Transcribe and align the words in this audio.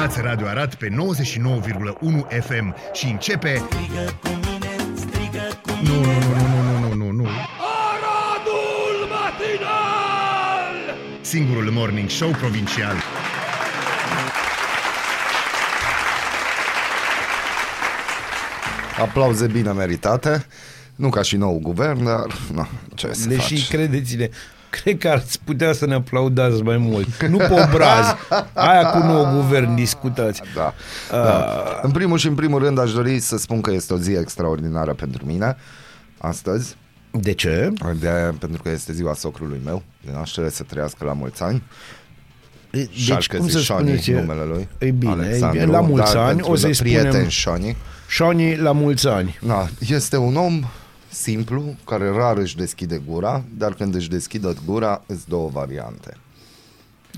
Ascultați 0.00 0.28
Radio 0.28 0.46
Arat 0.46 0.74
pe 0.74 0.88
99,1 0.88 0.94
FM 2.40 2.74
și 2.92 3.06
începe... 3.06 3.62
Strigă 3.70 4.18
cu 4.22 4.28
mine, 4.28 4.76
strigă 4.94 5.60
cu 5.62 5.70
Nu, 5.82 5.94
nu, 5.94 6.12
nu, 6.12 6.46
nu, 6.46 6.78
nu, 6.78 6.88
nu, 6.88 6.94
nu, 6.94 7.10
nu. 7.10 7.28
Aradul 7.86 9.08
matinal! 9.08 10.96
Singurul 11.20 11.70
morning 11.70 12.08
show 12.08 12.30
provincial. 12.30 12.94
Aplauze 19.00 19.46
bine 19.46 19.72
meritate. 19.72 20.46
Nu 20.94 21.08
ca 21.08 21.22
și 21.22 21.36
nou 21.36 21.58
guvern, 21.62 22.04
dar 22.04 22.26
nu, 22.52 22.68
ce 22.94 23.12
să 23.12 23.28
Deși, 23.28 23.54
faci? 23.54 23.68
credeți-ne, 23.68 24.28
cred 24.82 24.98
că 24.98 25.08
ați 25.08 25.40
putea 25.44 25.72
să 25.72 25.86
ne 25.86 25.94
aplaudați 25.94 26.62
mai 26.62 26.76
mult. 26.76 27.24
Nu 27.24 27.36
pe 27.36 27.52
obraz. 27.68 28.14
Aia 28.54 28.90
cu 28.90 29.06
nou 29.06 29.34
guvern 29.40 29.74
discutați. 29.74 30.42
Da, 30.54 30.74
da. 31.10 31.80
În 31.82 31.90
primul 31.90 32.18
și 32.18 32.26
în 32.26 32.34
primul 32.34 32.62
rând 32.62 32.78
aș 32.78 32.92
dori 32.92 33.18
să 33.20 33.36
spun 33.38 33.60
că 33.60 33.70
este 33.72 33.92
o 33.92 33.98
zi 33.98 34.12
extraordinară 34.12 34.94
pentru 34.94 35.26
mine 35.26 35.56
astăzi, 36.18 36.76
De 37.10 37.32
ce? 37.32 37.72
de, 38.00 38.34
pentru 38.38 38.62
că 38.62 38.70
este 38.70 38.92
ziua 38.92 39.14
socrului 39.14 39.60
meu, 39.64 39.82
de 40.04 40.10
naștere 40.12 40.48
să 40.48 40.62
trăiască 40.62 41.04
la 41.04 41.12
mulți 41.12 41.42
ani. 41.42 41.62
Deci, 42.70 42.96
Șarcă 42.96 43.36
cum 43.36 43.48
să 43.48 43.58
Shani, 43.58 43.86
spuneți? 43.86 44.10
numele 44.10 44.44
lui. 44.44 44.68
E 44.78 44.90
bine, 44.90 45.12
e 45.12 45.14
Alexandru, 45.14 45.58
bine. 45.58 45.70
La 45.72 45.80
mulți 45.80 46.12
dar 46.12 46.22
ani 46.22 46.34
pentru 46.34 46.52
o 46.52 46.56
să-i 46.56 46.74
prieten 46.74 47.10
spunem 47.10 47.28
Shani. 47.28 47.76
Shani 48.08 48.56
la 48.56 48.72
mulți 48.72 49.06
ani. 49.06 49.38
Da, 49.46 49.66
este 49.88 50.16
un 50.16 50.36
om 50.36 50.64
simplu, 51.10 51.74
care 51.84 52.10
rar 52.10 52.36
își 52.36 52.56
deschide 52.56 53.00
gura, 53.08 53.42
dar 53.56 53.74
când 53.74 53.94
își 53.94 54.08
deschide 54.08 54.54
gura, 54.66 55.02
îți 55.06 55.28
două 55.28 55.48
variante. 55.52 56.16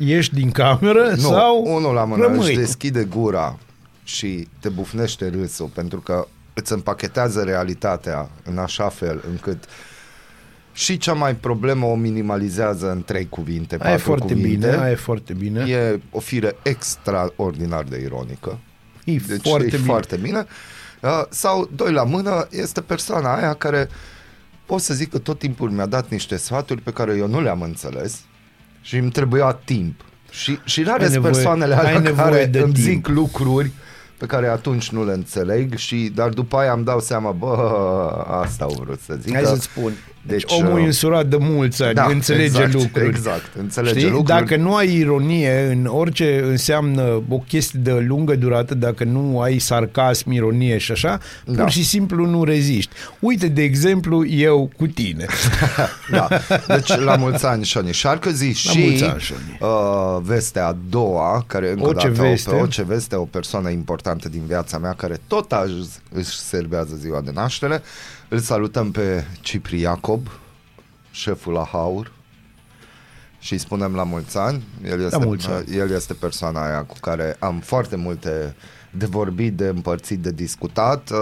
Ești 0.00 0.34
din 0.34 0.50
cameră 0.50 1.08
Nu, 1.08 1.16
sau 1.20 1.64
unul 1.74 1.94
la 1.94 2.04
mână 2.04 2.22
rămâi? 2.22 2.46
își 2.46 2.56
deschide 2.56 3.04
gura 3.04 3.58
și 4.04 4.48
te 4.60 4.68
bufnește 4.68 5.28
râsul 5.28 5.70
pentru 5.74 6.00
că 6.00 6.26
îți 6.54 6.72
împachetează 6.72 7.42
realitatea 7.42 8.30
în 8.44 8.58
așa 8.58 8.88
fel 8.88 9.24
încât 9.30 9.64
și 10.72 10.96
cea 10.98 11.12
mai 11.12 11.34
problemă 11.34 11.86
o 11.86 11.94
minimalizează 11.94 12.90
în 12.90 13.02
trei 13.02 13.28
cuvinte, 13.28 13.74
Aia 13.80 13.84
e 13.92 13.96
patru 13.96 14.06
foarte 14.06 14.32
cuvinte. 14.34 14.66
bine, 14.66 14.78
aia 14.82 14.90
e 14.90 14.94
foarte 14.94 15.32
bine. 15.32 15.60
E 15.68 16.00
o 16.10 16.20
fire 16.20 16.56
extraordinar 16.62 17.84
de 17.84 18.00
ironică. 18.00 18.58
E 19.04 19.16
Deci 19.26 19.40
foarte 19.48 19.66
e 19.66 19.68
bine. 19.70 19.82
foarte 19.82 20.16
bine. 20.16 20.46
Uh, 21.02 21.22
Sau, 21.30 21.70
doi 21.74 21.92
la 21.92 22.04
mână, 22.04 22.46
este 22.50 22.80
persoana 22.80 23.36
aia 23.36 23.54
care 23.54 23.88
pot 24.66 24.80
să 24.80 24.94
zic 24.94 25.10
că 25.10 25.18
tot 25.18 25.38
timpul 25.38 25.70
mi-a 25.70 25.86
dat 25.86 26.08
niște 26.08 26.36
sfaturi 26.36 26.80
pe 26.80 26.90
care 26.92 27.16
eu 27.16 27.26
nu 27.26 27.40
le-am 27.40 27.62
înțeles 27.62 28.20
și 28.80 28.96
îmi 28.96 29.10
trebuia 29.10 29.52
timp. 29.64 30.00
Și, 30.30 30.58
și 30.64 30.82
rare 30.82 31.02
Ai 31.02 31.10
sunt 31.10 31.12
nevoie- 31.12 31.32
persoanele 31.32 31.74
ai 31.74 31.80
alea 31.80 31.98
nevoie 31.98 32.30
care 32.30 32.44
de 32.46 32.58
îmi 32.58 32.72
timp. 32.72 32.86
zic 32.86 33.06
lucruri 33.08 33.70
pe 34.22 34.28
care 34.28 34.46
atunci 34.48 34.90
nu 34.90 35.04
le 35.04 35.12
înțeleg 35.12 35.76
și 35.76 36.10
dar 36.14 36.28
după 36.28 36.56
aia 36.56 36.72
îmi 36.72 36.84
dau 36.84 37.00
seama, 37.00 37.30
bă, 37.30 37.48
asta 38.42 38.64
au 38.64 38.82
vrut 38.84 39.00
să 39.06 39.16
zic. 39.22 39.34
Hai 39.34 39.44
să-ți 39.44 39.62
spun. 39.62 39.92
Deci, 40.26 40.40
Deci, 40.44 40.60
omul 40.60 40.76
uh, 40.78 40.82
e 40.82 40.86
însurat 40.86 41.26
de 41.26 41.36
mulți 41.40 41.82
ani, 41.82 41.94
da, 41.94 42.04
înțelege 42.10 42.44
exact, 42.44 42.72
lucruri. 42.72 43.06
exact, 43.06 43.50
înțelege 43.58 43.98
Știi? 43.98 44.10
lucruri. 44.10 44.38
Dacă 44.40 44.56
nu 44.56 44.74
ai 44.74 44.94
ironie 44.96 45.68
în 45.72 45.86
orice 45.86 46.42
înseamnă 46.44 47.22
o 47.28 47.38
chestie 47.38 47.80
de 47.82 47.92
lungă 47.92 48.34
durată, 48.36 48.74
dacă 48.74 49.04
nu 49.04 49.40
ai 49.40 49.58
sarcasm, 49.58 50.30
ironie 50.30 50.78
și 50.78 50.92
așa, 50.92 51.18
pur 51.44 51.54
Da. 51.54 51.66
și 51.68 51.84
simplu 51.84 52.26
nu 52.26 52.44
reziști. 52.44 52.90
Uite, 53.20 53.48
de 53.48 53.62
exemplu, 53.62 54.26
eu 54.26 54.70
cu 54.76 54.86
tine. 54.86 55.26
da. 56.10 56.28
Deci 56.66 56.96
la 56.96 57.16
mulți 57.16 57.46
ani 57.46 57.64
Shani 57.64 57.92
Șarcăzi 57.92 58.44
și 58.52 58.78
mulți 58.78 59.04
ani, 59.04 59.20
Shani. 59.20 59.58
uh, 59.60 60.18
vestea 60.22 60.66
a 60.66 60.76
doua, 60.88 61.44
care 61.46 61.70
încă 61.70 61.84
o 61.84 61.88
Oce 61.88 62.08
dată 62.08 62.22
Veste. 62.22 62.50
pe 62.50 62.56
Oce 62.56 62.82
Veste, 62.84 63.16
o 63.16 63.24
persoană 63.24 63.70
importantă 63.70 64.11
din 64.20 64.46
viața 64.46 64.78
mea, 64.78 64.92
care 64.92 65.20
tot 65.26 65.52
azi 65.52 66.00
își 66.12 66.38
serbează 66.38 66.94
ziua 66.94 67.20
de 67.20 67.30
naștere. 67.30 67.82
Îl 68.28 68.38
salutăm 68.38 68.90
pe 68.90 69.24
Cipri 69.40 69.80
Iacob, 69.80 70.28
șeful 71.10 71.52
la 71.52 71.64
Haur, 71.64 72.12
și 73.38 73.52
îi 73.52 73.58
spunem 73.58 73.94
la 73.94 74.02
mulți 74.02 74.38
ani. 74.38 74.64
El 74.84 75.00
este, 75.00 75.24
mulți 75.24 75.48
ani. 75.48 75.76
el 75.76 75.90
este 75.90 76.14
persoana 76.14 76.66
aia 76.66 76.82
cu 76.82 76.94
care 77.00 77.36
am 77.38 77.60
foarte 77.60 77.96
multe 77.96 78.54
de 78.98 79.06
vorbit, 79.06 79.52
de 79.56 79.66
împărțit, 79.66 80.18
de 80.18 80.30
discutat. 80.30 81.10
Uh, 81.10 81.16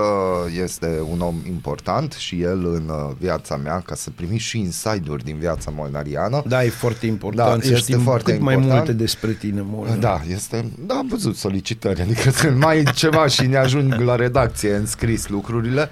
Este 0.63 1.01
un 1.11 1.21
om 1.21 1.35
important 1.47 2.13
și 2.13 2.41
el 2.41 2.67
în 2.67 2.89
uh, 2.89 3.11
viața 3.19 3.57
mea, 3.57 3.81
ca 3.81 3.95
să 3.95 4.11
primiți 4.11 4.43
și 4.43 4.59
inside-uri 4.59 5.25
din 5.25 5.37
viața 5.39 5.71
molnariană. 5.75 6.43
Da, 6.47 6.65
e 6.65 6.69
foarte 6.69 7.07
important 7.07 7.61
Da, 7.61 7.67
să 7.67 7.73
este 7.73 7.93
știm 7.93 7.99
foarte 8.03 8.33
cât 8.33 8.41
mai 8.41 8.55
important. 8.55 8.85
multe 8.87 9.03
despre 9.03 9.33
tine, 9.33 9.61
Molnar. 9.65 9.97
Da, 9.99 10.21
este, 10.33 10.65
da, 10.87 10.95
am 10.95 11.07
văzut 11.09 11.37
solicitări, 11.37 12.01
adică 12.01 12.31
când 12.31 12.59
mai 12.67 12.85
ceva 12.95 13.27
și 13.27 13.47
ne 13.47 13.57
ajung 13.57 13.93
la 13.95 14.17
redacție 14.17 14.75
în 14.75 14.87
scris 14.87 15.29
lucrurile. 15.29 15.89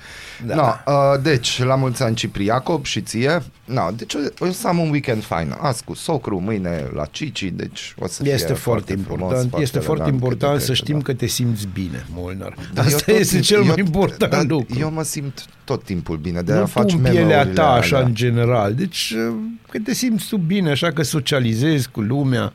Da. 0.47 0.55
No, 0.55 0.93
uh, 0.93 1.21
deci, 1.23 1.63
la 1.63 1.75
mulți 1.75 2.03
ani 2.03 2.15
Cipri 2.15 2.45
Iacob 2.45 2.85
și 2.85 3.01
ție. 3.01 3.43
No, 3.65 3.83
deci 3.97 4.15
o, 4.15 4.19
o 4.47 4.51
să 4.51 4.69
am 4.69 4.79
un 4.79 4.91
weekend 4.91 5.25
fain. 5.25 5.55
Azi 5.61 5.85
cu 5.85 5.95
socru, 5.95 6.41
mâine 6.41 6.91
la 6.95 7.05
Cici, 7.05 7.45
deci 7.53 7.95
o 7.99 8.07
să 8.07 8.23
Este 8.27 8.47
fie 8.47 8.55
foarte 8.55 8.93
frumos, 9.07 9.11
important, 9.31 9.63
este 9.63 9.79
foarte 9.79 10.03
elegant, 10.03 10.23
important 10.23 10.51
cât 10.59 10.61
de 10.61 10.65
să 10.67 10.73
crede, 10.73 10.85
știm 10.87 10.97
da. 10.99 11.03
că 11.05 11.13
te 11.15 11.27
simți 11.27 11.69
bine, 11.73 12.07
Molnar. 12.15 12.55
Da, 12.75 12.83
Asta 12.83 12.93
eu 13.11 13.15
tot 13.15 13.19
este 13.25 13.35
timp- 13.37 13.45
cel 13.47 13.59
mai 13.63 13.75
eu- 13.79 13.85
important 13.85 14.31
da, 14.31 14.43
lucru. 14.43 14.79
Eu 14.79 14.91
mă 14.91 15.03
simt 15.03 15.45
tot 15.65 15.85
timpul 15.85 16.17
bine, 16.17 16.41
de 16.43 16.53
nu 16.53 16.59
a 16.59 16.63
tu 16.63 16.67
faci 16.69 16.93
în 16.93 16.99
pielea 16.99 17.23
memoriile 17.23 17.53
ta 17.55 17.71
așa 17.71 17.97
alea. 17.97 18.09
în 18.09 18.15
general. 18.15 18.75
Deci 18.75 19.15
uh, 19.29 19.35
că 19.71 19.79
te 19.85 19.95
simți 19.95 20.29
tu 20.29 20.37
bine, 20.37 20.71
așa 20.71 20.93
că 20.93 21.03
socializezi 21.03 21.91
cu 21.91 22.01
lumea 22.01 22.53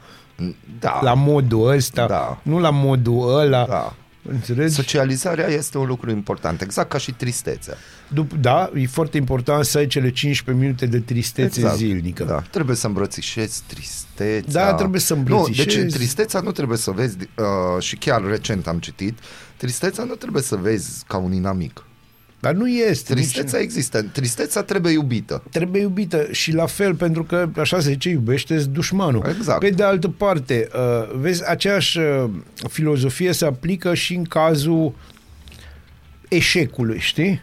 Da, 0.79 0.99
la 1.01 1.13
modul 1.13 1.67
ăsta, 1.71 2.05
Da. 2.07 2.39
nu 2.41 2.59
la 2.59 2.69
modul 2.69 3.37
ăla. 3.39 3.65
da. 3.69 3.93
Înțelegi? 4.29 4.73
Socializarea 4.73 5.47
este 5.47 5.77
un 5.77 5.87
lucru 5.87 6.09
important, 6.09 6.61
exact 6.61 6.89
ca 6.89 6.97
și 6.97 7.11
tristețea. 7.11 7.77
Dup- 8.07 8.39
da, 8.39 8.71
e 8.75 8.85
foarte 8.85 9.17
important 9.17 9.65
să 9.65 9.77
ai 9.77 9.87
cele 9.87 10.11
15 10.11 10.65
minute 10.65 10.85
de 10.85 10.99
tristețe 10.99 11.75
zilnică. 11.75 12.23
Da. 12.23 12.39
Trebuie 12.39 12.75
să 12.75 12.87
îmbrățișezi 12.87 13.61
tristețea. 13.67 14.65
Da, 14.65 14.73
trebuie 14.73 14.99
să 14.99 15.13
îmbrățișezi. 15.13 15.77
Nu, 15.77 15.83
deci 15.83 15.93
tristețea 15.93 16.39
nu 16.39 16.51
trebuie 16.51 16.77
să 16.77 16.91
vezi, 16.91 17.17
uh, 17.17 17.81
și 17.83 17.95
chiar 17.95 18.25
recent 18.25 18.67
am 18.67 18.79
citit, 18.79 19.19
tristețea 19.57 20.03
nu 20.03 20.15
trebuie 20.15 20.43
să 20.43 20.55
vezi 20.55 21.03
ca 21.07 21.17
un 21.17 21.33
inamic. 21.33 21.83
Dar 22.43 22.53
nu 22.53 22.67
este. 22.67 23.13
Tristețea 23.13 23.59
nici- 23.59 23.63
există, 23.63 24.01
tristețea 24.01 24.61
trebuie 24.61 24.93
iubită. 24.93 25.43
trebuie 25.51 25.81
iubită 25.81 26.27
și 26.31 26.51
la 26.51 26.65
fel 26.65 26.95
pentru 26.95 27.23
că 27.23 27.49
așa 27.57 27.79
se 27.79 27.89
zice 27.89 28.09
iubește 28.09 28.57
dușmanul. 28.57 29.25
Exact. 29.37 29.59
Pe 29.59 29.69
de 29.69 29.83
altă 29.83 30.07
parte, 30.07 30.67
uh, 30.75 31.19
vezi, 31.19 31.49
aceeași 31.49 31.99
uh, 31.99 32.29
filozofie 32.69 33.31
se 33.31 33.45
aplică 33.45 33.93
și 33.93 34.15
în 34.15 34.23
cazul 34.23 34.93
eșecului, 36.27 36.99
știi? 36.99 37.41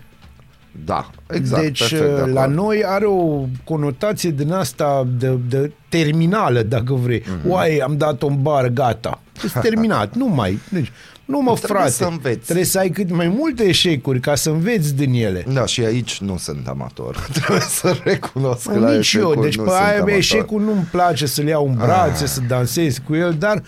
Da, 0.84 1.10
exact. 1.30 1.62
deci 1.62 1.78
perfect 1.78 2.00
de 2.02 2.12
uh, 2.12 2.18
acord. 2.18 2.34
la 2.34 2.46
noi 2.46 2.84
are 2.84 3.04
o 3.04 3.44
conotație 3.64 4.30
din 4.30 4.52
asta 4.52 5.06
de, 5.18 5.38
de 5.48 5.72
terminală, 5.88 6.62
dacă 6.62 6.94
vrei. 6.94 7.22
Mhm. 7.26 7.38
Mm-hmm. 7.38 7.50
Oai, 7.50 7.76
am 7.78 7.96
dat-o 7.96 8.26
în 8.26 8.42
bar, 8.42 8.68
gata. 8.68 9.22
Este 9.44 9.58
terminat, 9.58 10.14
nu 10.14 10.26
mai. 10.26 10.58
Deci, 10.68 10.92
nu 11.30 11.40
mă, 11.40 11.52
Trebuie 11.54 11.78
frate. 11.78 11.90
să 11.92 12.04
înveți. 12.04 12.44
Trebuie 12.44 12.64
să 12.64 12.78
ai 12.78 12.88
cât 12.90 13.10
mai 13.10 13.28
multe 13.28 13.62
eșecuri 13.62 14.20
ca 14.20 14.34
să 14.34 14.50
înveți 14.50 14.94
din 14.94 15.12
ele. 15.12 15.44
Da, 15.52 15.66
și 15.66 15.80
aici 15.84 16.18
nu 16.20 16.36
sunt 16.36 16.66
amator. 16.68 17.26
Trebuie 17.32 17.60
să 17.60 17.96
recunosc 18.04 18.72
că 18.72 18.78
la 18.78 18.92
Nici 18.94 19.12
eu, 19.12 19.20
eșecuri 19.28 19.40
deci 19.40 19.56
nu 19.56 19.62
pe 19.62 19.68
sunt 19.70 19.82
aia 19.82 19.94
amator. 19.94 20.14
eșecul 20.16 20.60
nu-mi 20.60 20.88
place 20.90 21.26
să-l 21.26 21.46
iau 21.46 21.66
în 21.66 21.74
brațe, 21.74 22.26
să 22.26 22.40
dansez 22.48 22.98
cu 23.06 23.14
el, 23.14 23.34
dar 23.38 23.56
uh, 23.56 23.62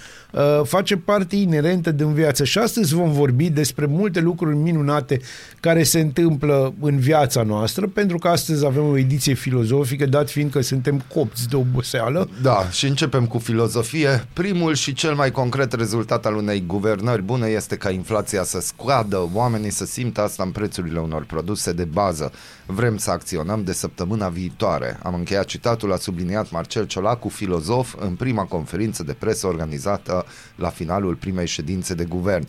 face 0.65 0.97
parte 0.97 1.37
inerentă 1.37 1.91
din 1.91 2.13
viață. 2.13 2.45
Și 2.45 2.59
astăzi 2.59 2.95
vom 2.95 3.13
vorbi 3.13 3.51
despre 3.51 3.87
multe 3.87 4.21
lucruri 4.21 4.57
minunate 4.57 5.21
care 5.61 5.83
se 5.83 6.01
întâmplă 6.01 6.75
în 6.81 6.99
viața 6.99 7.43
noastră, 7.43 7.87
pentru 7.87 8.19
că 8.19 8.29
astăzi 8.29 8.67
avem 8.67 8.89
o 8.89 8.99
ediție 8.99 9.35
filozofică, 9.35 10.07
dat 10.07 10.31
fiind 10.31 10.51
că 10.51 10.61
suntem 10.61 11.03
copți 11.15 11.49
de 11.49 11.57
oboseală. 11.57 12.29
Da, 12.43 12.69
și 12.71 12.87
începem 12.87 13.27
cu 13.27 13.39
filozofie. 13.39 14.27
Primul 14.33 14.75
și 14.75 14.93
cel 14.93 15.15
mai 15.15 15.31
concret 15.31 15.73
rezultat 15.73 16.27
al 16.27 16.35
unei 16.35 16.65
guvernări 16.67 17.23
bune 17.23 17.47
este 17.47 17.77
ca 17.77 17.91
inflația 17.91 18.43
să 18.43 18.61
scoadă, 18.61 19.31
oamenii 19.33 19.71
să 19.71 19.85
simtă 19.85 20.21
asta 20.21 20.43
în 20.43 20.51
prețurile 20.51 20.99
unor 20.99 21.25
produse 21.25 21.73
de 21.73 21.85
bază. 21.85 22.33
Vrem 22.67 22.97
să 22.97 23.11
acționăm 23.11 23.65
de 23.65 23.73
săptămâna 23.73 24.29
viitoare. 24.29 24.99
Am 25.03 25.15
încheiat 25.15 25.45
citatul, 25.45 25.93
a 25.93 25.97
subliniat 25.97 26.51
Marcel 26.51 26.87
Ciolacu, 26.87 27.29
filozof, 27.29 27.95
în 27.99 28.15
prima 28.15 28.45
conferință 28.45 29.03
de 29.03 29.13
presă 29.13 29.47
organizată 29.47 30.27
la 30.57 30.69
finalul 30.69 31.15
primei 31.15 31.47
ședințe 31.47 31.95
de 31.95 32.05
guvern. 32.05 32.47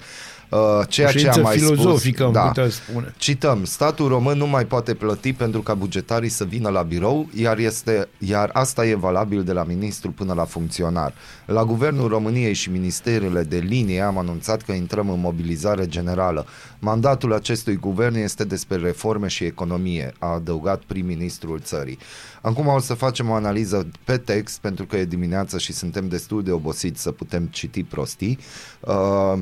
Uh, 0.54 0.88
ceea 0.88 1.12
ce 1.12 1.18
ședință 1.18 1.40
am 1.40 1.46
mai 1.46 1.58
filozofică, 1.58 2.24
spus, 2.24 2.36
am 2.36 2.48
putea 2.48 2.70
spune. 2.70 3.14
Cităm, 3.18 3.64
statul 3.66 4.08
român 4.08 4.38
nu 4.38 4.48
mai 4.48 4.66
poate 4.66 4.94
plăti 4.94 5.34
pentru 5.34 5.62
ca 5.62 5.74
bugetarii 5.74 6.30
să 6.30 6.44
vină 6.44 6.70
la 6.70 6.82
birou, 6.82 7.30
iar, 7.36 7.58
este, 7.58 8.08
iar 8.18 8.50
asta 8.54 8.86
e 8.86 8.96
valabil 8.96 9.44
de 9.44 9.52
la 9.52 9.64
ministru 9.64 10.12
până 10.12 10.34
la 10.34 10.44
funcționar. 10.44 11.14
La 11.46 11.64
Guvernul 11.64 12.08
României 12.08 12.54
și 12.54 12.70
ministerele 12.70 13.44
de 13.44 13.58
linie 13.58 14.02
am 14.02 14.18
anunțat 14.18 14.62
că 14.62 14.72
intrăm 14.72 15.10
în 15.10 15.20
mobilizare 15.20 15.88
generală. 15.88 16.46
Mandatul 16.80 17.34
acestui 17.34 17.76
guvern 17.76 18.16
este 18.16 18.44
despre 18.44 18.78
reforme 18.78 19.28
și 19.28 19.44
economie, 19.44 20.14
a 20.20 20.28
adăugat 20.28 20.82
prim-ministrul 20.88 21.60
țării. 21.60 21.98
Acum 22.46 22.68
o 22.68 22.80
să 22.80 22.94
facem 22.94 23.30
o 23.30 23.34
analiză 23.34 23.88
pe 24.04 24.18
text, 24.18 24.60
pentru 24.60 24.86
că 24.86 24.98
e 24.98 25.06
dimineață 25.06 25.58
și 25.58 25.74
suntem 25.74 26.08
destul 26.08 26.44
de 26.44 26.52
obosiți 26.52 27.02
să 27.02 27.12
putem 27.12 27.46
citi 27.46 27.84
prostii. 27.84 28.40
Uh, 28.80 29.40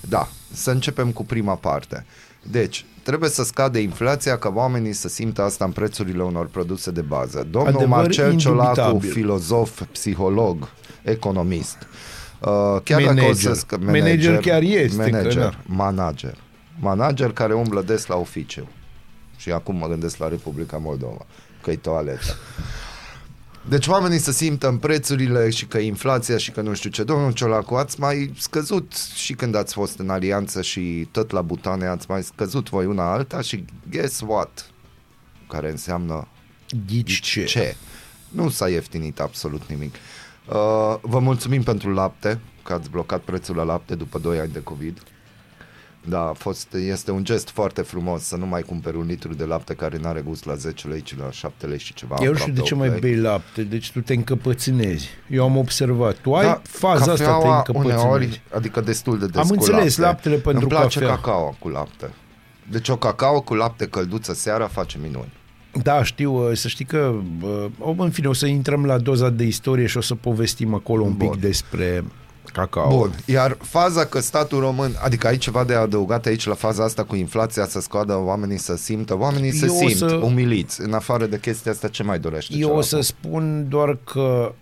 da, 0.00 0.28
să 0.52 0.70
începem 0.70 1.10
cu 1.10 1.24
prima 1.24 1.54
parte. 1.54 2.06
Deci, 2.50 2.84
trebuie 3.02 3.28
să 3.30 3.44
scade 3.44 3.78
inflația 3.78 4.38
ca 4.38 4.52
oamenii 4.54 4.92
să 4.92 5.08
simtă 5.08 5.42
asta 5.42 5.64
în 5.64 5.70
prețurile 5.70 6.22
unor 6.22 6.46
produse 6.46 6.90
de 6.90 7.00
bază. 7.00 7.46
Domnul 7.50 7.74
Adevăr 7.74 7.88
Marcel 7.88 8.36
Ciolacu, 8.36 8.68
indubitabil. 8.80 9.10
filozof, 9.10 9.82
psiholog, 9.92 10.68
economist, 11.02 11.76
uh, 12.40 12.80
chiar 12.84 13.00
dacă 13.00 13.10
o 13.10 13.14
Manager. 13.14 13.54
să 13.54 13.64
scă- 13.66 13.80
Manager 13.80 14.38
chiar 14.38 14.62
este, 14.62 14.96
că 15.10 15.10
manager, 15.10 15.34
da. 15.34 15.54
manager, 15.66 16.36
manager 16.80 17.32
care 17.32 17.54
umblă 17.54 17.82
des 17.82 18.06
la 18.06 18.16
oficiu. 18.16 18.68
Și 19.36 19.52
acum 19.52 19.76
mă 19.76 19.86
gândesc 19.88 20.16
la 20.16 20.28
Republica 20.28 20.76
Moldova, 20.76 21.26
că 21.62 21.70
e 21.70 21.76
toaletă. 21.76 22.36
Deci 23.68 23.86
oamenii 23.86 24.18
să 24.18 24.32
simtă 24.32 24.68
în 24.68 24.76
prețurile 24.76 25.50
și 25.50 25.66
că 25.66 25.78
inflația 25.78 26.36
și 26.36 26.50
că 26.50 26.60
nu 26.60 26.74
știu 26.74 26.90
ce. 26.90 27.02
Domnul 27.02 27.32
Ciolacu, 27.32 27.74
ați 27.74 28.00
mai 28.00 28.32
scăzut 28.38 28.92
și 29.14 29.32
când 29.32 29.54
ați 29.54 29.72
fost 29.72 29.98
în 29.98 30.10
alianță 30.10 30.62
și 30.62 31.08
tot 31.10 31.30
la 31.30 31.42
butane 31.42 31.86
ați 31.86 32.06
mai 32.08 32.22
scăzut 32.22 32.68
voi 32.68 32.86
una 32.86 33.12
alta 33.12 33.40
și 33.40 33.64
guess 33.90 34.20
what? 34.26 34.70
Care 35.48 35.70
înseamnă 35.70 36.28
Ghici 36.86 37.20
ce? 37.20 37.44
ce? 37.44 37.76
Nu 38.28 38.48
s-a 38.48 38.68
ieftinit 38.68 39.20
absolut 39.20 39.62
nimic. 39.68 39.94
Uh, 39.94 40.96
vă 41.00 41.18
mulțumim 41.18 41.62
pentru 41.62 41.92
lapte, 41.92 42.40
că 42.62 42.72
ați 42.72 42.90
blocat 42.90 43.20
prețul 43.20 43.56
la 43.56 43.62
lapte 43.62 43.94
după 43.94 44.18
2 44.18 44.38
ani 44.38 44.52
de 44.52 44.62
COVID. 44.62 45.02
Da, 46.08 46.20
a 46.20 46.32
fost, 46.32 46.74
este 46.74 47.10
un 47.10 47.24
gest 47.24 47.48
foarte 47.50 47.82
frumos 47.82 48.22
să 48.22 48.36
nu 48.36 48.46
mai 48.46 48.62
cumperi 48.62 48.96
un 48.96 49.06
litru 49.06 49.34
de 49.34 49.44
lapte 49.44 49.74
care 49.74 49.98
nu 50.02 50.08
are 50.08 50.20
gust 50.20 50.44
la 50.44 50.54
10 50.54 50.88
lei, 50.88 51.02
ci 51.02 51.16
la 51.18 51.30
7 51.30 51.66
lei 51.66 51.78
și 51.78 51.94
ceva. 51.94 52.16
Eu 52.20 52.30
nu 52.30 52.36
știu 52.38 52.52
aproape 52.52 52.60
de 52.60 52.66
ce 52.66 52.74
8 52.74 52.80
mai 52.82 52.88
lei. 52.90 53.00
bei 53.00 53.16
lapte, 53.22 53.62
deci 53.62 53.90
tu 53.92 54.00
te 54.00 54.14
încăpățânezi. 54.14 55.08
Eu 55.30 55.44
am 55.44 55.56
observat. 55.56 56.16
Tu 56.16 56.34
ai 56.34 56.44
Da, 56.44 56.60
faza 56.64 56.94
asta, 57.00 57.12
te 57.14 57.22
cafeaua 57.22 57.56
încăpățânezi. 57.56 58.04
uneori, 58.04 58.42
adică 58.54 58.80
destul 58.80 59.18
de 59.18 59.26
des 59.26 59.36
Am 59.40 59.46
cu 59.46 59.52
înțeles, 59.52 59.96
lapte. 59.96 60.00
laptele 60.00 60.34
pentru 60.34 60.60
Îmi 60.60 60.68
place 60.78 60.98
cafea. 60.98 61.14
cacao 61.16 61.56
cu 61.58 61.68
lapte. 61.68 62.10
Deci 62.70 62.88
o 62.88 62.96
cacao 62.96 63.40
cu 63.40 63.54
lapte 63.54 63.86
călduță 63.86 64.34
seara 64.34 64.66
face 64.66 64.98
minuni. 65.02 65.32
Da, 65.82 66.02
știu, 66.02 66.48
uh, 66.48 66.56
să 66.56 66.68
știi 66.68 66.84
că, 66.84 67.14
uh, 67.42 67.94
în 67.96 68.10
fine, 68.10 68.28
o 68.28 68.32
să 68.32 68.46
intrăm 68.46 68.84
la 68.84 68.98
doza 68.98 69.30
de 69.30 69.44
istorie 69.44 69.86
și 69.86 69.96
o 69.96 70.00
să 70.00 70.14
povestim 70.14 70.74
acolo 70.74 71.02
un 71.02 71.16
Bun. 71.16 71.28
pic 71.28 71.40
despre 71.40 72.04
cacao. 72.52 72.96
Bun, 72.98 73.10
iar 73.26 73.56
faza 73.60 74.04
că 74.04 74.20
statul 74.20 74.60
român, 74.60 74.92
adică 75.04 75.26
ai 75.26 75.36
ceva 75.36 75.64
de 75.64 75.74
adăugat 75.74 76.26
aici 76.26 76.46
la 76.46 76.54
faza 76.54 76.84
asta 76.84 77.04
cu 77.04 77.16
inflația, 77.16 77.66
să 77.66 77.80
scoadă 77.80 78.14
oamenii 78.24 78.58
să 78.58 78.76
simtă, 78.76 79.18
oamenii 79.18 79.50
se 79.50 79.66
Eu 79.66 79.74
o 79.74 79.76
simt 79.76 79.96
să- 79.96 80.20
umiliți. 80.22 80.80
În 80.80 80.92
afară 80.92 81.26
de 81.26 81.38
chestia 81.40 81.72
asta, 81.72 81.88
ce 81.88 82.02
mai 82.02 82.18
dorește? 82.18 82.52
Eu 82.52 82.58
Ciolacu? 82.58 82.78
o 82.78 82.82
să 82.82 83.00
spun 83.00 83.66
doar 83.68 83.98
că 84.04 84.52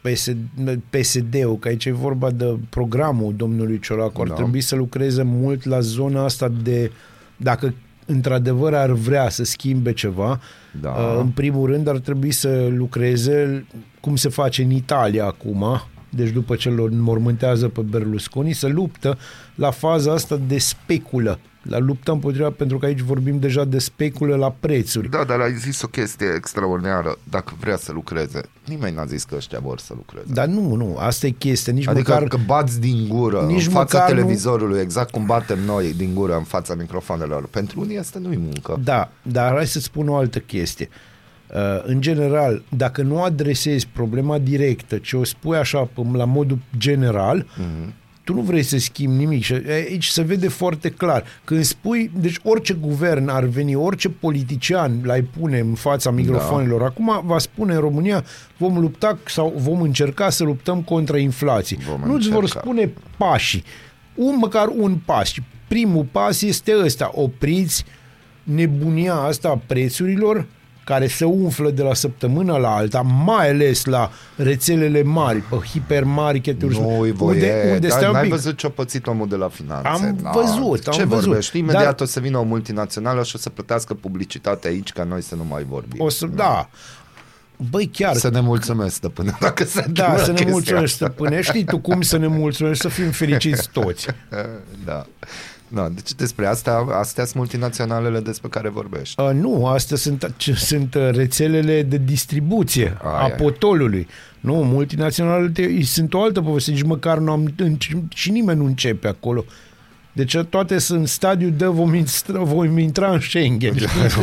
PSD, 0.00 0.80
PSD-ul, 0.90 1.58
că 1.58 1.68
aici 1.68 1.84
e 1.84 1.92
vorba 1.92 2.30
de 2.30 2.56
programul 2.70 3.34
domnului 3.36 3.78
Ciolacu, 3.78 4.20
ar 4.20 4.28
Da. 4.28 4.34
trebui 4.34 4.60
să 4.60 4.74
lucreze 4.76 5.22
mult 5.22 5.64
la 5.64 5.80
zona 5.80 6.24
asta 6.24 6.52
de, 6.62 6.90
dacă 7.36 7.74
într-adevăr 8.06 8.74
ar 8.74 8.90
vrea 8.90 9.28
să 9.28 9.44
schimbe 9.44 9.92
ceva, 9.92 10.40
Da. 10.80 10.88
uh, 10.90 11.16
în 11.20 11.28
primul 11.28 11.66
rând 11.70 11.88
ar 11.88 11.98
trebui 11.98 12.30
să 12.30 12.66
lucreze 12.70 13.66
cum 14.00 14.16
se 14.16 14.28
face 14.28 14.62
în 14.62 14.70
Italia 14.70 15.24
acum, 15.26 15.80
deci 16.14 16.30
după 16.30 16.56
ce 16.56 16.68
îl 16.68 16.88
înmormântează 16.90 17.68
pe 17.68 17.80
Berlusconi, 17.80 18.52
să 18.52 18.66
luptă 18.66 19.18
la 19.54 19.70
faza 19.70 20.12
asta 20.12 20.40
de 20.48 20.58
speculă. 20.58 21.38
La 21.62 21.78
luptă 21.78 22.12
împotriva, 22.12 22.50
pentru 22.50 22.78
că 22.78 22.86
aici 22.86 23.00
vorbim 23.00 23.38
deja 23.38 23.64
de 23.64 23.78
speculă 23.78 24.36
la 24.36 24.54
prețuri. 24.60 25.10
Da, 25.10 25.24
dar 25.24 25.40
ai 25.40 25.54
zis 25.54 25.82
o 25.82 25.86
chestie 25.86 26.26
extraordinară. 26.36 27.18
Dacă 27.30 27.52
vrea 27.60 27.76
să 27.76 27.92
lucreze, 27.92 28.40
nimeni 28.66 28.96
n-a 28.96 29.04
zis 29.04 29.24
că 29.24 29.34
ăștia 29.34 29.58
vor 29.58 29.78
să 29.78 29.92
lucreze. 29.96 30.32
Dar 30.32 30.46
nu, 30.46 30.74
nu, 30.74 30.96
asta 30.98 31.26
e 31.26 31.30
chestia, 31.30 31.72
nici 31.72 31.86
Adică 31.86 32.12
măcar... 32.12 32.28
că 32.28 32.38
bați 32.46 32.80
din 32.80 33.08
gură 33.08 33.44
nici 33.46 33.66
în 33.66 33.72
fața 33.72 33.98
măcar 33.98 34.12
nu- 34.12 34.20
televizorului, 34.20 34.80
exact 34.80 35.10
cum 35.10 35.26
batem 35.26 35.58
noi 35.66 35.94
din 35.96 36.14
gură 36.14 36.36
în 36.36 36.44
fața 36.44 36.74
microfonelor. 36.74 37.46
Pentru 37.46 37.80
unii 37.80 37.98
asta 37.98 38.18
nu-i 38.18 38.38
muncă. 38.38 38.80
Da, 38.84 39.10
dar 39.22 39.52
hai 39.54 39.66
să 39.66 39.80
spun 39.80 40.08
o 40.08 40.16
altă 40.16 40.38
chestie. 40.38 40.88
Uh, 40.90 41.11
în 41.84 42.00
general, 42.00 42.62
dacă 42.76 43.02
nu 43.02 43.22
adresezi 43.22 43.86
problema 43.92 44.38
directă, 44.38 44.96
ci 44.98 45.12
o 45.12 45.24
spui 45.24 45.56
așa 45.56 45.88
p- 45.88 46.12
la 46.12 46.24
modul 46.24 46.58
general, 46.78 47.46
Mhm. 47.56 47.94
tu 48.24 48.34
nu 48.34 48.40
vrei 48.40 48.62
să 48.62 48.78
schimbi 48.78 49.16
nimic 49.16 49.42
și 49.42 49.52
aici 49.68 50.06
se 50.06 50.22
vede 50.22 50.48
foarte 50.48 50.88
clar. 50.90 51.24
Când 51.44 51.64
spui, 51.64 52.10
deci 52.20 52.36
orice 52.42 52.72
guvern 52.72 53.28
ar 53.28 53.44
veni, 53.44 53.74
orice 53.74 54.08
politician 54.08 55.00
l-ai 55.04 55.22
pune 55.22 55.58
în 55.58 55.74
fața 55.74 56.10
microfonelor, 56.10 56.80
da. 56.80 56.86
acum 56.86 57.22
va 57.24 57.38
spune 57.38 57.74
în 57.74 57.80
România 57.80 58.24
vom 58.56 58.78
lupta 58.80 59.18
sau 59.26 59.52
vom 59.56 59.80
încerca 59.80 60.30
să 60.30 60.44
luptăm 60.44 60.82
contra 60.82 61.18
inflației. 61.18 61.80
Vom 61.88 62.10
Nu-ți 62.10 62.28
vor 62.28 62.40
încerca. 62.42 62.60
spune 62.60 62.92
pașii. 63.16 63.64
Un, 64.14 64.34
măcar 64.38 64.68
un 64.76 64.98
pas. 65.04 65.28
Și 65.32 65.42
primul 65.68 66.06
pas 66.12 66.42
este 66.42 66.72
ăsta. 66.84 67.10
Opriți 67.14 67.84
nebunia 68.42 69.14
asta 69.14 69.48
a 69.48 69.60
prețurilor 69.66 70.46
care 70.84 71.06
se 71.06 71.24
umflă 71.24 71.70
de 71.70 71.82
la 71.82 71.94
săptămână 71.94 72.56
la 72.56 72.74
alta, 72.74 73.00
mai 73.00 73.48
ales 73.50 73.84
la 73.84 74.10
rețelele 74.36 75.02
mari, 75.02 75.38
pe 75.38 75.56
hipermarketuri. 75.56 76.80
Nu-i 76.80 77.12
voie, 77.12 77.32
unde, 77.34 77.62
unde 77.74 77.86
dar 77.88 77.90
stai 77.96 78.06
un 78.08 78.12
n-ai 78.12 78.22
pic. 78.22 78.30
văzut 78.32 78.56
ce-a 78.56 78.68
pățit 78.70 79.06
omul 79.06 79.28
de 79.28 79.36
la 79.36 79.48
finanțe. 79.48 79.88
Am 79.88 80.18
Na, 80.22 80.30
văzut, 80.30 80.86
am 80.86 80.92
ce 80.92 81.04
văzut. 81.04 81.24
vorbești? 81.24 81.58
Imediat 81.58 81.82
Dar- 81.82 81.94
o 82.00 82.04
să 82.04 82.20
vină 82.20 82.38
o 82.38 82.42
multinațională 82.42 83.22
și 83.22 83.36
o 83.36 83.38
să 83.38 83.48
plătească 83.50 83.94
publicitate 83.94 84.68
aici 84.68 84.92
ca 84.92 85.04
noi 85.04 85.22
să 85.22 85.34
nu 85.34 85.44
mai 85.48 85.64
vorbim. 85.68 86.00
O 86.04 86.08
să, 86.08 86.26
da. 86.26 86.68
Băi, 87.70 87.86
chiar, 87.92 88.14
Să 88.14 88.28
ne 88.30 88.40
mulțumesc, 88.40 88.94
stăpâne, 88.94 89.36
dacă 89.40 89.64
se 89.64 89.80
da, 89.80 89.84
întâmplă 89.86 90.16
să 90.24 90.26
ne 90.30 90.32
chestia 90.34 90.52
mulțumești, 90.52 90.84
asta. 91.02 91.04
stăpâne. 91.14 91.40
Știi 91.40 91.64
tu 91.64 91.78
cum 91.78 92.00
să 92.00 92.16
ne 92.16 92.26
mulțumești, 92.26 92.82
să 92.82 92.88
fim 92.88 93.10
fericiți 93.10 93.68
toți. 93.72 94.06
Da. 94.84 95.06
Da, 95.74 95.88
deci 95.94 96.12
despre 96.14 96.46
asta, 96.46 96.86
astea 97.00 97.24
sunt 97.24 97.36
multinaționalele 97.36 98.20
despre 98.20 98.48
care 98.48 98.68
vorbești. 98.68 99.20
Uh, 99.20 99.30
nu, 99.34 99.66
astea 99.66 99.96
sunt, 99.96 100.32
ce- 100.36 100.54
sunt 100.54 100.94
uh, 100.94 101.08
rețelele 101.10 101.82
de 101.82 102.00
distribuție 102.04 102.96
Aia 103.02 103.18
a 103.22 103.26
e. 103.26 103.30
potolului. 103.30 104.06
Nu, 104.40 104.54
multinaționale 104.54 105.48
te- 105.48 105.82
sunt 105.84 106.14
o 106.14 106.22
altă 106.22 106.40
poveste, 106.40 106.70
nici 106.70 106.82
măcar 106.82 107.18
nu 107.18 107.30
am, 107.30 107.54
înci- 107.62 107.96
și 108.14 108.30
nimeni 108.30 108.58
nu 108.58 108.64
începe 108.64 109.08
acolo. 109.08 109.44
Deci 110.14 110.36
toate 110.36 110.78
sunt 110.78 111.00
în 111.00 111.06
stadiu 111.06 111.48
de 111.48 111.66
vom, 111.66 111.94
intra, 111.94 112.38
vom 112.42 112.78
intra 112.78 113.10
în 113.12 113.20
Schengen 113.20 113.74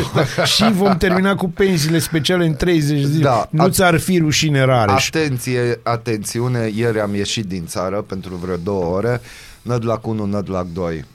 și 0.56 0.72
vom 0.72 0.98
termina 0.98 1.36
cu 1.36 1.50
pensiile 1.50 2.00
speciale 2.00 2.46
în 2.46 2.54
30 2.54 3.04
zile. 3.04 3.24
Da, 3.24 3.48
nu 3.52 3.68
at- 3.68 3.72
ți-ar 3.72 3.98
fi 4.00 4.18
rușine 4.18 4.62
Rareș. 4.62 5.08
Atenție, 5.08 5.80
atențiune, 5.84 6.72
ieri 6.76 7.00
am 7.00 7.16
ieșit 7.16 7.46
din 7.46 7.66
țară 7.66 8.02
pentru 8.02 8.36
vreo 8.36 8.56
două 8.56 8.86
ore, 8.96 9.22
Nădlac 9.62 10.08
1, 10.08 10.26
Nădlac 10.26 10.66
2. 10.74 11.06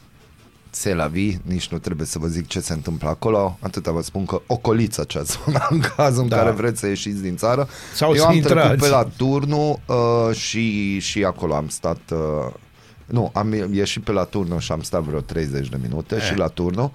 Se 0.74 0.94
la 0.94 1.06
vi, 1.06 1.38
nici 1.42 1.68
nu 1.68 1.78
trebuie 1.78 2.06
să 2.06 2.18
vă 2.18 2.26
zic 2.26 2.46
ce 2.46 2.60
se 2.60 2.72
întâmplă 2.72 3.08
acolo, 3.08 3.58
atâta 3.60 3.90
vă 3.90 4.02
spun 4.02 4.24
că 4.24 4.40
ocolița 4.46 5.04
cea 5.04 5.22
zonă 5.22 5.66
în 5.70 5.80
cazul 5.96 6.22
în 6.22 6.28
Da. 6.28 6.36
care 6.36 6.50
vreți 6.50 6.80
să 6.80 6.86
ieșiți 6.86 7.22
din 7.22 7.36
țară. 7.36 7.68
Sau 7.94 8.10
Eu 8.10 8.16
să 8.20 8.24
am 8.26 8.34
intrați. 8.34 8.60
trecut 8.66 8.78
pe 8.82 8.88
la 8.88 9.08
turnul 9.16 9.80
uh, 9.86 10.34
și, 10.36 10.98
și 10.98 11.24
acolo 11.24 11.54
am 11.54 11.68
stat... 11.68 12.00
Uh, 12.12 12.52
nu, 13.06 13.30
am 13.34 13.52
ieșit 13.72 14.02
pe 14.04 14.12
la 14.12 14.24
turnul 14.24 14.58
și 14.60 14.72
am 14.72 14.82
stat 14.82 15.02
vreo 15.02 15.20
30 15.20 15.68
de 15.68 15.78
minute 15.82 16.20
și 16.20 16.36
la 16.36 16.46
turnul. 16.46 16.90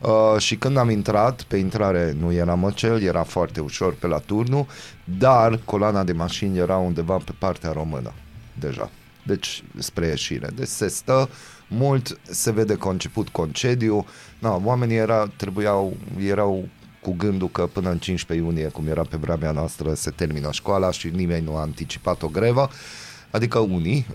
Uh, 0.00 0.38
și 0.38 0.56
când 0.56 0.76
am 0.76 0.90
intrat, 0.90 1.42
pe 1.42 1.56
intrare 1.56 2.16
nu 2.20 2.32
era 2.32 2.54
măcel, 2.54 3.02
era 3.02 3.22
foarte 3.22 3.60
ușor 3.60 3.94
pe 3.94 4.06
la 4.06 4.18
turnul, 4.18 4.66
dar 5.18 5.60
coloana 5.64 6.04
de 6.04 6.12
mașini 6.12 6.58
era 6.58 6.76
undeva 6.76 7.16
pe 7.24 7.32
partea 7.38 7.72
română, 7.72 8.12
deja. 8.60 8.90
Deci 9.22 9.64
spre 9.78 10.06
ieșire. 10.06 10.48
Deci 10.54 10.68
se 10.68 10.88
stă 10.88 11.28
mult, 11.70 12.20
se 12.22 12.52
vede 12.52 12.74
conceput 12.74 13.28
concediu. 13.28 14.06
Na, 14.38 14.60
oamenii 14.64 14.96
era, 14.96 15.26
trebuiau, 15.36 15.96
erau 16.26 16.68
cu 17.02 17.14
gândul 17.18 17.48
că 17.48 17.66
până 17.66 17.90
în 17.90 17.98
15 17.98 18.46
iunie, 18.46 18.68
cum 18.68 18.86
era 18.86 19.02
pe 19.02 19.16
vremea 19.16 19.50
noastră, 19.50 19.94
se 19.94 20.10
termină 20.10 20.52
școala 20.52 20.90
și 20.90 21.08
nimeni 21.08 21.44
nu 21.44 21.56
a 21.56 21.60
anticipat 21.60 22.22
o 22.22 22.28
grevă, 22.28 22.70
adică 23.30 23.58
unii, 23.58 24.06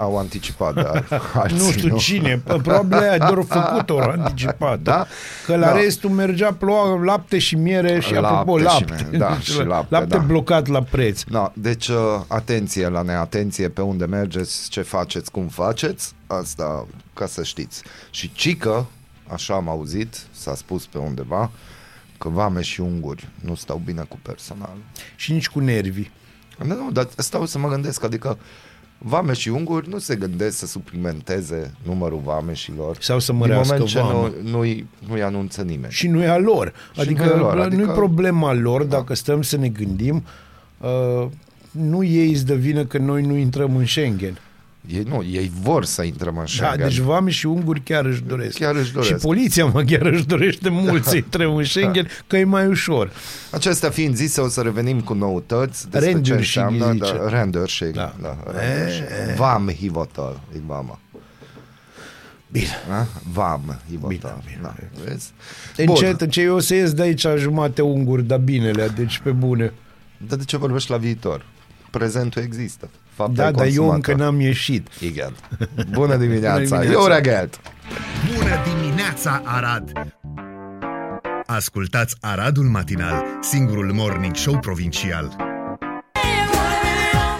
au 0.00 0.18
anticipat, 0.18 0.74
dar 0.74 1.04
alții 1.34 1.58
Nu 1.58 1.70
știu 1.70 1.96
cine, 1.98 2.38
probabil 2.38 2.98
aia 2.98 3.18
doar 3.18 3.44
făcut-o 3.48 4.00
anticipat. 4.00 4.80
Da? 4.80 5.06
Că 5.46 5.56
la 5.56 5.66
Da. 5.66 5.72
restul 5.72 6.10
mergea 6.10 6.52
ploua 6.52 7.04
lapte 7.04 7.38
și 7.38 7.56
miere 7.56 8.00
și 8.00 8.14
apropo 8.14 8.58
Lapte 8.58 8.84
și 8.84 8.88
lapte. 8.90 9.02
miere, 9.10 9.18
da, 9.18 9.38
și 9.38 9.62
lapte, 9.62 9.94
lapte 9.94 10.16
da. 10.16 10.22
blocat 10.22 10.66
la 10.66 10.82
preț. 10.82 11.22
Da, 11.22 11.52
deci 11.54 11.88
uh, 11.88 11.96
atenție 12.26 12.88
la 12.88 13.02
neatenție 13.02 13.68
pe 13.68 13.80
unde 13.80 14.04
mergeți, 14.04 14.68
ce 14.70 14.82
faceți, 14.82 15.30
cum 15.30 15.48
faceți, 15.48 16.12
asta 16.26 16.86
ca 17.14 17.26
să 17.26 17.42
știți. 17.42 17.82
Și 18.10 18.32
cică, 18.32 18.86
așa 19.32 19.54
am 19.54 19.68
auzit, 19.68 20.16
s-a 20.30 20.54
spus 20.54 20.86
pe 20.86 20.98
undeva, 20.98 21.50
că 22.18 22.28
vame 22.28 22.62
și 22.62 22.80
unguri 22.80 23.28
nu 23.40 23.54
stau 23.54 23.80
bine 23.84 24.02
cu 24.08 24.18
personal. 24.22 24.76
Și 25.16 25.32
nici 25.32 25.48
cu 25.48 25.58
nervii. 25.60 26.10
Nu, 26.64 26.74
nu, 26.74 26.90
dar 26.92 27.08
stau 27.16 27.46
să 27.46 27.58
mă 27.58 27.68
gândesc, 27.68 28.04
adică 28.04 28.38
vame 29.02 29.32
și 29.32 29.48
unguri 29.48 29.88
nu 29.88 29.98
se 29.98 30.16
gândesc 30.16 30.56
să 30.58 30.66
suplimenteze 30.66 31.74
numărul 31.86 32.20
vameșilor. 32.24 32.96
Sau 33.00 33.18
să 33.18 33.30
Din 33.32 33.40
mărească 33.40 33.72
moment 33.72 33.90
ce 33.90 33.98
vama. 33.98 34.12
nu, 34.42 34.50
nu-i, 34.50 34.86
nu-i 35.08 35.22
anunță 35.22 35.62
nimeni. 35.62 35.92
Și 35.92 36.08
nu 36.08 36.22
e 36.22 36.28
a 36.28 36.38
lor. 36.38 36.72
Și 36.92 37.00
Adică, 37.00 37.24
nu 37.24 37.30
e 37.30 37.32
a 37.34 37.36
lor, 37.36 37.54
nu 37.54 37.62
adică- 37.62 37.82
e 37.90 37.92
problema 37.94 38.52
lor, 38.52 38.82
dacă 38.82 39.14
stăm 39.14 39.42
să 39.42 39.56
ne 39.56 39.68
gândim, 39.68 40.24
uh, 40.80 41.26
nu 41.70 42.04
ei 42.04 42.30
îți 42.32 42.46
dă 42.46 42.54
vină 42.54 42.84
că 42.84 42.98
noi 42.98 43.22
nu 43.22 43.36
intrăm 43.36 43.76
în 43.76 43.86
Schengen. 43.86 44.38
Ei, 44.92 45.02
nu, 45.08 45.24
ei 45.30 45.50
vor 45.62 45.84
să 45.84 46.02
intrăm 46.02 46.34
în 46.36 46.40
Da, 46.40 46.46
Schengen. 46.46 46.88
deci 46.88 46.98
vame 46.98 47.30
și 47.30 47.46
unguri 47.46 47.80
chiar 47.80 48.04
își 48.04 48.22
doresc. 48.22 48.58
Chiar 48.58 48.74
își 48.74 48.92
doresc. 48.92 49.12
Și 49.12 49.18
poliția 49.26 49.64
maghiară 49.66 50.10
își 50.10 50.26
dorește 50.26 50.68
mult 50.68 51.04
să 51.04 51.16
intrăm 51.16 51.54
în 51.56 51.64
Schengen, 51.64 52.08
că 52.26 52.36
e 52.36 52.44
mai 52.44 52.66
ușor. 52.66 53.12
Acestea 53.50 53.90
fiind 53.90 54.14
zise, 54.16 54.40
o 54.40 54.48
să 54.48 54.60
revenim 54.60 55.00
cu 55.00 55.12
noutăți 55.14 55.90
despre 55.90 56.08
ce 56.10 56.12
Randuri 56.14 56.42
și 56.42 56.58
înseamnă 56.58 56.86
ghizice. 56.98 57.18
da, 57.18 57.28
randuri 57.28 57.70
și 57.70 57.84
Da. 57.84 58.14
da. 58.20 58.36
da 58.44 58.50
randuri 58.52 58.94
și- 58.94 59.36
Vam 59.36 59.68
hivotal, 59.78 60.40
e 60.54 60.58
vama. 60.66 60.98
Bine. 62.52 62.66
Da? 62.88 63.06
Vam 63.32 63.78
hivotal. 63.88 64.42
Bine, 64.44 64.58
Da. 64.62 64.74
Vezi? 65.04 65.32
Încet, 65.76 66.20
încet, 66.20 66.44
eu 66.44 66.54
o 66.54 66.58
să 66.58 66.74
ies 66.74 66.92
de 66.92 67.02
aici 67.02 67.26
jumate 67.36 67.82
unguri, 67.82 68.22
dar 68.22 68.38
binele, 68.38 68.88
deci 68.96 69.20
pe 69.24 69.30
bune. 69.30 69.72
Dar 70.28 70.38
de 70.38 70.44
ce 70.44 70.56
vorbești 70.56 70.90
la 70.90 70.96
viitor? 70.96 71.46
Prezentul 71.90 72.42
există. 72.42 72.88
Faptul 73.20 73.34
Da, 73.36 73.44
ai 73.44 73.52
dar 73.52 73.66
eu 73.66 73.68
consumat-o. 73.72 73.94
încă 73.94 74.14
n-am 74.14 74.40
ieșit. 74.40 74.88
Igen. 75.00 75.32
Bună 75.92 76.16
dimineața. 76.16 76.54
Bună 76.58 76.64
dimineața. 76.64 76.92
Eu 76.92 77.06
regelt. 77.06 77.60
Bună 78.34 78.54
dimineața, 78.74 79.42
Arad! 79.44 79.92
Ascultați 81.46 82.16
Aradul 82.20 82.64
Matinal, 82.64 83.24
singurul 83.40 83.92
morning 83.92 84.34
show 84.36 84.58
provincial. 84.58 85.36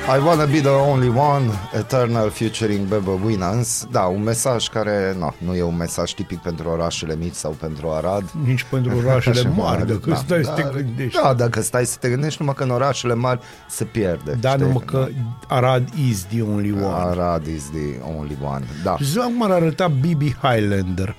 I 0.09 0.19
wanna 0.19 0.47
be 0.47 0.61
the 0.61 0.71
only 0.71 1.09
one, 1.09 1.51
Eternal 1.73 2.31
featuring 2.31 2.87
Bebe 2.89 3.11
Winans. 3.25 3.87
Da, 3.91 4.01
un 4.01 4.23
mesaj 4.23 4.69
care 4.69 5.15
no, 5.19 5.31
nu 5.39 5.55
e 5.55 5.63
un 5.63 5.77
mesaj 5.77 6.13
tipic 6.13 6.39
pentru 6.39 6.69
orașele 6.69 7.17
mici 7.17 7.35
sau 7.35 7.51
pentru 7.51 7.89
Arad. 7.91 8.31
Nici 8.45 8.63
pentru 8.71 8.97
orașele 9.07 9.39
Așa 9.41 9.49
mari, 9.49 9.87
dacă 9.87 10.11
da, 10.11 10.15
stai 10.15 10.41
da, 10.41 10.55
să 10.55 10.63
te 10.63 10.69
gândești. 10.83 11.21
Da, 11.23 11.35
dacă 11.35 11.61
stai 11.63 11.87
să 11.87 11.97
te 12.01 12.09
gândești, 12.09 12.37
numai 12.41 12.55
că 12.55 12.63
în 12.63 12.71
orașele 12.71 13.15
mari 13.15 13.41
se 13.69 13.85
pierde. 13.85 14.33
Da, 14.41 14.51
știi? 14.51 14.63
numai 14.63 14.83
că 14.87 15.09
Arad 15.49 15.89
is 16.09 16.25
the 16.25 16.43
only 16.43 16.73
one. 16.73 16.85
Arad 16.95 17.47
is 17.47 17.63
the 17.71 18.01
only 18.19 18.39
one. 18.45 18.65
Da, 18.85 18.97
Și 18.97 19.05
ziua 19.05 19.25
cum 19.25 19.43
ar 19.43 19.51
arăta 19.51 19.89
Bibi 19.89 20.37
Highlander. 20.43 21.17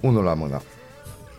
unul 0.00 0.24
la 0.24 0.34
mână. 0.34 0.62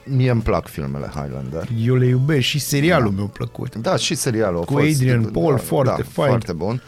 Mie 0.09 0.29
îmi 0.31 0.41
plac 0.41 0.67
filmele 0.67 1.05
Highlander. 1.05 1.67
Eu 1.77 1.95
le 1.95 2.05
iubesc 2.05 2.45
și 2.45 2.59
serialul 2.59 3.11
mi-a 3.11 3.25
plăcut. 3.25 3.75
Da, 3.75 3.95
și 3.95 4.15
serialul 4.15 4.61
a 4.61 4.63
Cu 4.65 4.73
fost, 4.73 4.85
Adrian 4.95 5.23
Paul, 5.23 5.55
da, 5.55 5.61
foarte 5.61 6.01
da, 6.01 6.07
fain. 6.11 6.29
Foarte 6.29 6.53
bun. 6.53 6.81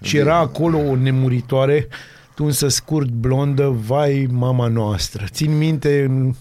Și 0.00 0.16
era 0.16 0.36
acolo 0.36 0.78
o 0.78 0.96
nemuritoare, 0.96 1.88
tunsă 2.34 2.68
scurt, 2.68 3.08
blondă, 3.08 3.68
vai, 3.68 4.28
mama 4.30 4.66
noastră. 4.66 5.24
Țin 5.30 5.58
minte, 5.58 6.04
în, 6.04 6.34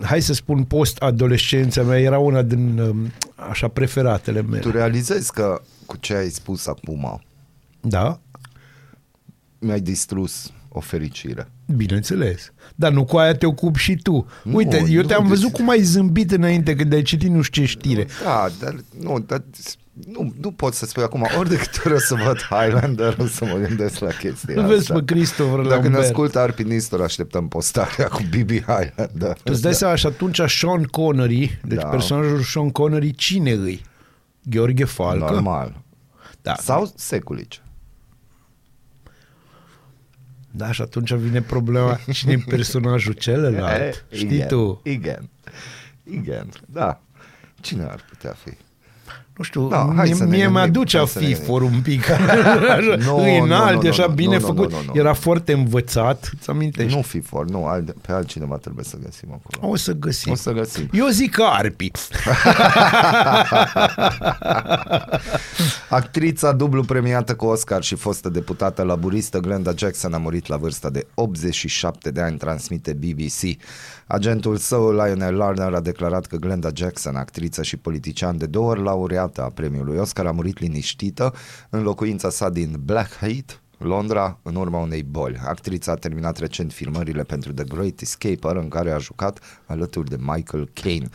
hai 0.00 0.20
să 0.20 0.32
spun, 0.32 0.64
post-adolescența 0.64 1.82
mea, 1.82 1.98
era 2.00 2.18
una 2.18 2.42
din, 2.42 2.78
um, 2.78 3.10
așa, 3.34 3.68
preferatele 3.68 4.42
mele. 4.42 4.60
Tu 4.60 4.70
realizezi 4.70 5.32
că 5.32 5.62
cu 5.86 5.96
ce 5.96 6.14
ai 6.14 6.28
spus 6.28 6.66
acum 6.66 7.22
Da? 7.80 8.20
mi-ai 9.58 9.80
distrus 9.80 10.52
o 10.68 10.80
fericire. 10.80 11.48
Bineînțeles. 11.76 12.52
Dar 12.80 12.92
nu 12.92 13.04
cu 13.04 13.16
aia 13.16 13.34
te 13.34 13.46
ocupi 13.46 13.78
și 13.78 13.96
tu. 13.96 14.26
Nu, 14.42 14.56
Uite, 14.56 14.84
eu 14.88 15.00
nu, 15.00 15.06
te-am 15.06 15.20
deci- 15.20 15.28
văzut 15.30 15.52
cum 15.52 15.68
ai 15.68 15.80
zâmbit 15.82 16.30
înainte 16.30 16.74
când 16.76 16.92
ai 16.92 17.02
citit 17.02 17.30
nu 17.30 17.42
știu 17.42 17.62
ce 17.62 17.68
știre. 17.68 18.06
Da, 18.24 18.46
dar 18.60 18.74
nu, 19.00 19.18
dar 19.26 19.42
nu, 20.12 20.34
nu 20.40 20.50
pot 20.50 20.74
să 20.74 20.86
spui 20.86 21.02
acum, 21.02 21.26
ori 21.38 21.48
de 21.48 21.56
câte 21.56 21.80
ori 21.84 21.94
o 21.94 21.98
să 21.98 22.14
văd 22.14 22.36
Highlander, 22.50 23.16
o 23.20 23.26
să 23.26 23.44
mă 23.44 23.66
gândesc 23.66 23.98
la 23.98 24.06
chestia 24.06 24.54
Îl 24.54 24.60
asta. 24.60 24.72
vezi 24.74 24.92
pe 24.92 25.04
Christopher 25.04 25.56
Dacă 25.66 25.68
ne 25.68 25.74
Lambert. 25.82 26.04
ascultă 26.04 26.38
Arpi 26.38 26.62
Nistor, 26.62 27.00
așteptăm 27.02 27.48
postarea 27.48 28.08
cu 28.08 28.22
Bibi 28.30 28.58
Highlander. 28.60 29.32
Tu 29.34 29.40
îți 29.52 29.62
dai 29.62 29.74
seama 29.74 29.94
și 29.94 30.06
atunci 30.06 30.40
Sean 30.46 30.82
Connery, 30.82 31.60
deci 31.64 31.78
Da. 31.80 31.86
personajul 31.88 32.40
Sean 32.42 32.70
Connery, 32.70 33.10
cine 33.14 33.50
îi? 33.50 33.82
Gheorghe 34.42 34.84
Falcă? 34.84 35.32
Normal. 35.32 35.82
Da. 36.42 36.54
Sau 36.54 36.92
Seculici. 36.96 37.60
Da, 40.50 40.72
și 40.72 40.82
atunci 40.82 41.12
vine 41.12 41.40
problema 41.42 41.98
cine 42.12 42.32
e 42.32 42.44
personajul 42.46 43.12
celălalt. 43.12 43.80
Eh, 44.10 44.16
Știi 44.16 44.34
igen, 44.36 44.48
tu? 44.48 44.80
Igen. 44.84 45.28
Igen, 46.04 46.48
da. 46.66 47.00
Cine 47.60 47.82
ar 47.84 48.04
putea 48.08 48.32
fi? 48.44 48.50
Nu 49.40 49.46
știu, 49.46 49.68
Da, 49.68 49.76
da, 49.76 49.92
hai 49.94 50.04
mie, 50.04 50.14
să 50.14 50.24
ne 50.24 50.28
mie 50.28 50.38
gândim, 50.38 50.52
mi-aduce 50.60 50.96
a 50.96 51.00
hai 51.00 51.08
să 51.08 51.18
ne 51.18 51.24
fi 51.24 51.30
gândim. 51.32 51.48
for 51.48 51.62
un 51.62 51.80
pic. 51.82 52.10
așa, 52.10 52.96
Nu, 52.98 53.16
înalt, 53.42 53.74
nu, 53.74 53.82
nu, 53.82 53.88
așa 53.88 54.06
nu, 54.06 54.12
bine 54.14 54.36
nu, 54.36 54.40
nu, 54.40 54.46
făcut. 54.46 54.70
nu, 54.70 54.76
nu. 54.86 54.92
Era 55.00 55.12
foarte 55.12 55.52
învățat, 55.52 56.30
îți 56.38 56.50
amintești? 56.50 56.96
Nu 56.96 57.02
fi 57.02 57.20
for, 57.20 57.48
nu, 57.48 57.66
alt, 57.66 57.90
pe 57.90 58.12
altcineva 58.12 58.56
trebuie 58.56 58.84
să 58.84 58.96
găsim 59.04 59.28
acolo. 59.28 59.72
O 59.72 59.76
să 59.76 59.92
găsim. 59.92 60.32
O 60.32 60.34
să 60.34 60.52
găsim. 60.52 60.88
Eu 60.92 61.06
zic 61.06 61.30
că 61.34 61.42
arpi. 61.42 61.90
Actrița 65.88 66.52
dublu 66.52 66.82
premiată 66.82 67.34
cu 67.34 67.46
Oscar 67.46 67.82
și 67.82 67.94
fostă 67.94 68.28
deputată 68.28 68.82
laburistă 68.82 69.38
Glenda 69.38 69.72
Jackson 69.76 70.14
a 70.14 70.18
murit 70.18 70.46
la 70.46 70.56
vârsta 70.56 70.90
de 70.90 71.06
87 71.14 72.10
de 72.10 72.20
ani, 72.20 72.36
transmite 72.36 72.92
BBC. 72.92 73.58
Agentul 74.06 74.56
său, 74.56 74.90
Lionel 74.90 75.34
Larner, 75.34 75.72
a 75.74 75.80
declarat 75.80 76.26
că 76.26 76.36
Glenda 76.36 76.68
Jackson, 76.74 77.16
actriță 77.16 77.62
și 77.62 77.76
politician 77.76 78.38
de 78.38 78.46
două 78.46 78.70
ori 78.70 78.82
laureată 79.30 79.42
a 79.42 79.60
premiului 79.60 79.98
Oscar, 79.98 80.26
a 80.26 80.30
murit 80.30 80.58
liniștită 80.58 81.34
în 81.70 81.82
locuința 81.82 82.30
sa 82.30 82.48
din 82.48 82.80
Blackheath, 82.84 83.54
Londra, 83.78 84.38
în 84.42 84.54
urma 84.54 84.78
unei 84.78 85.02
boli. 85.02 85.40
Actrița 85.44 85.92
a 85.92 85.94
terminat 85.94 86.38
recent 86.38 86.72
filmările 86.72 87.22
pentru 87.22 87.52
The 87.52 87.64
Great 87.64 88.00
Escaper, 88.00 88.56
în 88.56 88.68
care 88.68 88.90
a 88.90 88.98
jucat 88.98 89.62
alături 89.66 90.08
de 90.08 90.16
Michael 90.18 90.70
Caine. 90.72 91.08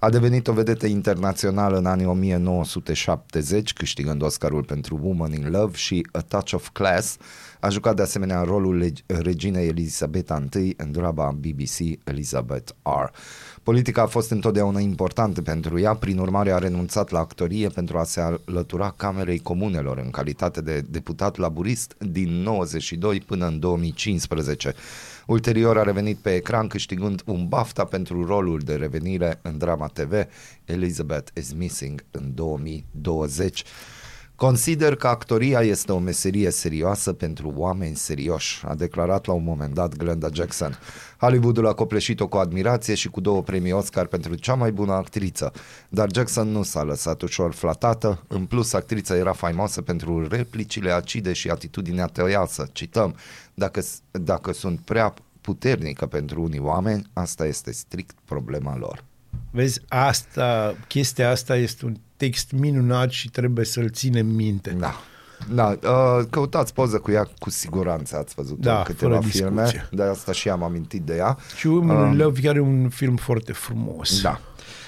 A 0.00 0.10
devenit 0.10 0.48
o 0.48 0.52
vedetă 0.52 0.86
internațională 0.86 1.78
în 1.78 1.86
anii 1.86 2.06
1970, 2.06 3.72
câștigând 3.72 4.22
Oscarul 4.22 4.64
pentru 4.64 5.00
Woman 5.02 5.32
in 5.32 5.50
Love 5.50 5.76
și 5.76 6.06
A 6.12 6.18
Touch 6.20 6.52
of 6.52 6.68
Class. 6.72 7.16
A 7.60 7.68
jucat 7.68 7.96
de 7.96 8.02
asemenea 8.02 8.38
în 8.38 8.44
rolul 8.44 8.84
leg- 8.84 9.06
reginei 9.06 9.68
Elisabeta 9.68 10.44
I 10.54 10.74
în 10.76 10.92
drama 10.92 11.30
BBC 11.30 11.78
Elizabeth 12.04 12.72
R. 12.82 13.16
Politica 13.62 14.02
a 14.02 14.06
fost 14.06 14.30
întotdeauna 14.30 14.80
importantă 14.80 15.42
pentru 15.42 15.80
ea, 15.80 15.94
prin 15.94 16.18
urmare 16.18 16.52
a 16.52 16.58
renunțat 16.58 17.10
la 17.10 17.18
actorie 17.18 17.68
pentru 17.68 17.98
a 17.98 18.04
se 18.04 18.20
alătura 18.20 18.94
Camerei 18.96 19.38
Comunelor 19.38 19.98
în 19.98 20.10
calitate 20.10 20.60
de 20.60 20.80
deputat 20.80 21.36
laburist 21.36 21.96
din 21.98 22.42
92 22.42 23.20
până 23.20 23.46
în 23.46 23.58
2015. 23.58 24.74
Ulterior 25.26 25.78
a 25.78 25.82
revenit 25.82 26.18
pe 26.18 26.34
ecran 26.34 26.66
câștigând 26.66 27.22
un 27.26 27.48
BAFTA 27.48 27.84
pentru 27.84 28.26
rolul 28.26 28.58
de 28.58 28.74
revenire 28.74 29.38
în 29.42 29.58
drama 29.58 29.86
TV 29.86 30.12
Elizabeth 30.64 31.30
is 31.36 31.52
Missing 31.52 32.04
în 32.10 32.34
2020. 32.34 33.64
Consider 34.40 34.94
că 34.96 35.06
actoria 35.06 35.60
este 35.60 35.92
o 35.92 35.98
meserie 35.98 36.50
serioasă 36.50 37.12
pentru 37.12 37.52
oameni 37.56 37.96
serioși, 37.96 38.66
a 38.66 38.74
declarat 38.74 39.26
la 39.26 39.32
un 39.32 39.44
moment 39.44 39.74
dat 39.74 39.96
Glenda 39.96 40.28
Jackson. 40.32 40.78
Hollywoodul 41.18 41.66
a 41.66 41.72
copleșit-o 41.72 42.28
cu 42.28 42.36
admirație 42.36 42.94
și 42.94 43.08
cu 43.08 43.20
două 43.20 43.42
premii 43.42 43.72
Oscar 43.72 44.06
pentru 44.06 44.34
cea 44.34 44.54
mai 44.54 44.72
bună 44.72 44.92
actriță, 44.92 45.52
dar 45.88 46.08
Jackson 46.14 46.48
nu 46.48 46.62
s-a 46.62 46.82
lăsat 46.82 47.22
ușor 47.22 47.52
flatată, 47.52 48.24
în 48.28 48.44
plus 48.46 48.72
actrița 48.72 49.16
era 49.16 49.32
faimoasă 49.32 49.82
pentru 49.82 50.28
replicile 50.28 50.90
acide 50.90 51.32
și 51.32 51.50
atitudinea 51.50 52.06
tăioasă, 52.06 52.68
cităm, 52.72 53.14
dacă, 53.54 53.82
dacă 54.10 54.52
sunt 54.52 54.78
prea 54.78 55.14
puternică 55.40 56.06
pentru 56.06 56.42
unii 56.42 56.60
oameni, 56.60 57.06
asta 57.12 57.46
este 57.46 57.72
strict 57.72 58.16
problema 58.24 58.76
lor. 58.76 59.04
Vezi, 59.50 59.80
asta, 59.88 60.76
chestia 60.88 61.30
asta 61.30 61.56
este 61.56 61.84
un 61.84 61.96
text 62.20 62.50
minunat 62.52 63.10
și 63.10 63.28
trebuie 63.30 63.64
să-l 63.64 63.90
ținem 63.90 64.26
minte. 64.26 64.70
Da. 64.70 64.94
Da, 65.52 65.78
uh, 65.82 66.24
căutați 66.30 66.72
poză 66.72 66.98
cu 66.98 67.10
ea, 67.10 67.28
cu 67.38 67.50
siguranță 67.50 68.16
ați 68.16 68.34
văzut 68.34 68.58
Da, 68.58 68.76
în 68.78 68.82
câteva 68.82 69.14
fără 69.14 69.26
filme, 69.26 69.62
discuție. 69.62 69.88
de 69.92 70.02
asta 70.02 70.32
și 70.32 70.48
am 70.48 70.62
amintit 70.62 71.02
de 71.02 71.14
ea. 71.16 71.38
Și 71.56 71.66
Women 71.66 71.96
Um, 71.96 72.10
in 72.12 72.16
Love 72.18 72.40
chiar 72.40 72.56
e 72.56 72.60
un 72.60 72.88
film 72.88 73.16
foarte 73.16 73.52
frumos. 73.52 74.20
Da. 74.22 74.40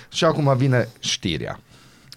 Și 0.08 0.24
acum 0.24 0.56
vine 0.56 0.88
știrea. 0.98 1.60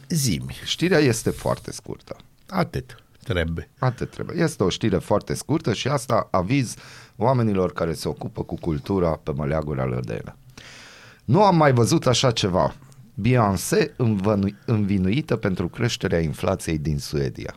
Zimi. 0.09 0.55
Știrea 0.63 0.97
este 0.99 1.29
foarte 1.29 1.71
scurtă. 1.71 2.15
Atât. 2.47 3.03
Trebuie. 3.23 3.69
Atât 3.79 4.11
trebuie. 4.11 4.43
Este 4.43 4.63
o 4.63 4.69
știre 4.69 4.97
foarte 4.97 5.33
scurtă 5.33 5.73
și 5.73 5.87
asta 5.87 6.27
aviz 6.31 6.75
oamenilor 7.15 7.73
care 7.73 7.93
se 7.93 8.07
ocupă 8.07 8.43
cu 8.43 8.55
cultura 8.55 9.09
pe 9.23 9.31
măleaguri 9.35 9.79
alădele. 9.79 10.35
Nu 11.25 11.43
am 11.43 11.55
mai 11.55 11.73
văzut 11.73 12.05
așa 12.07 12.31
ceva. 12.31 12.75
Beyoncé 13.15 13.93
învănu- 13.97 14.55
învinuită 14.65 15.35
pentru 15.35 15.67
creșterea 15.67 16.19
inflației 16.19 16.77
din 16.77 16.97
Suedia. 16.97 17.55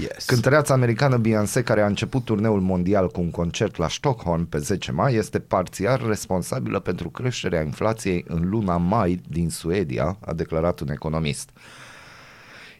Yes. 0.00 0.24
Cântăreața 0.24 0.74
americană 0.74 1.16
Beyoncé, 1.16 1.62
care 1.62 1.80
a 1.80 1.86
început 1.86 2.24
turneul 2.24 2.60
mondial 2.60 3.08
cu 3.08 3.20
un 3.20 3.30
concert 3.30 3.76
la 3.76 3.88
Stockholm 3.88 4.46
pe 4.46 4.58
10 4.58 4.92
mai, 4.92 5.14
este 5.14 5.38
parțial 5.38 6.02
responsabilă 6.06 6.78
pentru 6.78 7.08
creșterea 7.08 7.62
inflației 7.62 8.24
în 8.28 8.48
luna 8.48 8.76
mai 8.76 9.20
din 9.28 9.50
Suedia, 9.50 10.18
a 10.20 10.32
declarat 10.32 10.80
un 10.80 10.90
economist. 10.90 11.50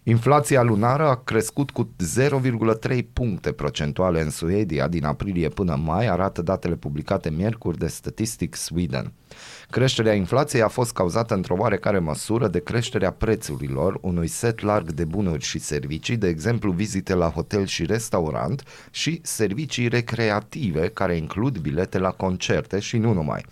Inflația 0.03 0.63
lunară 0.63 1.09
a 1.09 1.17
crescut 1.17 1.71
cu 1.71 1.95
0,3 2.91 2.99
puncte 3.13 3.53
procentuale 3.53 4.21
în 4.21 4.31
Suedia 4.31 4.89
din 4.89 5.05
aprilie 5.05 5.49
până 5.49 5.81
mai, 5.85 6.07
arată 6.07 6.43
datele 6.43 6.75
publicate 6.75 7.31
miercuri 7.31 7.79
de 7.79 7.87
Statistics 7.87 8.61
Sweden. 8.61 9.13
Creșterea 9.71 10.15
inflației 10.15 10.63
a 10.63 10.69
fost 10.69 10.93
cauzată 10.93 11.35
într-o 11.35 11.57
oarecare 11.59 11.99
măsură 11.99 12.49
de 12.49 12.61
creșterea 12.61 13.11
prețurilor 13.11 13.99
unui 14.01 14.27
set 14.27 14.61
larg 14.61 14.91
de 14.93 15.05
bunuri 15.05 15.43
și 15.45 15.59
servicii, 15.59 16.17
de 16.17 16.29
exemplu 16.29 16.73
vizite 16.73 17.15
la 17.15 17.31
hotel 17.31 17.67
și 17.67 17.85
restaurant 17.85 18.63
și 18.91 19.21
servicii 19.23 19.89
recreative 19.89 20.89
care 20.89 21.17
includ 21.17 21.59
bilete 21.59 21.99
la 21.99 22.11
concerte 22.11 22.79
și 22.79 22.97
nu 22.97 23.13
numai. 23.13 23.45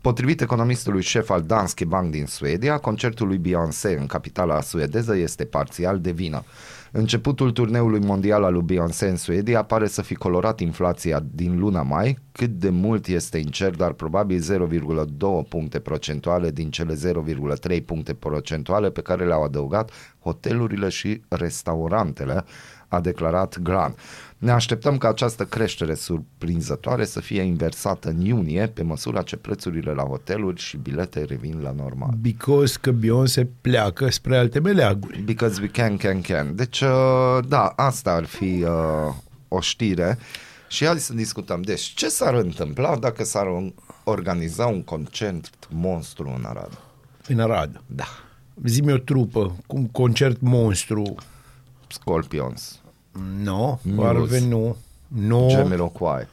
Potrivit 0.00 0.40
economistului 0.40 1.02
șef 1.02 1.30
al 1.30 1.42
Danske 1.42 1.84
Bank 1.84 2.10
din 2.10 2.26
Suedia, 2.26 2.78
concertul 2.78 3.26
lui 3.26 3.38
Beyoncé 3.38 3.96
în 3.98 4.06
capitala 4.06 4.60
suedeză 4.60 5.16
este 5.16 5.44
parțial 5.44 6.00
de 6.00 6.10
vină. 6.10 6.44
Începutul 6.92 7.50
turneului 7.50 8.00
mondial 8.00 8.44
al 8.44 8.52
lui 8.52 8.62
Beyoncé 8.62 9.08
în 9.08 9.16
Suedia 9.16 9.62
pare 9.62 9.86
să 9.86 10.02
fi 10.02 10.14
colorat 10.14 10.60
inflația 10.60 11.22
din 11.30 11.58
luna 11.58 11.82
mai, 11.82 12.18
cât 12.32 12.50
de 12.50 12.68
mult 12.68 13.06
este 13.06 13.38
incert, 13.38 13.76
dar 13.76 13.92
probabil 13.92 14.40
0,2 14.40 15.48
puncte 15.48 15.78
procentuale 15.78 16.50
din 16.50 16.70
cele 16.70 16.94
0,3 16.94 17.84
puncte 17.84 18.14
procentuale 18.14 18.90
pe 18.90 19.00
care 19.00 19.26
le-au 19.26 19.42
adăugat 19.42 19.90
hotelurile 20.20 20.88
și 20.88 21.22
restaurantele, 21.28 22.44
a 22.88 23.00
declarat 23.00 23.58
Gran. 23.58 23.94
Ne 24.38 24.50
așteptăm 24.50 24.98
ca 24.98 25.08
această 25.08 25.44
creștere 25.44 25.94
surprinzătoare 25.94 27.04
să 27.04 27.20
fie 27.20 27.42
inversată 27.42 28.08
în 28.08 28.20
iunie, 28.20 28.66
pe 28.66 28.82
măsura 28.82 29.22
ce 29.22 29.36
prețurile 29.36 29.92
la 29.92 30.02
hoteluri 30.02 30.60
și 30.60 30.76
bilete 30.76 31.22
revin 31.22 31.60
la 31.62 31.72
normal. 31.72 32.10
Because 32.20 32.78
că 32.80 32.90
Beyoncé 32.90 33.48
pleacă 33.60 34.10
spre 34.10 34.36
alte 34.36 34.60
meleaguri. 34.60 35.20
Because 35.20 35.60
we 35.60 35.68
can, 35.68 35.96
can, 35.96 36.20
can. 36.20 36.56
Deci, 36.56 36.80
uh, 36.80 37.38
da, 37.48 37.72
asta 37.76 38.12
ar 38.12 38.24
fi 38.24 38.64
uh, 38.64 39.14
o 39.48 39.60
știre. 39.60 40.18
Și 40.68 40.86
hai 40.86 40.98
să 40.98 41.12
discutăm. 41.12 41.62
Deci, 41.62 41.82
ce 41.82 42.08
s-ar 42.08 42.34
întâmpla 42.34 42.96
dacă 42.96 43.24
s-ar 43.24 43.46
organiza 44.04 44.66
un 44.66 44.82
concert 44.82 45.68
monstru 45.70 46.34
în 46.36 46.44
Arad? 46.44 46.78
În 47.28 47.40
Arad. 47.40 47.82
Da. 47.86 48.08
Zi-mi 48.64 48.92
o 48.92 48.98
trupă 48.98 49.56
cu 49.66 49.76
un 49.76 49.86
concert 49.86 50.40
monstru. 50.40 51.14
Scorpions, 51.90 52.77
Nu, 53.42 53.80
Muse. 53.82 54.06
ar 54.08 54.16
veni 54.16 54.48
nu. 54.48 54.76
Nu, 55.08 55.46
Jamiroquai. 55.50 56.26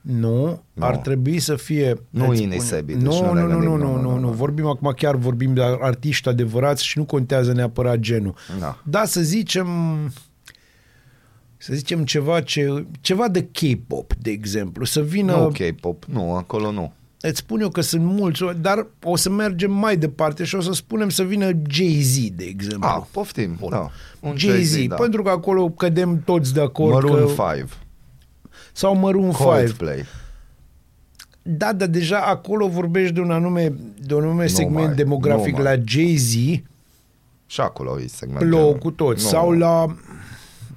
nu, 0.00 0.62
Nu. 0.72 0.84
ar 0.84 0.96
trebui 0.96 1.38
să 1.38 1.56
fie... 1.56 1.94
Nu 2.10 2.28
îți 2.28 2.42
Inesebi, 2.42 2.92
spun- 2.92 3.02
deci 3.02 3.12
nu 3.12 3.26
nu, 3.26 3.32
ne 3.32 3.40
nu, 3.40 3.46
nu, 3.46 3.52
gândim, 3.52 3.68
nu, 3.70 3.76
nu, 3.76 3.86
nu, 3.92 3.96
nu, 3.96 4.02
nu, 4.02 4.14
nu. 4.14 4.18
nu, 4.18 4.28
vorbim 4.28 4.66
acum 4.66 4.92
chiar 4.96 5.16
vorbim 5.16 5.54
de 5.54 5.62
artiști 5.80 6.28
adevărați 6.28 6.84
și 6.84 6.98
nu 6.98 7.04
contează 7.04 7.52
neapărat 7.52 7.98
genul. 7.98 8.34
Da. 8.60 8.78
Da, 8.84 9.04
să 9.04 9.20
zicem 9.20 9.68
să 11.56 11.74
zicem 11.74 12.04
ceva 12.04 12.40
ce, 12.40 12.86
ceva 13.00 13.28
de 13.28 13.42
K-pop, 13.52 14.14
de 14.14 14.30
exemplu, 14.30 14.84
să 14.84 15.02
vină 15.02 15.32
Nu 15.36 15.48
K-pop, 15.48 16.04
nu, 16.04 16.34
acolo 16.34 16.70
nu. 16.70 16.92
Îți 17.28 17.38
spun 17.38 17.60
eu 17.60 17.68
că 17.68 17.80
sunt 17.80 18.02
mulți, 18.04 18.42
dar 18.60 18.86
o 19.02 19.16
să 19.16 19.30
mergem 19.30 19.72
mai 19.72 19.96
departe 19.96 20.44
și 20.44 20.54
o 20.54 20.60
să 20.60 20.72
spunem 20.72 21.08
să 21.08 21.22
vină 21.22 21.50
Jay-Z, 21.70 22.16
de 22.16 22.44
exemplu. 22.44 22.88
Ah, 22.88 23.02
poftim, 23.10 23.58
da. 23.70 23.90
Un 24.20 24.36
Jay-Z, 24.36 24.86
da. 24.86 24.94
pentru 24.94 25.22
că 25.22 25.30
acolo 25.30 25.70
cădem 25.70 26.22
toți 26.24 26.52
de 26.54 26.60
acord 26.60 26.92
Maroon 26.92 27.34
că... 27.34 27.54
5, 27.56 27.68
Sau 28.72 28.96
Maroon 28.96 29.30
5. 29.30 29.36
Coldplay. 29.36 30.04
Da, 31.42 31.72
dar 31.72 31.88
deja 31.88 32.18
acolo 32.18 32.68
vorbești 32.68 33.14
de 33.14 33.20
un 33.20 33.30
anume, 33.30 33.72
de 34.06 34.14
un 34.14 34.22
anume 34.22 34.46
segment 34.46 34.86
mai, 34.86 34.94
demografic 34.94 35.56
nu 35.56 35.62
la 35.62 35.68
mai. 35.68 35.82
Jay-Z, 35.86 36.32
Și 37.46 37.60
acolo 37.60 38.00
e 38.00 38.06
segmentul. 38.06 38.48
plouă 38.48 38.72
cu 38.72 38.90
toți. 38.90 39.22
Nu. 39.22 39.28
Sau 39.28 39.50
la... 39.52 39.96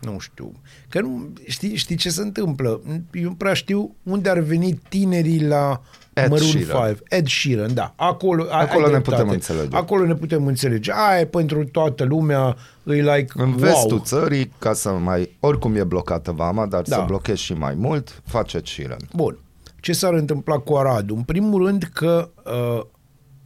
Nu 0.02 0.20
știu. 0.20 0.52
Că 0.90 1.02
nu... 1.02 1.30
Știi, 1.48 1.76
știi 1.76 1.96
ce 1.96 2.10
se 2.10 2.22
întâmplă? 2.22 2.82
Eu 3.14 3.24
nu 3.24 3.34
prea 3.36 3.54
știu 3.54 3.96
unde 4.04 4.30
ar 4.30 4.40
veni 4.40 4.80
tinerii 4.90 5.48
la 5.48 5.82
Ed 6.24 6.30
Maroon 6.30 6.50
Sheeran. 6.50 6.86
5. 6.88 6.98
Ed 7.10 7.28
Sheeran, 7.28 7.74
da. 7.74 7.94
Acolo, 7.96 8.44
ai- 8.50 8.62
Acolo 8.64 8.86
ai 8.86 8.92
ne 8.92 8.98
dreptate. 9.00 9.16
putem 9.22 9.30
înțelege. 9.34 9.76
Acolo 9.76 10.06
ne 10.06 10.14
putem 10.16 10.46
înțelege. 10.48 10.92
Aia 10.94 11.20
e 11.20 11.26
pentru 11.26 11.64
toată 11.66 12.04
lumea, 12.04 12.56
îi 12.84 13.02
like, 13.02 13.28
În 13.36 13.48
wow. 13.50 13.58
vestul 13.58 14.02
țării, 14.04 14.52
ca 14.60 14.74
să 14.74 14.90
mai... 14.90 15.38
Oricum 15.40 15.76
e 15.76 15.84
blocată 15.84 16.32
vama, 16.32 16.66
dar 16.66 16.82
Da. 16.82 16.96
să 16.96 17.04
blochezi 17.08 17.42
și 17.42 17.54
mai 17.54 17.74
mult, 17.78 18.22
face 18.26 18.62
Sheeran. 18.66 19.00
Bun. 19.16 19.38
Ce 19.80 19.94
s-ar 19.94 20.14
întâmpla 20.14 20.58
cu 20.58 20.76
Aradul? 20.76 21.16
În 21.18 21.24
primul 21.24 21.66
rând 21.66 21.90
că 21.94 22.30
uh, 22.46 22.82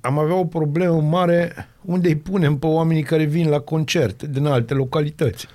am 0.01 0.17
avea 0.19 0.36
o 0.36 0.45
problemă 0.45 1.01
mare 1.01 1.53
unde 1.81 2.07
îi 2.07 2.15
punem 2.15 2.57
pe 2.57 2.65
oamenii 2.65 3.03
care 3.03 3.23
vin 3.23 3.49
la 3.49 3.60
concert 3.60 4.23
din 4.23 4.45
alte 4.45 4.73
localități. 4.73 5.47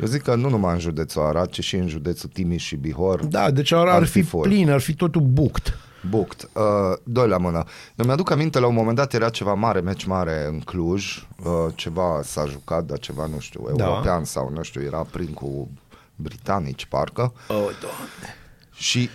Eu 0.00 0.06
zic 0.06 0.22
că 0.22 0.34
nu 0.34 0.48
numai 0.48 0.72
în 0.72 0.78
județul 0.80 1.22
Arad, 1.22 1.48
ci 1.48 1.60
și 1.60 1.76
în 1.76 1.88
județul 1.88 2.30
Timiș 2.32 2.64
și 2.64 2.76
Bihor. 2.76 3.24
Da, 3.24 3.50
deci 3.50 3.72
ar, 3.72 3.86
ar, 3.86 3.88
Ar 3.88 4.04
fi, 4.04 4.10
fi 4.10 4.22
full. 4.28 4.42
plin, 4.48 4.70
ar 4.70 4.80
fi 4.80 4.94
totul 4.94 5.20
booked. 5.20 5.76
Booked. 6.08 6.48
Uh, 6.52 6.62
doi 7.02 7.28
la 7.28 7.36
mână. 7.38 7.64
Eu 7.96 8.04
mi-aduc 8.04 8.30
aminte, 8.30 8.58
la 8.58 8.66
un 8.66 8.74
moment 8.74 8.96
dat 8.96 9.12
era 9.14 9.28
ceva 9.28 9.54
mare, 9.54 9.80
meci 9.80 10.04
mare 10.04 10.46
în 10.46 10.60
Cluj, 10.60 11.26
uh, 11.44 11.72
ceva 11.74 12.20
s-a 12.24 12.46
jucat, 12.46 12.84
dar 12.84 12.98
ceva, 12.98 13.26
nu 13.26 13.38
știu, 13.38 13.66
Da. 13.76 13.84
european 13.84 14.24
sau 14.24 14.50
nu 14.54 14.62
știu, 14.62 14.82
era 14.82 15.06
prin 15.10 15.32
cu 15.32 15.68
britanici, 16.16 16.84
parcă. 16.86 17.22
Oh, 17.48 17.56
doamne. 17.56 18.36
Și 18.72 19.08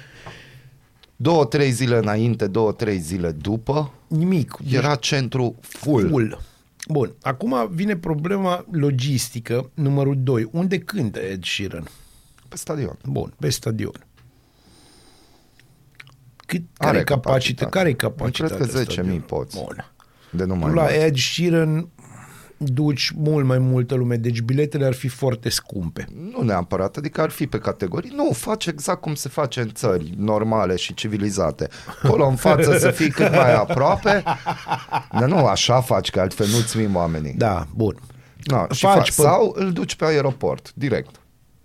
două, 1.16 1.46
trei 1.46 1.72
zile 1.72 1.98
înainte, 1.98 2.48
două, 2.48 2.72
trei 2.72 2.98
zile 2.98 3.32
după, 3.32 3.92
Nimic. 4.08 4.58
era 4.72 4.96
centru 4.96 5.56
full. 5.62 6.08
full. 6.10 6.40
Bun, 6.90 7.14
acum 7.22 7.70
vine 7.72 7.98
problema 7.98 8.66
logistică 8.72 9.70
numărul 9.74 10.16
2. 10.20 10.48
Unde 10.52 10.80
cântă 10.80 11.20
Ed 11.20 11.44
Sheeran? 11.44 11.88
Pe 12.50 12.58
stadion. 12.58 12.98
Bun, 13.06 13.34
pe 13.40 13.50
stadion. 13.50 14.06
Cât, 16.48 16.62
Are 16.78 16.88
care 16.90 16.98
e 16.98 17.04
capacitate? 17.04 17.70
capacitate. 17.70 17.70
Care 17.78 17.88
e 17.88 17.92
Eu 17.92 17.96
capacitatea 17.96 18.56
cred 18.56 18.70
că 18.70 18.78
10.000 18.80 18.84
stadionului? 18.84 19.20
poți. 19.20 19.58
Bun. 19.58 19.92
De 20.30 20.44
numai 20.44 20.70
Tu 20.70 20.76
la 20.76 20.84
noi. 20.84 21.04
Ed 21.06 21.16
Sheeran 21.16 21.88
duci 22.60 23.12
mult 23.16 23.46
mai 23.46 23.58
multă 23.58 23.96
lume, 23.96 24.16
deci 24.16 24.40
biletele 24.42 24.86
ar 24.86 24.94
fi 24.94 25.08
foarte 25.08 25.50
scumpe. 25.50 26.08
Nu 26.32 26.42
neapărat, 26.44 26.96
adică 26.98 27.22
ar 27.22 27.30
fi 27.30 27.48
pe 27.48 27.58
categorii. 27.58 28.12
Nu, 28.16 28.30
face 28.34 28.70
exact 28.70 29.02
cum 29.02 29.16
se 29.16 29.30
face 29.30 29.62
în 29.62 29.70
țări 29.74 30.14
normale 30.18 30.76
și 30.76 30.94
civilizate. 30.94 31.68
Acolo 32.04 32.26
în 32.28 32.36
față 32.36 32.78
să 32.78 32.92
fii 32.92 33.10
cât 33.10 33.32
mai 33.32 33.54
aproape, 33.56 34.24
dar 35.20 35.28
nu 35.30 35.46
așa 35.46 35.82
faci, 35.82 36.10
că 36.10 36.20
altfel 36.20 36.48
nu-ți 36.48 36.78
mii 36.78 36.90
oamenii. 36.94 37.34
Da, 37.34 37.68
bun. 37.76 37.96
No, 38.44 38.66
și 38.72 38.86
Faci 38.86 38.96
faci, 38.96 39.16
pe- 39.16 39.22
Sau 39.22 39.54
îl 39.56 39.72
duci 39.72 39.96
pe 39.96 40.06
aeroport, 40.06 40.72
direct. 40.76 41.16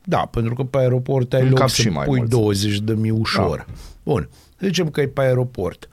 Da, 0.04 0.18
pentru 0.30 0.54
că 0.54 0.62
pe 0.62 0.78
aeroport 0.78 1.32
ai 1.32 1.40
În 1.42 1.48
loc 1.48 1.58
cap 1.58 1.68
să 1.68 1.80
și 1.82 1.88
mai 1.88 2.06
pui 2.06 2.16
mulți. 2.16 2.30
20 2.32 2.78
de 2.80 2.92
mii 2.94 3.10
ușor. 3.10 3.56
Da. 3.56 3.64
Bun, 4.02 4.28
să 4.32 4.51
zicem 4.66 4.88
că 4.90 5.00
e 5.00 5.06
pe 5.08 5.20
aeroport. 5.20 5.88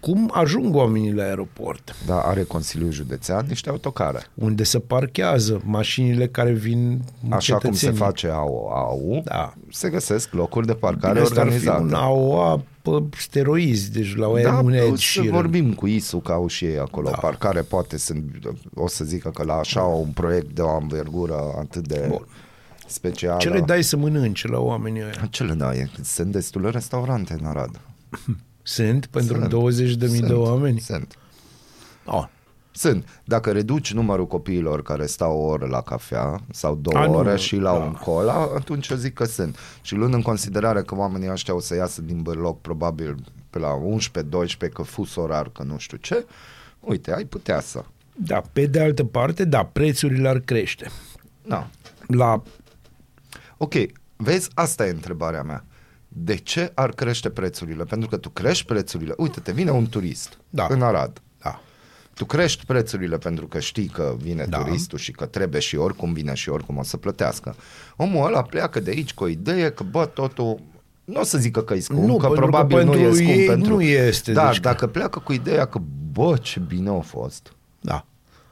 Cum 0.00 0.30
ajung 0.34 0.74
oamenii 0.74 1.12
la 1.12 1.22
aeroport? 1.22 1.94
Dar 2.06 2.18
are 2.24 2.42
Consiliul 2.42 2.90
Județean 2.92 3.44
niște 3.48 3.68
autocare. 3.70 4.26
Unde 4.34 4.62
se 4.62 4.78
parchează 4.78 5.60
mașinile 5.64 6.26
care 6.28 6.52
vin 6.52 7.02
Așa 7.30 7.56
cum 7.56 7.72
se 7.72 7.78
cetățenii? 7.78 7.98
face 7.98 8.28
AU, 8.28 8.68
AU 8.74 9.22
Da. 9.24 9.54
se 9.70 9.88
găsesc 9.90 10.32
locuri 10.32 10.66
de 10.66 10.74
parcare 10.74 11.12
Bine, 11.12 11.24
asta 11.24 11.40
ar 11.40 11.46
fi 11.48 11.52
organizate. 11.68 11.82
un 11.82 11.94
AOA 11.94 12.62
pe 12.82 12.90
steroizi, 13.16 13.92
deci 13.92 14.16
la 14.16 14.26
Da, 14.42 14.58
un 14.58 14.72
Ed 14.72 14.88
să 14.90 14.96
Sheeran. 14.96 15.30
vorbim 15.32 15.72
cu 15.74 15.86
ISU 15.86 16.18
că 16.18 16.32
au 16.32 16.46
și 16.46 16.64
ei 16.64 16.78
acolo 16.78 17.04
Da. 17.06 17.10
da. 17.14 17.18
parcare, 17.20 17.60
poate 17.60 17.98
sunt, 17.98 18.24
o 18.74 18.88
să 18.88 19.04
zică 19.04 19.30
că 19.30 19.44
la 19.44 19.54
așa 19.54 19.80
un 19.82 20.08
proiect 20.10 20.54
de 20.54 20.60
o 20.62 20.68
anvergură 20.68 21.54
atât 21.58 21.88
de 21.88 22.04
Bun. 22.08 22.26
Specială. 22.86 23.38
Ce 23.38 23.48
le 23.48 23.60
dai 23.60 23.82
să 23.82 23.96
mănânce 23.96 24.48
la 24.48 24.58
oamenii 24.58 25.02
ăia? 25.02 25.26
Ce 25.30 25.44
le 25.44 25.54
dai? 25.54 25.90
Sunt 26.02 26.32
destule 26.32 26.70
restaurante 26.70 27.36
în 27.40 27.46
Arad. 27.46 27.80
Sunt 28.62 29.06
pentru 29.06 29.36
Sunt. 29.36 29.48
20 29.48 29.94
de 29.94 30.06
mii 30.06 30.20
de 30.20 30.26
Sunt, 30.26 30.38
oameni? 30.38 30.80
Sunt. 30.80 31.18
Oh. 32.04 32.24
Sunt. 32.74 33.20
Dacă 33.24 33.52
reduci 33.52 33.92
numărul 33.92 34.26
copiilor 34.26 34.82
care 34.82 35.06
stau 35.06 35.38
o 35.38 35.44
oră 35.44 35.66
la 35.66 35.80
cafea 35.80 36.40
sau 36.50 36.74
două 36.74 37.04
A, 37.04 37.06
nu, 37.06 37.14
ore 37.14 37.36
și 37.36 37.56
la 37.56 37.72
da. 37.72 37.78
un 37.78 37.92
cola, 37.92 38.50
atunci 38.56 38.88
eu 38.88 38.96
zic 38.96 39.14
că 39.14 39.24
sunt. 39.24 39.56
Și 39.82 39.94
luând 39.94 40.14
în 40.14 40.22
considerare 40.22 40.82
că 40.82 40.96
oamenii 40.96 41.30
ăștia 41.30 41.54
o 41.54 41.60
să 41.60 41.74
iasă 41.74 42.02
din 42.02 42.22
bărloc 42.22 42.60
probabil 42.60 43.16
pe 43.50 43.58
la 43.58 43.78
11-12, 44.68 44.72
că 44.72 44.82
fus 44.82 45.16
orar, 45.16 45.48
că 45.48 45.62
nu 45.62 45.78
știu 45.78 45.96
ce, 45.96 46.26
uite, 46.80 47.12
ai 47.12 47.24
putea 47.24 47.60
să. 47.60 47.84
Da, 48.16 48.42
pe 48.52 48.66
de 48.66 48.80
altă 48.80 49.04
parte, 49.04 49.44
da, 49.44 49.64
prețurile 49.64 50.28
ar 50.28 50.38
crește. 50.38 50.90
Da. 51.46 51.68
La 52.06 52.42
Ok, 53.62 53.74
vezi, 54.16 54.48
asta 54.54 54.86
e 54.86 54.90
întrebarea 54.90 55.42
mea. 55.42 55.64
De 56.08 56.34
ce 56.34 56.72
ar 56.74 56.90
crește 56.90 57.30
prețurile? 57.30 57.84
Pentru 57.84 58.08
că 58.08 58.16
tu 58.16 58.28
crești 58.28 58.64
prețurile. 58.66 59.14
Uite, 59.16 59.40
te 59.40 59.52
vine 59.52 59.70
un 59.70 59.86
turist 59.86 60.38
Da. 60.50 60.66
în 60.70 60.82
Arad. 60.82 61.22
Da. 61.42 61.60
Tu 62.14 62.24
crești 62.24 62.66
prețurile 62.66 63.18
pentru 63.18 63.46
că 63.46 63.60
știi 63.60 63.86
că 63.86 64.14
vine 64.18 64.44
Da. 64.48 64.56
da. 64.58 64.64
turistul 64.64 64.98
și 64.98 65.12
că 65.12 65.26
trebuie 65.26 65.60
și 65.60 65.76
oricum 65.76 66.12
vine 66.12 66.34
și 66.34 66.48
oricum 66.48 66.76
o 66.76 66.82
să 66.82 66.96
plătească. 66.96 67.56
Omul 67.96 68.26
ăla 68.26 68.42
pleacă 68.42 68.80
de 68.80 68.90
aici 68.90 69.14
cu 69.14 69.24
o 69.24 69.28
idee 69.28 69.70
că, 69.70 69.82
bă, 69.90 70.06
totul 70.06 70.60
nu 71.04 71.20
o 71.20 71.24
să 71.24 71.38
zică 71.38 71.62
că 71.62 71.74
e 71.74 71.80
scump, 71.80 72.06
Nu, 72.06 72.16
că 72.16 72.26
pentru 72.26 72.44
că 72.44 72.50
probabil 72.50 72.84
nu 72.84 72.92
e 72.92 72.96
pentru 72.96 73.14
scump 73.14 73.30
ei 73.30 73.46
pentru... 73.46 73.74
nu 73.74 73.82
este, 73.82 74.32
Da, 74.32 74.46
deci- 74.48 74.60
dacă 74.60 74.86
pleacă 74.86 75.18
cu 75.18 75.32
ideea 75.32 75.64
că, 75.64 75.80
bă, 76.12 76.36
ce 76.36 76.60
bine 76.60 76.90
a 76.90 77.00
fost, 77.00 77.52
Da. 77.80 78.04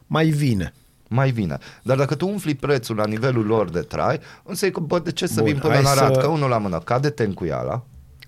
Mai 0.07 0.27
vine. 0.29 0.75
Mai 1.13 1.31
vine. 1.31 1.59
Dar 1.83 1.97
dacă 1.97 2.15
tu 2.15 2.29
umfli 2.29 2.55
prețul 2.55 2.97
la 2.97 3.07
nivelul 3.07 3.47
lor 3.47 3.71
de 3.71 3.81
trai, 3.81 4.21
înseamnă 4.45 4.79
că, 4.79 4.85
bă, 4.85 4.99
de 4.99 5.13
ce 5.13 5.27
să 5.27 5.41
Bun, 5.41 5.45
vin 5.51 5.59
până 5.61 5.73
hai 5.73 5.83
în 5.83 5.89
Arad? 5.89 6.15
să- 6.15 6.21
Că 6.21 6.27
unul 6.27 6.49
la 6.49 6.59
mână 6.59 6.79
cade 6.79 7.11
tencuiala 7.11 7.85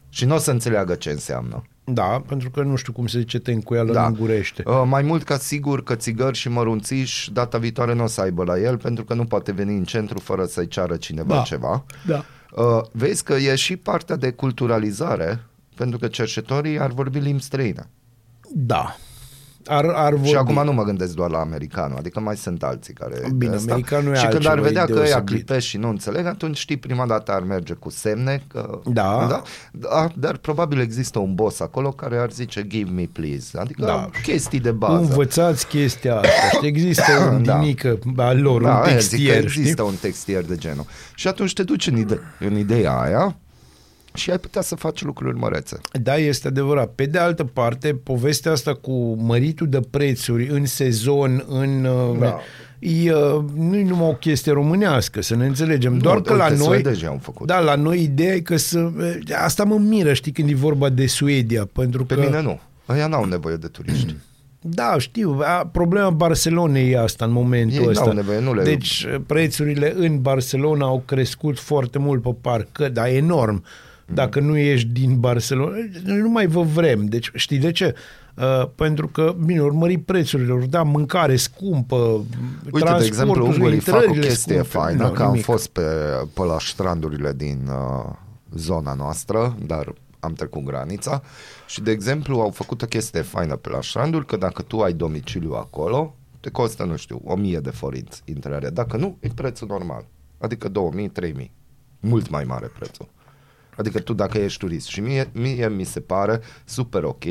și 0.09 0.25
nu 0.25 0.35
o 0.35 0.39
să 0.39 0.51
înțeleagă 0.51 0.95
ce 0.95 1.11
înseamnă. 1.11 1.63
Da, 1.85 2.23
pentru 2.29 2.51
că 2.51 2.63
nu 2.63 2.77
știu 2.77 2.93
cum 2.93 3.07
se 3.07 3.19
zice 3.19 3.39
tencuială 3.39 3.93
Da. 3.93 4.07
în 4.07 4.11
Ungurește. 4.13 4.63
Uh, 4.67 4.83
mai 4.87 5.03
mult 5.03 5.23
ca 5.23 5.37
sigur 5.39 5.83
că 5.83 5.95
țigări 5.95 6.37
și 6.37 6.49
mărunțiș 6.49 7.29
data 7.33 7.59
viitoare 7.59 7.95
nu 7.95 8.03
o 8.03 8.07
să 8.07 8.21
aibă 8.21 8.45
la 8.45 8.59
el 8.59 8.77
pentru 8.79 9.05
că 9.05 9.15
nu 9.15 9.25
poate 9.25 9.53
veni 9.53 9.77
în 9.77 9.85
centru 9.85 10.19
fără 10.19 10.45
să-i 10.45 10.69
ceară 10.69 10.97
cineva 10.97 11.35
Da. 11.35 11.43
ceva. 11.43 11.85
Da. 12.07 12.25
Uh, 12.57 12.81
vezi 12.93 13.23
că 13.25 13.33
e 13.35 13.55
și 13.55 13.77
partea 13.77 14.17
de 14.17 14.31
culturalizare 14.31 15.41
pentru 15.77 15.99
că 15.99 16.07
cercetorii 16.09 16.79
ar 16.79 16.91
vorbi 16.91 17.19
limbi 17.19 17.43
străine. 17.43 17.89
Da. 18.55 18.97
Ar, 19.67 19.85
ar 19.85 20.11
vorbi. 20.13 20.29
Și 20.29 20.35
acum 20.35 20.65
nu 20.65 20.73
mă 20.73 20.83
gândesc 20.85 21.15
doar 21.15 21.31
la 21.31 21.39
americanul, 21.39 21.97
adică 21.99 22.21
mai 22.21 22.37
sunt 22.37 22.63
alții 22.63 22.95
care... 22.95 23.17
Bine, 23.35 23.55
ăsta. 23.55 23.73
americanul 23.73 24.13
e 24.13 24.17
Și 24.17 24.27
când 24.27 24.47
ar 24.47 24.51
altceva, 24.59 24.67
vedea 24.69 24.83
e 24.83 24.87
că 24.87 24.93
ea 24.93 24.99
deosebit. 25.05 25.27
clipește 25.29 25.69
și 25.69 25.77
nu 25.77 25.89
înțeleg, 25.89 26.27
atunci 26.27 26.57
știi, 26.59 26.77
prima 26.77 27.07
dată 27.07 27.33
ar 27.33 27.43
merge 27.43 27.73
cu 27.73 27.91
semne, 27.91 28.43
că... 28.49 28.81
Da. 28.85 29.27
da? 29.29 29.43
da 29.71 30.09
dar 30.17 30.37
probabil 30.37 30.81
există 30.81 31.19
un 31.19 31.35
boss 31.35 31.61
acolo 31.61 31.91
care 31.91 32.17
ar 32.19 32.31
zice 32.31 32.67
give 32.67 32.91
me 32.91 33.09
please, 33.13 33.59
adică 33.59 33.85
Da. 33.85 34.09
chestii 34.23 34.61
de 34.61 34.71
bază. 34.71 35.01
Învățați 35.11 35.67
chestia 35.67 36.15
asta. 36.15 36.29
știi? 36.53 36.69
Există 36.69 37.13
un 37.33 37.43
Da. 37.53 37.59
dinică 37.59 37.99
al 38.17 38.41
lor, 38.41 38.63
Da, 38.63 38.69
un 38.69 38.75
aia 38.75 38.83
zic 38.85 39.11
că 39.11 39.17
textier, 39.17 39.43
există 39.43 39.71
știi? 39.71 39.85
un 39.85 39.95
textier 40.01 40.45
de 40.45 40.57
genul. 40.57 40.85
Și 41.15 41.29
atunci 41.29 41.53
te 41.53 41.63
duci 41.63 41.87
în, 41.87 41.97
ide- 41.97 42.21
în 42.39 42.57
ideea 42.57 42.93
aia 43.01 43.37
și 44.15 44.31
ai 44.31 44.39
putea 44.39 44.63
să 44.63 44.75
faci 44.75 45.03
lucruri 45.03 45.37
mărețe. 45.37 45.81
Da, 46.03 46.17
este 46.17 46.49
adevărat. 46.49 46.93
Pe 46.95 47.07
de 47.07 47.19
altă 47.19 47.45
parte, 47.45 47.95
povestea 47.95 48.53
asta 48.53 48.75
cu 48.75 49.15
măritul 49.15 49.69
de 49.69 49.81
prețuri 49.91 50.49
în 50.49 50.67
sezon, 50.67 51.45
în... 51.49 51.83
Da. 52.21 52.39
E, 52.79 53.13
uh, 53.15 53.45
nu 53.57 53.77
e 53.77 53.85
numai 53.85 54.09
o 54.09 54.13
chestie 54.15 54.53
românească, 54.53 55.23
să 55.23 55.37
ne 55.37 55.47
înțelegem. 55.47 55.99
Doar 55.99 56.17
Nu, 56.17 56.23
că 56.23 56.35
la 56.35 56.45
uite, 56.45 56.57
noi... 56.57 56.67
suedezii 56.67 57.07
au 57.07 57.19
făcut. 57.23 57.47
Da, 57.47 57.59
la 57.61 57.75
noi 57.75 58.03
ideea 58.03 58.35
e 58.35 58.41
că 58.41 58.57
să... 58.57 58.91
Asta 59.45 59.65
mă 59.65 59.77
miră, 59.79 60.13
știi, 60.13 60.33
când 60.33 60.51
e 60.51 60.55
vorba 60.55 60.89
de 60.89 61.07
Suedia, 61.07 61.69
pentru 61.73 62.05
Pe 62.05 62.15
că... 62.15 62.21
mine 62.21 62.43
nu. 62.43 62.61
Ăia 62.89 63.07
n-au 63.07 63.25
nevoie 63.25 63.57
de 63.57 63.67
turiști. 63.67 64.15
Da, 64.65 64.95
știu. 64.99 65.39
A, 65.43 65.67
problema 65.73 66.11
Barcelonei 66.11 66.91
e 66.91 66.99
asta 66.99 67.25
în 67.25 67.31
momentul 67.33 67.83
Ei 67.83 67.89
ăsta. 67.89 68.05
n-au 68.05 68.13
nevoie, 68.15 68.41
nu 68.41 68.55
le- 68.55 68.63
Deci 68.63 69.07
prețurile 69.27 69.93
în 69.97 70.21
Barcelona 70.21 70.87
au 70.87 71.03
crescut 71.07 71.59
foarte 71.59 71.99
mult 71.99 72.23
pe 72.23 72.35
parcă, 72.41 72.89
dar 72.89 73.07
enorm. 73.09 73.65
Dacă 74.15 74.41
nu 74.41 74.57
ești 74.57 74.89
din 74.89 75.21
Barcelona, 75.21 75.77
nu 76.05 76.29
mai 76.29 76.47
vă 76.47 76.63
vrem. 76.63 77.05
Deci 77.05 77.31
știi 77.35 77.59
de 77.59 77.71
ce? 77.73 77.95
Uh, 78.37 78.69
pentru 78.75 79.09
că, 79.09 79.35
bine, 79.45 79.61
urmări 79.61 79.99
prețurile, 79.99 80.53
ori 80.53 80.69
da, 80.69 80.83
mâncare 80.83 81.37
scumpă, 81.37 81.97
Uite, 81.97 82.91
de 82.99 83.05
exemplu, 83.05 83.11
transporturile, 83.11 83.55
ungurii 83.55 83.79
fac 83.81 83.95
o 83.95 83.99
intrările 83.99 84.27
chestie 84.27 84.55
scumpe. 84.55 84.79
faină, 84.79 85.03
Nu, 85.07 85.11
că 85.13 85.23
am 85.23 85.29
nimic. 85.31 85.45
fost 85.45 85.69
pe, 85.69 85.81
pe 86.35 86.43
la 86.43 86.57
strandurile 86.59 87.33
din 87.33 87.69
uh, 87.69 88.13
zona 88.55 88.95
noastră, 88.95 89.57
dar 89.67 89.93
am 90.21 90.33
trecut 90.33 90.65
granița 90.65 91.23
și, 91.67 91.81
de 91.83 91.91
exemplu, 91.91 92.41
au 92.41 92.51
făcut 92.51 92.83
o 92.83 92.87
chestie 92.87 93.21
faină 93.21 93.57
pe 93.57 93.69
la 93.69 93.83
stranduri, 93.83 94.27
că 94.27 94.37
dacă 94.37 94.63
tu 94.63 94.81
ai 94.81 94.93
domiciliu 94.93 95.53
acolo, 95.53 96.15
te 96.41 96.51
costă, 96.51 96.85
nu 96.85 96.97
știu, 96.97 97.21
1000 97.25 97.59
de 97.59 97.71
forinți 97.71 98.23
intrarea. 98.25 98.71
Dacă 98.71 98.97
nu, 98.97 99.17
e 99.21 99.29
prețul 99.35 99.67
normal. 99.71 100.07
Adică 100.39 100.69
2000, 100.69 101.09
3000. 101.09 101.51
Mult 102.01 102.31
mai 102.31 102.45
mare 102.45 102.71
prețul. 102.79 103.09
Adică 103.77 103.99
tu 104.01 104.13
dacă 104.13 104.39
ești 104.39 104.59
turist 104.59 104.87
și 104.87 105.01
mie, 105.01 105.31
mie 105.33 105.69
mi 105.69 105.85
se 105.85 106.01
pare 106.01 106.41
super 106.65 107.03
ok 107.03 107.25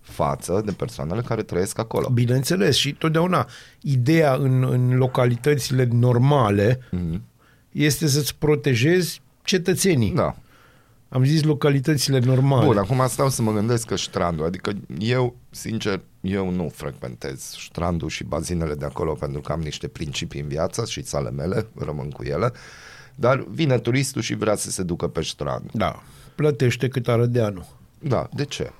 față 0.00 0.62
de 0.64 0.72
persoanele 0.72 1.20
care 1.20 1.42
trăiesc 1.42 1.78
acolo. 1.78 2.08
Bineînțeles, 2.08 2.76
și 2.76 2.92
totdeauna 2.94 3.48
ideea 3.80 4.34
în, 4.34 4.62
în 4.70 4.96
localitățile 4.96 5.88
normale 5.92 6.80
Mhm. 6.90 7.22
este 7.72 8.06
să-ți 8.06 8.36
protejezi 8.36 9.20
cetățenii. 9.42 10.12
Da. 10.12 10.36
Am 11.08 11.24
zis 11.24 11.42
localitățile 11.42 12.18
normale. 12.18 12.64
Bun, 12.66 12.76
acum 12.78 13.04
stau 13.08 13.28
să 13.28 13.42
mă 13.42 13.52
gândesc 13.52 13.86
că 13.86 13.96
strandul, 13.96 14.44
adică 14.44 14.72
eu, 14.98 15.36
sincer, 15.50 16.00
eu 16.20 16.50
nu 16.50 16.68
frecventez 16.74 17.54
strandul 17.68 18.08
și 18.08 18.24
bazinele 18.24 18.74
de 18.74 18.84
acolo 18.84 19.12
pentru 19.12 19.40
că 19.40 19.52
am 19.52 19.60
niște 19.60 19.88
principii 19.88 20.40
în 20.40 20.48
viață 20.48 20.84
și 20.84 21.02
sale 21.04 21.30
mele, 21.30 21.66
rămân 21.78 22.10
cu 22.10 22.22
ele, 22.24 22.52
dar 23.18 23.46
vine 23.50 23.78
turistul 23.78 24.22
și 24.22 24.34
vrea 24.34 24.54
să 24.56 24.70
se 24.70 24.82
ducă 24.82 25.06
pe 25.08 25.22
strand. 25.22 25.70
Da. 25.72 26.02
Plătește 26.34 26.88
cât 26.88 27.08
arădeanu. 27.08 27.66
Da, 27.98 28.28
de 28.34 28.44
ce? 28.44 28.70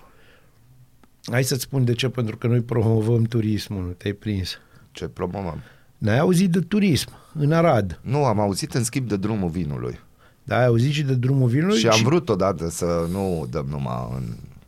Hai 1.25 1.45
să-ți 1.45 1.63
spun 1.63 1.85
de 1.85 1.93
ce, 1.93 2.09
pentru 2.09 2.37
că 2.37 2.47
noi 2.47 2.61
promovăm 2.61 3.23
turismul, 3.23 3.83
nu 3.85 3.91
te-ai 3.91 4.13
prins. 4.15 4.59
Ce 4.93 5.09
promovăm? 5.09 5.63
N-ai 5.99 6.19
auzit 6.19 6.51
de 6.51 6.61
turism 6.61 7.09
în 7.35 7.53
Arad. 7.53 8.01
Nu, 8.03 8.25
am 8.25 8.41
auzit 8.41 8.75
în 8.75 8.85
schimb 8.85 9.09
de 9.09 9.17
drumul 9.17 9.49
vinului 9.49 9.99
Da, 10.45 10.59
ai 10.59 10.67
auzit 10.67 10.93
și 10.93 11.03
de 11.03 11.15
drumul 11.15 11.49
vinului? 11.49 11.79
și 11.79 11.89
am 11.89 12.03
vrut 12.03 12.29
odată 12.29 12.71
să 12.71 13.07
nu 13.11 13.47
dăm 13.51 13.67
numai 13.71 14.09
în 14.15 14.23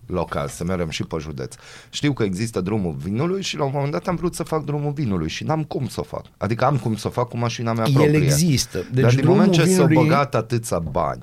local, 0.08 0.48
să 0.48 0.64
mergem 0.64 0.88
și 0.90 1.04
pe 1.04 1.16
județ. 1.20 1.54
Știu 1.90 2.12
că 2.12 2.22
există 2.22 2.60
drumul 2.60 2.92
vinului 2.92 3.42
și 3.42 3.56
la 3.56 3.64
un 3.64 3.70
moment 3.74 3.92
dat 3.92 4.06
am 4.06 4.16
vrut 4.16 4.34
să 4.34 4.42
fac 4.42 4.64
drumul 4.64 4.92
vinului 4.92 5.28
și 5.28 5.44
n-am 5.44 5.64
cum 5.64 5.86
să 5.88 6.00
o 6.00 6.02
fac. 6.02 6.24
Adică 6.36 6.64
am 6.64 6.76
cum 6.78 6.96
să 6.96 7.06
o 7.06 7.10
fac 7.10 7.28
cu 7.28 7.36
mașina 7.36 7.72
mea 7.72 7.84
El 7.86 7.92
proprie. 7.92 8.16
există. 8.18 8.78
Deci 8.92 9.02
Dar 9.02 9.10
din 9.10 9.20
drumul 9.20 9.36
moment 9.36 9.54
ce 9.54 9.64
s-au 9.64 9.86
vinului- 9.86 10.08
băgat 10.08 10.34
atâția 10.34 10.78
bani, 10.78 11.22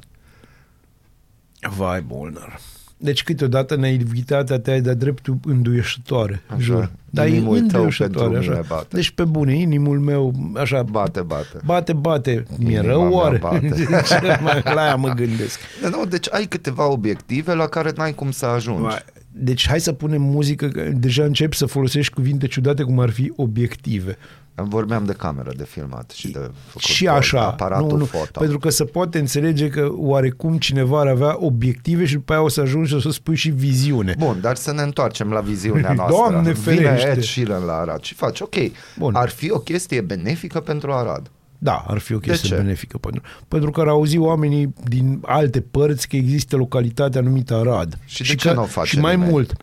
Vai, 1.78 2.02
Bolnar. 2.02 2.60
Deci 3.06 3.24
câteodată 3.24 3.76
naivitatea 3.76 4.60
te 4.60 4.72
ai 4.72 4.82
de 4.82 4.94
dreptul 4.94 5.38
înduieșătoare, 5.46 6.42
Așa, 6.48 6.58
jur. 6.60 6.92
Dar 7.10 7.26
e 7.26 7.30
inimul 7.30 7.58
tău 7.60 7.66
înduieșătoare, 7.66 8.30
pentru 8.30 8.50
mine 8.50 8.60
așa. 8.62 8.68
bate. 8.76 8.88
Deci 8.96 9.10
pe 9.12 9.24
bune, 9.24 9.56
inimul 9.58 10.00
meu, 10.00 10.34
așa, 10.56 10.84
bate, 10.84 11.22
bate. 11.22 11.58
bate, 11.66 11.94
bate. 11.94 12.44
Mi-e 12.58 12.68
Inima 12.78 12.82
rău 12.92 13.02
mea 13.02 13.12
oare? 13.18 13.38
bate. 13.38 13.70
Ce 14.10 14.40
mai- 14.44 14.62
La 14.64 14.82
aia 14.82 14.96
mă 14.96 15.10
gândesc. 15.10 15.60
De 15.82 15.88
nu, 15.90 16.06
deci 16.06 16.28
ai 16.32 16.46
câteva 16.46 16.92
obiective 16.92 17.54
la 17.54 17.68
care 17.68 17.92
n-ai 17.96 18.14
cum 18.14 18.32
să 18.32 18.46
ajungi. 18.46 18.82
Vai, 18.82 19.04
Deci 19.32 19.68
hai 19.68 19.80
să 19.80 19.92
punem 19.94 20.22
muzică, 20.22 20.68
că 20.68 20.82
deja 20.94 21.24
începi 21.24 21.56
să 21.56 21.66
folosești 21.66 22.14
cuvinte 22.14 22.48
ciudate 22.48 22.84
cum 22.84 23.00
ar 23.00 23.10
fi 23.10 23.32
obiective. 23.36 24.18
Vorbeam 24.56 25.06
de 25.06 25.14
cameră 25.14 25.52
de 25.58 25.64
filmat 25.64 26.12
și 26.12 26.28
de 26.28 26.52
făcut 26.66 26.82
și 26.82 27.06
foto, 27.06 27.18
așa, 27.18 27.46
aparatul 27.48 27.88
nu, 27.88 27.98
nu, 27.98 28.06
foto. 28.06 28.40
pentru 28.40 28.60
că 28.60 28.70
se 28.70 28.84
poate 28.86 29.20
înțelege 29.20 29.68
că 29.70 29.90
oarecum 29.92 30.58
cineva 30.58 31.00
ar 31.00 31.08
avea 31.08 31.36
obiective 31.40 32.06
și 32.06 32.14
după 32.14 32.34
aia 32.34 32.42
o 32.42 32.48
să 32.50 32.62
ajungi 32.62 32.90
și 32.90 32.96
o 32.96 33.00
să 33.00 33.10
spui 33.10 33.36
și 33.36 33.50
viziune. 33.50 34.16
Bun, 34.18 34.38
dar 34.42 34.56
să 34.56 34.72
ne 34.74 34.82
întoarcem 34.82 35.30
la 35.32 35.40
viziunea 35.40 35.94
noastră. 35.98 36.18
Doamne 36.32 36.52
Vine 36.52 36.76
ferește! 36.76 37.10
Ed 37.10 37.24
Sheeran 37.24 37.64
la 37.64 37.74
Arad 37.74 38.02
și 38.02 38.14
faci, 38.14 38.40
ok, 38.40 38.56
Bun. 38.98 39.16
ar 39.16 39.30
fi 39.30 39.52
o 39.52 39.60
chestie 39.60 40.02
benefică 40.02 40.60
pentru 40.60 40.92
Arad. 40.92 41.32
Da, 41.58 41.84
ar 41.88 41.98
fi 41.98 42.14
o 42.14 42.18
chestie 42.20 42.50
ce? 42.50 42.56
benefică 42.56 42.98
pentru, 42.98 43.22
pentru 43.48 43.72
că 43.72 43.82
ar 43.82 43.88
auzi 43.88 44.18
oamenii 44.18 44.74
din 44.84 45.20
alte 45.26 45.62
părți 45.62 46.08
că 46.08 46.16
există 46.16 46.56
localitatea 46.56 47.22
numită 47.22 47.54
Arad. 47.56 47.98
Și 48.06 48.24
de 48.24 48.36
ce 48.36 48.48
că, 48.48 48.54
nu 48.54 48.62
o 48.62 48.66
face 48.66 48.90
Și 48.90 49.00
mai 49.00 49.14
nimeni? 49.14 49.32
mult, 49.32 49.54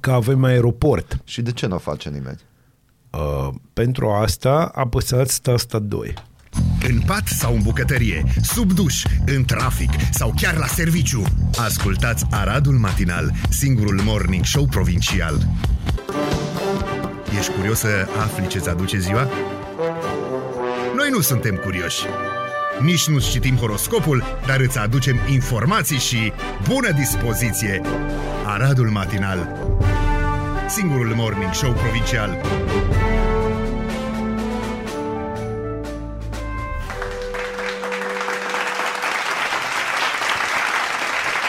că 0.00 0.10
avem 0.10 0.44
aeroport. 0.44 1.18
Și 1.24 1.42
de 1.42 1.52
ce 1.52 1.66
nu 1.66 1.74
o 1.74 1.78
face 1.78 2.08
nimeni? 2.08 2.38
Uh, 3.10 3.48
pentru 3.72 4.10
asta 4.10 4.70
apăsați 4.74 5.40
tasta 5.40 5.78
2. 5.78 6.14
În 6.88 7.00
pat 7.00 7.26
sau 7.26 7.54
în 7.54 7.62
bucătărie, 7.62 8.24
sub 8.42 8.72
duș, 8.72 9.02
în 9.26 9.44
trafic 9.44 9.90
sau 10.10 10.34
chiar 10.36 10.56
la 10.56 10.66
serviciu. 10.66 11.22
Ascultați 11.58 12.24
Aradul 12.30 12.74
Matinal, 12.74 13.32
singurul 13.48 14.00
morning 14.04 14.44
show 14.44 14.66
provincial. 14.66 15.48
Ești 17.38 17.52
curios 17.52 17.78
să 17.78 17.88
afli 18.22 18.46
ce-ți 18.46 18.68
aduce 18.68 18.98
ziua? 18.98 19.28
Noi 20.96 21.08
nu 21.10 21.20
suntem 21.20 21.54
curioși. 21.54 22.04
Nici 22.80 23.08
nu 23.08 23.20
citim 23.20 23.56
horoscopul, 23.56 24.24
dar 24.46 24.60
îți 24.60 24.78
aducem 24.78 25.16
informații 25.30 25.98
și 25.98 26.32
bună 26.68 26.90
dispoziție. 26.90 27.80
Aradul 28.46 28.88
Matinal, 28.88 29.56
singurul 30.70 31.14
morning 31.14 31.52
show 31.54 31.72
provincial. 31.72 32.30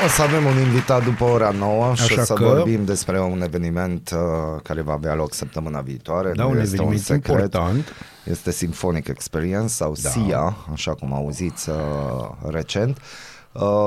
O 0.06 0.08
să 0.08 0.22
avem 0.22 0.46
un 0.46 0.58
invitat 0.60 1.04
după 1.04 1.24
ora 1.24 1.50
9 1.50 1.96
și 1.96 2.02
Așa 2.04 2.22
o 2.22 2.24
să 2.24 2.34
că- 2.34 2.44
vorbim 2.44 2.86
despre 2.86 3.20
un 3.22 3.42
eveniment 3.42 4.10
uh, 4.14 4.20
care 4.64 4.82
va 4.82 4.94
avea 4.94 5.14
loc 5.16 5.34
săptămâna 5.34 5.80
viitoare. 5.82 6.32
Da, 6.36 6.44
Nu 6.44 6.50
un 6.50 6.60
este 6.60 6.74
eveniment 6.74 7.00
secret. 7.02 7.28
important. 7.28 7.94
Este 8.24 8.52
Symphonic 8.52 9.08
Experience 9.08 9.68
sau 9.68 9.94
da. 10.02 10.10
SIA, 10.10 10.58
așa 10.74 10.94
cum 10.94 11.14
auziți 11.14 11.70
uh, 11.70 11.76
recent. 12.50 12.98
Uh, 12.98 13.04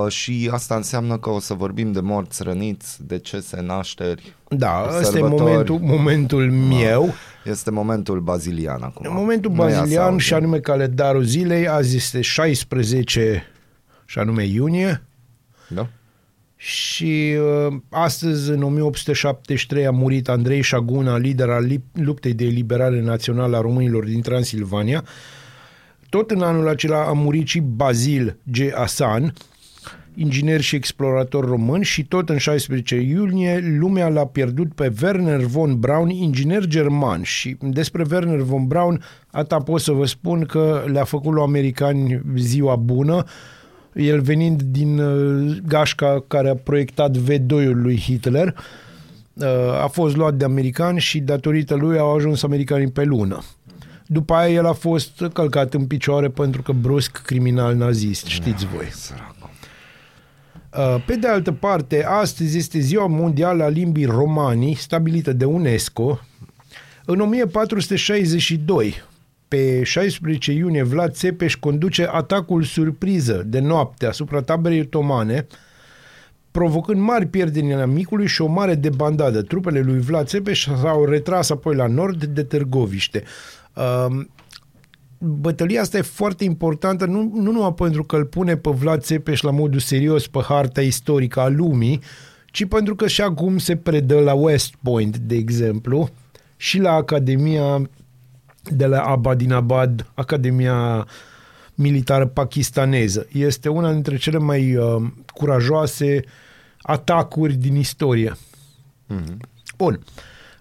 și 0.09 0.49
asta 0.53 0.75
înseamnă 0.75 1.19
că 1.19 1.31
o 1.31 1.39
să 1.41 1.55
vorbim 1.55 1.93
de 1.93 2.01
morți 2.01 2.43
răniți, 2.43 3.07
decese, 3.07 3.61
nașteri, 3.61 4.35
Da, 4.49 4.85
ăsta 4.89 5.01
e 5.01 5.05
sărbători. 5.05 5.41
momentul, 5.43 5.79
momentul 5.79 6.51
meu. 6.53 7.13
Este 7.45 7.71
momentul 7.71 8.21
bazilian 8.21 8.83
acum. 8.83 9.07
În 9.09 9.15
momentul 9.15 9.51
Nu 9.51 9.63
ia 9.63 9.69
să 9.71 9.77
bazilian 9.79 10.03
auzim. 10.03 10.19
și 10.19 10.35
anume 10.35 10.59
calendarul 10.59 11.23
zilei, 11.23 11.69
azi 11.69 11.97
este 11.97 12.21
16 12.21 13.43
și 14.05 14.19
anume 14.19 14.45
iunie 14.45 15.03
Da? 15.69 15.87
și 16.57 17.35
uh, 17.67 17.75
astăzi 17.91 18.51
în 18.51 18.63
1873 18.63 19.87
a 19.87 19.91
murit 19.91 20.29
Andrei 20.29 20.63
Șaguna, 20.63 21.17
lider 21.19 21.51
al 21.51 21.67
lip- 21.67 21.93
luptei 21.93 22.33
de 22.35 22.45
eliberare 22.45 23.01
națională 23.01 23.57
a 23.57 23.61
românilor 23.61 24.05
din 24.05 24.21
Transilvania. 24.21 25.05
Tot 26.09 26.31
în 26.31 26.43
anul 26.43 26.69
acela 26.69 27.05
a 27.07 27.13
murit 27.13 27.47
și 27.47 27.61
Bazil 27.61 28.37
G. 28.53 28.57
Asan, 28.75 29.33
inginer 30.15 30.61
și 30.61 30.77
explorator 30.77 31.45
român 31.45 31.83
și 31.83 32.05
tot 32.05 32.29
în 32.29 32.39
16 32.39 32.97
iunie 33.01 33.77
lumea 33.79 34.09
l-a 34.09 34.27
pierdut 34.27 34.75
pe 34.75 34.93
Werner 35.03 35.41
von 35.41 35.79
Braun, 35.79 36.11
inginer 36.11 36.67
german 36.67 37.23
și 37.23 37.57
despre 37.61 38.05
Werner 38.11 38.39
von 38.39 38.67
Braun 38.67 39.03
ata 39.31 39.59
pot 39.59 39.81
să 39.81 39.93
vă 39.93 40.07
spun 40.07 40.45
că 40.45 40.85
le-a 40.87 41.05
făcut 41.05 41.33
lui 41.33 41.43
americani 41.43 42.21
ziua 42.37 42.77
bună 42.77 43.25
el 43.95 44.21
venind 44.21 44.63
din 44.63 44.99
uh, 44.99 45.57
gașca 45.67 46.25
care 46.27 46.49
a 46.49 46.55
proiectat 46.55 47.17
V2-ul 47.17 47.83
lui 47.83 47.99
Hitler 47.99 48.55
uh, 49.33 49.47
a 49.83 49.87
fost 49.87 50.17
luat 50.17 50.35
de 50.35 50.45
americani 50.45 51.01
și 51.01 51.19
datorită 51.19 51.75
lui 51.75 51.99
au 51.99 52.15
ajuns 52.15 52.43
americanii 52.43 52.91
pe 52.91 53.05
lună. 53.05 53.43
După 54.07 54.35
aia 54.35 54.53
el 54.53 54.67
a 54.67 54.73
fost 54.73 55.25
călcat 55.33 55.75
în 55.75 55.87
picioare 55.87 56.29
pentru 56.29 56.63
că 56.63 56.73
brusc 56.73 57.23
criminal 57.25 57.75
nazist, 57.75 58.27
știți 58.27 58.67
voi. 58.67 58.87
Săracul. 58.91 59.54
Uh, 60.79 61.03
Pe 61.07 61.17
de 61.17 61.29
altă 61.29 61.53
parte, 61.53 62.05
astăzi 62.05 62.57
este 62.57 62.79
Ziua 62.79 63.07
Mondială 63.07 63.65
a 63.65 63.69
Limbii 63.69 64.05
Romanii, 64.05 64.75
stabilită 64.75 65.33
de 65.33 65.45
UNESCO. 65.45 66.21
În 67.05 67.21
1462, 67.21 68.95
pe 69.49 69.83
16 69.83 70.53
iunie, 70.53 70.83
Vlad 70.83 71.13
Țepeș 71.13 71.55
conduce 71.55 72.09
atacul 72.11 72.63
surpriză 72.63 73.43
de 73.47 73.59
noapte 73.59 74.07
asupra 74.07 74.43
taberei 74.43 74.81
otomane, 74.81 75.47
provocând 76.51 77.01
mari 77.01 77.27
pierderi 77.27 77.73
în 77.73 77.81
amicului 77.81 78.27
și 78.27 78.43
o 78.43 78.47
mare 78.47 78.75
debandadă. 78.75 79.43
Trupele 79.43 79.81
lui 79.81 79.99
Vlad 79.99 80.27
Țepeș 80.27 80.69
s-au 80.81 81.05
retras 81.05 81.51
apoi 81.51 81.75
la 81.75 81.87
nord 81.87 82.25
de 82.25 82.43
Târgoviște. 82.43 83.23
Um, 85.25 85.41
bătălia 85.41 85.81
asta 85.81 85.99
e 85.99 86.03
foarte 86.03 86.45
importantă, 86.45 87.05
nu, 87.07 87.31
nu 87.35 87.51
numai 87.51 87.75
pentru 87.75 88.05
că 88.05 88.17
îl 88.17 88.25
pune 88.25 88.57
pe 88.57 88.71
Vlad 88.71 89.03
Țepeș 89.03 89.41
la 89.41 89.51
modul 89.51 89.81
serios 89.81 90.27
pe 90.27 90.41
harta 90.43 90.81
istorică 90.81 91.41
a 91.41 91.49
lumii, 91.49 92.01
ci 92.47 92.65
pentru 92.65 92.95
că 92.95 93.07
și 93.07 93.21
acum 93.21 93.59
se 93.59 93.77
predă 93.77 94.21
la 94.21 94.33
West 94.33 94.75
Point, 94.83 95.17
de 95.17 95.35
exemplu, 95.35 96.11
și 96.57 96.79
la 96.79 96.93
Academia 96.93 97.91
de 98.63 98.87
la 98.87 99.01
Abadinabad, 99.01 100.11
Academia 100.15 101.07
Militară 101.75 102.27
Pakistaneză. 102.27 103.27
Este 103.33 103.69
una 103.69 103.93
dintre 103.93 104.17
cele 104.17 104.39
mai 104.39 104.77
uh, 104.77 105.03
curajoase 105.27 106.25
atacuri 106.83 107.55
din 107.55 107.77
istorie. 107.77 108.37
Bun. 109.77 110.01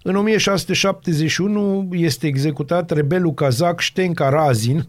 În 0.04 0.16
1671 0.16 1.88
este 1.92 2.28
executat 2.28 2.92
rebelul 2.92 3.34
kazak 3.34 3.82
Stenka 3.82 4.30
Razin 4.30 4.88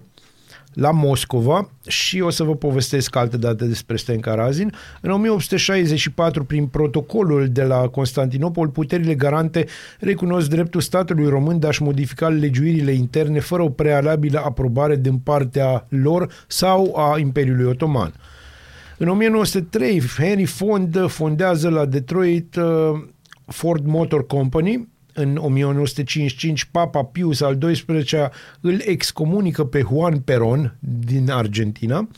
la 0.73 0.91
Moscova 0.91 1.71
și 1.87 2.21
o 2.21 2.31
să 2.31 2.43
vă 2.43 2.55
povestesc 2.57 3.17
altă 3.17 3.37
dată 3.37 3.65
despre 3.65 3.97
Stenka 3.97 4.35
Razin. 4.35 4.73
În 5.01 5.11
1864, 5.11 6.45
prin 6.45 6.67
protocolul 6.67 7.49
de 7.49 7.63
la 7.63 7.89
Constantinopol, 7.89 8.69
puterile 8.69 9.15
garante 9.15 9.67
recunosc 10.01 10.49
dreptul 10.49 10.81
statului 10.81 11.29
român 11.29 11.59
de 11.59 11.67
a-și 11.67 11.83
modifica 11.83 12.29
legiuirile 12.29 12.93
interne 12.93 13.41
fără 13.41 13.63
o 13.63 13.69
prealabilă 13.69 14.43
aprobare 14.45 14.97
din 14.97 15.19
partea 15.19 15.87
lor 15.89 16.33
sau 16.47 16.97
a 16.97 17.19
Imperiului 17.19 17.65
Otoman. 17.65 18.15
În 18.99 19.09
1903, 19.09 20.03
Henry 20.17 20.45
Ford 20.45 21.09
fondează 21.09 21.69
la 21.69 21.85
Detroit 21.85 22.57
uh, 22.57 22.65
Ford 23.47 23.87
Motor 23.87 24.27
Company. 24.27 24.93
În 25.15 25.37
1955, 25.37 26.65
Papa 26.65 27.03
Pius 27.03 27.41
al 27.41 27.59
XII-lea 27.59 28.33
îl 28.61 28.81
excomunică 28.85 29.65
pe 29.65 29.81
Juan 29.81 30.19
Perón 30.19 30.75
din 31.07 31.31
Argentina. 31.31 32.09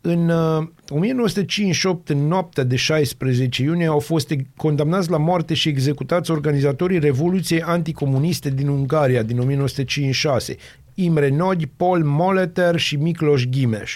În 0.00 0.28
uh, 0.28 0.66
1958, 0.88 2.08
în 2.08 2.26
noaptea 2.26 2.64
de 2.64 2.76
16 2.76 3.62
iunie, 3.62 3.86
au 3.86 3.98
fost 3.98 4.34
condamnați 4.56 5.10
la 5.10 5.16
moarte 5.16 5.54
și 5.54 5.68
executați 5.68 6.30
organizatorii 6.30 6.98
Revoluției 6.98 7.62
Anticomuniste 7.62 8.50
din 8.50 8.68
Ungaria 8.68 9.22
din 9.22 9.38
1956, 9.38 10.56
Imre 10.94 11.28
Nagy, 11.28 11.64
Paul 11.76 12.04
Molitor 12.04 12.78
și 12.78 12.96
Miklos 12.96 13.42
Gimes. 13.48 13.88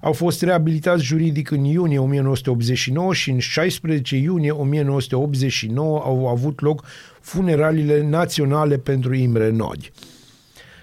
Au 0.00 0.12
fost 0.12 0.42
reabilitați 0.42 1.04
juridic 1.04 1.50
în 1.50 1.64
iunie 1.64 1.98
1989 1.98 3.14
și 3.14 3.30
în 3.30 3.38
16 3.38 4.16
iunie 4.16 4.50
1989 4.50 6.00
au 6.04 6.28
avut 6.28 6.60
loc 6.60 6.84
funeraliile 7.20 8.02
naționale 8.02 8.78
pentru 8.78 9.14
Imre 9.14 9.50
Nagy. 9.50 9.90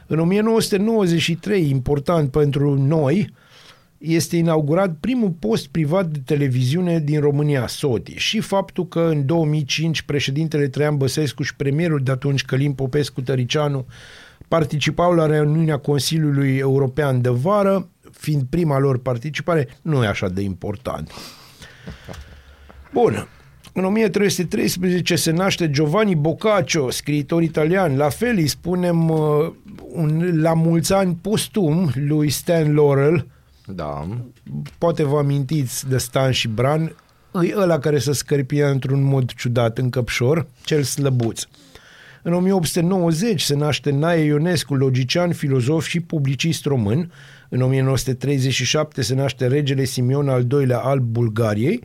În 0.08 0.19
1993, 0.19 1.69
important 1.69 2.32
pentru 2.32 2.80
noi, 2.80 3.34
este 3.97 4.38
inaugurat 4.38 4.95
primul 4.99 5.30
post 5.30 5.67
privat 5.67 6.08
de 6.08 6.19
televiziune 6.25 6.99
din 6.99 7.19
România, 7.19 7.67
SOTI, 7.67 8.13
și 8.15 8.39
faptul 8.39 8.88
că 8.88 8.99
în 8.99 9.25
2005 9.25 10.01
președintele 10.01 10.67
Traian 10.67 10.97
Băsescu 10.97 11.43
și 11.43 11.56
premierul 11.56 11.99
de 12.04 12.12
atunci 12.12 12.45
Călim 12.45 12.73
Popescu 12.73 13.21
Tăricianu 13.21 13.86
participau 14.47 15.13
la 15.13 15.25
reuniunea 15.25 15.78
Consiliului 15.78 16.58
European 16.58 17.21
de 17.21 17.30
vară, 17.30 17.89
fiind 18.17 18.43
prima 18.49 18.80
lor 18.80 18.97
participare, 18.97 19.67
nu 19.82 20.04
e 20.04 20.08
așa 20.08 20.30
de 20.30 20.41
important. 20.41 21.12
Bun. 22.93 23.28
În 23.73 23.86
1313 23.86 25.15
se 25.15 25.32
naște 25.32 25.69
Giovanni 25.69 26.15
Boccaccio, 26.15 26.89
scriitor 26.89 27.41
italian. 27.41 27.97
La 27.97 28.10
fel 28.10 28.36
îi 28.36 28.47
spunem 28.47 29.10
uh, 29.10 29.51
un, 29.91 30.41
la 30.41 30.54
mulți 30.54 30.93
ani 30.93 31.17
postum 31.21 31.91
lui 31.95 32.30
Stan 32.30 32.75
Laurel, 32.75 33.28
Da. 33.65 34.08
poate 34.78 35.04
vă 35.04 35.17
amintiți 35.17 35.89
de 35.89 35.97
Stan 35.97 36.32
și 36.32 36.47
Bran, 36.47 36.95
îi 37.32 37.54
ăla 37.58 37.80
care 37.80 37.99
se 37.99 38.13
scărpia 38.13 38.69
într-un 38.69 39.04
mod 39.04 39.32
ciudat 39.32 39.78
în 39.78 39.89
căpșor, 39.89 40.47
cel 40.63 40.84
slăbuț. 40.84 41.43
În 42.21 42.34
1890 42.34 43.41
se 43.41 43.56
naște 43.56 43.91
Nae 43.91 44.23
Ionescu, 44.23 44.75
logician, 44.75 45.34
filozof 45.34 45.86
și 45.86 45.99
publicist 45.99 46.65
român. 46.65 47.12
În 47.49 47.62
1937 47.62 49.01
se 49.01 49.15
naște 49.15 49.47
regele 49.47 49.84
Simion 49.84 50.29
al 50.29 50.47
II-lea 50.51 50.79
al 50.79 50.99
Bulgariei 50.99 51.84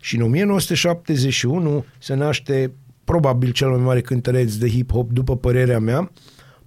și 0.00 0.16
în 0.16 0.22
1971 0.22 1.84
se 1.98 2.14
naște 2.14 2.72
probabil 3.04 3.50
cel 3.50 3.68
mai 3.68 3.78
mare 3.78 4.00
cântăreț 4.00 4.54
de 4.54 4.68
hip-hop, 4.68 5.06
după 5.10 5.36
părerea 5.36 5.78
mea, 5.78 6.10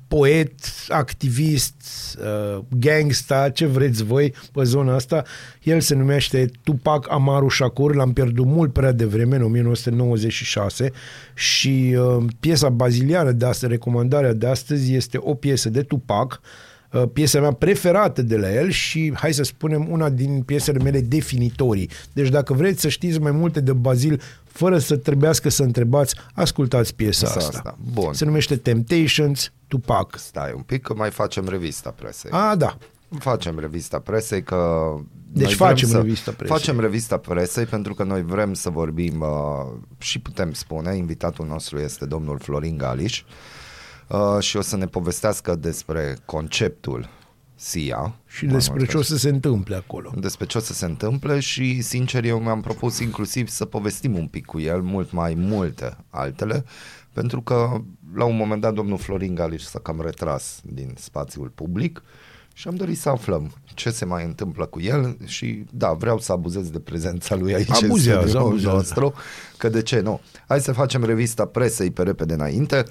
poet, 0.08 0.54
activist, 0.88 1.76
uh, 2.20 2.64
gangsta, 2.80 3.50
ce 3.50 3.66
vreți 3.66 4.04
voi 4.04 4.34
pe 4.52 4.64
zona 4.64 4.94
asta. 4.96 5.24
El 5.64 5.80
se 5.80 5.96
numește 5.96 6.50
Tupac 6.64 7.12
Amaru 7.12 7.50
Shakur, 7.50 7.96
l-am 7.96 8.14
pierdut 8.14 8.46
mult 8.46 8.74
prea 8.74 8.92
devreme, 8.92 9.36
în 9.36 9.44
1996 9.44 10.92
și 11.34 11.96
uh, 11.98 12.26
piesa 12.40 12.70
baziliană 12.70 13.32
de 13.32 13.46
astăzi, 13.46 13.72
recomandarea 13.72 14.34
de 14.34 14.48
astăzi 14.48 14.94
este 14.94 15.18
o 15.22 15.34
piesă 15.34 15.70
de 15.70 15.82
Tupac, 15.82 16.32
uh, 16.32 16.50
piesa 17.06 17.40
mea 17.40 17.52
preferată 17.52 18.22
de 18.22 18.38
la 18.38 18.54
el 18.54 18.70
și, 18.70 19.14
hai 19.16 19.34
să 19.34 19.44
spunem, 19.44 19.92
una 19.92 20.10
din 20.10 20.42
piesele 20.42 20.84
mele 20.84 21.02
definitorii. 21.02 21.90
Deci 22.14 22.30
dacă 22.30 22.54
vreți 22.54 22.82
să 22.82 22.88
știți 22.88 23.20
mai 23.20 23.32
multe 23.32 23.60
de 23.60 23.74
Bazil, 23.74 24.22
fără 24.44 24.78
să 24.78 24.98
trebuiască 24.98 25.50
să 25.50 25.64
întrebați, 25.64 26.16
ascultați 26.34 26.96
piesa 26.96 27.26
Piesa 27.32 27.40
asta. 27.40 27.58
asta. 27.58 27.78
Bun. 27.94 28.14
Se 28.14 28.26
numește 28.26 28.56
Temptations, 28.56 29.52
Tupac. 29.68 30.18
Stai 30.18 30.54
un 30.56 30.62
pic 30.62 30.82
că 30.82 30.94
mai 30.94 31.10
facem 31.10 31.48
revista 31.48 31.90
presei. 31.90 32.32
A, 32.32 32.56
da. 32.56 32.78
Facem 33.20 33.60
revista 33.60 34.00
presei 34.00 34.44
că... 34.44 34.92
Deci 35.32 35.46
noi 35.46 35.56
vrem 35.56 35.68
facem 35.68 35.90
să, 35.90 35.98
revista 35.98 36.32
presei. 36.32 36.58
Facem 36.58 36.80
revista 36.80 37.18
presei 37.18 37.66
pentru 37.66 37.94
că 37.94 38.04
noi 38.04 38.24
vrem 38.24 38.54
să 38.54 38.70
vorbim 38.70 39.20
uh, 39.20 39.28
și 39.98 40.20
putem 40.20 40.54
spune, 40.54 40.96
invitatul 40.96 41.46
nostru 41.46 41.80
este 41.80 42.06
domnul 42.06 42.40
Florin 42.40 42.78
Galiș 42.78 43.20
uh, 43.20 43.28
și 44.40 44.58
o 44.58 44.62
să 44.62 44.78
ne 44.78 44.86
povestească 44.86 45.56
despre 45.56 46.18
conceptul 46.26 47.10
SIA. 47.56 48.16
Și 48.26 48.46
mai 48.46 48.54
despre 48.54 48.78
mult 48.78 48.90
ce 48.90 48.98
o 48.98 49.02
să 49.02 49.18
se 49.18 49.30
întâmple 49.30 49.76
acolo. 49.76 50.14
despre 50.20 50.46
ce 50.46 50.58
o 50.58 50.62
să 50.62 50.74
se 50.74 50.86
întâmple 50.86 51.40
și 51.40 51.82
sincer 51.82 52.24
eu 52.24 52.40
mi-am 52.40 52.62
propus 52.62 53.00
inclusiv 53.00 53.48
să 53.48 53.66
povestim 53.66 54.18
un 54.18 54.28
pic 54.28 54.46
cu 54.46 54.60
el 54.60 54.82
mult 54.82 55.12
mai 55.12 55.34
multe 55.34 55.98
altele 56.10 56.66
pentru 57.14 57.42
că 57.42 57.82
la 58.16 58.26
un 58.26 58.36
moment 58.36 58.62
dat 58.62 58.74
domnul 58.74 58.98
Florin 58.98 59.36
Galiș 59.36 59.62
s-a 59.64 59.80
cam 59.80 60.02
retras 60.02 60.60
din 60.64 60.94
spațiul 60.98 61.52
public 61.56 62.02
și 62.54 62.68
am 62.68 62.76
dorit 62.76 62.98
să 62.98 63.10
aflăm 63.10 63.54
ce 63.74 63.90
se 63.90 64.06
mai 64.06 64.24
întâmplă 64.26 64.66
cu 64.66 64.82
el 64.82 65.18
și 65.26 65.66
da, 65.72 65.92
vreau 65.92 66.20
să 66.20 66.32
abuzez 66.32 66.70
de 66.70 66.80
prezența 66.80 67.36
lui 67.36 67.54
aici 67.54 67.84
Abuzează, 67.84 67.94
în 67.94 68.28
studioul 68.28 68.48
abuzează. 68.48 68.76
nostru, 68.78 69.14
că 69.58 69.70
de 69.70 69.82
ce 69.82 70.00
nu? 70.00 70.22
Hai 70.48 70.62
să 70.62 70.72
facem 70.72 71.04
revista 71.04 71.46
presei 71.46 71.92
pe 71.92 72.04
repede 72.04 72.34
înainte. 72.34 72.84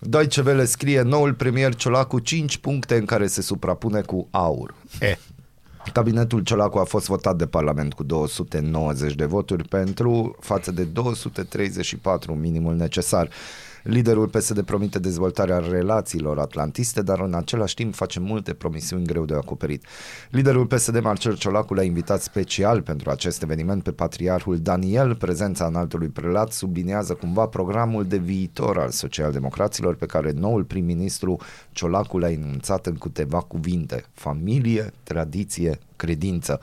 Deutsche 0.00 0.42
Welle 0.42 0.64
scrie 0.64 1.02
noul 1.02 1.34
premier 1.34 1.74
Ciolacu 1.74 2.18
5 2.18 2.56
puncte 2.56 2.96
în 2.96 3.04
care 3.04 3.26
se 3.26 3.42
suprapune 3.42 4.00
cu 4.00 4.28
aur. 4.30 4.74
E, 5.00 5.18
Cabinetul 5.92 6.40
Ciolacu 6.40 6.78
a 6.78 6.84
fost 6.84 7.06
votat 7.06 7.36
de 7.36 7.46
Parlament 7.46 7.94
cu 7.94 8.02
290 8.02 9.14
de 9.14 9.24
voturi 9.24 9.68
pentru 9.68 10.36
față 10.40 10.70
de 10.70 10.84
234 10.84 12.34
minimul 12.34 12.74
necesar. 12.74 13.28
Liderul 13.88 14.28
PSD 14.28 14.62
promite 14.62 14.98
dezvoltarea 14.98 15.58
relațiilor 15.58 16.38
atlantiste, 16.38 17.02
dar 17.02 17.20
în 17.20 17.34
același 17.34 17.74
timp 17.74 17.94
face 17.94 18.20
multe 18.20 18.54
promisiuni 18.54 19.06
greu 19.06 19.24
de 19.24 19.34
acoperit. 19.34 19.84
Liderul 20.30 20.66
PSD 20.66 21.00
Marcel 21.00 21.36
Ciolacu 21.36 21.74
l-a 21.74 21.82
invitat 21.82 22.22
special 22.22 22.82
pentru 22.82 23.10
acest 23.10 23.42
eveniment 23.42 23.82
pe 23.82 23.90
patriarhul 23.90 24.58
Daniel. 24.58 25.14
Prezența 25.14 25.66
înaltului 25.66 26.08
prelat 26.08 26.52
subliniază 26.52 27.14
cumva 27.14 27.46
programul 27.46 28.04
de 28.04 28.16
viitor 28.16 28.78
al 28.78 28.90
socialdemocraților 28.90 29.94
pe 29.94 30.06
care 30.06 30.32
noul 30.32 30.64
prim-ministru 30.64 31.40
Ciolacu 31.72 32.18
l-a 32.18 32.30
enunțat 32.30 32.86
în 32.86 32.94
câteva 32.94 33.40
cuvinte. 33.40 34.04
Familie, 34.12 34.92
tradiție, 35.02 35.78
credință. 35.98 36.60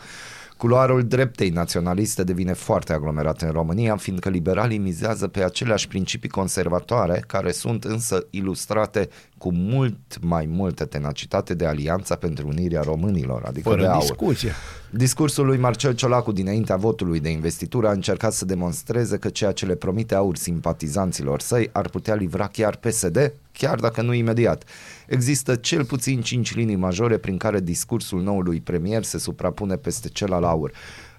Culoarul 0.58 1.08
dreptei 1.08 1.50
naționaliste 1.50 2.24
devine 2.24 2.54
foarte 2.54 2.94
aglomerat 2.94 3.42
în 3.42 3.52
România, 3.52 3.96
fiindcă 3.96 4.30
liberalii 4.30 4.78
mizează 4.78 5.28
pe 5.28 5.44
aceleași 5.44 5.88
principii 5.88 6.30
conservatoare, 6.30 7.24
care 7.28 7.52
sunt 7.52 7.84
însă 7.84 8.28
ilustrate 8.30 9.10
cu 9.46 9.52
mult 9.54 10.22
mai 10.22 10.46
multă 10.46 10.86
tenacitate 10.86 11.54
de 11.54 11.66
Alianța 11.66 12.16
pentru 12.16 12.48
Unirea 12.48 12.82
Românilor, 12.82 13.44
adică 13.46 13.70
de 13.70 13.76
fără 13.76 13.90
aur. 13.90 14.02
discuție. 14.02 14.52
Discursul 14.90 15.46
lui 15.46 15.58
Marcel 15.58 15.94
Ciolacu 15.94 16.32
dinaintea 16.32 16.76
votului 16.76 17.20
de 17.20 17.30
investitură 17.30 17.88
a 17.88 17.92
încercat 17.92 18.34
să 18.34 18.46
demonstreze 18.46 19.18
că 19.18 19.30
ceea 19.30 19.52
ce 19.52 19.66
le 19.66 19.76
promite 19.76 20.16
aur 20.16 20.36
simpatizanților 20.36 21.40
săi 21.40 21.70
ar 21.72 21.90
putea 21.90 22.16
livra 22.16 22.48
chiar 22.48 22.76
PSD, 22.76 23.34
chiar 23.52 23.80
dacă 23.80 24.02
nu 24.02 24.14
imediat. 24.14 24.64
Există 25.08 25.56
cel 25.56 25.86
puțin 25.86 26.22
cinci 26.22 26.56
linii 26.56 26.76
majore 26.76 27.18
prin 27.18 27.38
care 27.38 27.60
discursul 27.60 28.22
noului 28.22 28.62
premier 28.62 29.04
se 29.04 29.18
suprapune 29.18 29.76
peste 29.76 30.08
cel 30.08 30.34
al 30.34 30.44
aur. 30.44 30.72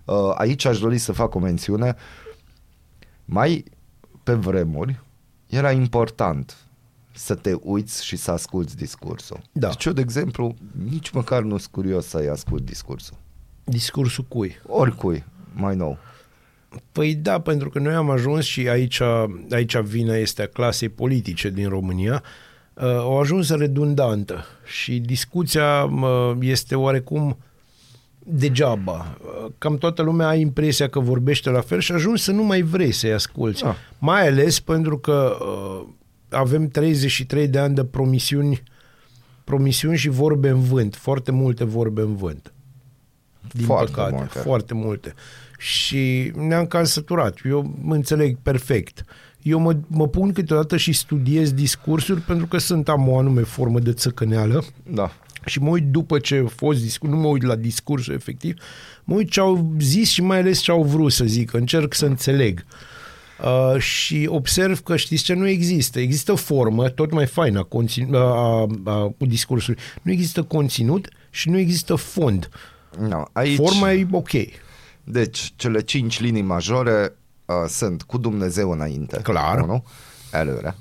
Uh, 0.05 0.17
Aici 0.35 0.65
aș 0.65 0.79
dori 0.79 0.99
să 0.99 1.13
fac 1.13 1.35
o 1.35 1.39
mențiune. 1.39 1.95
Mai 3.25 3.65
pe 4.23 4.33
vremuri 4.33 5.01
era 5.47 5.71
important 5.71 6.66
să 7.17 7.35
te 7.35 7.53
uiți 7.63 8.05
și 8.05 8.17
să 8.17 8.31
asculți 8.31 8.77
discursul. 8.77 9.41
Da. 9.53 9.69
Deci 9.69 9.85
eu, 9.85 9.93
de 9.93 10.01
exemplu, 10.01 10.55
nici 10.91 11.11
măcar 11.11 11.43
nu 11.43 11.57
sunt 11.57 11.73
curios 11.73 12.07
să-i 12.07 12.29
ascult 12.29 12.65
discursul. 12.65 13.17
Discursul 13.65 14.25
cui? 14.29 14.57
Oricui, 14.67 15.25
mai 15.55 15.77
nou. 15.77 15.99
Păi 16.93 17.15
da, 17.15 17.41
pentru 17.41 17.69
că 17.69 17.79
noi 17.79 17.95
am 17.95 18.11
ajuns 18.11 18.45
și 18.45 18.69
aici, 18.69 19.01
aici 19.51 19.77
vina 19.77 20.15
este 20.15 20.43
a 20.43 20.47
clasei 20.47 20.89
politice 20.89 21.51
din 21.51 21.69
România, 21.69 22.23
uh, 22.75 22.85
au 22.85 23.21
ajuns 23.21 23.51
redundantă 23.51 24.45
și 24.65 24.99
discuția 24.99 25.85
uh, 25.85 26.37
este 26.41 26.75
oarecum 26.75 27.37
degeaba. 28.19 29.17
Uh, 29.21 29.51
Cam 29.59 29.79
toată 29.79 30.03
lumea 30.03 30.27
are 30.27 30.39
impresia 30.39 30.89
că 30.89 31.01
vorbește 31.01 31.51
la 31.51 31.61
fel 31.61 31.81
și 31.81 31.93
ajungi 31.93 32.23
să 32.23 32.33
nu 32.33 32.43
mai 32.43 32.63
vrei 32.63 32.93
să-i 32.93 33.13
asculți. 33.13 33.65
Ah. 33.65 33.75
Mai 33.99 34.27
ales 34.27 34.61
pentru 34.61 34.99
că 34.99 35.37
uh, 35.41 35.87
avem 36.29 36.69
33 36.69 37.49
de 37.49 37.59
ani 37.59 37.75
de 37.75 37.85
promisiuni, 37.85 38.63
promisiuni 39.45 39.97
și 39.97 40.09
vorbe 40.09 40.49
în 40.49 40.61
vânt, 40.61 40.95
foarte 40.97 41.31
multe 41.31 41.65
vorbe 41.65 42.01
în 42.01 42.17
vânt. 42.17 42.53
Din 43.53 43.65
Foarte 43.65 43.91
păcate, 43.91 44.15
multe. 44.15 44.39
foarte 44.39 44.75
multe. 44.75 45.15
Și 45.59 46.33
ne-am 46.37 46.67
cam 46.67 46.85
săturat. 46.85 47.39
Eu 47.45 47.75
mă 47.83 47.95
înțeleg 47.95 48.37
perfect. 48.43 49.05
Eu 49.43 49.59
mă, 49.59 49.77
mă 49.87 50.09
pun 50.09 50.33
câteodată 50.33 50.77
și 50.77 50.93
studiez 50.93 51.53
discursuri 51.53 52.21
pentru 52.21 52.47
că 52.47 52.59
sunt 52.59 52.89
am 52.89 53.09
o 53.09 53.19
anume 53.19 53.43
formă 53.43 53.79
de 53.79 53.93
țăcăneală 53.93 54.65
Da. 54.93 55.13
și 55.45 55.61
mă 55.61 55.69
uit 55.69 55.85
după 55.85 56.19
ce 56.19 56.43
a 56.45 56.49
fost 56.49 56.83
discurs, 56.83 57.13
nu 57.13 57.19
mă 57.19 57.27
uit 57.27 57.43
la 57.43 57.55
discursul 57.55 58.15
efectiv, 58.15 58.57
mă 59.05 59.15
uit 59.15 59.31
ce 59.31 59.41
au 59.41 59.73
zis 59.81 60.09
și 60.11 60.23
mai 60.23 60.39
ales 60.39 60.59
ce 60.61 60.71
au 60.71 60.83
vrut 60.83 61.13
să 61.13 61.25
zică, 61.25 61.57
încerc 61.57 61.95
să 61.95 62.07
înțeleg. 62.07 62.65
Uh, 62.69 62.75
și 63.79 64.27
observ 64.31 64.81
că 64.81 64.97
știți 64.97 65.23
ce 65.25 65.35
nu 65.35 65.49
există. 65.49 66.01
Există 66.01 66.35
formă, 66.35 66.89
tot 66.89 67.13
mai 67.13 67.27
faină 67.27 67.59
a, 67.59 67.63
conțin- 67.63 68.15
a, 68.15 68.19
a, 68.85 68.93
a 68.93 69.15
discursului. 69.19 69.81
Nu 70.03 70.13
există 70.13 70.43
conținut 70.43 71.09
și 71.31 71.49
nu 71.51 71.59
există 71.59 71.95
fond. 71.95 72.49
No, 72.99 73.23
aici, 73.33 73.57
Forma 73.57 73.93
e 73.93 74.07
ok. 74.11 74.31
Deci, 75.05 75.53
cele 75.57 75.81
cinci 75.81 76.21
linii 76.21 76.43
majore 76.43 77.17
uh, 77.45 77.55
sunt 77.69 78.03
cu 78.03 78.19
Dumnezeu 78.19 78.71
înainte. 78.71 79.21
Clar. 79.23 79.61
Unu, 79.61 79.85
allora. 80.33 80.75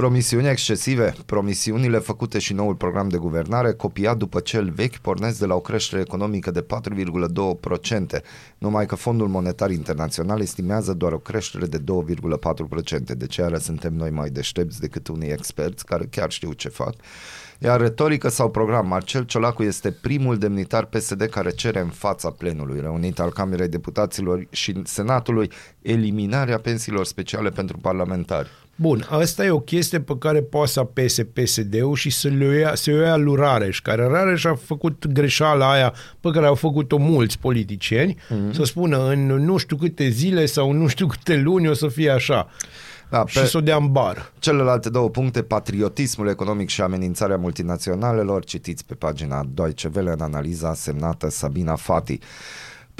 Promisiuni 0.00 0.48
excesive. 0.48 1.14
Promisiunile 1.26 1.98
făcute 1.98 2.38
și 2.38 2.52
noul 2.52 2.74
program 2.74 3.08
de 3.08 3.16
guvernare, 3.16 3.72
copiat 3.72 4.16
după 4.16 4.40
cel 4.40 4.70
vechi, 4.70 4.96
pornesc 4.96 5.38
de 5.38 5.46
la 5.46 5.54
o 5.54 5.60
creștere 5.60 6.00
economică 6.00 6.50
de 6.50 6.66
4,2%, 8.12 8.22
numai 8.58 8.86
că 8.86 8.94
Fondul 8.94 9.28
Monetar 9.28 9.70
Internațional 9.70 10.40
estimează 10.40 10.92
doar 10.92 11.12
o 11.12 11.18
creștere 11.18 11.66
de 11.66 11.78
2,4%. 11.78 13.16
Deci 13.16 13.36
iară 13.36 13.56
suntem 13.56 13.94
noi 13.94 14.10
mai 14.10 14.30
deștepți 14.30 14.80
decât 14.80 15.08
unii 15.08 15.30
experți 15.30 15.84
care 15.84 16.06
chiar 16.10 16.30
știu 16.30 16.52
ce 16.52 16.68
fac. 16.68 16.94
Iar 17.62 17.80
retorică 17.80 18.28
sau 18.28 18.50
program, 18.50 18.86
Marcel 18.86 19.24
Ciolacu 19.24 19.62
este 19.62 19.90
primul 19.90 20.38
demnitar 20.38 20.84
PSD 20.84 21.22
care 21.22 21.50
cere 21.50 21.80
în 21.80 21.88
fața 21.88 22.30
plenului 22.30 22.80
reunit 22.80 23.20
al 23.20 23.30
Camerei 23.30 23.68
Deputaților 23.68 24.46
și 24.50 24.80
Senatului 24.84 25.50
eliminarea 25.82 26.58
pensiilor 26.58 27.04
speciale 27.04 27.48
pentru 27.48 27.76
parlamentari. 27.76 28.48
Bun, 28.76 29.06
asta 29.08 29.44
e 29.44 29.50
o 29.50 29.60
chestie 29.60 30.00
pe 30.00 30.18
care 30.18 30.42
poate 30.42 30.70
să 30.70 30.80
apese 30.80 31.24
PSD-ul 31.24 31.94
și 31.94 32.10
să 32.10 32.28
le 32.28 32.58
ia, 32.58 32.74
să 32.74 32.90
o 32.90 32.94
ia 32.94 33.16
lui 33.16 33.36
Rareș, 33.36 33.80
care 33.80 34.06
Rareș 34.06 34.44
a 34.44 34.54
făcut 34.54 35.06
greșeala 35.06 35.70
aia 35.70 35.94
pe 36.20 36.30
care 36.30 36.46
au 36.46 36.54
făcut-o 36.54 36.96
mulți 36.96 37.38
politicieni, 37.38 38.14
mm-hmm. 38.14 38.52
să 38.52 38.64
spună 38.64 39.08
în 39.08 39.26
nu 39.26 39.56
știu 39.56 39.76
câte 39.76 40.08
zile 40.08 40.46
sau 40.46 40.72
nu 40.72 40.86
știu 40.86 41.06
câte 41.06 41.36
luni 41.36 41.68
o 41.68 41.72
să 41.72 41.88
fie 41.88 42.10
așa. 42.10 42.48
Da, 43.10 43.26
Și 43.26 43.46
să 43.46 43.56
o 43.56 43.60
dea 43.60 43.76
în 43.76 43.92
bar. 43.92 44.32
Celelalte 44.38 44.90
două 44.90 45.08
puncte, 45.08 45.42
patriotismul 45.42 46.28
economic 46.28 46.68
și 46.68 46.80
amenințarea 46.80 47.36
multinaționalelor, 47.36 48.44
citiți 48.44 48.84
pe 48.84 48.94
pagina 48.94 49.44
Deutsche 49.54 49.90
Welle 49.94 50.10
în 50.12 50.20
analiza 50.20 50.74
semnată 50.74 51.30
Sabina 51.30 51.74
Fati. 51.74 52.18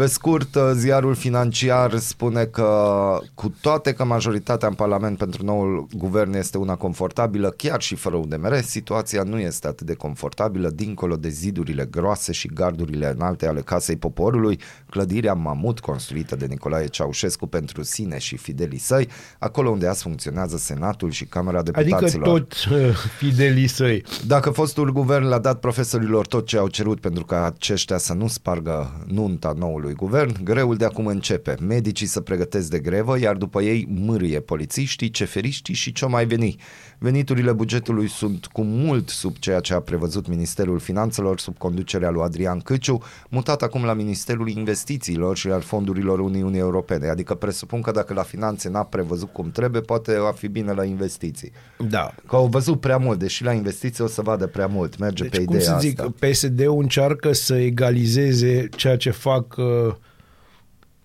Pe 0.01 0.07
scurt, 0.07 0.57
ziarul 0.75 1.15
financiar 1.15 1.99
spune 1.99 2.45
că 2.45 3.19
cu 3.35 3.55
toate 3.61 3.93
că 3.93 4.05
majoritatea 4.05 4.69
în 4.69 4.75
Parlament 4.75 5.19
pentru 5.19 5.45
noul 5.45 5.87
guvern 5.97 6.35
este 6.35 6.59
una 6.59 6.77
confortabilă, 6.77 7.51
chiar 7.51 7.81
și 7.81 7.95
fără 7.95 8.17
UDMR, 8.17 8.61
situația 8.61 9.23
nu 9.23 9.39
este 9.39 9.67
atât 9.67 9.87
de 9.87 9.95
confortabilă 9.95 10.71
dincolo 10.71 11.17
de 11.17 11.29
zidurile 11.29 11.89
groase 11.91 12.33
și 12.33 12.51
gardurile 12.55 13.15
înalte 13.17 13.47
ale 13.47 13.61
Casei 13.61 13.97
Poporului, 13.97 14.61
clădirea 14.91 15.35
Mamut 15.35 15.81
construită 15.81 16.37
de 16.37 16.47
Nicolae 16.47 16.87
Ceaușescu 16.87 17.47
pentru 17.47 17.83
sine 17.83 18.19
și 18.19 18.37
fidelii 18.37 18.79
săi, 18.79 19.09
acolo 19.39 19.71
unde 19.71 19.87
azi 19.87 20.03
funcționează 20.03 20.57
Senatul 20.57 21.11
și 21.11 21.25
Camera 21.25 21.59
Adică 21.59 21.81
Deputaților. 21.81 22.27
tot 22.27 22.53
uh, 22.71 22.97
fidelii 23.19 23.67
săi. 23.67 24.05
Dacă 24.27 24.51
fostul 24.51 24.93
guvern 24.93 25.29
le-a 25.29 25.39
dat 25.39 25.61
profesorilor 25.61 26.27
tot 26.27 26.47
ce 26.47 26.57
au 26.57 26.69
cerut 26.69 27.01
pentru 27.01 27.25
ca 27.25 27.45
aceștia 27.45 27.99
să 27.99 28.13
nu 28.13 28.27
spargă 28.27 29.05
nunta 29.07 29.55
noului 29.59 29.89
guvern, 29.93 30.45
greul 30.45 30.77
de 30.77 30.85
acum 30.85 31.07
începe. 31.07 31.57
Medicii 31.61 32.07
să 32.07 32.21
pregătesc 32.21 32.71
de 32.71 32.79
grevă, 32.79 33.19
iar 33.19 33.37
după 33.37 33.63
ei 33.63 33.87
mârâie 33.89 34.41
polițiștii, 34.41 35.11
ceferiștii 35.11 35.75
și 35.75 35.93
ce 35.93 36.07
mai 36.07 36.27
veni. 36.27 36.57
Veniturile 37.03 37.53
bugetului 37.53 38.09
sunt 38.09 38.47
cu 38.47 38.63
mult 38.63 39.09
sub 39.09 39.37
ceea 39.39 39.61
ce 39.61 39.75
a 39.75 39.81
prevăzut 39.81 40.29
Ministerul 40.29 40.79
Finanțelor 40.79 41.39
sub 41.39 41.59
conducerea 41.59 42.11
lui 42.11 42.23
Adrian 42.23 42.59
Câciu, 42.61 43.03
mutat 43.29 43.63
acum 43.63 43.85
la 43.85 43.93
Ministerul 43.93 44.49
Investițiilor 44.49 45.37
și 45.37 45.49
al 45.49 45.61
Fondurilor 45.61 46.19
Uniunii 46.19 46.59
Europene. 46.59 47.09
Adică 47.09 47.35
presupun 47.35 47.81
că 47.81 47.91
dacă 47.91 48.15
la 48.15 48.23
finanțe 48.23 48.69
n-a 48.69 48.83
prevăzut 48.83 49.33
cum 49.33 49.51
trebuie, 49.51 49.81
poate 49.81 50.19
va 50.19 50.33
fi 50.33 50.49
bine 50.49 50.73
la 50.73 50.85
investiții. 50.85 51.53
Da. 51.89 52.15
Că 52.29 52.37
au 52.37 52.47
văzut 52.47 52.81
prea 52.81 52.97
mult, 52.97 53.19
deși 53.19 53.45
la 53.45 53.53
investiții 53.53 54.05
o 54.05 54.07
să 54.07 54.23
vadă 54.23 54.47
prea 54.47 54.67
mult. 54.67 54.99
Merge 54.99 55.23
Deci, 55.23 55.33
pe 55.39 55.45
cum 55.45 55.55
ideea 55.57 55.73
să 55.73 55.79
zic, 55.81 56.01
asta. 56.01 56.13
PSD-ul 56.27 56.81
încearcă 56.83 57.33
să 57.33 57.55
egalizeze 57.55 58.69
ceea 58.77 58.97
ce 58.97 59.11
fac 59.11 59.57
uh, 59.57 59.95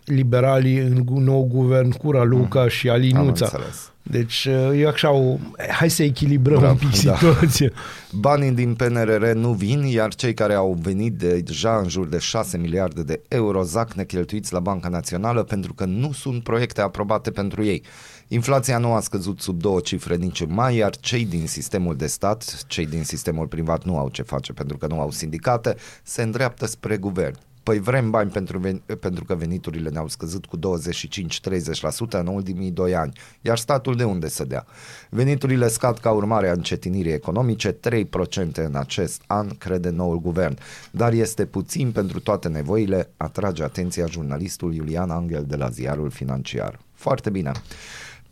liberalii 0.03 0.77
în 0.77 1.01
gu- 1.05 1.19
nou 1.19 1.45
guvern 1.45 1.91
cu 1.91 2.11
Raluca 2.11 2.67
și 2.67 2.89
Am 2.89 2.95
Alinuța. 2.95 3.45
înțeles. 3.45 3.93
Deci 4.09 4.47
e 4.75 4.87
așa 4.87 5.11
o... 5.11 5.37
Hai 5.69 5.89
să 5.89 6.03
echilibrăm 6.03 6.59
Bravo, 6.59 6.71
un 6.71 6.89
pic 6.89 7.03
da. 7.03 7.15
situația. 7.15 7.71
Banii 8.11 8.51
din 8.51 8.75
PNRR 8.75 9.25
nu 9.25 9.53
vin, 9.53 9.83
iar 9.83 10.15
cei 10.15 10.33
care 10.33 10.53
au 10.53 10.77
venit 10.81 11.13
deja 11.13 11.77
în 11.77 11.89
jur 11.89 12.07
de 12.07 12.17
6 12.17 12.57
miliarde 12.57 13.03
de 13.03 13.21
euro 13.27 13.63
zac 13.63 13.93
necheltuiți 13.93 14.53
la 14.53 14.59
Banca 14.59 14.87
Națională 14.87 15.43
pentru 15.43 15.73
că 15.73 15.85
nu 15.85 16.11
sunt 16.11 16.43
proiecte 16.43 16.81
aprobate 16.81 17.31
pentru 17.31 17.63
ei. 17.63 17.83
Inflația 18.27 18.77
nu 18.77 18.93
a 18.93 18.99
scăzut 18.99 19.39
sub 19.39 19.61
două 19.61 19.79
cifre 19.79 20.15
nici 20.15 20.41
în 20.41 20.53
mai, 20.53 20.75
iar 20.75 20.95
cei 20.95 21.25
din 21.25 21.47
sistemul 21.47 21.95
de 21.95 22.07
stat, 22.07 22.63
cei 22.67 22.85
din 22.85 23.03
sistemul 23.03 23.47
privat 23.47 23.83
nu 23.83 23.97
au 23.97 24.09
ce 24.09 24.21
face 24.21 24.53
pentru 24.53 24.77
că 24.77 24.87
nu 24.87 24.99
au 24.99 25.11
sindicate, 25.11 25.75
se 26.03 26.21
îndreaptă 26.21 26.65
spre 26.65 26.97
guvern. 26.97 27.35
Păi 27.65 27.79
vrem 27.79 28.09
bani 28.09 28.29
pentru, 28.29 28.59
ven- 28.59 28.99
pentru 28.99 29.23
că 29.23 29.35
veniturile 29.35 29.89
ne-au 29.89 30.07
scăzut 30.07 30.45
cu 30.45 30.57
25-30% 30.57 32.19
în 32.19 32.27
ultimii 32.27 32.71
2 32.71 32.95
ani. 32.95 33.13
Iar 33.41 33.57
statul 33.57 33.95
de 33.95 34.03
unde 34.03 34.27
să 34.27 34.43
dea? 34.45 34.65
Veniturile 35.09 35.67
scad 35.67 35.97
ca 35.97 36.11
urmare 36.11 36.49
a 36.49 36.51
încetinirii 36.51 37.11
economice, 37.11 37.71
3% 37.71 38.65
în 38.65 38.75
acest 38.75 39.21
an, 39.27 39.47
crede 39.57 39.89
noul 39.89 40.19
guvern. 40.19 40.57
Dar 40.91 41.13
este 41.13 41.45
puțin 41.45 41.91
pentru 41.91 42.19
toate 42.19 42.47
nevoile, 42.47 43.09
atrage 43.17 43.63
atenția 43.63 44.05
jurnalistul 44.05 44.73
Iulian 44.73 45.09
Angel 45.09 45.43
de 45.47 45.55
la 45.55 45.69
ziarul 45.69 46.09
financiar. 46.09 46.79
Foarte 46.93 47.29
bine. 47.29 47.51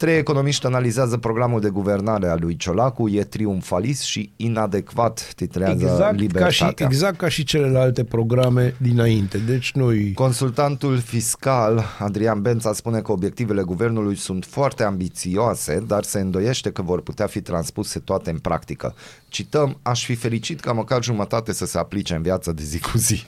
Trei 0.04 0.18
economiști 0.18 0.66
analizează 0.66 1.18
programul 1.18 1.62
de 1.62 1.70
guvernare 1.70 2.28
a 2.28 2.36
lui 2.36 2.56
Ciolacu, 2.56 3.10
e 3.10 3.24
triumfalist 3.24 4.02
și 4.02 4.32
inadecvat, 4.36 5.34
titrează 5.36 5.84
Exact 5.84 6.00
ca, 6.00 6.12
Libertatea. 6.12 6.50
și, 6.50 6.74
exact 6.78 7.18
ca 7.18 7.28
și 7.28 7.44
celelalte 7.44 8.04
programe 8.04 8.76
dinainte. 8.78 9.38
Deci 9.38 9.72
noi... 9.72 10.14
Consultantul 10.14 10.98
fiscal 10.98 11.84
Adrian 12.00 12.42
Bența 12.42 12.74
spune 12.74 13.02
că 13.02 13.12
obiectivele 13.12 13.62
guvernului 13.62 14.16
sunt 14.16 14.46
foarte 14.46 14.84
ambițioase, 14.84 15.84
dar 15.88 16.04
se 16.04 16.20
îndoiește 16.20 16.72
că 16.72 16.82
vor 16.82 17.02
putea 17.02 17.28
fi 17.28 17.42
transpuse 17.42 18.00
toate 18.00 18.30
în 18.30 18.38
practică. 18.38 18.96
Cităm, 19.28 19.80
aș 19.82 20.06
fi 20.06 20.16
fericit 20.16 20.60
ca 20.60 20.72
măcar 20.72 21.04
jumătate 21.04 21.54
să 21.54 21.66
se 21.66 21.78
aplice 21.78 22.16
în 22.16 22.22
viața 22.22 22.52
de 22.52 22.64
zi 22.64 22.80
cu 22.80 22.98
zi. 22.98 23.26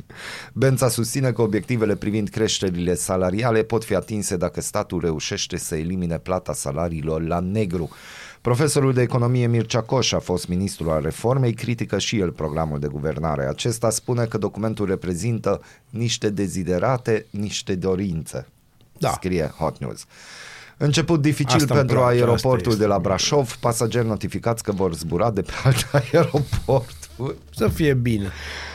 Bența 0.53 0.87
susține 0.87 1.31
că 1.31 1.41
obiectivele 1.41 1.95
privind 1.95 2.29
creșterile 2.29 2.95
salariale 2.95 3.63
pot 3.63 3.83
fi 3.83 3.95
atinse 3.95 4.37
dacă 4.37 4.61
statul 4.61 4.99
reușește 4.99 5.57
să 5.57 5.75
elimine 5.75 6.17
plata 6.17 6.53
salariilor 6.65 7.21
la 7.27 7.39
negru. 7.39 7.89
Profesorul 8.41 8.93
de 8.93 9.01
economie 9.01 9.47
Mircea 9.47 9.81
Coș 9.81 10.11
a 10.11 10.19
fost 10.19 10.47
ministru 10.47 10.89
al 10.89 11.01
reformei, 11.01 11.53
critică 11.53 11.97
și 11.99 12.19
el 12.19 12.31
programul 12.31 12.79
de 12.79 12.87
guvernare. 12.87 13.45
Acesta 13.47 13.89
spune 13.89 14.25
că 14.25 14.37
documentul 14.37 14.85
reprezintă 14.85 15.61
niște 15.89 16.29
deziderate, 16.29 17.25
niște 17.29 17.75
dorințe. 17.75 18.47
Da. 18.97 19.09
Scrie 19.09 19.53
Hot 19.57 19.77
News. 19.79 20.05
Început 20.77 21.21
dificil 21.21 21.55
Asta 21.61 21.65
îmi 21.73 21.77
pentru 21.77 21.95
place, 21.95 22.11
asta 22.13 22.25
aeroportul 22.25 22.71
este 22.71 22.83
de 22.83 22.87
la 22.87 22.97
bine. 22.97 23.07
Brașov, 23.07 23.57
pasageri 23.59 24.07
notificați 24.07 24.63
că 24.63 24.71
vor 24.71 24.93
zbura 24.93 25.31
de 25.31 25.41
pe 25.41 25.51
alt 25.63 25.87
aeroport. 26.13 26.95
Să 27.55 27.67
fie 27.67 27.93
bine. 27.93 28.29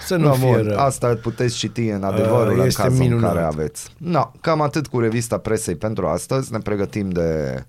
Să 0.06 0.16
nu 0.16 0.26
No, 0.26 0.32
fie 0.32 0.46
bun, 0.54 0.62
rău. 0.68 0.78
asta 0.78 1.18
puteți 1.22 1.56
citi 1.56 1.86
în 1.88 2.02
adevărul 2.02 2.52
Uh, 2.52 2.58
în 2.60 2.66
este 2.66 2.82
cazul 2.82 2.98
minunat. 2.98 3.30
în 3.30 3.34
care 3.36 3.46
aveți. 3.46 3.88
No, 3.96 4.30
cam 4.40 4.60
atât 4.60 4.86
cu 4.86 5.00
revista 5.00 5.38
presei 5.38 5.74
pentru 5.74 6.06
astăzi. 6.06 6.52
Ne 6.52 6.58
pregătim 6.58 7.10
de 7.10 7.64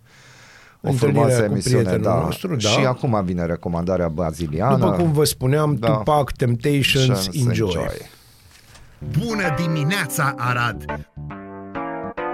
o 0.84 0.90
Întâlnirea 0.90 1.22
frumoasă 1.22 1.46
cu 1.46 1.52
emisiune. 1.52 1.82
prietenul 1.84 2.06
Da. 2.14 2.24
nostru, 2.24 2.56
da. 2.56 2.70
Și 2.70 2.80
acum 2.86 3.22
vine 3.26 3.46
recomandarea 3.46 4.08
baziliană. 4.08 4.78
După 4.78 4.92
cum 4.92 5.12
vă 5.12 5.24
spuneam, 5.24 5.76
Da. 5.80 5.88
Tupac, 5.88 6.32
Temptations, 6.32 7.08
Chance, 7.08 7.30
Enjoy. 7.48 7.88
Bună 9.20 9.56
dimineața, 9.62 10.36
Arad! 10.38 10.86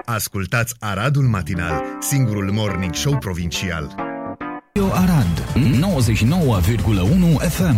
Ascultați 0.06 0.76
Aradul 0.80 1.24
Matinal, 1.24 1.84
singurul 2.00 2.52
morning 2.52 2.94
show 2.94 3.18
provincial. 3.18 3.96
Radio 4.74 4.94
Arad 4.94 5.44
99,1 5.54 7.48
FM 7.50 7.78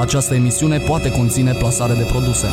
Această 0.00 0.34
emisiune 0.34 0.78
poate 0.78 1.10
conține 1.10 1.52
plasare 1.52 1.92
de 1.92 2.06
produse. 2.10 2.46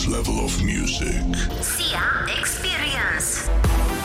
Next 0.00 0.16
level 0.16 0.44
of 0.44 0.62
music. 0.62 1.36
SIA 1.60 2.04
Experience. 2.38 3.26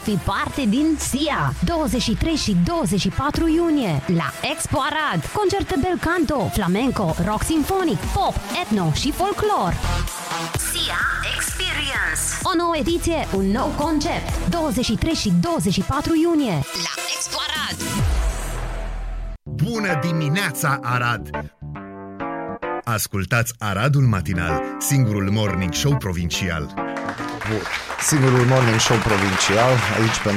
Fii 0.04 0.20
parte 0.26 0.66
din 0.66 0.98
SIA 1.00 1.54
23 1.66 2.36
și 2.36 2.56
24 2.66 3.48
iunie 3.48 4.04
la 4.08 4.32
Expo 4.52 4.78
Arad. 4.80 5.26
Concerte 5.34 5.76
bel 5.82 5.98
canto, 6.00 6.50
flamenco, 6.54 7.16
rock 7.26 7.44
sinfonic, 7.44 7.98
pop, 7.98 8.34
etno 8.62 8.92
și 8.94 9.12
folclor. 9.12 9.74
SIA 10.72 11.02
Experience. 11.36 12.22
O 12.44 12.52
nouă 12.58 12.76
ediție, 12.78 13.28
un 13.36 13.46
nou 13.52 13.68
concept 13.68 14.50
23 14.50 15.14
și 15.14 15.34
24 15.42 16.16
iunie 16.16 16.56
la 16.86 16.94
Expo 17.16 17.38
Arad. 17.48 17.78
Bună 19.44 20.00
dimineața, 20.02 20.80
Arad! 20.84 21.55
Ascultați 22.88 23.54
Aradul 23.58 24.02
Matinal, 24.02 24.62
singurul 24.80 25.30
morning 25.32 25.74
show 25.74 25.98
provincial. 25.98 26.74
Singurul 28.02 28.46
morning 28.46 28.80
show 28.80 28.98
provincial, 28.98 29.72
aici 30.00 30.20
pe 30.24 30.30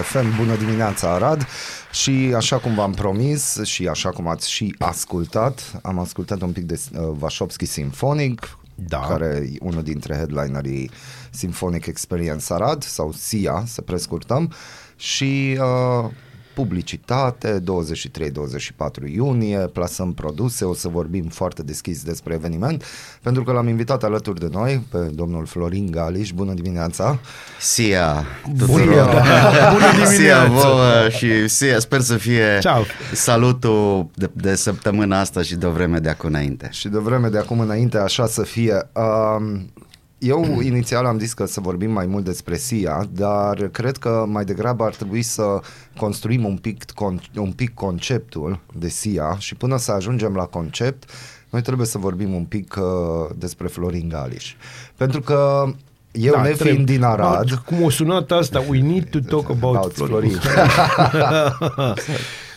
99.1 0.00 0.04
FM. 0.04 0.36
Bună 0.36 0.56
dimineața, 0.56 1.12
Arad! 1.14 1.46
Și 1.92 2.32
așa 2.36 2.58
cum 2.58 2.74
v-am 2.74 2.92
promis 2.92 3.62
și 3.62 3.86
așa 3.88 4.10
cum 4.10 4.26
ați 4.28 4.50
și 4.50 4.74
ascultat, 4.78 5.80
am 5.82 5.98
ascultat 5.98 6.40
un 6.40 6.52
pic 6.52 6.64
de 6.64 6.80
uh, 6.92 7.00
Vașovski 7.18 7.64
Symphonic, 7.66 8.58
Da. 8.74 8.98
care 8.98 9.48
e 9.52 9.56
unul 9.60 9.82
dintre 9.82 10.14
headlinerii 10.14 10.90
Symphonic 11.30 11.86
Experience 11.86 12.52
Arad, 12.52 12.82
sau 12.82 13.12
SIA, 13.12 13.62
să 13.66 13.80
prescurtăm, 13.80 14.52
și 14.96 15.58
uh, 15.60 16.10
publicitate, 16.58 17.62
23-24 17.62 19.12
iunie, 19.14 19.58
plasăm 19.58 20.12
produse, 20.12 20.64
o 20.64 20.74
să 20.74 20.88
vorbim 20.88 21.24
foarte 21.24 21.62
deschis 21.62 22.02
despre 22.02 22.34
eveniment, 22.34 22.84
pentru 23.22 23.42
că 23.42 23.52
l-am 23.52 23.68
invitat 23.68 24.04
alături 24.04 24.40
de 24.40 24.48
noi 24.52 24.84
pe 24.90 24.98
domnul 24.98 25.46
Florin 25.46 25.90
Galiș. 25.90 26.30
Bună 26.30 26.52
dimineața! 26.52 27.18
Sia 27.60 28.24
Bună, 28.44 28.82
tuturor. 28.82 29.22
bună 29.74 30.04
Sia 30.04 30.44
dimineața! 30.44 30.48
vouă 30.48 31.08
și 31.08 31.48
Sia, 31.48 31.78
sper 31.78 32.00
să 32.00 32.16
fie 32.16 32.58
Ciao. 32.60 32.82
salutul 33.12 34.10
de, 34.14 34.30
de 34.32 34.54
săptămâna 34.54 35.20
asta 35.20 35.42
și 35.42 35.56
de 35.56 35.66
o 35.66 35.70
vreme 35.70 35.98
de 35.98 36.08
acum 36.08 36.28
înainte. 36.28 36.68
Și 36.72 36.88
de 36.88 36.98
vreme 36.98 37.28
de 37.28 37.38
acum 37.38 37.60
înainte 37.60 37.98
așa 37.98 38.26
să 38.26 38.42
fie. 38.42 38.90
Um, 38.92 39.70
eu 40.18 40.60
inițial 40.60 41.04
am 41.04 41.18
zis 41.18 41.32
că 41.32 41.44
să 41.44 41.60
vorbim 41.60 41.90
mai 41.90 42.06
mult 42.06 42.24
despre 42.24 42.56
SIA, 42.56 43.04
dar 43.12 43.68
cred 43.68 43.96
că 43.96 44.24
mai 44.28 44.44
degrabă 44.44 44.84
ar 44.84 44.94
trebui 44.94 45.22
să 45.22 45.60
construim 45.96 46.44
un 46.44 46.56
pic, 46.56 46.84
con- 46.84 47.36
un 47.36 47.52
pic 47.52 47.74
conceptul 47.74 48.60
de 48.74 48.88
SIA 48.88 49.36
și 49.38 49.54
până 49.54 49.76
să 49.76 49.92
ajungem 49.92 50.34
la 50.34 50.44
concept, 50.44 51.10
noi 51.50 51.62
trebuie 51.62 51.86
să 51.86 51.98
vorbim 51.98 52.32
un 52.32 52.44
pic 52.44 52.76
uh, 52.78 52.84
despre 53.36 53.66
Florin 53.66 54.08
Galiș. 54.08 54.54
Pentru 54.96 55.20
că 55.20 55.64
eu, 56.12 56.32
da, 56.32 56.42
nefiind 56.42 56.58
trebuie. 56.58 56.84
din 56.84 57.02
Arad, 57.02 57.48
Bă, 57.48 57.56
Cum 57.66 57.82
o 57.82 57.90
sunat 57.90 58.30
asta? 58.30 58.64
We 58.68 58.80
need 58.80 59.08
to 59.10 59.18
talk 59.18 59.50
about, 59.50 59.76
About 59.76 59.92
Florin. 59.92 60.40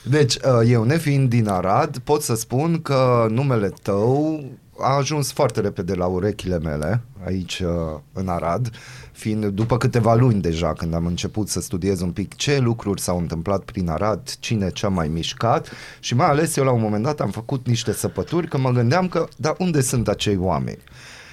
Deci, 0.04 0.36
uh, 0.36 0.70
eu 0.70 0.84
nefiind 0.84 1.30
din 1.30 1.48
Arad, 1.48 1.98
pot 1.98 2.22
să 2.22 2.36
spun 2.36 2.82
că 2.82 3.28
numele 3.30 3.74
tău 3.82 4.44
a 4.82 4.96
ajuns 4.96 5.32
foarte 5.32 5.60
repede 5.60 5.94
la 5.94 6.06
urechile 6.06 6.60
mele, 6.60 7.02
aici 7.26 7.60
uh, 7.60 8.00
în 8.14 8.28
Arad, 8.28 8.70
fiind 9.12 9.46
după 9.46 9.78
câteva 9.78 10.16
luni 10.16 10.42
deja, 10.42 10.74
când 10.74 10.94
am 10.94 11.06
început 11.06 11.48
să 11.48 11.62
studiez 11.62 12.02
un 12.02 12.12
pic 12.12 12.36
ce 12.36 12.60
lucruri 12.60 13.02
s-au 13.02 13.18
întâmplat 13.18 13.64
prin 13.64 13.90
Arad, 13.90 14.36
cine 14.40 14.70
ce-a 14.70 14.90
mai 14.90 15.08
mișcat 15.08 15.72
și 16.00 16.16
mai 16.16 16.28
ales 16.28 16.56
eu 16.56 16.64
la 16.64 16.72
un 16.72 16.82
moment 16.82 17.04
dat 17.04 17.20
am 17.20 17.32
făcut 17.32 17.68
niște 17.68 17.94
săpături 17.94 18.48
că 18.48 18.58
mă 18.58 18.72
gândeam 18.72 19.08
că, 19.08 19.28
dar 19.38 19.56
unde 19.58 19.82
sunt 19.82 20.08
acei 20.08 20.38
oameni? 20.38 20.84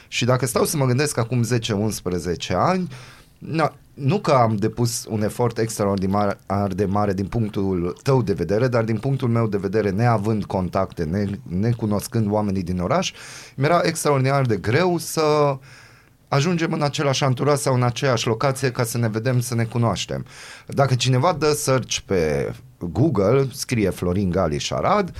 Și 0.09 0.25
dacă 0.25 0.47
stau 0.47 0.65
să 0.65 0.77
mă 0.77 0.87
gândesc 0.87 1.19
acum 1.19 1.45
10-11 1.45 2.53
ani, 2.53 2.89
na, 3.39 3.73
nu 3.99 4.19
că 4.19 4.33
am 4.33 4.57
depus 4.57 5.07
un 5.09 5.23
efort 5.23 5.59
extraordinar 5.59 6.39
de 6.75 6.85
mare 6.85 7.13
din 7.13 7.27
punctul 7.27 7.97
tău 8.03 8.23
de 8.23 8.33
vedere, 8.33 8.69
dar 8.69 8.85
din 8.85 8.99
punctul 8.99 9.29
meu 9.29 9.47
de 9.47 9.57
vedere, 9.57 9.91
neavând 9.91 10.45
contacte, 10.45 11.05
ne, 11.05 11.25
necunoscând 11.43 12.31
oamenii 12.31 12.63
din 12.63 12.79
oraș, 12.79 13.13
mi-era 13.55 13.81
extraordinar 13.83 14.47
de 14.47 14.57
greu 14.57 14.99
să 14.99 15.57
ajungem 16.29 16.73
în 16.73 16.83
același 16.83 17.25
anturaj 17.25 17.59
sau 17.59 17.75
în 17.75 17.83
aceeași 17.83 18.27
locație 18.27 18.71
ca 18.71 18.85
să 18.85 18.99
ne 18.99 19.09
vedem, 19.09 19.41
să 19.41 19.55
ne 19.55 19.65
cunoaștem. 19.65 20.25
Dacă 20.67 20.95
cineva 20.95 21.33
dă 21.33 21.53
search 21.53 21.99
pe 22.07 22.53
Google, 22.79 23.49
scrie 23.53 23.91
Florin 23.91 24.31
Galiș 24.31 24.65
Șarad, 24.65 25.15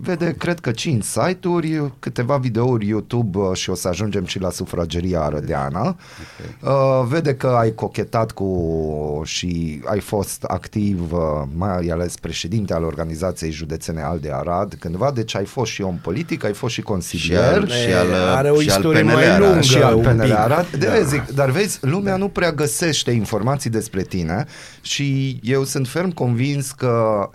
vede, 0.00 0.34
cred 0.38 0.60
că 0.60 0.70
5 0.70 1.04
site-uri, 1.04 1.92
câteva 1.98 2.36
videouri 2.36 2.86
YouTube 2.86 3.38
uh, 3.38 3.56
și 3.56 3.70
o 3.70 3.74
să 3.74 3.88
ajungem 3.88 4.24
și 4.24 4.40
la 4.40 4.50
sufrageria 4.50 5.20
arădeană. 5.20 5.78
Okay. 5.78 6.74
Uh, 6.74 7.06
vede 7.08 7.34
că 7.34 7.46
ai 7.46 7.74
cochetat 7.74 8.32
cu 8.32 9.22
și 9.24 9.82
ai 9.84 10.00
fost 10.00 10.42
activ, 10.42 11.12
uh, 11.12 11.18
mai 11.56 11.88
ales 11.88 12.16
președinte 12.16 12.74
al 12.74 12.82
organizației 12.84 13.50
județene 13.50 14.02
al 14.02 14.18
de 14.18 14.30
Arad 14.32 14.74
cândva, 14.78 15.10
deci 15.10 15.36
ai 15.36 15.44
fost 15.44 15.70
și 15.70 15.82
om 15.82 15.98
politic, 16.02 16.44
ai 16.44 16.52
fost 16.52 16.74
și 16.74 16.82
consilier. 16.82 17.40
Și 17.40 17.54
al, 17.54 17.68
și 17.68 17.92
al, 17.92 18.12
Are 18.34 18.50
o 18.50 18.60
și 18.60 18.70
al 18.70 18.76
istorie 18.76 19.02
PNL 19.02 19.12
mai 19.12 19.26
Arad. 19.26 19.40
lungă. 19.40 19.60
și 19.60 19.76
al 19.76 19.94
un 19.94 20.02
PNL 20.02 20.20
pic. 20.20 20.32
Arad. 20.32 20.70
De 20.70 20.86
da. 20.86 21.00
zic, 21.00 21.26
dar 21.34 21.50
vezi, 21.50 21.78
lumea 21.80 22.16
nu 22.16 22.28
prea 22.28 22.52
găsește 22.52 23.10
informații 23.10 23.70
despre 23.70 24.02
tine 24.02 24.46
și 24.80 25.40
eu 25.42 25.64
sunt 25.64 25.88
ferm 25.88 26.10
convins 26.10 26.70
că 26.70 27.28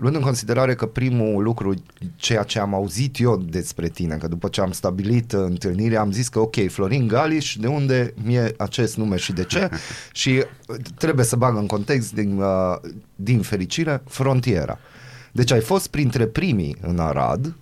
luând 0.00 0.16
în 0.16 0.22
considerare 0.22 0.74
că 0.74 0.86
primul 0.86 1.42
lucru, 1.42 1.74
ceea 2.16 2.42
ce 2.42 2.58
am 2.58 2.74
auzit 2.74 3.20
eu 3.20 3.36
despre 3.36 3.88
tine, 3.88 4.16
că 4.16 4.28
după 4.28 4.48
ce 4.48 4.60
am 4.60 4.72
stabilit 4.72 5.32
întâlnirea, 5.32 6.00
am 6.00 6.12
zis 6.12 6.28
că 6.28 6.38
ok, 6.38 6.68
Florin 6.68 7.06
Galiș, 7.06 7.56
de 7.56 7.66
unde 7.66 8.14
mie 8.22 8.54
acest 8.58 8.96
nume 8.96 9.16
și 9.16 9.32
de 9.32 9.44
ce? 9.44 9.70
și 10.12 10.44
uh, 10.68 10.76
trebuie 10.98 11.24
să 11.24 11.36
bag 11.36 11.56
în 11.56 11.66
context, 11.66 12.12
din, 12.12 12.40
uh, 12.40 12.90
din 13.14 13.40
fericire, 13.40 14.02
frontiera. 14.08 14.78
Deci 15.32 15.52
ai 15.52 15.60
fost 15.60 15.88
printre 15.88 16.26
primii 16.26 16.76
în 16.80 16.98
Arad 16.98 17.54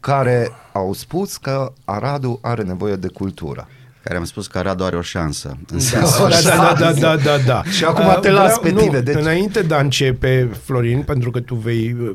care 0.00 0.50
au 0.72 0.92
spus 0.92 1.36
că 1.36 1.72
Aradul 1.84 2.38
are 2.42 2.62
nevoie 2.62 2.96
de 2.96 3.08
cultură. 3.08 3.68
Care 4.04 4.16
am 4.18 4.24
spus 4.24 4.46
că 4.46 4.60
Radu 4.60 4.84
are 4.84 4.96
o 4.96 5.00
șansă. 5.00 5.48
În 5.70 5.78
Da, 5.78 5.78
sensul 5.78 6.28
da, 6.28 6.56
da, 6.56 6.74
da, 6.78 6.92
da, 6.92 7.16
da, 7.16 7.36
da. 7.46 7.62
Și 7.70 7.84
acum 7.84 8.04
Uh, 8.06 8.18
te 8.20 8.30
las 8.30 8.58
pe 8.58 8.70
nu, 8.70 8.80
tine, 8.80 9.00
deci- 9.00 9.14
Înainte 9.20 9.60
de 9.62 9.74
a 9.74 9.80
începe, 9.80 10.50
Florin, 10.64 11.02
pentru 11.02 11.30
că 11.30 11.40
tu 11.40 11.54
vei, 11.54 11.96
uh, 12.02 12.10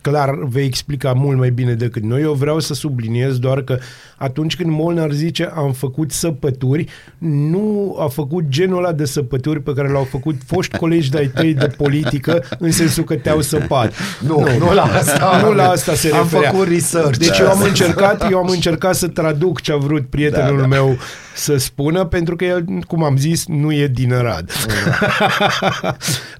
clar, 0.00 0.30
vei 0.48 0.64
explica 0.64 1.12
mult 1.12 1.38
mai 1.38 1.50
bine 1.50 1.72
decât 1.74 2.02
noi, 2.02 2.22
eu 2.22 2.32
vreau 2.32 2.58
să 2.58 2.74
subliniez 2.74 3.38
doar 3.38 3.62
că 3.62 3.78
atunci 4.16 4.56
când 4.56 4.70
Molnar 4.70 5.10
zice 5.10 5.50
am 5.54 5.72
făcut 5.72 6.12
săpături, 6.12 6.84
nu 7.18 7.96
a 8.00 8.06
făcut 8.06 8.44
genul 8.48 8.78
ăla 8.84 8.92
de 8.92 9.04
săpături 9.04 9.60
pe 9.62 9.72
care 9.72 9.88
l-au 9.88 10.04
făcut 10.10 10.34
foști 10.46 10.76
colegi 10.76 11.10
de-ai 11.10 11.26
tăi 11.26 11.54
de 11.54 11.66
politică, 11.76 12.42
în 12.58 12.70
sensul 12.70 13.04
că 13.04 13.14
te-au 13.14 13.40
săpat. 13.40 13.92
Nu, 14.26 14.46
nu 14.58 14.74
la 14.74 14.82
asta. 14.82 15.40
Nu 15.44 15.52
la 15.52 15.68
asta 15.68 15.94
se 15.94 16.10
Am 16.14 16.22
referea. 16.22 16.50
făcut 16.50 16.68
research. 16.68 17.16
Deci 17.18 17.38
Da. 17.38 17.44
eu 17.44 17.50
am 17.50 17.60
încercat, 17.62 18.30
eu 18.30 18.38
am 18.38 18.48
încercat 18.48 18.94
să 18.94 19.08
traduc 19.08 19.60
ce 19.60 19.72
a 19.72 19.76
vrut 19.76 20.06
prietenul 20.06 20.54
Da, 20.56 20.60
da. 20.60 20.66
meu 20.66 20.96
să 21.40 21.56
spună, 21.56 22.04
pentru 22.04 22.36
că 22.36 22.44
el, 22.44 22.64
cum 22.86 23.02
am 23.02 23.16
zis, 23.16 23.46
nu 23.46 23.72
e 23.72 23.86
din 23.86 24.12
Arad. 24.12 24.50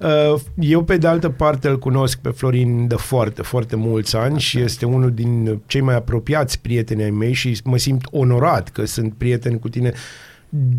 Uh, 0.01 0.41
eu, 0.59 0.83
pe 0.83 0.97
de 0.97 1.07
altă 1.07 1.29
parte, 1.29 1.67
îl 1.67 1.79
cunosc 1.79 2.17
pe 2.17 2.29
Florin 2.29 2.87
de 2.87 2.95
foarte, 2.95 3.41
foarte 3.41 3.75
mulți 3.75 4.15
ani 4.15 4.39
și 4.39 4.59
este 4.59 4.85
unul 4.85 5.11
din 5.11 5.61
cei 5.65 5.81
mai 5.81 5.95
apropiați 5.95 6.59
prieteni 6.61 7.03
ai 7.03 7.09
mei 7.09 7.33
și 7.33 7.61
mă 7.63 7.77
simt 7.77 8.07
onorat 8.11 8.69
că 8.69 8.85
sunt 8.85 9.13
prieten 9.13 9.59
cu 9.59 9.69
tine 9.69 9.93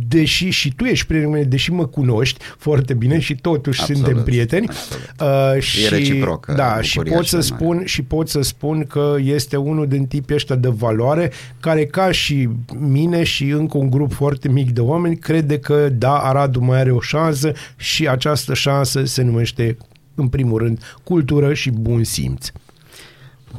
deși 0.08 0.48
și 0.48 0.72
tu 0.74 0.84
ești 0.84 1.06
prietenul 1.06 1.34
meu, 1.34 1.44
deși 1.44 1.72
mă 1.72 1.86
cunoști 1.86 2.44
foarte 2.58 2.94
bine 2.94 3.18
și 3.18 3.34
totuși 3.34 3.80
Absolut, 3.80 4.04
suntem 4.04 4.24
prieteni. 4.24 4.68
absolut. 4.68 5.54
Uh, 5.56 5.62
și, 5.62 5.88
reciprocă 5.88 6.52
Da, 6.52 6.80
și 6.80 6.94
bucuria 6.94 7.16
pot 7.16 7.26
să 7.26 7.38
cea 7.40 7.46
mare. 7.50 7.64
spun 7.64 7.84
și 7.84 8.02
pot 8.02 8.28
să 8.28 8.40
spun 8.42 8.84
că 8.84 9.16
este 9.20 9.56
unul 9.56 9.86
din 9.88 10.06
tipii 10.06 10.34
ăștia 10.34 10.56
de 10.56 10.68
valoare 10.68 11.30
care 11.60 11.86
ca 11.86 12.10
și 12.10 12.48
mine 12.78 13.22
și 13.22 13.48
încă 13.48 13.78
un 13.78 13.90
grup 13.90 14.12
foarte 14.12 14.48
mic 14.48 14.70
de 14.70 14.80
oameni 14.80 15.16
crede 15.16 15.58
că 15.58 15.88
da, 15.88 16.18
Aradul 16.18 16.62
mai 16.62 16.78
are 16.78 16.90
o 16.90 17.00
șansă 17.00 17.52
și 17.76 18.08
această 18.08 18.54
șansă 18.54 19.04
se 19.04 19.22
numește 19.22 19.76
în 20.14 20.28
primul 20.28 20.58
rând 20.58 20.82
cultură 21.04 21.54
și 21.54 21.70
bun 21.70 22.04
simț. 22.04 22.48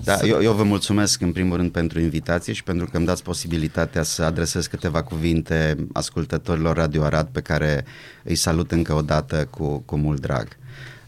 Da, 0.03 0.19
eu, 0.19 0.41
eu 0.41 0.53
vă 0.53 0.63
mulțumesc 0.63 1.21
în 1.21 1.31
primul 1.31 1.57
rând 1.57 1.71
pentru 1.71 1.99
invitație 1.99 2.53
și 2.53 2.63
pentru 2.63 2.85
că 2.85 2.97
îmi 2.97 3.05
dați 3.05 3.23
posibilitatea 3.23 4.03
să 4.03 4.23
adresez 4.23 4.67
câteva 4.67 5.03
cuvinte 5.03 5.87
ascultătorilor 5.93 6.75
Radio 6.75 7.03
Arad 7.03 7.27
pe 7.31 7.41
care 7.41 7.85
îi 8.23 8.35
salut 8.35 8.71
încă 8.71 8.93
o 8.93 9.01
dată 9.01 9.47
cu, 9.49 9.79
cu 9.85 9.95
mult 9.95 10.19
drag. 10.19 10.47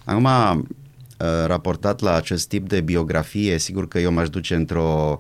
Acum, 0.04 0.26
uh, 0.26 1.46
raportat 1.46 2.02
la 2.02 2.16
acest 2.16 2.48
tip 2.48 2.70
de 2.70 2.82
biografie, 2.82 3.58
sigur 3.58 3.88
că 3.88 4.00
eu 4.00 4.12
m-aș 4.12 4.30
duce 4.30 4.56
într-o 4.56 5.18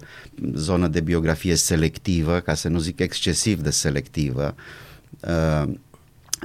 zonă 0.53 0.88
de 0.88 1.01
biografie 1.01 1.55
selectivă, 1.55 2.39
ca 2.39 2.53
să 2.53 2.68
nu 2.68 2.80
zic 2.80 2.99
excesiv 2.99 3.61
de 3.61 3.70
selectivă. 3.70 4.55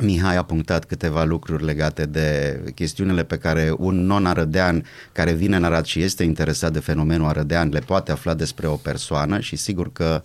Uh, 0.01 0.07
Mihai 0.07 0.37
a 0.37 0.43
punctat 0.43 0.85
câteva 0.85 1.25
lucruri 1.25 1.65
legate 1.65 2.07
de 2.07 2.61
chestiunile 2.75 3.25
pe 3.25 3.37
care 3.37 3.75
un 3.79 4.07
non-arădean 4.07 4.85
care 5.13 5.33
vine 5.33 5.57
în 5.57 5.65
Arad 5.65 5.85
și 5.85 6.03
este 6.03 6.25
interesat 6.25 6.73
de 6.73 6.79
fenomenul 6.79 7.29
arădean 7.29 7.69
le 7.69 7.79
poate 7.79 8.13
afla 8.13 8.35
despre 8.35 8.67
o 8.67 8.75
persoană 8.75 9.41
și 9.41 9.57
sigur 9.57 9.93
că 9.93 10.23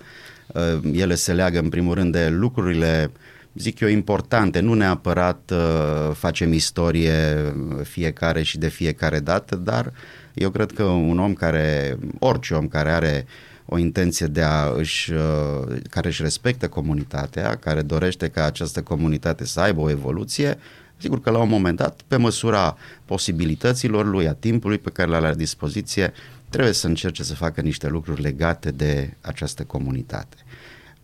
uh, 0.48 0.80
ele 0.94 1.16
se 1.16 1.34
leagă 1.34 1.60
în 1.60 1.70
primul 1.70 1.94
rând 1.94 2.12
de 2.12 2.30
lucrurile 2.30 3.12
zic 3.54 3.80
eu 3.80 3.88
importante, 3.88 4.60
nu 4.60 4.74
neapărat 4.74 5.52
uh, 5.54 6.16
facem 6.16 6.54
istorie 6.54 7.54
fiecare 7.84 8.44
și 8.44 8.58
de 8.58 8.68
fiecare 8.68 9.20
dată, 9.20 9.56
dar 9.56 9.94
eu 10.34 10.50
cred 10.50 10.72
că 10.72 10.84
un 10.84 11.20
om 11.20 11.34
care, 11.34 11.98
orice 12.20 12.54
om 12.54 12.68
care 12.68 12.92
are 12.92 13.26
o 13.66 13.78
intenție 13.78 14.26
de 14.26 14.42
a 14.42 14.70
își, 14.76 15.14
uh, 15.14 15.78
care 15.90 16.08
își 16.08 16.22
respectă 16.22 16.68
comunitatea, 16.68 17.56
care 17.56 17.82
dorește 17.82 18.28
ca 18.28 18.46
această 18.46 18.82
comunitate 18.82 19.46
să 19.46 19.60
aibă 19.60 19.82
o 19.82 19.90
evoluție, 19.90 20.58
sigur 20.98 21.22
că 21.22 21.30
la 21.30 21.40
un 21.40 21.50
moment 21.50 21.78
dat, 21.78 22.02
pe 22.08 22.18
măsura 22.18 22.78
posibilităților 23.06 24.06
lui, 24.06 24.28
a 24.28 24.34
timpului 24.34 24.78
pe 24.78 24.90
care 24.90 25.10
le 25.10 25.16
are 25.16 25.28
la 25.28 25.34
dispoziție, 25.34 26.14
trebuie 26.50 26.74
să 26.74 26.88
încerce 26.88 27.24
să 27.24 27.36
facă 27.36 27.62
niște 27.62 27.88
lucruri 27.88 28.22
legate 28.22 28.72
de 28.72 29.14
această 29.22 29.64
comunitate. 29.64 30.36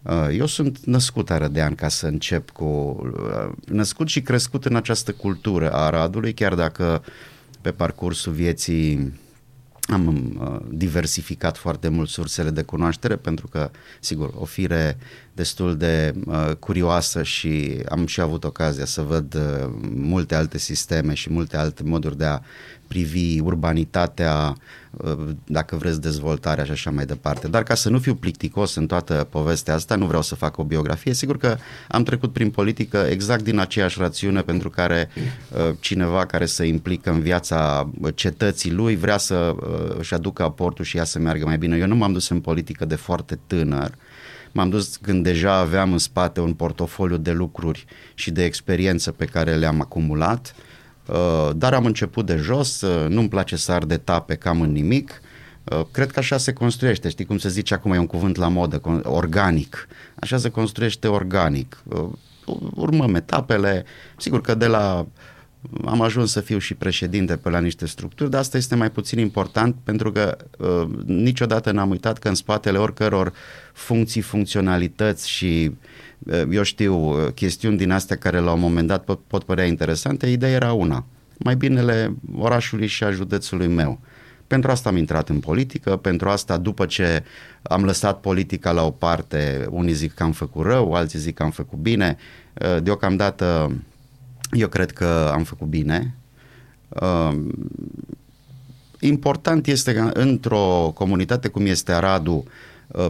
Uh, 0.01 0.27
Eu 0.37 0.45
sunt 0.45 0.85
născut 0.85 1.29
arădean 1.31 1.75
ca 1.75 1.87
să 1.87 2.07
încep 2.07 2.49
cu... 2.49 2.63
uh, 2.65 3.51
Născut 3.65 4.07
și 4.07 4.21
crescut 4.21 4.65
în 4.65 4.75
această 4.75 5.11
cultură 5.11 5.71
a 5.71 5.85
Aradului, 5.85 6.33
chiar 6.33 6.55
dacă 6.55 7.03
pe 7.61 7.71
parcursul 7.71 8.33
vieții 8.33 9.13
am 9.87 10.37
uh, 10.39 10.59
diversificat 10.69 11.57
foarte 11.57 11.87
mult 11.87 12.09
sursele 12.09 12.49
de 12.49 12.61
cunoaștere 12.61 13.15
pentru 13.15 13.47
că, 13.47 13.71
sigur, 13.99 14.33
o 14.35 14.45
fire 14.45 14.97
destul 15.33 15.77
de 15.77 16.13
uh, 16.25 16.51
curioasă 16.59 17.23
și 17.23 17.83
am 17.89 18.05
și 18.05 18.21
avut 18.21 18.43
ocazia 18.43 18.85
să 18.85 19.01
văd 19.01 19.33
uh, 19.33 19.73
multe 19.95 20.35
alte 20.35 20.57
sisteme 20.57 21.13
și 21.13 21.29
multe 21.31 21.57
alte 21.57 21.83
moduri 21.83 22.17
de 22.17 22.25
a 22.25 22.39
privi 22.91 23.39
urbanitatea, 23.39 24.55
uh, 24.91 25.17
dacă 25.45 25.75
vreți 25.75 26.01
dezvoltarea 26.01 26.63
și 26.63 26.71
așa 26.71 26.91
mai 26.91 27.05
departe. 27.05 27.47
Dar 27.47 27.63
ca 27.63 27.75
să 27.75 27.89
nu 27.89 27.99
fiu 27.99 28.15
plicticos 28.15 28.75
în 28.75 28.87
toată 28.87 29.27
povestea 29.29 29.73
asta, 29.73 29.95
nu 29.95 30.05
vreau 30.05 30.21
să 30.21 30.35
fac 30.35 30.57
o 30.57 30.63
biografie, 30.63 31.13
sigur 31.13 31.37
că 31.37 31.57
am 31.87 32.03
trecut 32.03 32.33
prin 32.33 32.49
politică 32.49 32.97
exact 33.09 33.43
din 33.43 33.59
aceeași 33.59 33.99
rațiune 33.99 34.41
pentru 34.41 34.69
care 34.69 35.09
uh, 35.15 35.75
cineva 35.79 36.25
care 36.25 36.45
se 36.45 36.65
implică 36.65 37.09
în 37.11 37.19
viața 37.19 37.89
cetății 38.15 38.71
lui 38.71 38.95
vrea 38.95 39.17
să 39.17 39.35
uh, 39.35 39.95
își 39.97 40.13
aducă 40.13 40.43
aportul 40.43 40.85
și 40.85 40.97
ea 40.97 41.03
să 41.03 41.19
meargă 41.19 41.45
mai 41.45 41.57
bine. 41.57 41.77
Eu 41.77 41.87
nu 41.87 41.95
m-am 41.95 42.13
dus 42.13 42.29
în 42.29 42.39
politică 42.39 42.85
de 42.85 42.95
foarte 42.95 43.39
tânăr, 43.47 43.91
M-am 44.53 44.69
dus 44.69 44.97
când 45.01 45.23
deja 45.23 45.53
aveam 45.53 45.91
în 45.91 45.97
spate 45.97 46.39
un 46.39 46.53
portofoliu 46.53 47.17
de 47.17 47.31
lucruri 47.31 47.85
și 48.13 48.31
de 48.31 48.43
experiență 48.43 49.11
pe 49.11 49.25
care 49.25 49.55
le-am 49.55 49.81
acumulat, 49.81 50.55
uh, 50.57 50.70
dar 51.55 51.73
am 51.73 51.85
început 51.85 52.25
de 52.25 52.35
jos, 52.35 52.81
uh, 52.81 53.09
nu-mi 53.09 53.29
place 53.29 53.55
să 53.55 53.71
ard 53.71 53.91
etape 53.91 54.35
cam 54.35 54.61
în 54.61 54.71
nimic, 54.71 55.21
Uh, 55.63 55.81
Cred 55.91 56.11
că 56.11 56.19
așa 56.19 56.37
se 56.37 56.53
construiește, 56.53 57.09
știi 57.09 57.25
cum 57.25 57.37
se 57.37 57.49
zice 57.49 57.73
acum, 57.73 57.91
e 57.91 57.97
un 57.97 58.07
cuvânt 58.07 58.35
la 58.35 58.47
modă, 58.47 58.79
con- 58.79 59.03
organic. 59.03 59.87
Așa 60.19 60.37
se 60.37 60.49
construiește 60.49 61.07
organic. 61.07 61.83
Uh, 61.83 62.09
Urmăm 62.75 63.15
etapele, 63.15 63.85
sigur 64.17 64.41
că 64.41 64.55
de 64.55 64.67
la 64.67 65.05
am 65.85 66.01
ajuns 66.01 66.31
să 66.31 66.41
fiu 66.41 66.57
și 66.57 66.73
președinte 66.73 67.35
pe 67.35 67.49
la 67.49 67.59
niște 67.59 67.85
structuri, 67.85 68.29
dar 68.29 68.39
asta 68.39 68.57
este 68.57 68.75
mai 68.75 68.91
puțin 68.91 69.19
important 69.19 69.75
pentru 69.83 70.11
că 70.11 70.37
uh, 70.57 70.87
niciodată 71.05 71.71
n-am 71.71 71.89
uitat 71.89 72.17
că 72.17 72.27
în 72.27 72.35
spatele 72.35 72.77
oricăror 72.77 73.33
funcții, 73.73 74.21
funcționalități 74.21 75.29
și 75.29 75.71
uh, 75.71 75.90
eu 76.51 76.63
știu 76.63 76.95
uh, 76.95 77.31
chestiuni 77.33 77.77
din 77.77 77.91
astea 77.91 78.15
care 78.15 78.39
la 78.39 78.51
un 78.51 78.59
moment 78.59 78.87
dat 78.87 79.03
pot, 79.03 79.19
pot 79.27 79.43
părea 79.43 79.65
interesante, 79.65 80.29
ideea 80.29 80.51
era 80.51 80.73
una. 80.73 81.05
Mai 81.37 81.55
binele 81.55 82.15
orașului 82.37 82.87
și 82.87 83.03
a 83.03 83.11
județului 83.11 83.67
meu. 83.67 83.99
Pentru 84.47 84.71
asta 84.71 84.89
am 84.89 84.97
intrat 84.97 85.29
în 85.29 85.39
politică, 85.39 85.97
pentru 85.97 86.29
asta 86.29 86.57
după 86.57 86.85
ce 86.85 87.23
am 87.61 87.83
lăsat 87.83 88.19
politica 88.19 88.71
la 88.71 88.85
o 88.85 88.89
parte, 88.89 89.67
unii 89.69 89.93
zic 89.93 90.13
că 90.13 90.23
am 90.23 90.31
făcut 90.31 90.65
rău, 90.65 90.93
alții 90.93 91.19
zic 91.19 91.35
că 91.35 91.43
am 91.43 91.51
făcut 91.51 91.79
bine. 91.79 92.17
Uh, 92.53 92.83
Deocamdată 92.83 93.75
eu 94.51 94.67
cred 94.67 94.91
că 94.91 95.31
am 95.33 95.43
făcut 95.43 95.67
bine. 95.67 96.15
Uh, 96.89 97.37
Important 98.99 99.67
este 99.67 99.93
că 99.93 100.09
într-o 100.13 100.91
comunitate 100.95 101.47
cum 101.47 101.65
este 101.65 101.91
Aradu, 101.91 102.33
uh, 102.33 102.51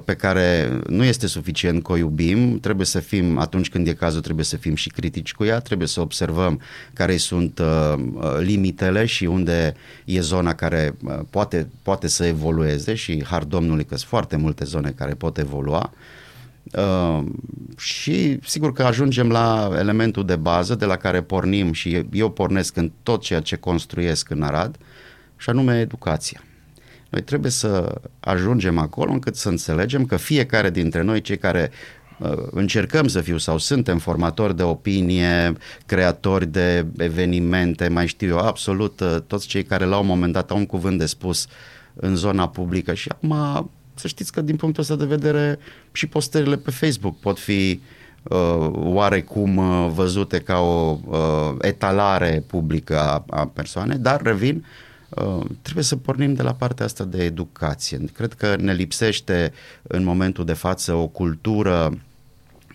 pe 0.06 0.14
care 0.16 0.80
nu 0.88 1.04
este 1.04 1.28
suficient 1.28 1.84
că 1.84 1.92
o 1.92 1.98
iubim, 1.98 2.60
trebuie 2.60 2.86
să 2.86 3.00
fim, 3.00 3.38
atunci 3.38 3.70
când 3.70 3.88
e 3.88 3.94
cazul, 3.94 4.22
trebuie 4.22 4.46
să 4.46 4.58
fim 4.58 4.76
și 4.76 4.90
critici 4.90 5.34
cu 5.34 5.44
ea, 5.44 5.60
trebuie 5.60 5.88
să 5.88 6.02
observăm 6.02 6.62
care 6.94 7.18
sunt 7.18 7.60
uh, 7.60 7.94
uh, 8.14 8.38
limitele 8.40 9.06
și 9.06 9.26
unde 9.26 9.74
e 10.06 10.20
zona 10.20 10.54
care 10.54 10.96
uh, 11.04 11.20
poate, 11.30 11.68
poate 11.84 12.08
să 12.08 12.26
evolueze 12.26 12.94
și 12.94 13.24
har 13.26 13.44
Domnului 13.44 13.86
că 13.86 13.96
sunt 13.96 14.10
foarte 14.10 14.36
multe 14.36 14.66
zone 14.66 14.90
care 14.90 15.14
pot 15.14 15.38
evolua. 15.38 15.94
Uh, 16.64 17.24
și 17.78 18.40
sigur 18.46 18.74
că 18.74 18.84
ajungem 18.84 19.30
la 19.30 19.72
elementul 19.80 20.26
de 20.26 20.36
bază 20.36 20.76
de 20.76 20.86
la 20.86 20.96
care 20.96 21.22
pornim 21.22 21.74
și 21.74 22.06
eu 22.12 22.30
pornesc 22.30 22.76
în 22.76 22.92
tot 23.04 23.22
ceea 23.22 23.40
ce 23.40 23.56
construiesc 23.56 24.30
în 24.30 24.42
Arad 24.42 24.78
și 25.38 25.50
anume 25.50 25.80
educația. 25.80 26.42
Noi 27.12 27.22
trebuie 27.22 27.52
să 27.52 28.02
ajungem 28.20 28.78
acolo 28.78 29.12
încât 29.12 29.36
să 29.36 29.50
înțelegem 29.50 30.06
că 30.06 30.18
fiecare 30.18 30.70
dintre 30.70 31.02
noi, 31.02 31.22
cei 31.22 31.38
care 31.38 31.72
uh, 32.20 32.32
încercăm 32.52 33.08
să 33.08 33.22
fiu 33.22 33.38
sau 33.38 33.58
suntem 33.58 33.98
formatori 33.98 34.56
de 34.56 34.64
opinie, 34.64 35.54
creatori 35.86 36.46
de 36.46 36.86
evenimente, 36.98 37.88
mai 37.88 38.08
știu 38.08 38.28
eu, 38.28 38.38
absolut 38.38 39.00
uh, 39.00 39.18
toți 39.28 39.48
cei 39.48 39.64
care 39.64 39.86
la 39.86 39.98
un 39.98 40.06
moment 40.06 40.34
dat 40.34 40.52
au 40.52 40.58
un 40.58 40.66
cuvânt 40.66 40.98
de 40.98 41.06
spus 41.06 41.48
în 41.94 42.16
zona 42.16 42.50
publică. 42.50 42.94
Și 42.94 43.10
acum 43.10 43.70
să 43.94 44.08
știți 44.08 44.32
că 44.32 44.42
din 44.42 44.56
punctul 44.56 44.82
ăsta 44.82 44.96
de 44.96 45.06
vedere 45.06 45.60
și 45.92 46.08
postările 46.08 46.56
pe 46.56 46.72
Facebook 46.72 47.20
pot 47.20 47.40
fi 47.40 47.82
uh, 48.24 48.70
oarecum 48.74 49.58
uh, 49.58 49.92
văzute 49.94 50.40
ca 50.40 50.60
o 50.60 51.00
uh, 51.06 51.56
etalare 51.62 52.44
publică 52.48 53.00
a, 53.00 53.26
a 53.30 53.48
persoanei, 53.48 53.98
dar 53.98 54.22
revin, 54.22 54.56
uh, 54.56 54.90
trebuie 55.62 55.84
să 55.84 55.96
pornim 55.96 56.34
de 56.34 56.42
la 56.42 56.54
partea 56.54 56.86
asta 56.86 57.04
de 57.04 57.24
educație. 57.24 58.00
Cred 58.14 58.34
că 58.34 58.56
ne 58.60 58.74
lipsește 58.74 59.54
în 59.82 60.04
momentul 60.04 60.46
de 60.46 60.54
față 60.54 60.94
o 60.94 61.08
cultură 61.08 61.98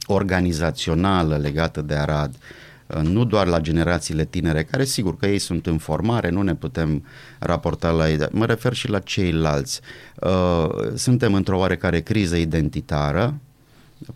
organizațională 0.07 1.37
legată 1.37 1.83
de 1.83 1.95
Arad, 1.95 2.35
uh, 2.87 3.03
nu 3.03 3.25
doar 3.25 3.47
la 3.47 3.61
generațiile 3.61 4.25
tinere, 4.25 4.63
care 4.63 4.85
sigur 4.85 5.17
că 5.17 5.27
ei 5.27 5.39
sunt 5.39 5.67
în 5.67 5.79
formare, 5.79 6.31
nu 6.31 6.43
ne 6.43 6.55
putem 6.55 7.05
raporta 7.39 7.91
la 7.91 8.11
ei, 8.11 8.17
dar 8.17 8.29
mă 8.33 8.47
refer 8.47 8.73
și 8.73 8.89
la 8.89 8.99
ceilalți. 8.99 9.81
Uh, 10.21 10.69
suntem 10.95 11.35
într-o 11.35 11.59
oarecare 11.59 12.01
criză 12.01 12.37
identitară 12.37 13.35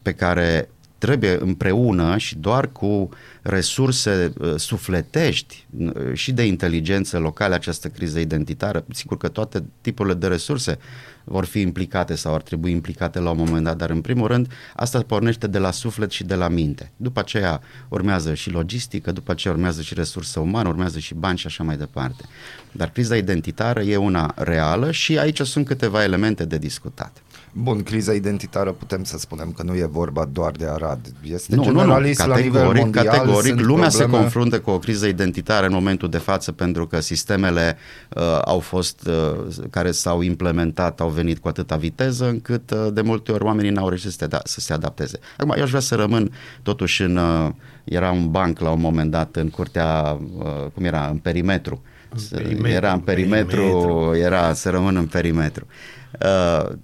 pe 0.03 0.13
care 0.13 0.69
trebuie 1.01 1.39
împreună 1.41 2.17
și 2.17 2.37
doar 2.37 2.73
cu 2.73 3.09
resurse 3.43 4.33
uh, 4.39 4.55
sufletești 4.57 5.67
uh, 5.79 5.93
și 6.13 6.33
de 6.33 6.47
inteligență 6.47 7.19
locale 7.19 7.55
această 7.55 7.89
criză 7.89 8.19
identitară. 8.19 8.85
Sigur 8.93 9.17
că 9.17 9.29
toate 9.29 9.65
tipurile 9.81 10.15
de 10.15 10.27
resurse 10.27 10.79
vor 11.25 11.45
fi 11.45 11.61
implicate 11.61 12.15
sau 12.15 12.35
ar 12.35 12.43
trebui 12.43 12.71
implicate 12.71 13.19
la 13.19 13.31
un 13.31 13.37
moment 13.37 13.65
dat, 13.65 13.77
dar 13.77 13.91
în 13.91 14.01
primul 14.01 14.27
rând 14.27 14.53
asta 14.77 15.03
pornește 15.07 15.47
de 15.47 15.59
la 15.59 15.71
suflet 15.71 16.11
și 16.11 16.25
de 16.25 16.35
la 16.35 16.49
minte. 16.49 16.93
După 16.97 17.21
aceea 17.21 17.61
urmează 17.89 18.35
și 18.35 18.51
logistică, 18.51 19.13
după 19.13 19.31
aceea 19.31 19.55
urmează 19.55 19.83
și 19.83 19.95
resurse 19.95 20.41
umane, 20.41 20.69
urmează 20.69 20.99
și 20.99 21.15
bani 21.15 21.39
și 21.39 21.47
așa 21.47 21.65
mai 21.65 21.77
departe. 21.77 22.25
Dar 22.73 22.91
criza 22.91 23.17
identitară 23.17 23.81
e 23.81 23.97
una 23.97 24.35
reală 24.37 24.91
și 24.91 25.19
aici 25.19 25.41
sunt 25.41 25.67
câteva 25.67 26.03
elemente 26.03 26.45
de 26.45 26.59
discutat. 26.59 27.23
Bun, 27.53 27.83
criza 27.83 28.13
identitară 28.13 28.73
putem 28.73 29.05
să 29.05 29.19
spunem 29.19 29.53
că 29.53 29.63
nu 29.63 29.75
e 29.75 29.85
vorba 29.85 30.25
doar 30.25 30.53
de 30.53 30.67
Arad. 30.67 31.01
Este 31.23 31.55
nu, 31.55 31.63
generalist 31.63 32.21
nu, 32.21 32.27
nu. 32.27 32.33
Categoric, 32.33 32.55
la 32.55 32.71
nivel 32.71 32.83
mondial. 32.83 33.05
Categoric, 33.05 33.47
sunt 33.47 33.61
lumea 33.61 33.89
probleme... 33.89 34.13
se 34.15 34.19
confruntă 34.19 34.61
cu 34.61 34.71
o 34.71 34.79
criză 34.79 35.07
identitară 35.07 35.67
în 35.67 35.73
momentul 35.73 36.09
de 36.09 36.19
față 36.19 36.53
pentru 36.53 36.87
că 36.87 37.01
sistemele 37.01 37.77
uh, 38.09 38.23
au 38.45 38.59
fost, 38.59 39.09
uh, 39.09 39.67
care 39.71 39.91
s-au 39.91 40.23
implementat, 40.23 41.01
au 41.01 41.09
venit 41.09 41.39
cu 41.39 41.49
atâta 41.49 41.77
viteză 41.77 42.29
încât 42.29 42.71
uh, 42.71 42.87
de 42.93 43.01
multe 43.01 43.33
ori 43.33 43.45
oamenii 43.45 43.71
n-au 43.71 43.89
reușit 43.89 44.11
să, 44.11 44.17
te 44.17 44.27
da, 44.27 44.41
să 44.45 44.61
se 44.61 44.73
adapteze. 44.73 45.19
Acum, 45.37 45.55
eu 45.57 45.63
aș 45.63 45.69
vrea 45.69 45.81
să 45.81 45.95
rămân 45.95 46.33
totuși 46.63 47.03
în... 47.03 47.17
Uh, 47.17 47.49
era 47.85 48.11
un 48.11 48.31
banc 48.31 48.59
la 48.59 48.71
un 48.71 48.81
moment 48.81 49.11
dat 49.11 49.37
în 49.37 49.49
curtea, 49.49 50.19
uh, 50.39 50.71
cum 50.75 50.85
era, 50.85 51.07
în 51.07 51.17
perimetru. 51.17 51.83
În 52.09 52.39
perimetru 52.39 52.69
era 52.69 52.93
în 52.93 53.01
perimetru, 53.01 53.61
perimetru, 53.61 54.17
era 54.17 54.53
să 54.53 54.71
rămân 54.71 54.97
în 54.97 55.07
perimetru. 55.07 55.67
Uh, 55.69 56.00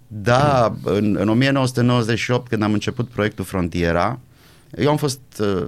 da, 0.07 0.75
în, 0.85 1.17
în 1.21 1.29
1998, 1.29 2.49
când 2.49 2.63
am 2.63 2.73
început 2.73 3.09
proiectul 3.09 3.45
Frontiera, 3.45 4.19
eu 4.77 4.91
am 4.91 4.97
fost 4.97 5.21
uh, 5.41 5.67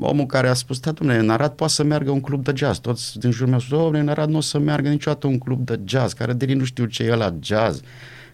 omul 0.00 0.26
care 0.26 0.48
a 0.48 0.54
spus, 0.54 0.80
da, 0.80 0.90
domnule, 0.90 1.18
în 1.18 1.30
Arad 1.30 1.52
poate 1.52 1.72
să 1.72 1.82
meargă 1.82 2.10
un 2.10 2.20
club 2.20 2.44
de 2.44 2.52
jazz. 2.54 2.78
Toți 2.78 3.18
din 3.18 3.30
jurul 3.30 3.48
meu 3.48 3.58
spus, 3.58 3.78
domnule, 3.78 3.98
în 3.98 4.08
Arad 4.08 4.28
nu 4.28 4.36
o 4.36 4.40
să 4.40 4.58
meargă 4.58 4.88
niciodată 4.88 5.26
un 5.26 5.38
club 5.38 5.66
de 5.66 5.80
jazz, 5.84 6.12
care 6.12 6.32
de 6.32 6.54
nu 6.54 6.64
știu 6.64 6.84
ce 6.84 7.02
e 7.02 7.14
la 7.14 7.34
jazz, 7.42 7.80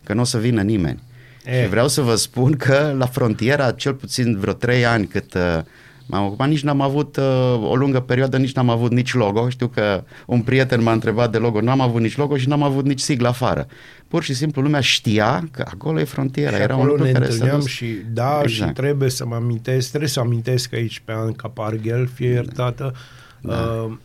că 0.04 0.14
nu 0.14 0.20
o 0.20 0.24
să 0.24 0.38
vină 0.38 0.62
nimeni. 0.62 1.02
E. 1.44 1.62
Și 1.62 1.68
vreau 1.68 1.88
să 1.88 2.00
vă 2.00 2.14
spun 2.14 2.52
că 2.52 2.94
la 2.98 3.06
frontiera, 3.06 3.70
cel 3.70 3.94
puțin 3.94 4.38
vreo 4.38 4.52
trei 4.52 4.86
ani 4.86 5.06
cât 5.06 5.34
uh, 5.34 5.58
M-am 6.06 6.24
ocupat, 6.24 6.48
nici 6.48 6.62
n-am 6.62 6.80
avut 6.80 7.16
uh, 7.16 7.68
o 7.70 7.76
lungă 7.76 8.00
perioadă, 8.00 8.36
nici 8.36 8.54
n-am 8.54 8.68
avut 8.70 8.92
nici 8.92 9.14
logo. 9.14 9.48
Știu 9.48 9.68
că 9.68 10.04
un 10.26 10.40
prieten 10.40 10.82
m-a 10.82 10.92
întrebat 10.92 11.30
de 11.30 11.38
logo, 11.38 11.60
n-am 11.60 11.80
avut 11.80 12.00
nici 12.00 12.16
logo 12.16 12.36
și 12.36 12.48
n-am 12.48 12.62
avut 12.62 12.84
nici 12.84 13.00
sigla 13.00 13.28
afară. 13.28 13.66
Pur 14.08 14.22
și 14.22 14.34
simplu 14.34 14.62
lumea 14.62 14.80
știa 14.80 15.48
că 15.50 15.64
acolo 15.70 16.00
e 16.00 16.04
frontiera. 16.04 16.56
Și 16.56 16.62
Era 16.62 16.74
un 16.74 16.80
acolo 16.80 16.94
lucru 16.94 17.06
ne 17.06 17.12
care 17.12 17.24
s-a 17.24 17.32
întâlneam 17.32 17.60
dus. 17.60 17.68
și 17.68 17.86
da, 18.12 18.40
exact. 18.42 18.68
și 18.68 18.74
trebuie 18.74 19.10
să 19.10 19.26
mă 19.26 19.34
amintesc, 19.34 19.88
trebuie 19.88 20.08
să 20.08 20.20
amintesc 20.20 20.72
aici 20.72 21.02
pe 21.04 21.12
Anca 21.12 21.48
Parghel, 21.48 22.06
fie 22.06 22.28
iertată. 22.28 22.94
Da. 23.40 23.54
Uh, 23.54 23.96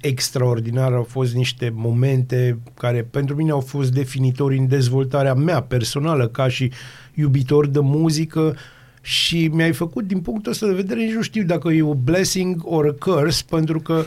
extraordinar, 0.00 0.92
au 0.92 1.02
fost 1.02 1.34
niște 1.34 1.72
momente 1.74 2.58
care 2.74 3.02
pentru 3.10 3.34
mine 3.34 3.50
au 3.50 3.60
fost 3.60 3.92
definitori 3.92 4.58
în 4.58 4.68
dezvoltarea 4.68 5.34
mea 5.34 5.62
personală 5.62 6.28
ca 6.28 6.48
și 6.48 6.72
iubitor 7.14 7.66
de 7.66 7.80
muzică 7.80 8.56
și 9.08 9.48
mi-ai 9.52 9.72
făcut 9.72 10.06
din 10.06 10.18
punctul 10.20 10.52
ăsta 10.52 10.66
de 10.66 10.72
vedere, 10.72 11.00
nici 11.00 11.12
nu 11.14 11.22
știu 11.22 11.42
dacă 11.44 11.68
e 11.68 11.82
o 11.82 11.94
blessing 11.94 12.60
or 12.64 12.86
a 12.86 12.94
curse, 13.10 13.42
pentru 13.50 13.80
că 13.80 14.04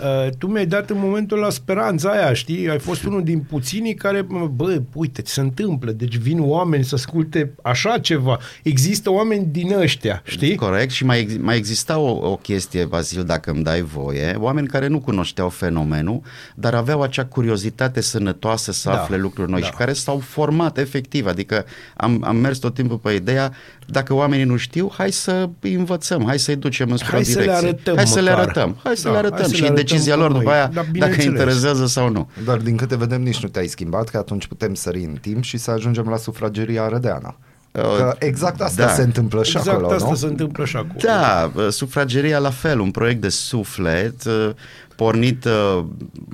uh, 0.00 0.32
tu 0.38 0.46
mi-ai 0.46 0.66
dat 0.66 0.90
în 0.90 0.96
momentul 0.98 1.38
la 1.38 1.50
speranța 1.50 2.10
aia, 2.10 2.32
știi? 2.32 2.68
Ai 2.68 2.78
fost 2.78 3.04
unul 3.04 3.22
din 3.22 3.38
puținii 3.40 3.94
care, 3.94 4.26
bă, 4.54 4.82
uite, 4.92 5.22
se 5.24 5.40
întâmplă, 5.40 5.90
deci 5.90 6.16
vin 6.16 6.38
oameni 6.40 6.84
să 6.84 6.94
asculte 6.94 7.54
așa 7.62 7.98
ceva. 7.98 8.38
Există 8.62 9.10
oameni 9.10 9.46
din 9.50 9.72
ăștia, 9.72 10.22
știi? 10.24 10.54
Corect 10.54 10.90
și 10.90 11.04
mai, 11.04 11.20
ex- 11.20 11.36
mai 11.40 11.56
exista 11.56 11.98
o, 11.98 12.30
o 12.30 12.36
chestie, 12.36 12.84
Vasil, 12.84 13.24
dacă 13.24 13.50
îmi 13.50 13.62
dai 13.62 13.80
voie, 13.82 14.34
oameni 14.38 14.66
care 14.66 14.86
nu 14.86 15.00
cunoșteau 15.00 15.48
fenomenul, 15.48 16.20
dar 16.54 16.74
aveau 16.74 17.02
acea 17.02 17.24
curiozitate 17.24 18.00
sănătoasă 18.00 18.72
să 18.72 18.88
Da, 18.88 19.00
afle 19.00 19.16
lucruri 19.16 19.50
noi 19.50 19.60
da. 19.60 19.66
și 19.66 19.72
care 19.72 19.92
s-au 19.92 20.18
format 20.18 20.78
efectiv, 20.78 21.26
adică 21.26 21.64
am, 21.96 22.22
am 22.24 22.36
mers 22.36 22.58
tot 22.58 22.74
timpul 22.74 22.96
pe 22.98 23.12
ideea, 23.12 23.52
dacă 23.86 24.14
oamenii 24.14 24.41
nu 24.44 24.56
știu, 24.56 24.92
hai 24.96 25.12
să 25.12 25.48
îi 25.60 25.74
învățăm, 25.74 26.24
hai 26.26 26.38
să-i 26.38 26.56
ducem 26.56 26.90
înspre 26.90 27.10
Hai 27.10 27.20
o 27.20 27.24
să 27.24 27.38
le 27.38 27.44
direcție. 27.44 27.66
arătăm 27.68 27.96
hai 27.96 28.06
să 28.06 28.20
le 28.20 28.30
măcar. 28.30 28.38
arătăm, 28.44 28.80
hai 28.84 28.96
să 28.96 29.02
Da, 29.02 29.08
le 29.10 29.16
hai 29.16 29.26
arătăm 29.26 29.46
să 29.48 29.54
și 29.54 29.60
le 29.60 29.66
în 29.66 29.72
arătăm 29.72 29.86
decizia 29.94 30.14
cu 30.14 30.20
lor 30.20 30.30
noi. 30.30 30.38
după 30.38 30.50
aia, 30.52 30.66
Da, 30.66 30.72
dacă 30.74 30.86
bineînțeles. 30.90 31.24
interesează 31.26 31.86
sau 31.86 32.08
nu. 32.10 32.30
Dar 32.44 32.56
din 32.56 32.76
câte 32.76 32.96
vedem 32.96 33.22
nici 33.22 33.42
nu 33.42 33.48
te-ai 33.48 33.66
schimbat, 33.66 34.08
că 34.08 34.16
atunci 34.16 34.46
putem 34.46 34.74
sări 34.74 35.04
în 35.04 35.16
timp 35.20 35.42
și 35.42 35.56
să 35.58 35.70
ajungem 35.70 36.06
la 36.08 36.16
sufrageria 36.16 36.82
Arădeana. 36.82 37.36
Că 37.72 38.16
exact 38.18 38.60
asta 38.60 38.84
da. 38.86 38.92
se 38.92 39.02
întâmplă 39.02 39.42
și 39.44 39.56
Exact 39.56 39.76
acolo, 39.78 39.94
asta 39.94 40.08
nu? 40.08 40.14
se 40.14 40.26
întâmplă 40.26 40.64
și 40.64 40.76
acolo. 40.76 40.94
Da, 41.02 41.52
uh, 41.54 41.68
sufrageria 41.68 42.38
la 42.38 42.50
fel, 42.50 42.80
un 42.80 42.90
proiect 42.90 43.20
de 43.20 43.28
suflet 43.28 44.24
uh, 44.24 44.50
pornit 44.96 45.44
uh, 45.44 45.84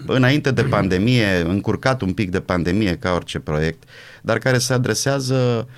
înainte 0.06 0.50
de 0.50 0.62
pandemie, 0.62 1.26
încurcat 1.46 2.00
un 2.02 2.12
pic 2.12 2.30
de 2.30 2.40
pandemie 2.40 2.96
ca 2.96 3.12
orice 3.12 3.38
proiect, 3.38 3.82
dar 4.22 4.38
care 4.38 4.58
se 4.58 4.72
adresează 4.72 5.68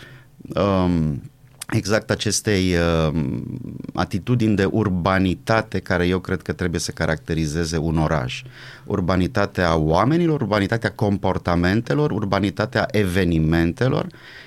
um, 0.54 1.22
exact 1.72 2.10
acestei 2.10 2.74
uh, 2.74 3.14
atitudini 3.94 4.56
de 4.56 4.64
urbanitate 4.64 5.78
care 5.78 6.06
eu 6.06 6.18
cred 6.18 6.42
că 6.42 6.52
trebuie 6.52 6.80
să 6.80 6.90
caracterizeze 6.90 7.76
un 7.76 7.98
oraș. 7.98 8.42
Urbanitatea 8.84 9.76
oamenilor, 9.76 10.40
urbanitatea 10.40 10.92
comportamentelor, 10.92 12.10
urbanitatea 12.10 12.86
evenimentelor 12.90 14.06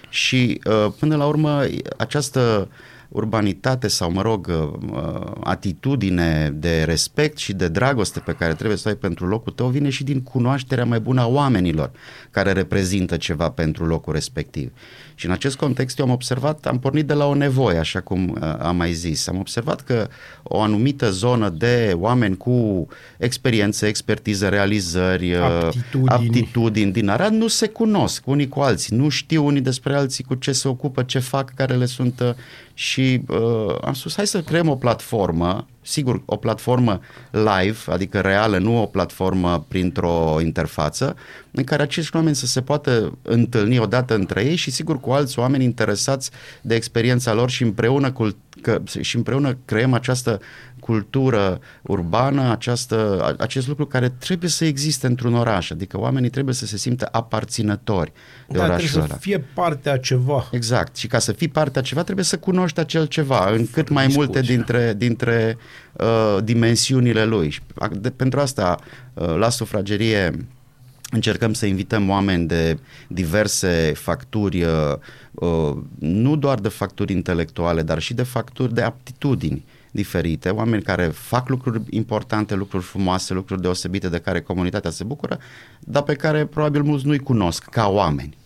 și 0.09 0.61
uh, 0.65 0.91
până 0.99 1.15
la 1.15 1.25
urmă 1.25 1.63
această 1.97 2.67
urbanitate 3.13 3.87
sau, 3.87 4.11
mă 4.11 4.21
rog, 4.21 4.47
uh, 4.47 5.31
atitudine 5.43 6.49
de 6.55 6.83
respect 6.83 7.37
și 7.37 7.53
de 7.53 7.67
dragoste 7.67 8.19
pe 8.19 8.33
care 8.33 8.53
trebuie 8.53 8.77
să 8.77 8.83
o 8.87 8.89
ai 8.89 8.97
pentru 8.97 9.27
locul 9.27 9.53
tău 9.53 9.67
vine 9.67 9.89
și 9.89 10.03
din 10.03 10.21
cunoașterea 10.21 10.85
mai 10.85 10.99
bună 10.99 11.21
a 11.21 11.27
oamenilor 11.27 11.91
care 12.31 12.51
reprezintă 12.51 13.17
ceva 13.17 13.49
pentru 13.49 13.85
locul 13.85 14.13
respectiv. 14.13 14.71
Și 15.15 15.25
în 15.25 15.31
acest 15.31 15.55
context 15.55 15.99
eu 15.99 16.05
am 16.05 16.11
observat, 16.11 16.65
am 16.65 16.79
pornit 16.79 17.05
de 17.05 17.13
la 17.13 17.25
o 17.25 17.33
nevoie, 17.33 17.77
așa 17.77 18.01
cum 18.01 18.29
uh, 18.29 18.55
am 18.59 18.75
mai 18.75 18.93
zis. 18.93 19.27
Am 19.27 19.39
observat 19.39 19.81
că 19.81 20.07
o 20.43 20.61
anumită 20.61 21.11
zonă 21.11 21.49
de 21.49 21.93
oameni 21.95 22.37
cu 22.37 22.87
experiență, 23.17 23.85
expertiză, 23.85 24.49
realizări, 24.49 25.33
uh, 25.33 25.41
Aptitudini. 25.41 26.09
aptitudini 26.09 26.91
din 26.91 27.09
Arad 27.09 27.31
nu 27.31 27.47
se 27.47 27.67
cunosc 27.67 28.27
unii 28.27 28.47
cu 28.47 28.59
alții, 28.59 28.95
nu 28.95 29.09
știu 29.09 29.45
unii 29.45 29.61
despre 29.61 29.95
alții 29.95 30.23
cu 30.23 30.35
ce 30.35 30.51
se 30.51 30.67
ocupă, 30.67 31.03
ce 31.03 31.19
fac, 31.19 31.53
care 31.55 31.75
le 31.75 31.85
sunt 31.85 32.19
uh, 32.19 32.33
și 32.73 33.21
uh, 33.27 33.75
am 33.81 33.93
spus 33.93 34.15
hai 34.15 34.27
să 34.27 34.41
creăm 34.41 34.69
o 34.69 34.75
platformă 34.75 35.67
sigur, 35.83 36.21
o 36.25 36.35
platformă 36.35 36.99
live, 37.31 37.77
adică 37.85 38.19
reală, 38.19 38.57
nu 38.57 38.81
o 38.81 38.85
platformă 38.85 39.65
printr-o 39.67 40.37
interfață, 40.41 41.15
în 41.51 41.63
care 41.63 41.81
acești 41.81 42.15
oameni 42.15 42.35
să 42.35 42.45
se 42.45 42.61
poată 42.61 43.17
întâlni 43.21 43.79
odată 43.79 44.15
între 44.15 44.45
ei 44.45 44.55
și 44.55 44.71
sigur 44.71 44.99
cu 44.99 45.11
alți 45.11 45.39
oameni 45.39 45.63
interesați 45.63 46.31
de 46.61 46.75
experiența 46.75 47.33
lor 47.33 47.49
și 47.49 47.63
împreună, 47.63 48.11
cult- 48.11 48.37
că, 48.61 48.81
și 49.01 49.15
împreună 49.15 49.57
creăm 49.65 49.93
această 49.93 50.39
cultură 50.83 51.59
urbană, 51.81 52.51
această, 52.51 53.35
acest 53.39 53.67
lucru 53.67 53.85
care 53.85 54.09
trebuie 54.09 54.49
să 54.49 54.65
existe 54.65 55.07
într-un 55.07 55.33
oraș, 55.33 55.69
adică 55.69 55.99
oamenii 55.99 56.29
trebuie 56.29 56.53
să 56.55 56.65
se 56.65 56.77
simtă 56.77 57.09
aparținători 57.11 58.11
de 58.47 58.57
Da, 58.57 58.63
orașul 58.63 58.79
trebuie 58.87 59.03
ăla. 59.03 59.13
să 59.13 59.19
fie 59.19 59.39
parte 59.39 59.89
a 59.89 59.97
ceva. 59.97 60.47
Exact. 60.51 60.95
Și 60.95 61.07
ca 61.07 61.19
să 61.19 61.31
fii 61.31 61.47
parte 61.47 61.79
a 61.79 61.81
ceva, 61.81 62.03
trebuie 62.03 62.25
să 62.25 62.37
cunoști 62.37 62.79
acel 62.79 63.05
ceva 63.05 63.49
în 63.51 63.67
cât 63.67 63.89
mai 63.89 64.07
multe 64.15 64.41
dintre, 64.41 64.93
dintre 64.97 65.57
uh, 65.93 66.37
dimensiunile 66.43 67.25
lui. 67.25 67.49
Și 67.49 67.59
ac- 67.59 67.97
de, 67.99 68.09
pentru 68.09 68.39
asta, 68.39 68.79
uh, 69.13 69.35
la 69.35 69.49
sufragerie, 69.49 70.47
încercăm 71.11 71.53
să 71.53 71.65
invităm 71.65 72.09
oameni 72.09 72.47
de 72.47 72.77
diverse 73.07 73.91
facturi, 73.95 74.63
uh, 74.63 74.71
uh, 75.33 75.77
nu 75.99 76.35
doar 76.35 76.59
de 76.59 76.67
facturi 76.67 77.13
intelectuale, 77.13 77.81
dar 77.81 77.99
și 77.99 78.13
de 78.13 78.23
facturi 78.23 78.73
de 78.73 78.81
aptitudini 78.81 79.65
diferite, 79.93 80.49
oameni 80.49 80.81
care 80.81 81.07
fac 81.07 81.49
lucruri 81.49 81.81
importante, 81.89 82.55
lucruri 82.55 82.83
frumoase, 82.83 83.33
lucruri 83.33 83.61
deosebite 83.61 84.09
de 84.09 84.19
care 84.19 84.41
comunitatea 84.41 84.91
se 84.91 85.03
bucură, 85.03 85.39
dar 85.79 86.03
pe 86.03 86.13
care 86.13 86.45
probabil 86.45 86.81
mulți 86.81 87.05
nu-i 87.05 87.19
cunosc 87.19 87.63
ca 87.63 87.87
oameni. 87.87 88.37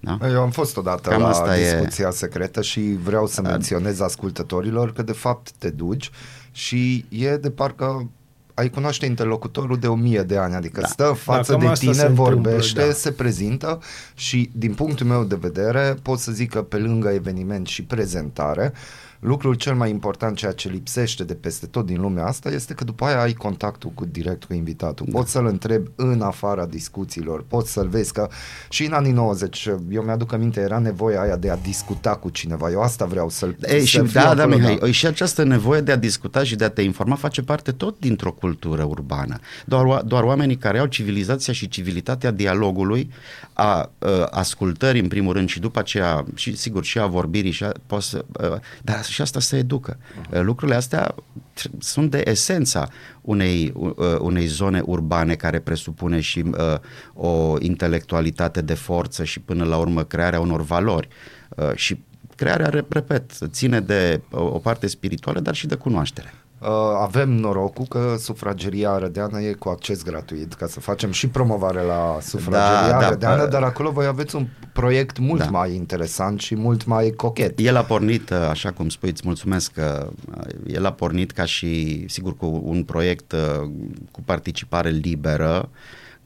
Da? 0.00 0.18
Eu 0.28 0.40
am 0.40 0.50
fost 0.50 0.76
odată 0.76 1.08
Cam 1.08 1.20
la 1.20 1.28
asta 1.28 1.58
e- 1.58 1.72
discuția 1.72 2.10
secretă 2.10 2.62
și 2.62 2.80
vreau 2.80 3.26
să 3.26 3.42
menționez 3.42 4.00
ascultătorilor 4.00 4.92
că 4.92 5.02
de 5.02 5.12
fapt 5.12 5.50
te 5.58 5.70
duci 5.70 6.10
și 6.52 7.04
e 7.08 7.36
de 7.36 7.50
parcă 7.50 8.10
ai 8.54 8.70
cunoaște 8.70 9.06
interlocutorul 9.06 9.78
de 9.78 9.86
o 9.86 9.94
mie 9.94 10.22
de 10.22 10.36
ani, 10.36 10.54
adică 10.54 10.80
da. 10.80 10.86
stă 10.86 11.08
în 11.08 11.14
față 11.14 11.52
cam 11.52 11.60
de 11.60 11.66
asta 11.66 11.84
se 11.84 11.90
tine, 11.90 12.02
întâmplă, 12.02 12.34
vorbește, 12.34 12.86
da. 12.86 12.92
se 12.92 13.10
prezintă 13.10 13.78
și 14.14 14.50
din 14.54 14.74
punctul 14.74 15.06
meu 15.06 15.24
de 15.24 15.36
vedere 15.40 15.94
pot 16.02 16.18
să 16.18 16.32
zic 16.32 16.50
că 16.50 16.62
pe 16.62 16.76
lângă 16.76 17.08
eveniment 17.08 17.66
și 17.66 17.82
prezentare, 17.82 18.72
lucrul 19.20 19.54
cel 19.54 19.74
mai 19.74 19.90
important, 19.90 20.36
ceea 20.36 20.52
ce 20.52 20.68
lipsește 20.68 21.24
de 21.24 21.34
peste 21.34 21.66
tot 21.66 21.86
din 21.86 22.00
lumea 22.00 22.26
asta, 22.26 22.50
este 22.50 22.74
că 22.74 22.84
după 22.84 23.04
aia 23.04 23.20
ai 23.20 23.32
contactul 23.32 23.90
cu 23.94 24.04
direct 24.04 24.44
cu 24.44 24.54
invitatul. 24.54 25.06
Da. 25.08 25.18
Poți 25.18 25.30
să-l 25.30 25.46
întrebi 25.46 25.90
în 25.94 26.20
afara 26.20 26.66
discuțiilor, 26.66 27.44
poți 27.48 27.72
să-l 27.72 27.88
vezi 27.88 28.12
că 28.12 28.28
și 28.68 28.84
în 28.84 28.92
anii 28.92 29.12
90, 29.12 29.68
eu 29.90 30.02
mi-aduc 30.02 30.32
aminte, 30.32 30.60
era 30.60 30.78
nevoia 30.78 31.20
aia 31.20 31.36
de 31.36 31.50
a 31.50 31.56
discuta 31.56 32.16
cu 32.16 32.28
cineva. 32.28 32.70
Eu 32.70 32.80
asta 32.80 33.04
vreau 33.04 33.28
să-l 33.28 33.56
Ei, 33.68 33.80
să 33.80 33.86
și 33.86 33.98
fiu 33.98 34.20
da, 34.20 34.34
da, 34.34 34.42
acolo, 34.42 34.56
Mihai, 34.56 34.92
și 34.92 35.06
această 35.06 35.42
nevoie 35.42 35.80
de 35.80 35.92
a 35.92 35.96
discuta 35.96 36.44
și 36.44 36.56
de 36.56 36.64
a 36.64 36.70
te 36.70 36.82
informa 36.82 37.14
face 37.14 37.42
parte 37.42 37.72
tot 37.72 37.98
dintr-o 37.98 38.32
cultură 38.32 38.82
urbană. 38.82 39.38
Doar, 39.64 39.84
oa- 39.84 40.04
doar 40.04 40.22
oamenii 40.22 40.56
care 40.56 40.78
au 40.78 40.86
civilizația 40.86 41.52
și 41.52 41.68
civilitatea 41.68 42.30
dialogului, 42.30 43.10
a, 43.52 43.64
a 43.64 43.90
ascultării 44.30 45.00
în 45.00 45.08
primul 45.08 45.32
rând 45.32 45.48
și 45.48 45.60
după 45.60 45.78
aceea, 45.78 46.24
și 46.34 46.56
sigur, 46.56 46.84
și 46.84 46.98
a 46.98 47.06
vorbirii, 47.06 47.50
și 47.50 47.64
a, 47.64 47.72
pot 47.86 48.02
să, 48.02 48.24
a, 48.32 48.60
dar 48.82 49.04
și 49.10 49.22
asta 49.22 49.40
se 49.40 49.56
educă. 49.56 49.96
Uh-huh. 49.96 50.40
Lucrurile 50.42 50.76
astea 50.76 51.14
tr- 51.60 51.78
sunt 51.78 52.10
de 52.10 52.22
esența 52.24 52.88
unei, 53.20 53.72
uh, 53.74 53.92
unei 54.18 54.46
zone 54.46 54.82
urbane 54.84 55.34
care 55.34 55.58
presupune 55.58 56.20
și 56.20 56.44
uh, 56.46 56.78
o 57.14 57.56
intelectualitate 57.58 58.60
de 58.60 58.74
forță 58.74 59.24
și 59.24 59.40
până 59.40 59.64
la 59.64 59.76
urmă 59.76 60.04
crearea 60.04 60.40
unor 60.40 60.62
valori. 60.62 61.08
Uh, 61.48 61.74
și 61.74 62.00
crearea, 62.36 62.68
re- 62.68 62.86
repet, 62.88 63.32
ține 63.46 63.80
de 63.80 64.20
o 64.30 64.42
o 64.42 64.58
parte 64.58 64.86
spirituală, 64.86 65.40
dar 65.40 65.54
și 65.54 65.66
de 65.66 65.74
cunoaștere. 65.74 66.34
Uh, 66.60 66.68
avem 67.00 67.30
norocul 67.30 67.84
că 67.84 68.14
sufrageria 68.18 68.90
Arădeană 68.90 69.40
e 69.40 69.52
cu 69.52 69.68
acces 69.68 70.02
gratuit, 70.02 70.54
ca 70.54 70.66
să 70.66 70.80
facem 70.80 71.10
și 71.10 71.28
promovare 71.28 71.82
la 71.82 72.18
sufrageria 72.20 72.90
Da, 72.90 72.98
da, 72.98 73.06
Arădeană, 73.06 73.42
uh, 73.42 73.48
dar 73.48 73.62
acolo 73.62 73.90
voi 73.90 74.06
aveți 74.06 74.36
un 74.36 74.46
proiect 74.72 75.18
mult 75.18 75.40
Da. 75.40 75.50
mai 75.50 75.74
interesant 75.74 76.40
și 76.40 76.54
mult 76.54 76.84
mai 76.84 77.10
cochet. 77.10 77.58
El 77.58 77.76
a 77.76 77.82
pornit, 77.82 78.30
uh, 78.30 78.36
așa 78.50 78.70
cum 78.72 78.88
spui, 78.88 79.10
îți 79.10 79.22
mulțumesc 79.24 79.72
că 79.72 80.08
uh, 80.36 80.44
el 80.66 80.86
a 80.86 80.92
pornit 80.92 81.30
ca 81.30 81.44
și, 81.44 82.04
sigur, 82.08 82.36
cu 82.36 82.60
un 82.64 82.84
proiect 82.84 83.32
uh, 83.32 83.70
cu 84.10 84.20
participare 84.24 84.88
liberă, 84.90 85.68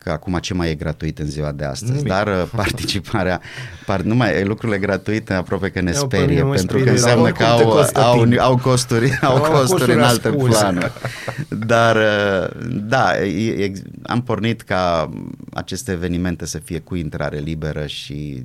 că 0.05 0.11
acum 0.11 0.39
ce 0.39 0.55
mai 0.55 0.71
e 0.71 0.75
gratuit 0.75 1.19
în 1.19 1.27
ziua 1.27 1.53
de 1.53 1.65
astăzi, 1.65 1.93
Nimic. 1.93 2.09
dar 2.09 2.27
uh, 2.27 2.43
participarea, 2.57 3.41
par, 3.87 4.01
nu 4.01 4.15
mai 4.15 4.41
e 4.41 4.45
lucrurile 4.45 4.79
gratuite 4.79 5.33
aproape 5.35 5.71
că 5.71 5.81
ne 5.81 5.93
Eu, 5.95 6.07
pe 6.07 6.17
sperie, 6.17 6.27
mine 6.35 6.43
mă 6.43 6.55
pentru 6.55 6.77
că 6.77 6.83
sperie, 6.83 6.99
înseamnă 6.99 7.23
dar 7.23 7.33
că 7.33 7.45
oricum 7.45 7.57
te 7.59 7.63
au, 7.65 7.77
costă 7.77 8.01
au, 8.01 8.25
timp. 8.25 8.41
au 8.41 8.57
costuri, 8.57 9.19
au 9.23 9.35
Au 9.35 9.41
costuri 9.41 9.69
costuri 9.69 9.93
în 9.93 10.03
alte 10.03 10.29
ascunse. 10.29 10.59
planuri. 10.59 10.93
Dar, 11.67 11.97
uh, 11.97 12.49
da, 12.71 13.23
e- 13.25 13.65
e- 13.65 13.73
am 14.03 14.23
pornit 14.23 14.63
ca 14.63 15.11
aceste 15.53 15.93
evenimente 15.93 16.47
să 16.47 16.59
fie 16.59 16.79
cu 16.79 16.95
intrare 16.95 17.39
liberă 17.39 17.87
și 17.87 18.43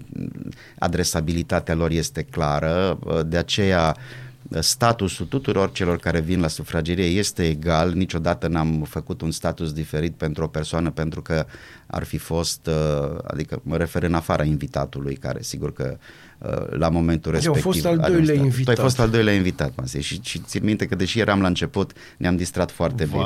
adresabilitatea 0.80 1.76
lor 1.76 1.91
este 1.91 2.22
clară, 2.22 2.99
uh, 3.03 3.20
de 3.26 3.38
aceea 3.38 3.95
uh, 3.97 4.28
statusul 4.59 5.25
tuturor 5.25 5.71
celor 5.71 5.97
care 5.97 6.19
vin 6.19 6.39
la 6.39 6.47
sufragerie 6.47 7.05
este 7.05 7.47
egal, 7.47 7.93
niciodată 7.93 8.47
n-am 8.47 8.85
făcut 8.89 9.21
un 9.21 9.31
status 9.31 9.73
diferit 9.73 10.13
pentru 10.13 10.43
o 10.43 10.47
persoană 10.47 10.91
pentru 10.91 11.21
că 11.21 11.45
ar 11.87 12.03
fi 12.03 12.17
fost, 12.17 12.67
uh, 12.67 13.17
adică 13.23 13.61
mă 13.63 13.77
refer 13.77 14.03
în 14.03 14.13
afara 14.13 14.43
invitatului, 14.43 15.15
care 15.15 15.41
sigur 15.41 15.73
că 15.73 15.97
uh, 16.37 16.69
la 16.69 16.89
momentul 16.89 17.33
Eu 17.33 17.37
am 17.37 17.53
respectiv... 17.53 17.63
fost 17.63 17.85
al 17.85 17.99
are 17.99 18.11
un 18.11 18.17
doilea 18.17 18.35
statut. 18.35 18.51
invitat. 18.51 18.75
Tu 18.75 18.81
ai 18.81 18.87
fost 18.87 18.99
al 18.99 19.09
doilea 19.09 19.33
invitat, 19.33 19.71
Masei, 19.75 20.01
și, 20.01 20.19
și 20.21 20.39
țin 20.39 20.63
minte 20.63 20.85
că 20.85 20.95
deși 20.95 21.19
eram 21.19 21.41
la 21.41 21.47
început, 21.47 21.91
ne-am 22.17 22.35
distrat 22.35 22.71
foarte 22.71 23.05
bine. 23.05 23.23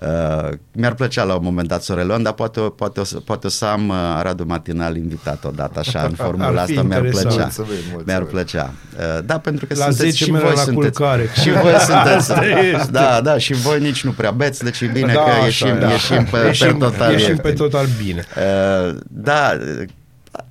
Vai. 0.00 0.48
Uh, 0.50 0.56
mi-ar 0.72 0.94
plăcea 0.94 1.22
la 1.22 1.34
un 1.34 1.40
moment 1.44 1.68
dat 1.68 1.82
să 1.82 1.92
o 1.92 1.96
reluăm, 1.96 2.22
dar 2.22 2.32
poate, 2.32 2.60
o- 2.60 2.68
poate, 2.68 3.00
o, 3.00 3.04
să- 3.04 3.16
poate 3.16 3.46
o 3.46 3.50
să 3.50 3.64
am 3.64 3.88
uh, 3.88 3.94
Aradul 4.16 4.46
Matinal 4.46 4.96
invitat 4.96 5.44
odată, 5.44 5.78
așa, 5.78 6.02
în 6.02 6.14
formula 6.24 6.46
Ar 6.60 6.66
fi 6.66 6.72
asta, 6.72 6.82
mi-ar 6.82 7.04
interesant. 7.04 7.28
plăcea. 7.34 7.42
Mulțumim, 7.42 7.70
mulțumim. 7.80 8.04
Mi-ar 8.06 8.22
plăcea. 8.22 8.72
Uh, 8.96 9.24
da, 9.24 9.38
pentru 9.38 9.66
că 9.66 9.74
La 9.76 9.84
sunteți 9.84 10.02
10 10.10 10.24
și 10.24 10.30
mere 10.30 10.44
voi 10.44 10.54
la 10.54 10.60
sunteți. 10.60 10.98
culcare. 10.98 11.28
Și 11.40 11.50
voi 11.50 11.72
sunteți. 11.88 12.14
Asta 12.32 12.44
este. 12.44 12.90
da, 12.90 13.20
da, 13.22 13.38
și 13.38 13.52
voi 13.52 13.80
nici 13.80 14.04
nu 14.04 14.10
prea 14.10 14.30
beți, 14.30 14.64
deci 14.64 14.80
e 14.80 14.86
bine 14.86 15.12
Da, 15.12 15.20
că 15.22 15.30
așa 15.30 15.44
ieșim, 15.44 15.68
e, 15.68 15.78
da. 15.78 15.90
ieșim 15.90 16.24
pe, 16.30 16.38
ieșim, 16.46 16.72
pe 16.78 16.84
total. 16.84 17.12
ieșim 17.12 17.36
pe 17.36 17.46
ieftin. 17.48 17.54
total 17.68 17.86
bine. 18.04 18.24
Uh, 18.36 18.96
da, 19.08 19.50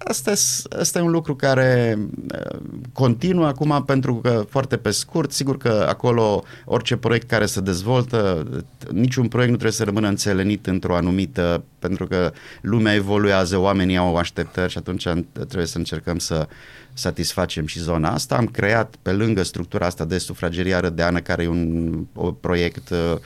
asta, 0.04 0.32
e- 0.32 0.78
asta 0.80 1.00
e 1.00 1.02
un 1.02 1.12
lucru 1.12 1.36
care 1.36 1.98
uh, 2.34 2.60
continuă 2.94 3.46
acum 3.46 3.84
pentru 3.86 4.16
că 4.16 4.46
foarte 4.50 4.78
pe 4.78 4.92
scurt, 4.92 5.32
sigur 5.32 5.58
că 5.58 5.86
acolo 5.90 6.44
orice 6.66 6.96
proiect 6.96 7.28
care 7.28 7.46
se 7.46 7.62
dezvoltă, 7.62 8.48
niciun 8.92 9.28
proiect 9.28 9.52
nu 9.52 9.58
trebuie 9.58 9.78
să 9.78 9.84
rămână 9.84 10.08
înțelenit 10.08 10.68
într-o 10.68 10.96
anumită, 10.96 11.64
pentru 11.80 12.08
că 12.08 12.32
lumea 12.62 12.94
evoluează, 12.94 13.58
oamenii 13.58 13.98
au 13.98 14.16
așteptări 14.16 14.72
și 14.72 14.78
atunci 14.78 15.08
trebuie 15.34 15.68
să 15.68 15.78
încercăm 15.78 16.18
să 16.18 16.48
satisfacem 16.94 17.66
și 17.66 17.80
zona 17.80 18.12
asta. 18.12 18.36
Am 18.36 18.46
creat 18.46 18.96
pe 19.02 19.12
lângă 19.12 19.44
structura 19.44 19.86
asta 19.86 20.06
de 20.06 20.18
sufrageria 20.18 20.80
rădeană, 20.80 21.20
care 21.20 21.44
e 21.44 21.48
un, 21.48 21.94
un 22.14 22.34
proiect 22.34 22.90
uh, 22.90 23.18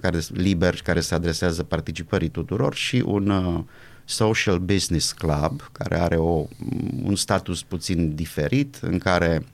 care 0.00 0.18
liber 0.32 0.74
și 0.74 0.82
care 0.82 1.00
se 1.00 1.14
adresează 1.14 1.62
participării 1.62 2.28
tuturor 2.28 2.74
și 2.74 3.02
un 3.06 3.28
uh, 3.28 3.60
Social 4.10 4.58
Business 4.58 5.12
Club 5.12 5.68
care 5.72 6.00
are 6.00 6.16
o, 6.16 6.46
un 7.02 7.16
status 7.16 7.62
puțin 7.62 8.14
diferit 8.14 8.78
în 8.80 8.98
care 8.98 9.46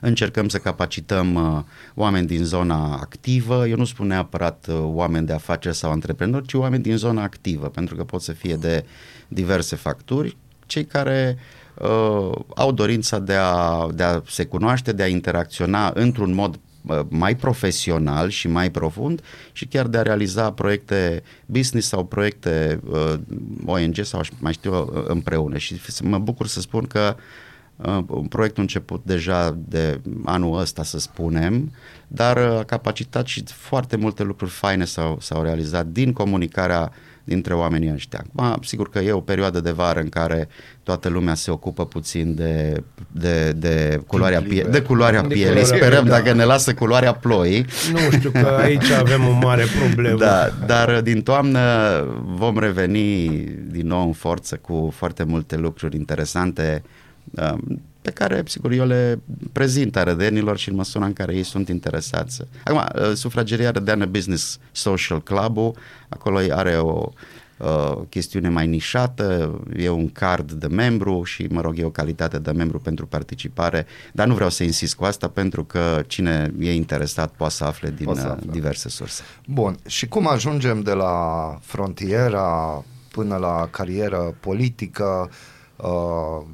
încercăm 0.00 0.48
să 0.48 0.58
capacităm 0.58 1.34
uh, 1.34 1.62
oameni 1.94 2.26
din 2.26 2.44
zona 2.44 2.96
activă, 2.96 3.66
eu 3.68 3.76
nu 3.76 3.84
spun 3.84 4.06
neapărat 4.06 4.66
uh, 4.68 4.78
oameni 4.80 5.26
de 5.26 5.32
afaceri 5.32 5.76
sau 5.76 5.90
antreprenori, 5.90 6.46
ci 6.46 6.54
oameni 6.54 6.82
din 6.82 6.96
zona 6.96 7.22
activă, 7.22 7.68
pentru 7.68 7.96
că 7.96 8.04
pot 8.04 8.22
să 8.22 8.32
fie 8.32 8.54
de 8.54 8.84
diverse 9.28 9.76
facturi, 9.76 10.36
cei 10.66 10.84
care 10.84 11.38
uh, 11.74 12.32
au 12.54 12.72
dorința 12.72 13.18
de 13.18 13.34
a, 13.34 13.86
de 13.94 14.02
a 14.02 14.22
se 14.26 14.44
cunoaște, 14.44 14.92
de 14.92 15.02
a 15.02 15.08
interacționa 15.08 15.92
într-un 15.94 16.34
mod 16.34 16.54
uh, 16.54 16.60
mai 17.08 17.36
profesional 17.36 18.28
și 18.28 18.48
mai 18.48 18.70
profund 18.70 19.20
și 19.52 19.66
chiar 19.66 19.86
de 19.86 19.98
a 19.98 20.02
realiza 20.02 20.52
proiecte 20.52 21.22
business 21.46 21.88
sau 21.88 22.04
proiecte 22.04 22.80
uh, 22.90 23.14
ONG 23.66 23.94
sau 24.02 24.20
aș- 24.20 24.28
mai 24.38 24.52
știu 24.52 24.74
eu, 24.74 24.92
uh, 24.94 25.04
împreună. 25.06 25.56
Și 25.58 25.74
f- 25.74 26.02
mă 26.02 26.18
bucur 26.18 26.46
să 26.46 26.60
spun 26.60 26.84
că 26.84 27.16
uh, 27.76 27.98
un 28.08 28.26
proiect 28.26 28.58
început 28.58 29.04
deja 29.04 29.58
de 29.68 30.00
anul 30.24 30.58
ăsta 30.58 30.82
să 30.82 30.98
spunem, 30.98 31.72
dar 32.08 32.36
uh, 32.36 32.58
a 32.58 32.64
capacitat 32.64 33.26
și 33.26 33.42
foarte 33.46 33.96
multe 33.96 34.22
lucruri 34.22 34.50
faine 34.50 34.84
s-au, 34.84 35.18
s-au 35.20 35.42
realizat 35.42 35.86
din 35.86 36.12
comunicarea 36.12 36.92
dintre 37.26 37.54
oamenii 37.54 37.92
ăștia. 37.92 38.24
Acum, 38.36 38.62
sigur 38.62 38.88
că 38.90 38.98
e 38.98 39.12
o 39.12 39.20
perioadă 39.20 39.60
de 39.60 39.70
vară 39.70 40.00
în 40.00 40.08
care 40.08 40.48
toată 40.82 41.08
lumea 41.08 41.34
se 41.34 41.50
ocupă 41.50 41.86
puțin 41.86 42.34
de, 42.34 42.82
de, 43.12 43.52
de, 43.52 44.00
culoarea, 44.06 44.40
pie, 44.40 44.48
liber. 44.50 44.70
de 44.70 44.82
culoarea 44.82 45.20
De 45.20 45.26
pielii. 45.26 45.46
culoarea 45.46 45.76
Sperăm 45.76 45.88
pielii, 45.90 46.08
da. 46.10 46.16
dacă 46.16 46.32
ne 46.32 46.44
lasă 46.44 46.74
culoarea 46.74 47.14
ploii. 47.14 47.66
Nu 47.92 48.16
știu 48.16 48.30
că 48.30 48.58
aici 48.60 48.90
avem 48.90 49.26
o 49.28 49.32
mare 49.32 49.64
problemă. 49.84 50.18
Da, 50.18 50.48
dar 50.66 51.00
din 51.00 51.22
toamnă 51.22 51.60
vom 52.24 52.58
reveni 52.58 53.28
din 53.70 53.86
nou 53.86 54.06
în 54.06 54.12
forță 54.12 54.56
cu 54.56 54.92
foarte 54.96 55.24
multe 55.24 55.56
lucruri 55.56 55.96
interesante. 55.96 56.82
Um, 58.06 58.12
pe 58.12 58.12
care, 58.12 58.42
sigur, 58.46 58.72
eu 58.72 58.86
le 58.86 59.20
prezint 59.52 59.96
arădenilor 59.96 60.58
și 60.58 60.68
în 60.68 60.74
măsura 60.74 61.04
în 61.04 61.12
care 61.12 61.34
ei 61.34 61.42
sunt 61.42 61.68
interesați. 61.68 62.42
Acum, 62.64 62.78
uh, 62.78 63.12
sufrageria 63.14 63.68
Arădeană 63.68 64.04
Business 64.04 64.58
Social 64.72 65.22
Club-ul, 65.22 65.76
acolo 66.08 66.38
are 66.50 66.76
o 66.78 67.08
uh, 67.56 67.98
chestiune 68.08 68.48
mai 68.48 68.66
nișată, 68.66 69.60
e 69.76 69.88
un 69.88 70.08
card 70.12 70.52
de 70.52 70.66
membru 70.66 71.22
și, 71.24 71.46
mă 71.50 71.60
rog, 71.60 71.78
e 71.78 71.84
o 71.84 71.90
calitate 71.90 72.38
de 72.38 72.50
membru 72.50 72.78
pentru 72.78 73.06
participare, 73.06 73.86
dar 74.12 74.26
nu 74.26 74.34
vreau 74.34 74.50
să 74.50 74.62
insist 74.62 74.94
cu 74.94 75.04
asta 75.04 75.28
pentru 75.28 75.64
că 75.64 76.02
cine 76.06 76.52
e 76.58 76.74
interesat 76.74 77.32
poate 77.32 77.54
să 77.54 77.64
afle 77.64 77.90
din 77.96 78.04
Poate 78.04 78.20
să 78.20 78.26
uh, 78.26 78.32
afle. 78.32 78.50
diverse 78.52 78.88
surse. 78.88 79.22
Bun, 79.46 79.76
și 79.86 80.08
cum 80.08 80.28
ajungem 80.28 80.80
de 80.80 80.92
la 80.92 81.58
frontiera 81.62 82.84
până 83.10 83.36
la 83.36 83.68
carieră 83.70 84.34
politică, 84.40 85.28
uh, 85.30 85.54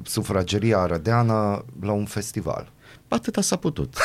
sufrageria 0.05 0.77
arădeană, 0.77 1.65
la 1.81 1.91
un 1.91 2.05
festival? 2.05 2.71
Atâta 3.07 3.41
s-a 3.41 3.55
putut. 3.55 3.93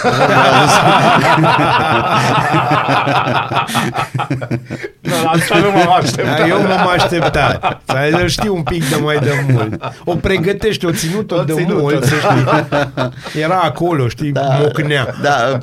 Da, 5.01 5.23
la 5.23 5.31
asta 5.31 5.59
nu 5.59 5.71
m-am 5.71 5.93
așteptat. 5.93 6.39
Da, 6.39 6.47
eu 6.47 6.61
m-am 6.62 6.89
așteptat. 6.89 7.83
Să 7.85 8.19
îl 8.21 8.29
știu 8.29 8.55
un 8.55 8.62
pic 8.62 8.89
de 8.89 8.97
mai 8.97 9.19
de 9.19 9.45
mult. 9.51 9.93
O 10.05 10.14
pregătește, 10.16 10.87
o 10.87 10.93
ținut-o 10.93 11.35
O 11.37 11.43
de 11.43 11.53
ținut-o, 11.53 11.81
mult, 11.81 12.01
da. 12.01 12.07
să 12.07 12.14
știi. 12.14 13.43
Era 13.43 13.59
acolo, 13.61 14.09
știi, 14.09 14.33
da, 14.33 14.43
mocnea. 14.61 15.14
Da, 15.23 15.59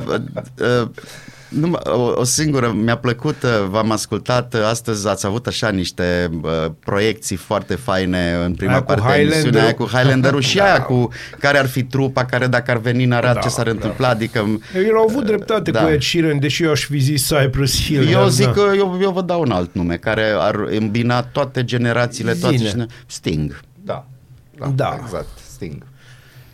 uh, 1.56 1.62
uh, 1.62 1.62
numai, 1.62 1.80
o, 1.84 2.14
o 2.20 2.24
singură, 2.24 2.72
mi-a 2.72 2.98
plăcut, 2.98 3.44
uh, 3.44 3.50
v-am 3.70 3.92
ascultat, 3.92 4.54
uh, 4.54 4.62
astăzi 4.70 5.08
ați 5.08 5.26
avut 5.26 5.48
așa 5.48 5.70
niște 5.70 6.30
uh, 6.42 6.52
proiecții 6.80 7.36
foarte 7.36 7.76
faine 7.76 8.34
în 8.46 8.54
prima 8.54 8.72
Aia 8.72 8.80
cu 8.82 8.86
parte 8.86 9.12
a 9.12 9.20
emisiunii, 9.20 9.44
Highlander-ul. 9.44 9.66
aia 9.66 9.74
cu 9.74 9.86
Highlander-ul 9.86 10.42
și 10.42 10.60
aia 10.60 10.82
cu 10.82 11.10
care 11.40 11.58
ar 11.58 11.68
fi 11.68 11.84
trupa, 11.84 12.26
care 12.26 12.48
dacă 12.48 12.72
ar 12.72 12.78
veni 12.78 13.04
în 13.04 13.12
Arad, 13.12 13.34
Da, 13.34 13.40
ce 13.40 13.50
s-ar 13.50 13.68
întâmpla, 13.68 14.08
adică... 14.08 14.60
Eu 14.88 14.98
au 14.98 15.08
avut 15.10 15.26
dreptate 15.26 15.72
Da. 15.72 15.82
cu 15.84 15.90
Ed 15.90 16.02
Sheeran, 16.02 16.40
deși 16.40 16.64
eu 16.64 16.72
aș 16.72 16.86
fi 16.86 17.00
zis 17.00 17.28
Cypress 17.28 17.82
Hill. 17.84 18.08
Eu 18.08 18.20
dar 18.20 18.30
zic 18.30 18.46
da. 18.46 18.52
că 18.52 18.72
eu, 18.76 18.98
eu 19.02 19.12
vă 19.12 19.22
dau 19.22 19.42
un 19.42 19.52
alt 19.52 19.74
nume 19.74 19.96
care 19.96 20.34
ar 20.38 20.56
îmbina 20.56 21.22
toate 21.22 21.64
generațiile, 21.64 22.34
toate 22.34 22.56
Zine. 22.56 22.70
cine... 22.70 22.86
Sting. 23.06 23.60
Da. 23.84 24.06
Da. 24.76 25.00
Exact, 25.04 25.28
Sting. 25.52 25.84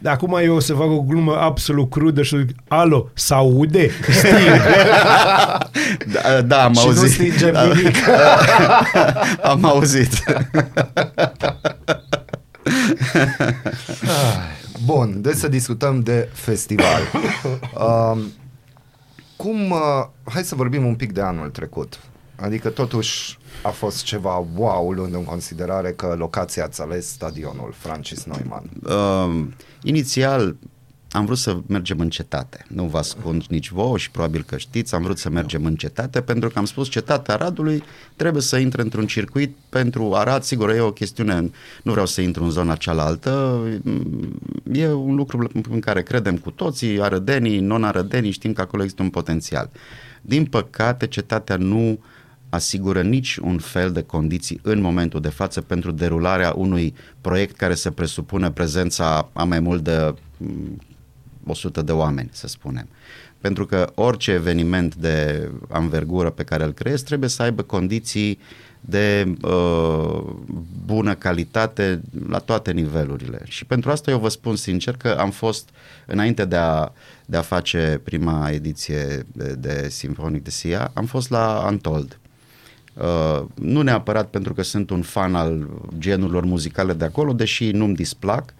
Dar 0.01 0.13
acum 0.13 0.37
eu 0.43 0.55
o 0.55 0.59
să 0.59 0.73
fac 0.73 0.89
o 0.89 1.01
glumă 1.01 1.35
absolut 1.39 1.89
crudă 1.89 2.21
și 2.23 2.37
zic, 2.37 2.49
alo, 2.67 3.09
s-aude? 3.13 3.89
Sting. 4.09 4.35
Da, 6.11 6.41
da 6.41 6.63
am 6.63 6.73
Și 6.73 6.79
nu 6.83 6.87
auzit. 6.87 7.11
stingem 7.11 7.53
Da. 7.53 7.63
nimic. 7.65 7.95
am 9.51 9.65
auzit. 9.65 10.23
Bun, 14.85 15.21
deci 15.21 15.35
să 15.35 15.47
discutăm 15.47 15.99
de 15.99 16.29
festival. 16.33 17.01
Um, 17.73 18.19
cum, 19.35 19.71
uh, 19.71 19.79
hai 20.33 20.43
să 20.43 20.55
vorbim 20.55 20.85
un 20.85 20.95
pic 20.95 21.11
de 21.11 21.21
anul 21.21 21.49
trecut. 21.49 21.99
Adică 22.41 22.69
totuși 22.69 23.37
a 23.61 23.69
fost 23.69 24.03
ceva 24.03 24.47
wow 24.55 24.91
luând 24.91 25.13
în 25.13 25.23
considerare 25.23 25.91
că 25.91 26.15
locația 26.17 26.63
ați 26.63 26.81
ales 26.81 27.07
stadionul 27.07 27.73
Francis 27.77 28.23
Neumann. 28.23 28.69
Uh, 28.83 29.47
inițial 29.81 30.55
am 31.11 31.25
vrut 31.25 31.37
să 31.37 31.57
mergem 31.67 31.99
în 31.99 32.09
cetate. 32.09 32.65
Nu 32.67 32.83
vă 32.83 32.97
ascund 32.97 33.43
nici 33.49 33.69
vouă 33.69 33.97
și 33.97 34.11
probabil 34.11 34.43
că 34.43 34.57
știți, 34.57 34.95
am 34.95 35.01
vrut 35.01 35.17
să 35.17 35.29
mergem 35.29 35.65
în 35.65 35.75
cetate 35.75 36.21
pentru 36.21 36.49
că 36.49 36.59
am 36.59 36.65
spus 36.65 36.89
cetatea 36.89 37.33
Aradului 37.33 37.83
trebuie 38.15 38.41
să 38.41 38.57
intre 38.57 38.81
într-un 38.81 39.07
circuit 39.07 39.55
pentru 39.69 40.13
Arad, 40.13 40.43
sigur 40.43 40.69
e 40.69 40.79
o 40.79 40.91
chestiune, 40.91 41.51
nu 41.83 41.91
vreau 41.91 42.05
să 42.05 42.21
intru 42.21 42.43
în 42.43 42.49
zona 42.49 42.75
cealaltă, 42.75 43.61
e 44.71 44.87
un 44.87 45.15
lucru 45.15 45.49
în 45.69 45.79
care 45.79 46.03
credem 46.03 46.37
cu 46.37 46.51
toții, 46.51 47.01
arădenii, 47.01 47.59
non-arădenii, 47.59 48.31
știm 48.31 48.53
că 48.53 48.61
acolo 48.61 48.81
există 48.81 49.03
un 49.03 49.09
potențial. 49.09 49.69
Din 50.21 50.45
păcate, 50.45 51.07
cetatea 51.07 51.55
nu 51.55 51.99
asigură 52.51 53.01
nici 53.01 53.35
un 53.35 53.57
fel 53.57 53.91
de 53.91 54.01
condiții 54.01 54.59
în 54.61 54.81
momentul 54.81 55.21
de 55.21 55.29
față 55.29 55.61
pentru 55.61 55.91
derularea 55.91 56.53
unui 56.55 56.93
proiect 57.21 57.55
care 57.55 57.75
să 57.75 57.91
presupună 57.91 58.49
prezența 58.49 59.29
a 59.33 59.43
mai 59.43 59.59
mult 59.59 59.83
de 59.83 60.13
mm, 60.37 60.81
100 61.45 61.81
de 61.81 61.91
oameni, 61.91 62.29
să 62.31 62.47
spunem. 62.47 62.87
Pentru 63.39 63.65
că 63.65 63.91
orice 63.95 64.31
eveniment 64.31 64.95
de 64.95 65.49
anvergură 65.69 66.29
pe 66.29 66.43
care 66.43 66.63
îl 66.63 66.71
creezi 66.71 67.03
trebuie 67.03 67.29
să 67.29 67.41
aibă 67.41 67.61
condiții 67.61 68.39
de 68.81 69.35
uh, 69.41 70.23
bună 70.85 71.13
calitate 71.13 72.01
la 72.27 72.39
toate 72.39 72.71
nivelurile. 72.71 73.41
Și 73.43 73.65
pentru 73.65 73.91
asta 73.91 74.11
eu 74.11 74.19
vă 74.19 74.29
spun 74.29 74.55
sincer 74.55 74.97
că 74.97 75.09
am 75.19 75.31
fost, 75.31 75.69
înainte 76.05 76.45
de 76.45 76.55
a, 76.55 76.91
de 77.25 77.37
a 77.37 77.41
face 77.41 78.01
prima 78.03 78.49
ediție 78.49 79.25
de, 79.31 79.53
de 79.53 79.87
Symphonic 79.89 80.43
de 80.43 80.49
Sia, 80.49 80.91
am 80.93 81.05
fost 81.05 81.29
la 81.29 81.65
Untold. 81.69 82.20
Uh, 82.93 83.41
nu 83.53 83.81
neapărat 83.81 84.29
pentru 84.29 84.53
că 84.53 84.61
sunt 84.61 84.89
un 84.89 85.01
fan 85.01 85.35
al 85.35 85.69
genurilor 85.97 86.45
muzicale 86.45 86.93
de 86.93 87.05
acolo, 87.05 87.33
deși 87.33 87.71
nu-mi 87.71 87.95
displac, 87.95 88.53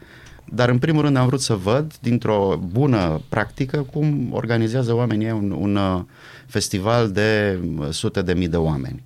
dar 0.46 0.70
în 0.70 0.80
primul 0.80 1.02
rând 1.02 1.16
am 1.18 1.26
vrut 1.26 1.42
să 1.42 1.54
văd 1.54 1.94
dintr-o 2.02 2.60
bună 2.72 3.22
practică 3.30 3.88
cum 3.92 4.30
organizează 4.32 4.94
oamenii 4.94 5.32
un, 5.32 5.52
un 5.52 5.76
uh, 5.76 6.02
festival 6.48 7.12
de 7.12 7.60
uh, 7.78 7.88
sute 7.90 8.22
de 8.22 8.34
mii 8.34 8.48
de 8.48 8.58
oameni. 8.58 9.04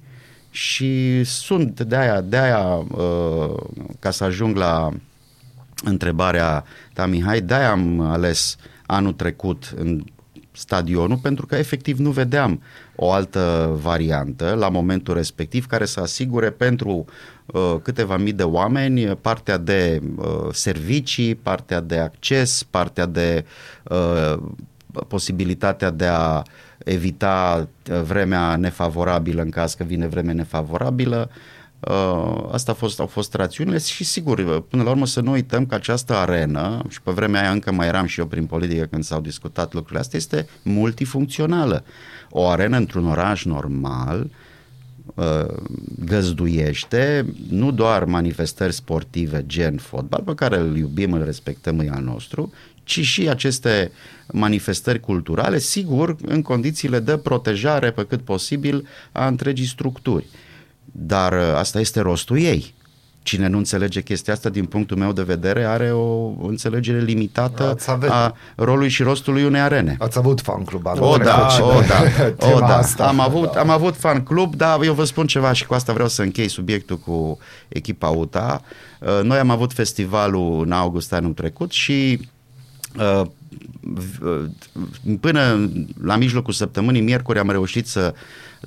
Și 0.49 1.23
sunt 1.23 1.81
de 1.81 1.95
aia, 1.95 2.21
de 2.21 2.37
aia 2.37 2.65
uh, 2.65 3.63
ca 3.99 4.11
să 4.11 4.23
ajung 4.23 4.55
la 4.55 4.91
întrebarea 5.83 6.63
ta, 6.93 7.05
Mihai, 7.05 7.41
de-aia 7.41 7.71
am 7.71 7.99
ales 7.99 8.55
anul 8.85 9.13
trecut 9.13 9.73
în 9.75 10.03
stadionul, 10.55 11.17
pentru 11.17 11.45
că 11.45 11.55
efectiv 11.55 11.97
nu 11.99 12.09
vedeam 12.09 12.61
o 12.95 13.11
altă 13.11 13.71
variantă 13.81 14.53
la 14.53 14.69
momentul 14.69 15.13
respectiv 15.13 15.65
care 15.65 15.85
să 15.85 15.99
asigure 15.99 16.49
pentru 16.49 17.05
uh, 17.45 17.75
câteva 17.81 18.17
mii 18.17 18.33
de 18.33 18.43
oameni 18.43 19.05
partea 19.05 19.57
de 19.57 20.01
uh, 20.15 20.47
servicii, 20.51 21.35
partea 21.35 21.79
de 21.79 21.97
acces, 21.97 22.63
partea 22.63 23.05
de 23.05 23.45
uh, 23.83 24.37
posibilitatea 25.07 25.89
de 25.89 26.05
a 26.05 26.41
evita 26.77 27.67
uh, 27.91 28.01
vremea 28.01 28.55
nefavorabilă 28.55 29.41
în 29.41 29.49
caz 29.49 29.73
că 29.73 29.83
vine 29.83 30.07
vreme 30.07 30.31
nefavorabilă. 30.31 31.29
Uh, 31.29 31.54
asta 32.51 32.71
a 32.71 32.75
fost, 32.75 32.99
au 32.99 33.07
fost 33.07 33.33
rațiunile 33.33 33.77
și 33.77 34.03
sigur, 34.03 34.39
uh, 34.39 34.57
până 34.69 34.83
la 34.83 34.89
urmă 34.89 35.05
să 35.05 35.21
nu 35.21 35.31
uităm 35.31 35.65
că 35.65 35.75
această 35.75 36.15
arenă, 36.15 36.81
și 36.89 37.01
pe 37.01 37.11
vremea 37.11 37.41
aia 37.41 37.51
încă 37.51 37.71
mai 37.71 37.87
eram 37.87 38.05
și 38.05 38.19
eu 38.19 38.25
prin 38.25 38.45
politică 38.45 38.85
când 38.85 39.03
s-au 39.03 39.21
discutat 39.21 39.73
lucrurile 39.73 39.99
astea, 39.99 40.19
este 40.19 40.47
multifuncțională. 40.61 41.83
O 42.29 42.47
arenă 42.47 42.77
într-un 42.77 43.07
oraș 43.07 43.43
normal 43.43 44.29
uh, 45.15 45.45
găzduiește 46.05 47.33
nu 47.49 47.71
doar 47.71 48.05
manifestări 48.05 48.73
sportive 48.73 49.43
gen 49.47 49.77
fotbal, 49.77 50.21
pe 50.25 50.35
care 50.35 50.57
îl 50.57 50.77
iubim, 50.77 51.13
îl 51.13 51.23
respectăm, 51.23 51.79
e 51.79 51.89
al 51.93 52.03
nostru, 52.03 52.53
ci 52.83 52.99
și 52.99 53.29
aceste 53.29 53.91
manifestări 54.27 54.99
culturale, 54.99 55.57
sigur, 55.57 56.15
în 56.21 56.41
condițiile 56.41 56.99
de 56.99 57.17
protejare 57.17 57.91
pe 57.91 58.05
cât 58.05 58.21
posibil 58.21 58.87
a 59.11 59.27
întregii 59.27 59.65
structuri. 59.65 60.25
Dar 60.97 61.33
uh, 61.33 61.55
asta 61.57 61.79
este 61.79 61.99
rostul 61.99 62.37
ei. 62.39 62.73
Cine 63.23 63.47
nu 63.47 63.57
înțelege 63.57 64.01
chestia 64.01 64.33
asta, 64.33 64.49
din 64.49 64.65
punctul 64.65 64.97
meu 64.97 65.11
de 65.11 65.21
vedere, 65.23 65.63
are 65.63 65.91
o 65.91 66.31
înțelegere 66.47 66.99
limitată 66.99 67.69
Ați 67.69 67.89
avut- 67.91 68.09
a 68.09 68.35
rolului 68.55 68.89
și 68.89 69.03
rostului 69.03 69.43
unei 69.45 69.61
arene. 69.61 69.95
Ați 69.99 70.17
avut 70.17 70.41
fan 70.41 70.63
club 70.63 70.87
anul 70.87 71.03
O, 71.03 71.17
da, 71.17 71.33
trecut 71.35 71.51
și 71.51 71.61
o, 71.61 71.65
pe 71.67 71.85
da, 71.87 72.03
tema 72.47 72.55
o, 72.55 72.59
da. 72.59 72.77
asta. 72.77 73.07
Am 73.07 73.19
avut, 73.19 73.53
am 73.53 73.69
avut 73.69 73.95
fan 73.95 74.23
club, 74.23 74.55
dar 74.55 74.81
eu 74.83 74.93
vă 74.93 75.03
spun 75.03 75.27
ceva 75.27 75.53
și 75.53 75.65
cu 75.65 75.73
asta 75.73 75.93
vreau 75.93 76.07
să 76.07 76.21
închei 76.21 76.47
subiectul 76.47 76.97
cu 76.97 77.39
echipa 77.67 78.07
UTA. 78.09 78.61
Uh, 78.99 79.19
Noi 79.23 79.37
am 79.37 79.49
avut 79.49 79.73
festivalul 79.73 80.63
în 80.65 80.71
august 80.71 81.13
anul 81.13 81.33
trecut 81.33 81.71
și 81.71 82.19
uh, 82.99 83.21
v- 83.79 84.21
uh, 84.21 84.43
până 85.19 85.69
la 86.03 86.15
mijlocul 86.15 86.53
săptămânii, 86.53 87.01
miercuri, 87.01 87.39
am 87.39 87.49
reușit 87.49 87.87
să 87.87 88.13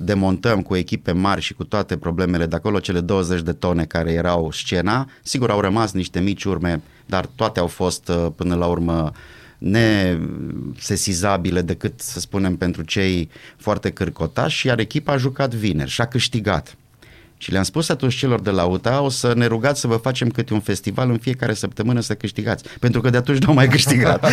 demontăm 0.01 0.61
cu 0.61 0.75
echipe 0.75 1.11
mari 1.11 1.41
și 1.41 1.53
cu 1.53 1.63
toate 1.63 1.97
problemele 1.97 2.45
de 2.45 2.55
acolo, 2.55 2.79
cele 2.79 2.99
20 2.99 3.41
de 3.41 3.53
tone 3.53 3.85
care 3.85 4.11
erau 4.11 4.51
scena. 4.51 5.09
Sigur, 5.23 5.49
au 5.49 5.59
rămas 5.59 5.91
niște 5.91 6.19
mici 6.19 6.43
urme, 6.43 6.81
dar 7.05 7.25
toate 7.35 7.59
au 7.59 7.67
fost 7.67 8.07
uh, 8.07 8.27
până 8.35 8.55
la 8.55 8.65
urmă 8.65 9.11
nesesizabile 9.57 11.61
decât, 11.61 12.01
să 12.01 12.19
spunem, 12.19 12.55
pentru 12.55 12.81
cei 12.81 13.29
foarte 13.57 13.89
cârcotași, 13.89 14.67
iar 14.67 14.79
echipa 14.79 15.11
a 15.11 15.17
jucat 15.17 15.53
vineri 15.53 15.89
și 15.89 16.01
a 16.01 16.05
câștigat. 16.05 16.75
Și 17.37 17.51
le-am 17.51 17.63
spus 17.63 17.89
atunci 17.89 18.15
celor 18.15 18.41
de 18.41 18.49
la 18.49 18.65
UTA, 18.65 19.01
o 19.01 19.09
să 19.09 19.33
ne 19.35 19.45
rugați 19.45 19.79
să 19.79 19.87
vă 19.87 19.95
facem 19.95 20.29
câte 20.29 20.53
un 20.53 20.59
festival 20.59 21.09
în 21.09 21.17
fiecare 21.17 21.53
săptămână 21.53 21.99
să 21.99 22.15
câștigați. 22.15 22.63
Pentru 22.79 23.01
că 23.01 23.09
de 23.09 23.17
atunci 23.17 23.37
nu 23.37 23.47
au 23.47 23.53
mai 23.53 23.67
câștigat. 23.67 24.25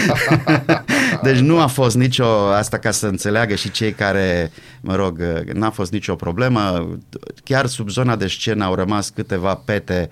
deci 1.23 1.39
nu 1.39 1.61
a 1.61 1.67
fost 1.67 1.97
nicio, 1.97 2.27
asta 2.49 2.79
ca 2.79 2.91
să 2.91 3.07
înțeleagă 3.07 3.55
și 3.55 3.71
cei 3.71 3.93
care, 3.93 4.51
mă 4.81 4.95
rog, 4.95 5.21
n-a 5.53 5.71
fost 5.71 5.93
nicio 5.93 6.15
problemă. 6.15 6.89
Chiar 7.45 7.67
sub 7.67 7.89
zona 7.89 8.17
de 8.17 8.27
scenă 8.27 8.65
au 8.65 8.75
rămas 8.75 9.09
câteva 9.09 9.55
pete 9.55 10.09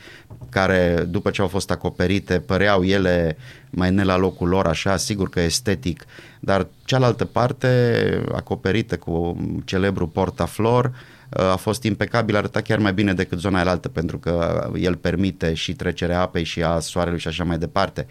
care 0.49 1.05
după 1.09 1.31
ce 1.31 1.41
au 1.41 1.49
fost 1.49 1.71
acoperite 1.71 2.39
păreau 2.39 2.85
ele 2.85 3.37
mai 3.71 3.91
ne 3.91 4.05
la 4.05 4.17
locul 4.17 4.49
lor 4.49 4.67
așa, 4.67 4.97
sigur 4.97 5.29
că 5.29 5.41
estetic, 5.41 6.05
dar 6.41 6.67
cealaltă 6.85 7.25
parte 7.25 8.23
acoperită 8.35 8.97
cu 8.97 9.37
celebru 9.65 10.09
portaflor 10.09 10.93
a 11.29 11.57
fost 11.57 11.83
impecabil, 11.83 12.37
arăta 12.37 12.61
chiar 12.61 12.79
mai 12.79 12.93
bine 12.93 13.13
decât 13.13 13.39
zona 13.39 13.61
alaltă 13.61 13.89
pentru 13.89 14.19
că 14.19 14.67
el 14.77 14.97
permite 14.97 15.55
și 15.55 15.73
trecerea 15.75 16.21
apei 16.21 16.45
și 16.45 16.63
a 16.63 16.79
soarelui 16.79 17.19
și 17.19 17.29
așa 17.29 17.45
mai 17.45 17.59
departe. 17.59 18.07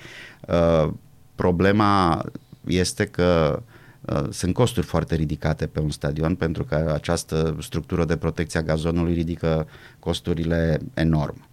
Uh, 0.48 0.90
problema 1.36 2.24
este 2.68 3.06
că 3.06 3.62
uh, 4.02 4.24
sunt 4.30 4.54
costuri 4.54 4.86
foarte 4.86 5.16
ridicate 5.16 5.68
pe 5.68 5.80
un 5.80 5.90
stadion 5.90 6.36
pentru 6.36 6.64
că 6.64 6.92
această 6.94 7.58
structură 7.62 8.06
de 8.06 8.18
protecție 8.18 8.60
a 8.60 8.64
gazonului 8.64 9.14
ridică 9.14 9.68
costurile 10.00 10.80
enorm. 10.94 11.48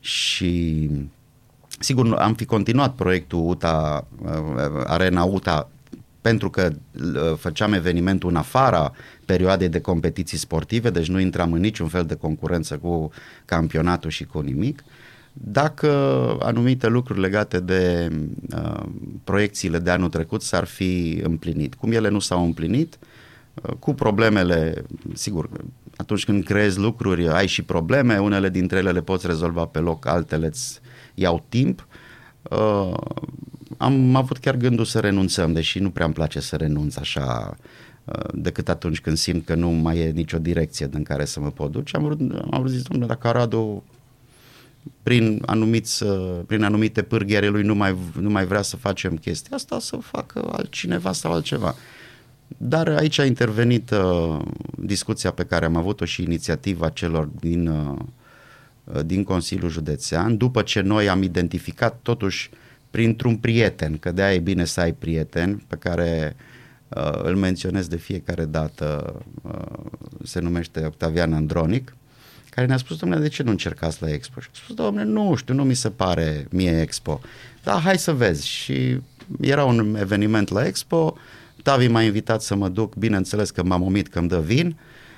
Și 0.00 0.90
sigur 1.78 2.14
am 2.14 2.34
fi 2.34 2.44
continuat 2.44 2.94
proiectul 2.94 3.48
UTA, 3.48 4.06
uh, 4.22 4.30
Arena 4.84 5.24
UTA 5.24 5.68
pentru 6.20 6.50
că 6.50 6.70
făceam 7.36 7.72
evenimentul 7.72 8.28
în 8.28 8.36
afara 8.36 8.92
perioadei 9.24 9.68
de 9.68 9.80
competiții 9.80 10.38
sportive, 10.38 10.90
deci 10.90 11.08
nu 11.08 11.18
intram 11.18 11.52
în 11.52 11.60
niciun 11.60 11.88
fel 11.88 12.04
de 12.04 12.14
concurență 12.14 12.78
cu 12.78 13.10
campionatul 13.44 14.10
și 14.10 14.24
cu 14.24 14.40
nimic. 14.40 14.84
Dacă 15.36 15.88
anumite 16.40 16.88
lucruri 16.88 17.20
legate 17.20 17.60
de 17.60 18.10
uh, 18.56 18.82
proiecțiile 19.24 19.78
de 19.78 19.90
anul 19.90 20.08
trecut 20.08 20.42
s-ar 20.42 20.64
fi 20.64 21.20
împlinit, 21.22 21.74
cum 21.74 21.92
ele 21.92 22.08
nu 22.08 22.18
s-au 22.18 22.44
împlinit, 22.44 22.98
uh, 23.54 23.74
cu 23.78 23.94
problemele, 23.94 24.84
sigur, 25.12 25.48
atunci 25.96 26.24
când 26.24 26.44
creezi 26.44 26.78
lucruri, 26.78 27.28
ai 27.28 27.46
și 27.46 27.62
probleme, 27.62 28.18
unele 28.18 28.48
dintre 28.48 28.78
ele 28.78 28.90
le 28.90 29.02
poți 29.02 29.26
rezolva 29.26 29.64
pe 29.64 29.78
loc, 29.78 30.06
altele 30.06 30.46
îți 30.46 30.80
iau 31.14 31.44
timp. 31.48 31.86
Uh, 32.50 32.96
am 33.76 34.14
avut 34.14 34.38
chiar 34.38 34.56
gândul 34.56 34.84
să 34.84 35.00
renunțăm, 35.00 35.52
deși 35.52 35.78
nu 35.78 35.90
prea 35.90 36.04
îmi 36.04 36.14
place 36.14 36.40
să 36.40 36.56
renunț 36.56 36.96
așa 36.96 37.56
uh, 38.04 38.28
decât 38.32 38.68
atunci 38.68 39.00
când 39.00 39.16
simt 39.16 39.44
că 39.44 39.54
nu 39.54 39.68
mai 39.68 39.98
e 39.98 40.10
nicio 40.10 40.38
direcție 40.38 40.88
în 40.92 41.02
care 41.02 41.24
să 41.24 41.40
mă 41.40 41.50
pot 41.50 41.70
duce. 41.70 41.96
Am 41.96 42.02
vrut, 42.02 42.20
am 42.50 42.58
vrut 42.58 42.70
zis, 42.70 42.82
domnule, 42.82 43.08
dacă 43.08 43.28
Aradu 43.28 43.82
prin, 45.02 45.42
anumiți, 45.46 46.02
uh, 46.02 46.40
prin 46.46 46.62
anumite 46.62 47.02
pârghi 47.02 47.36
ale 47.36 47.48
lui 47.48 47.62
nu 47.62 47.74
mai, 47.74 47.96
nu 48.20 48.30
mai 48.30 48.44
vrea 48.44 48.62
să 48.62 48.76
facem 48.76 49.16
chestia 49.16 49.56
asta, 49.56 49.78
să 49.78 49.96
facă 49.96 50.48
altcineva 50.52 51.12
sau 51.12 51.32
altceva. 51.32 51.74
Dar 52.56 52.88
aici 52.88 53.18
a 53.18 53.24
intervenit 53.24 53.90
uh, 53.90 54.38
discuția 54.78 55.30
pe 55.30 55.44
care 55.44 55.64
am 55.64 55.76
avut-o 55.76 56.04
și 56.04 56.22
inițiativa 56.22 56.88
celor 56.88 57.24
din, 57.24 57.66
uh, 57.66 57.98
din 59.04 59.24
Consiliul 59.24 59.70
Județean, 59.70 60.36
după 60.36 60.62
ce 60.62 60.80
noi 60.80 61.08
am 61.08 61.22
identificat 61.22 61.98
totuși 62.02 62.50
uh, 62.52 62.58
printr-un 62.94 63.36
prieten, 63.36 63.98
că 63.98 64.12
de-aia 64.12 64.34
e 64.34 64.38
bine 64.38 64.64
să 64.64 64.80
ai 64.80 64.92
prieten 64.92 65.62
pe 65.66 65.76
care 65.76 66.36
uh, 66.88 67.22
îl 67.22 67.36
menționez 67.36 67.86
de 67.88 67.96
fiecare 67.96 68.44
dată, 68.44 69.14
uh, 69.42 69.84
se 70.22 70.40
numește 70.40 70.84
Octavian 70.86 71.32
Andronic, 71.32 71.96
care 72.54 72.66
ne-a 72.66 72.76
spus, 72.76 72.96
domnule, 72.96 73.20
de 73.20 73.28
ce 73.28 73.42
nu 73.42 73.50
încercați 73.50 74.02
la 74.02 74.12
Expo? 74.12 74.40
Și 74.40 74.48
a 74.52 74.56
spus, 74.62 74.74
domnule, 74.76 75.04
nu 75.04 75.34
știu, 75.34 75.54
nu 75.54 75.64
mi 75.64 75.74
se 75.74 75.90
pare 75.90 76.46
mie 76.50 76.80
Expo. 76.80 77.20
Da, 77.62 77.80
hai 77.84 77.98
să 77.98 78.12
vezi. 78.12 78.46
Și 78.46 79.00
era 79.40 79.64
un 79.64 79.96
eveniment 80.00 80.48
la 80.48 80.66
Expo, 80.66 81.16
Tavi 81.62 81.86
m-a 81.86 82.02
invitat 82.02 82.42
să 82.42 82.54
mă 82.54 82.68
duc, 82.68 82.94
bineînțeles 82.94 83.50
că 83.50 83.62
m-am 83.62 83.82
omit 83.82 84.08
că 84.08 84.18
îmi 84.18 84.28
dă 84.28 84.40
vin, 84.40 84.66
uh, 84.66 84.74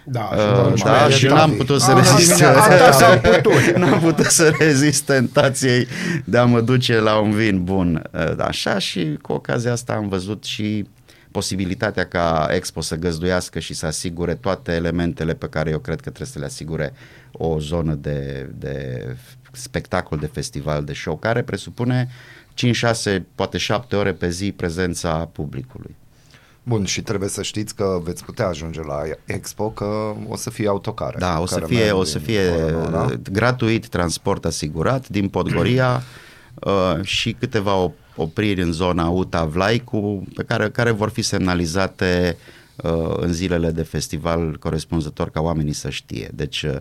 da, 0.09 0.31
uh, 0.67 0.83
da 0.85 1.09
și 1.09 1.27
n-am 1.27 1.51
putut 1.51 1.81
să 1.81 1.93
rezist. 1.93 2.43
n-am 3.77 4.01
putut 4.01 4.25
să 4.25 4.53
rezist 4.59 5.03
tentației 5.03 5.87
de 6.25 6.39
a 6.39 6.45
mă 6.45 6.61
duce 6.61 7.01
la 7.01 7.19
un 7.19 7.31
vin 7.31 7.65
bun. 7.65 8.03
Uh, 8.13 8.35
așa 8.39 8.79
și 8.79 9.19
cu 9.23 9.33
ocazia 9.33 9.73
asta 9.73 9.93
am 9.93 10.09
văzut 10.09 10.45
și 10.45 10.87
posibilitatea 11.37 12.07
ca 12.07 12.49
Expo 12.51 12.81
să 12.81 12.97
găzduiască 12.97 13.59
și 13.59 13.75
să 13.75 13.87
asigure 13.87 14.35
toate 14.35 14.73
elementele 14.73 15.35
pe 15.35 15.49
care 15.49 15.71
eu 15.71 15.79
cred 15.79 15.97
că 15.97 16.11
trebuie 16.11 16.27
să 16.27 16.39
le 16.39 16.45
asigure 16.45 16.93
o 17.33 17.59
zonă 17.59 17.95
de, 17.95 18.51
de 18.59 19.07
spectacol, 19.53 20.19
de 20.19 20.27
festival, 20.27 20.85
de 20.85 20.93
show, 20.93 21.17
care 21.17 21.43
presupune 21.43 22.09
5, 22.55 22.77
6, 22.77 23.27
poate 23.35 23.59
7 23.59 23.97
ore 23.97 24.13
pe 24.13 24.29
zi 24.29 24.53
prezența 24.53 25.29
publicului. 25.33 25.95
Bun, 26.63 26.85
și 26.85 27.03
trebuie 27.03 27.29
să 27.29 27.43
știți 27.43 27.75
că 27.75 28.01
veți 28.03 28.25
putea 28.25 28.47
ajunge 28.47 28.81
la 28.83 29.03
Expo, 29.25 29.71
că 29.71 30.15
o 30.29 30.37
să 30.37 30.51
fie 30.51 30.69
autocare. 30.69 31.17
Da, 31.19 31.41
o 31.41 31.47
să 31.47 31.61
fie, 31.67 31.91
o 31.91 32.05
să 32.05 32.19
fie 32.19 32.51
da? 32.91 33.09
gratuit 33.33 33.89
transport 33.89 34.45
asigurat 34.45 35.09
din 35.09 35.29
Podgoria 35.29 36.03
uh, 36.55 37.03
și 37.03 37.33
câteva 37.33 37.75
opriri 38.17 38.63
în 38.63 38.73
zona 38.73 39.09
Uta 39.09 39.45
Vlaicu, 39.45 40.27
pe 40.35 40.43
care, 40.43 40.71
care 40.71 40.91
vor 40.91 41.09
fi 41.09 41.23
semnalizate 41.23 42.37
uh, 42.77 43.17
în 43.17 43.33
zilele 43.33 43.71
de 43.71 43.83
festival 43.83 44.57
corespunzător 44.59 45.31
ca 45.31 45.41
oamenii 45.41 45.73
să 45.73 45.91
știe. 45.91 46.31
Deci 46.35 46.63
uh, 46.63 46.77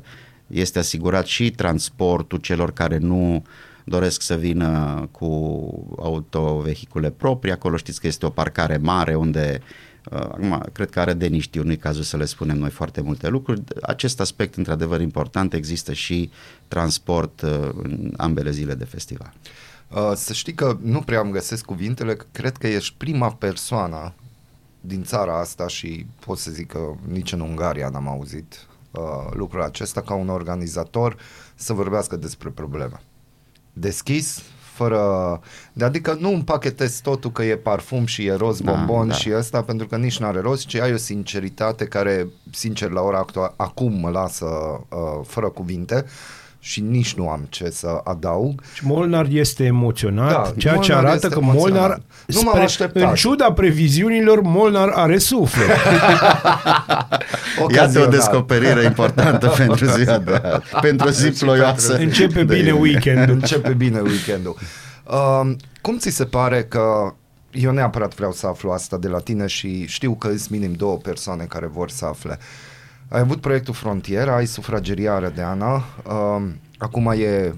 este 0.47 0.79
asigurat 0.79 1.25
și 1.25 1.51
transportul 1.51 2.37
celor 2.37 2.73
care 2.73 2.97
nu 2.97 3.45
doresc 3.83 4.21
să 4.21 4.35
vină 4.35 5.07
cu 5.11 5.25
autovehicule 5.99 7.09
proprii, 7.09 7.51
acolo 7.51 7.77
știți 7.77 7.99
că 7.99 8.07
este 8.07 8.25
o 8.25 8.29
parcare 8.29 8.77
mare 8.77 9.15
unde 9.15 9.59
uh, 9.61 9.95
Acum, 10.11 10.65
cred 10.73 10.89
că 10.89 10.99
are 10.99 11.13
de 11.13 11.27
niștiu, 11.27 11.63
nu-i 11.63 11.77
cazul 11.77 12.03
să 12.03 12.17
le 12.17 12.25
spunem 12.25 12.57
noi 12.57 12.69
foarte 12.69 13.01
multe 13.01 13.27
lucruri. 13.27 13.61
Acest 13.81 14.19
aspect, 14.19 14.55
într-adevăr, 14.55 15.01
important, 15.01 15.53
există 15.53 15.93
și 15.93 16.29
transport 16.67 17.41
uh, 17.41 17.69
în 17.73 18.13
ambele 18.17 18.51
zile 18.51 18.73
de 18.73 18.85
festival. 18.85 19.33
Uh, 19.87 20.11
să 20.15 20.33
știi 20.33 20.53
că 20.53 20.77
nu 20.81 21.01
prea 21.01 21.19
am 21.19 21.31
găsesc 21.31 21.65
cuvintele, 21.65 22.17
cred 22.31 22.57
că 22.57 22.67
ești 22.67 22.95
prima 22.97 23.31
persoană 23.31 24.13
din 24.81 25.03
țara 25.03 25.39
asta 25.39 25.67
și 25.67 26.05
pot 26.19 26.37
să 26.37 26.51
zic 26.51 26.67
că 26.67 26.93
nici 27.07 27.31
în 27.31 27.39
Ungaria 27.39 27.89
n-am 27.89 28.07
auzit 28.07 28.65
uh, 28.91 29.01
lucrul 29.33 29.61
acesta 29.61 30.01
ca 30.01 30.13
un 30.13 30.29
organizator 30.29 31.17
să 31.55 31.73
vorbească 31.73 32.15
despre 32.15 32.49
probleme 32.49 33.01
deschis, 33.77 34.41
fără... 34.73 35.39
De 35.73 35.83
adică 35.83 36.17
nu 36.19 36.33
împachetezi 36.33 37.01
totul 37.01 37.31
că 37.31 37.43
e 37.43 37.57
parfum 37.57 38.05
și 38.05 38.25
e 38.25 38.33
roz 38.33 38.61
da, 38.61 38.71
bombon 38.71 39.07
da. 39.07 39.13
și 39.13 39.33
ăsta, 39.33 39.61
pentru 39.63 39.87
că 39.87 39.97
nici 39.97 40.19
nu 40.19 40.25
are 40.25 40.39
rost, 40.39 40.65
ci 40.65 40.75
ai 40.75 40.93
o 40.93 40.97
sinceritate 40.97 41.85
care, 41.85 42.27
sincer, 42.51 42.89
la 42.89 43.01
ora 43.01 43.17
actuală, 43.17 43.53
acum 43.57 43.93
mă 43.93 44.09
lasă 44.09 44.45
uh, 44.45 45.25
fără 45.25 45.49
cuvinte 45.49 46.05
și 46.65 46.81
nici 46.81 47.13
nu 47.13 47.29
am 47.29 47.45
ce 47.49 47.69
să 47.69 48.01
adaug. 48.03 48.61
Și 48.73 48.85
Molnar 48.85 49.27
este 49.29 49.63
emoționat, 49.63 50.31
da, 50.31 50.53
ceea 50.57 50.73
Molnar 50.73 50.99
ce 50.99 51.03
arată 51.05 51.27
că 51.27 51.39
emoționat. 51.41 51.71
Molnar, 51.71 52.01
nu 52.25 52.39
spre, 52.39 52.59
așteptat. 52.59 53.09
în 53.09 53.15
ciuda 53.15 53.53
previziunilor, 53.53 54.41
Molnar 54.41 54.89
are 54.89 55.17
suflet. 55.17 55.67
Iată 57.75 57.99
o 57.99 58.05
descoperire 58.05 58.83
importantă 58.83 59.47
pentru 59.47 59.85
ziua 59.85 60.17
de 60.17 60.41
pentru 60.81 61.09
zi 61.09 61.29
ploioasă. 61.29 61.95
Începe 61.95 62.43
bine 62.43 62.71
weekendul. 62.71 63.35
Începe 63.35 63.73
bine 63.73 63.99
weekendul. 63.99 64.57
Uh, 65.03 65.51
cum 65.81 65.97
ți 65.97 66.09
se 66.09 66.25
pare 66.25 66.63
că 66.63 67.13
eu 67.51 67.71
neapărat 67.71 68.15
vreau 68.15 68.31
să 68.31 68.47
aflu 68.47 68.71
asta 68.71 68.97
de 68.97 69.07
la 69.07 69.19
tine 69.19 69.47
și 69.47 69.87
știu 69.87 70.13
că 70.13 70.27
sunt 70.27 70.49
minim 70.49 70.73
două 70.73 70.97
persoane 70.97 71.43
care 71.43 71.69
vor 71.73 71.89
să 71.89 72.05
afle. 72.05 72.37
Uh, 72.39 72.45
ai 73.15 73.21
avut 73.21 73.41
proiectul 73.41 73.73
Frontiera, 73.73 74.35
ai 74.35 74.45
sufrageria 74.45 75.19
Rădeana, 75.19 75.75
uh, 75.75 76.43
acum 76.77 77.07
e 77.07 77.55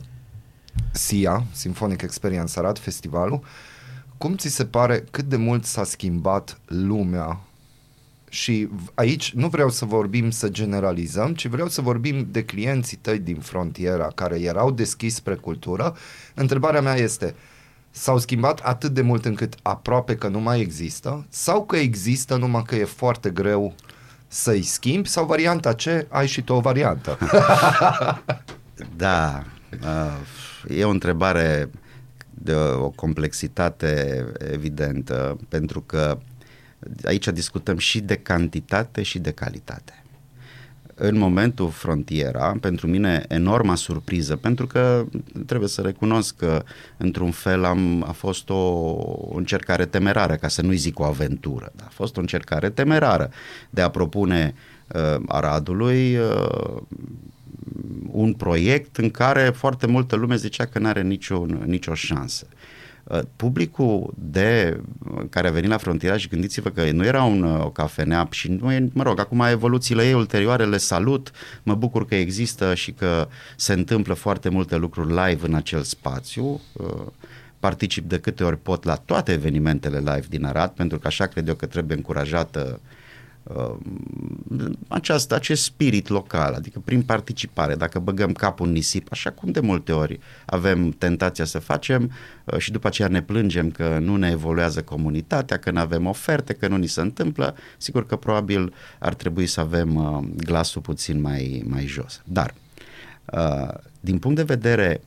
SIA, 0.91 1.45
Symphonic 1.51 2.01
Experience 2.01 2.59
Arad, 2.59 2.77
festivalul. 2.77 3.43
Cum 4.17 4.35
ți 4.35 4.47
se 4.47 4.65
pare 4.65 5.03
cât 5.11 5.25
de 5.25 5.35
mult 5.35 5.65
s-a 5.65 5.83
schimbat 5.83 6.59
lumea 6.65 7.39
și 8.29 8.69
aici 8.93 9.33
nu 9.33 9.47
vreau 9.47 9.69
să 9.69 9.85
vorbim 9.85 10.29
să 10.29 10.49
generalizăm, 10.49 11.33
ci 11.33 11.47
vreau 11.47 11.67
să 11.67 11.81
vorbim 11.81 12.27
de 12.31 12.43
clienții 12.43 12.97
tăi 12.97 13.19
din 13.19 13.39
frontiera 13.39 14.07
care 14.15 14.41
erau 14.41 14.71
deschiși 14.71 15.15
spre 15.15 15.35
cultură. 15.35 15.95
Întrebarea 16.33 16.81
mea 16.81 16.95
este, 16.95 17.35
s-au 17.91 18.17
schimbat 18.17 18.59
atât 18.59 18.93
de 18.93 19.01
mult 19.01 19.25
încât 19.25 19.55
aproape 19.61 20.15
că 20.15 20.27
nu 20.27 20.39
mai 20.39 20.59
există 20.59 21.25
sau 21.29 21.65
că 21.65 21.75
există 21.75 22.35
numai 22.35 22.63
că 22.63 22.75
e 22.75 22.83
foarte 22.83 23.29
greu 23.29 23.75
să-i 24.27 24.61
schimbi 24.61 25.07
sau 25.07 25.25
varianta 25.25 25.73
ce 25.73 26.07
ai 26.09 26.27
și 26.27 26.41
tu 26.41 26.53
o 26.53 26.59
variantă? 26.59 27.17
da, 28.95 29.43
uh, 29.81 30.77
e 30.77 30.83
o 30.83 30.89
întrebare 30.89 31.69
de 32.29 32.53
o 32.55 32.89
complexitate 32.89 34.25
evidentă, 34.51 35.37
pentru 35.49 35.81
că 35.81 36.17
aici 37.03 37.27
discutăm 37.27 37.77
și 37.77 37.99
de 37.99 38.15
cantitate 38.15 39.01
și 39.01 39.19
de 39.19 39.31
calitate 39.31 40.03
în 40.99 41.17
momentul 41.17 41.69
frontiera, 41.69 42.57
pentru 42.61 42.87
mine 42.87 43.25
enorma 43.27 43.75
surpriză, 43.75 44.35
pentru 44.35 44.67
că 44.67 45.05
trebuie 45.45 45.69
să 45.69 45.81
recunosc 45.81 46.35
că 46.35 46.63
într-un 46.97 47.31
fel 47.31 47.63
am, 47.63 48.03
a 48.07 48.11
fost 48.11 48.49
o 48.49 48.95
încercare 49.35 49.85
temerară, 49.85 50.35
ca 50.35 50.47
să 50.47 50.61
nu-i 50.61 50.75
zic 50.75 50.99
o 50.99 51.03
aventură, 51.03 51.71
a 51.85 51.89
fost 51.89 52.17
o 52.17 52.19
încercare 52.19 52.69
temerară 52.69 53.29
de 53.69 53.81
a 53.81 53.89
propune 53.89 54.53
uh, 54.87 55.23
Aradului 55.27 56.17
uh, 56.17 56.81
un 58.11 58.33
proiect 58.33 58.97
în 58.97 59.09
care 59.09 59.49
foarte 59.55 59.87
multă 59.87 60.15
lume 60.15 60.35
zicea 60.35 60.65
că 60.65 60.79
nu 60.79 60.87
are 60.87 61.01
niciun, 61.01 61.63
nicio 61.65 61.93
șansă. 61.93 62.47
Uh, 62.49 62.76
publicul 63.35 64.13
de 64.17 64.79
care 65.29 65.47
a 65.47 65.51
venit 65.51 65.69
la 65.69 65.77
frontiera 65.77 66.17
și 66.17 66.27
gândiți-vă 66.27 66.69
că 66.69 66.91
nu 66.91 67.05
era 67.05 67.23
un, 67.23 67.43
o 67.43 67.69
cafenea 67.69 68.27
și 68.31 68.51
nu 68.51 68.71
e, 68.71 68.89
mă 68.93 69.03
rog, 69.03 69.19
acum 69.19 69.39
evoluțiile 69.39 70.07
ei 70.07 70.13
ulterioare 70.13 70.65
le 70.65 70.77
salut, 70.77 71.31
mă 71.63 71.75
bucur 71.75 72.05
că 72.05 72.15
există 72.15 72.73
și 72.73 72.91
că 72.91 73.27
se 73.55 73.73
întâmplă 73.73 74.13
foarte 74.13 74.49
multe 74.49 74.75
lucruri 74.75 75.09
live 75.09 75.47
în 75.47 75.53
acel 75.53 75.81
spațiu, 75.81 76.61
uh, 76.73 77.05
particip 77.59 78.09
de 78.09 78.19
câte 78.19 78.43
ori 78.43 78.57
pot 78.57 78.83
la 78.83 78.95
toate 78.95 79.31
evenimentele 79.31 79.97
live 79.97 80.25
din 80.29 80.45
Arad, 80.45 80.69
pentru 80.69 80.99
că 80.99 81.07
așa 81.07 81.25
cred 81.25 81.47
eu 81.47 81.55
că 81.55 81.65
trebuie 81.65 81.97
încurajată 81.97 82.79
uh, 82.83 82.95
uh, 83.55 83.75
această, 84.87 85.35
acest 85.35 85.63
spirit 85.63 86.07
local, 86.07 86.53
adică 86.53 86.79
prin 86.85 87.01
participare, 87.01 87.75
dacă 87.75 87.99
băgăm 87.99 88.31
capul 88.31 88.67
în 88.67 88.71
nisip, 88.71 89.07
așa 89.11 89.31
cum 89.31 89.51
de 89.51 89.59
multe 89.59 89.91
ori 89.91 90.19
avem 90.45 90.89
tentația 90.89 91.45
să 91.45 91.59
facem 91.59 92.11
uh, 92.43 92.57
și 92.57 92.71
după 92.71 92.87
aceea 92.87 93.07
ne 93.07 93.21
plângem 93.21 93.71
că 93.71 93.97
nu 94.01 94.15
ne 94.15 94.29
evoluează 94.29 94.81
comunitatea, 94.81 95.57
că 95.57 95.71
nu 95.71 95.79
avem 95.79 96.05
oferte, 96.05 96.53
că 96.53 96.67
nu 96.67 96.77
ni 96.77 96.87
se 96.87 97.01
întâmplă, 97.01 97.55
sigur 97.77 98.05
că 98.05 98.15
probabil 98.15 98.73
ar 98.99 99.13
trebui 99.13 99.47
să 99.47 99.59
avem 99.59 99.95
uh, 99.95 100.23
glasul 100.35 100.81
puțin 100.81 101.21
mai, 101.21 101.63
mai 101.67 101.85
jos. 101.85 102.21
Dar, 102.23 102.53
uh, 103.25 103.73
din 103.99 104.19
punct 104.19 104.37
de 104.37 104.43
vedere 104.43 105.01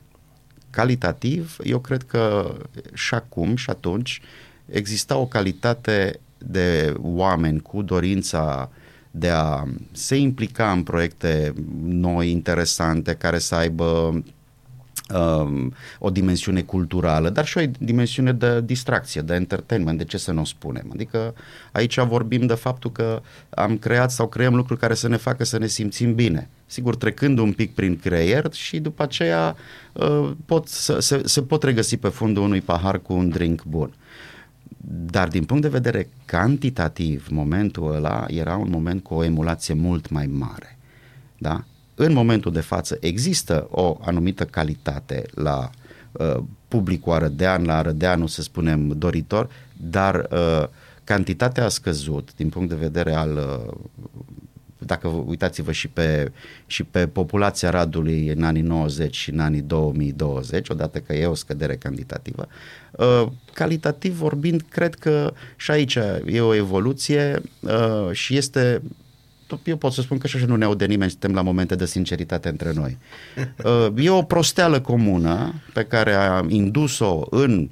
calitativ, 0.69 1.57
eu 1.63 1.79
cred 1.79 2.03
că 2.03 2.55
și 2.93 3.13
acum 3.13 3.55
și 3.55 3.69
atunci 3.69 4.21
exista 4.65 5.17
o 5.17 5.25
calitate 5.25 6.19
de 6.45 6.95
oameni 7.01 7.59
cu 7.59 7.81
dorința 7.81 8.69
de 9.11 9.29
a 9.29 9.63
se 9.91 10.15
implica 10.15 10.71
în 10.71 10.83
proiecte 10.83 11.53
noi, 11.83 12.31
interesante, 12.31 13.13
care 13.13 13.39
să 13.39 13.55
aibă 13.55 14.23
um, 15.13 15.73
o 15.99 16.09
dimensiune 16.09 16.61
culturală, 16.61 17.29
dar 17.29 17.45
și 17.45 17.57
o 17.57 17.61
dimensiune 17.79 18.33
de 18.33 18.61
distracție, 18.61 19.21
de 19.21 19.33
entertainment, 19.33 19.97
de 19.97 20.03
ce 20.03 20.17
să 20.17 20.31
nu 20.31 20.41
o 20.41 20.45
spunem. 20.45 20.89
Adică 20.93 21.33
aici 21.71 21.99
vorbim 21.99 22.45
de 22.45 22.53
faptul 22.53 22.91
că 22.91 23.21
am 23.49 23.77
creat 23.77 24.11
sau 24.11 24.27
creăm 24.27 24.55
lucruri 24.55 24.79
care 24.79 24.93
să 24.93 25.07
ne 25.07 25.17
facă 25.17 25.43
să 25.43 25.57
ne 25.57 25.67
simțim 25.67 26.15
bine. 26.15 26.49
Sigur, 26.65 26.95
trecând 26.95 27.37
un 27.37 27.53
pic 27.53 27.73
prin 27.73 27.99
creier 27.99 28.53
și 28.53 28.79
după 28.79 29.03
aceea 29.03 29.55
uh, 29.93 30.31
pot, 30.45 30.67
să, 30.67 30.99
se, 30.99 31.21
se 31.25 31.41
pot 31.41 31.63
regăsi 31.63 31.97
pe 31.97 32.07
fundul 32.07 32.43
unui 32.43 32.61
pahar 32.61 32.99
cu 32.99 33.13
un 33.13 33.29
drink 33.29 33.63
bun. 33.63 33.93
Dar 34.87 35.27
din 35.27 35.43
punct 35.43 35.61
de 35.61 35.69
vedere 35.69 36.09
cantitativ, 36.25 37.27
momentul 37.29 37.93
ăla 37.95 38.25
era 38.27 38.55
un 38.55 38.69
moment 38.69 39.03
cu 39.03 39.13
o 39.13 39.23
emulație 39.23 39.73
mult 39.73 40.09
mai 40.09 40.25
mare. 40.25 40.77
Da? 41.37 41.63
În 41.95 42.13
momentul 42.13 42.51
de 42.51 42.59
față 42.59 42.97
există 42.99 43.67
o 43.71 43.97
anumită 44.01 44.45
calitate 44.45 45.25
la 45.33 45.69
uh, 46.11 46.43
publicul 46.67 47.13
arădean, 47.13 47.63
la 47.63 47.77
arădeanul, 47.77 48.27
să 48.27 48.41
spunem, 48.41 48.87
doritor, 48.87 49.49
dar 49.77 50.27
uh, 50.31 50.67
cantitatea 51.03 51.65
a 51.65 51.69
scăzut 51.69 52.35
din 52.35 52.49
punct 52.49 52.69
de 52.69 52.75
vedere 52.75 53.13
al 53.13 53.35
uh, 53.35 53.73
dacă 54.85 55.07
uitați-vă 55.07 55.71
și 55.71 55.87
pe, 55.87 56.31
și 56.65 56.83
pe 56.83 57.07
populația 57.07 57.69
Radului 57.69 58.27
în 58.27 58.43
anii 58.43 58.61
90 58.61 59.15
și 59.15 59.29
în 59.29 59.39
anii 59.39 59.61
2020, 59.61 60.69
odată 60.69 60.99
că 60.99 61.13
e 61.13 61.25
o 61.25 61.33
scădere 61.33 61.75
cantitativă, 61.75 62.47
uh, 62.91 63.27
calitativ 63.53 64.13
vorbind, 64.13 64.61
cred 64.69 64.95
că 64.95 65.33
și 65.55 65.71
aici 65.71 65.97
e 66.25 66.41
o 66.41 66.55
evoluție 66.55 67.41
uh, 67.59 68.11
și 68.11 68.37
este 68.37 68.81
eu 69.63 69.77
pot 69.77 69.91
să 69.91 70.01
spun 70.01 70.17
că 70.17 70.27
și 70.27 70.35
așa 70.35 70.45
nu 70.45 70.55
ne 70.55 70.65
aude 70.65 70.85
nimeni, 70.85 71.09
suntem 71.09 71.33
la 71.33 71.41
momente 71.41 71.75
de 71.75 71.85
sinceritate 71.85 72.49
între 72.49 72.71
noi. 72.73 72.97
Uh, 73.63 74.05
e 74.05 74.09
o 74.09 74.21
prosteală 74.21 74.79
comună 74.79 75.53
pe 75.73 75.83
care 75.83 76.13
a 76.13 76.45
indus-o 76.47 77.27
în 77.29 77.69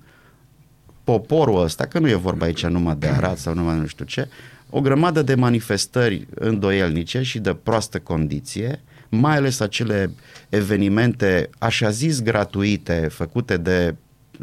poporul 1.03 1.64
ăsta, 1.64 1.86
că 1.86 1.99
nu 1.99 2.10
e 2.10 2.16
vorba 2.16 2.45
aici 2.45 2.66
numai 2.66 2.95
de 2.95 3.07
Arad 3.07 3.38
sau 3.38 3.53
numai 3.53 3.78
nu 3.78 3.86
știu 3.86 4.05
ce, 4.05 4.28
o 4.70 4.82
grămadă 4.82 5.22
de 5.22 5.36
manifestări 5.36 6.28
îndoielnice 6.36 7.22
și 7.22 7.39
de 7.39 7.53
proastă 7.53 7.99
condiție, 7.99 8.82
mai 9.09 9.36
ales 9.36 9.59
acele 9.59 10.11
evenimente 10.49 11.49
așa 11.57 11.89
zis 11.89 12.22
gratuite 12.22 13.07
făcute 13.11 13.57
de 13.57 13.95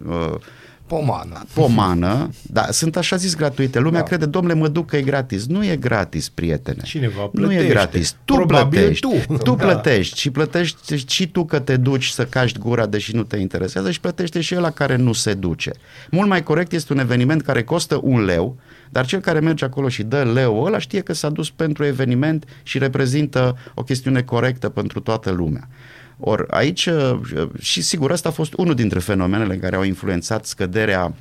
uh, 0.06 0.34
Pomană. 0.86 1.44
Pomană, 1.54 2.30
da, 2.42 2.66
sunt 2.70 2.96
așa 2.96 3.16
zis 3.16 3.36
gratuite. 3.36 3.78
Lumea 3.78 4.00
da. 4.00 4.06
crede, 4.06 4.26
domnule, 4.26 4.54
mă 4.54 4.68
duc 4.68 4.86
că 4.86 4.96
e 4.96 5.02
gratis. 5.02 5.46
Nu 5.46 5.64
e 5.64 5.76
gratis, 5.76 6.28
prietene. 6.28 6.82
Cineva 6.84 7.20
plătește. 7.26 7.62
Nu 7.62 7.68
e 7.68 7.72
gratis. 7.72 8.16
Tu 8.24 8.34
Probabil 8.34 8.78
plătești. 8.78 9.06
tu. 9.26 9.36
Tu 9.36 9.54
Da. 9.54 9.64
plătești 9.64 10.18
și 10.20 10.30
plătești 10.30 11.04
și 11.06 11.28
tu 11.28 11.44
că 11.44 11.58
te 11.58 11.76
duci 11.76 12.06
să 12.08 12.24
caști 12.24 12.58
gura 12.58 12.86
deși 12.86 13.14
nu 13.14 13.22
te 13.22 13.36
interesează 13.36 13.90
și 13.90 14.00
plătește 14.00 14.40
și 14.40 14.56
ăla 14.56 14.70
care 14.70 14.96
nu 14.96 15.12
se 15.12 15.34
duce. 15.34 15.70
Mult 16.10 16.28
mai 16.28 16.42
corect 16.42 16.72
este 16.72 16.92
un 16.92 16.98
eveniment 16.98 17.42
care 17.42 17.62
costă 17.62 18.00
un 18.02 18.24
leu, 18.24 18.56
dar 18.90 19.06
cel 19.06 19.20
care 19.20 19.40
merge 19.40 19.64
acolo 19.64 19.88
și 19.88 20.02
dă 20.02 20.22
leu 20.22 20.62
ăla 20.62 20.78
știe 20.78 21.00
că 21.00 21.12
s-a 21.12 21.28
dus 21.30 21.50
pentru 21.50 21.84
eveniment 21.84 22.44
și 22.62 22.78
reprezintă 22.78 23.56
o 23.74 23.82
chestiune 23.82 24.22
corectă 24.22 24.68
pentru 24.68 25.00
toată 25.00 25.30
lumea. 25.30 25.68
Ori 26.20 26.44
aici, 26.50 26.86
uh, 26.86 27.18
și 27.60 27.82
sigur, 27.82 28.10
ăsta 28.10 28.28
a 28.28 28.32
fost 28.32 28.52
unul 28.56 28.74
dintre 28.74 28.98
fenomenele 28.98 29.56
care 29.56 29.76
au 29.76 29.82
influențat 29.82 30.46
scăderea 30.46 31.14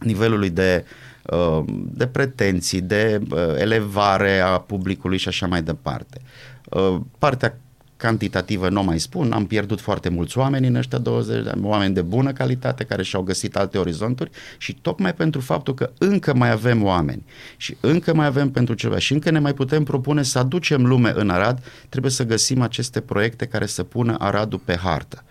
nivelului 0.00 0.50
de, 0.50 0.84
uh, 1.22 1.64
de 1.92 2.06
pretenții, 2.06 2.80
de 2.80 3.20
uh, 3.30 3.38
elevare 3.56 4.38
a 4.38 4.58
publicului 4.58 5.18
și 5.18 5.28
așa 5.28 5.46
mai 5.46 5.62
departe. 5.62 6.20
Uh, 6.64 6.96
Partea 7.18 7.58
cantitativă 7.96 8.68
nu 8.68 8.80
o 8.80 8.82
mai 8.82 9.00
spun, 9.00 9.32
am 9.32 9.46
pierdut 9.46 9.80
foarte 9.80 10.08
mulți 10.08 10.38
oameni 10.38 10.66
în 10.66 10.74
ăștia 10.74 10.98
20 10.98 11.42
de 11.42 11.50
ani, 11.50 11.64
oameni 11.64 11.94
de 11.94 12.02
bună 12.02 12.32
calitate 12.32 12.84
care 12.84 13.02
și-au 13.02 13.22
găsit 13.22 13.56
alte 13.56 13.78
orizonturi 13.78 14.30
și 14.58 14.74
tocmai 14.74 15.14
pentru 15.14 15.40
faptul 15.40 15.74
că 15.74 15.90
încă 15.98 16.34
mai 16.34 16.50
avem 16.50 16.82
oameni 16.82 17.24
și 17.56 17.76
încă 17.80 18.14
mai 18.14 18.26
avem 18.26 18.50
pentru 18.50 18.74
ceva 18.74 18.98
și 18.98 19.12
încă 19.12 19.30
ne 19.30 19.38
mai 19.38 19.54
putem 19.54 19.84
propune 19.84 20.22
să 20.22 20.38
aducem 20.38 20.86
lume 20.86 21.12
în 21.14 21.30
Arad, 21.30 21.64
trebuie 21.88 22.12
să 22.12 22.24
găsim 22.24 22.60
aceste 22.60 23.00
proiecte 23.00 23.46
care 23.46 23.66
să 23.66 23.82
pună 23.82 24.16
Aradul 24.18 24.58
pe 24.58 24.76
hartă. 24.76 25.24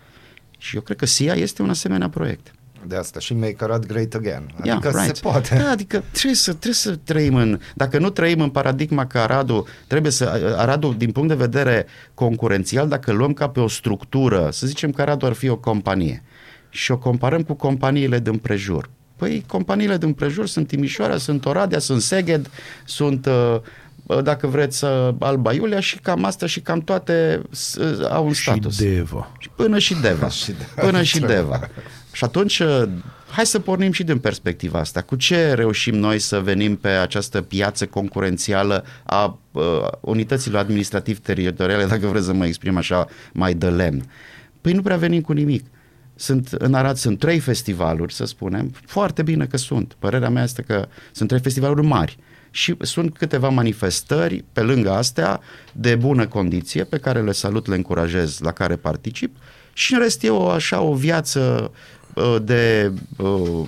Și 0.58 0.76
eu 0.76 0.82
cred 0.82 0.96
că 0.96 1.06
SIA 1.06 1.34
este 1.34 1.62
un 1.62 1.70
asemenea 1.70 2.08
proiect. 2.08 2.55
De 2.86 2.96
asta 2.96 3.20
și 3.20 3.34
Make 3.34 3.56
Arad 3.58 3.86
Great 3.86 4.14
Again. 4.14 4.54
Yeah, 4.64 4.76
Adică 4.76 4.98
right. 4.98 5.16
se 5.16 5.22
poate. 5.22 5.56
Da, 5.62 5.70
adică 5.70 6.02
trebuie 6.12 6.34
să, 6.34 6.50
trebuie 6.50 6.74
să 6.74 6.96
trăim 7.04 7.34
în... 7.34 7.60
Dacă 7.74 7.98
nu 7.98 8.10
trăim 8.10 8.40
în 8.40 8.50
paradigma 8.50 9.06
că 9.06 9.18
Aradul 9.18 9.66
trebuie 9.86 10.12
să... 10.12 10.54
Aradul, 10.56 10.96
din 10.96 11.12
punct 11.12 11.28
de 11.28 11.34
vedere 11.34 11.86
concurențial, 12.14 12.88
dacă 12.88 13.12
luăm 13.12 13.32
ca 13.32 13.48
pe 13.48 13.60
o 13.60 13.68
structură, 13.68 14.48
să 14.52 14.66
zicem 14.66 14.90
că 14.90 15.02
Aradul 15.02 15.28
ar 15.28 15.34
fi 15.34 15.48
o 15.48 15.56
companie 15.56 16.22
și 16.68 16.90
o 16.90 16.98
comparăm 16.98 17.42
cu 17.42 17.54
companiile 17.54 18.18
din 18.18 18.38
prejur. 18.38 18.90
Păi 19.16 19.44
companiile 19.46 19.96
din 19.96 20.12
prejur 20.12 20.46
sunt 20.46 20.66
Timișoara, 20.66 21.16
sunt 21.16 21.46
Oradea, 21.46 21.78
sunt 21.78 22.00
Seged, 22.00 22.50
sunt... 22.84 23.26
Uh, 23.26 23.60
dacă 24.22 24.46
vreți, 24.46 24.84
uh, 24.84 25.08
Alba 25.18 25.52
Iulia 25.52 25.80
și 25.80 25.98
cam 25.98 26.24
asta 26.24 26.46
și 26.46 26.60
cam 26.60 26.80
toate 26.80 27.42
uh, 27.78 28.08
au 28.10 28.26
un 28.26 28.32
Și 28.32 28.42
status. 28.42 28.78
Deva. 28.78 29.32
Și 29.38 29.50
Până 29.56 29.78
și 29.78 29.94
Deva. 29.94 30.28
Și 30.42 30.52
Deva. 30.52 30.86
Până 30.86 31.02
și 31.02 31.20
Deva. 31.34 31.68
Și 32.16 32.24
atunci, 32.24 32.58
uh, 32.58 32.82
hai 33.30 33.46
să 33.46 33.58
pornim 33.58 33.92
și 33.92 34.04
din 34.04 34.18
perspectiva 34.18 34.78
asta. 34.78 35.02
Cu 35.02 35.16
ce 35.16 35.52
reușim 35.52 35.94
noi 35.94 36.18
să 36.18 36.40
venim 36.40 36.76
pe 36.76 36.88
această 36.88 37.42
piață 37.42 37.86
concurențială 37.86 38.84
a 39.04 39.38
uh, 39.52 39.62
unităților 40.00 40.60
administrativ-teritoriale, 40.60 41.84
dacă 41.94 42.06
vreți 42.06 42.26
să 42.26 42.32
mă 42.32 42.46
exprim 42.46 42.76
așa, 42.76 43.06
mai 43.32 43.54
de 43.54 43.68
lemn? 43.68 44.10
Păi 44.60 44.72
nu 44.72 44.82
prea 44.82 44.96
venim 44.96 45.20
cu 45.20 45.32
nimic. 45.32 45.64
Sunt, 46.14 46.48
în 46.48 46.74
Arad 46.74 46.96
sunt 46.96 47.18
trei 47.18 47.38
festivaluri, 47.38 48.12
să 48.12 48.24
spunem, 48.24 48.74
foarte 48.86 49.22
bine 49.22 49.46
că 49.46 49.56
sunt. 49.56 49.96
Părerea 49.98 50.28
mea 50.28 50.42
este 50.42 50.62
că 50.62 50.88
sunt 51.12 51.28
trei 51.28 51.40
festivaluri 51.40 51.86
mari 51.86 52.18
și 52.50 52.74
sunt 52.80 53.16
câteva 53.16 53.48
manifestări 53.48 54.44
pe 54.52 54.60
lângă 54.60 54.90
astea 54.90 55.40
de 55.72 55.94
bună 55.94 56.26
condiție 56.26 56.84
pe 56.84 56.98
care 56.98 57.22
le 57.22 57.32
salut, 57.32 57.66
le 57.66 57.74
încurajez, 57.74 58.38
la 58.38 58.52
care 58.52 58.76
particip 58.76 59.36
și 59.76 59.92
în 59.92 59.98
rest 59.98 60.22
e 60.22 60.30
o, 60.30 60.48
așa 60.48 60.80
o 60.80 60.94
viață 60.94 61.40
uh, 61.62 61.78
de 62.42 62.92
uh, 63.16 63.66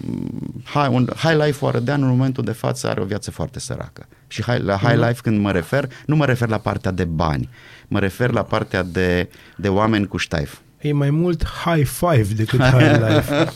high, 0.65 0.89
un 0.91 1.09
high 1.17 1.45
life 1.45 1.65
oarădean 1.65 2.03
în 2.03 2.09
momentul 2.09 2.45
de 2.45 2.53
față 2.53 2.89
are 2.89 3.01
o 3.01 3.05
viață 3.05 3.31
foarte 3.31 3.61
săracă. 3.61 4.07
Și 4.27 4.43
high, 4.43 4.63
la 4.63 4.77
high 4.77 5.07
life 5.07 5.21
când 5.23 5.41
mă 5.41 5.53
refer, 5.53 5.89
nu 6.07 6.17
mă 6.17 6.25
refer 6.25 6.49
la 6.49 6.59
partea 6.59 6.91
de 6.91 7.05
bani, 7.05 7.49
mă 7.89 7.99
refer 7.99 8.31
la 8.31 8.43
partea 8.43 8.83
de, 8.83 9.31
de 9.57 9.69
oameni 9.69 10.07
cu 10.07 10.17
ștaif. 10.17 10.59
E 10.81 10.93
mai 10.93 11.11
mult 11.11 11.47
high 11.65 11.87
five 11.87 12.35
decât 12.35 12.61
high 12.63 12.99
life. 13.09 13.49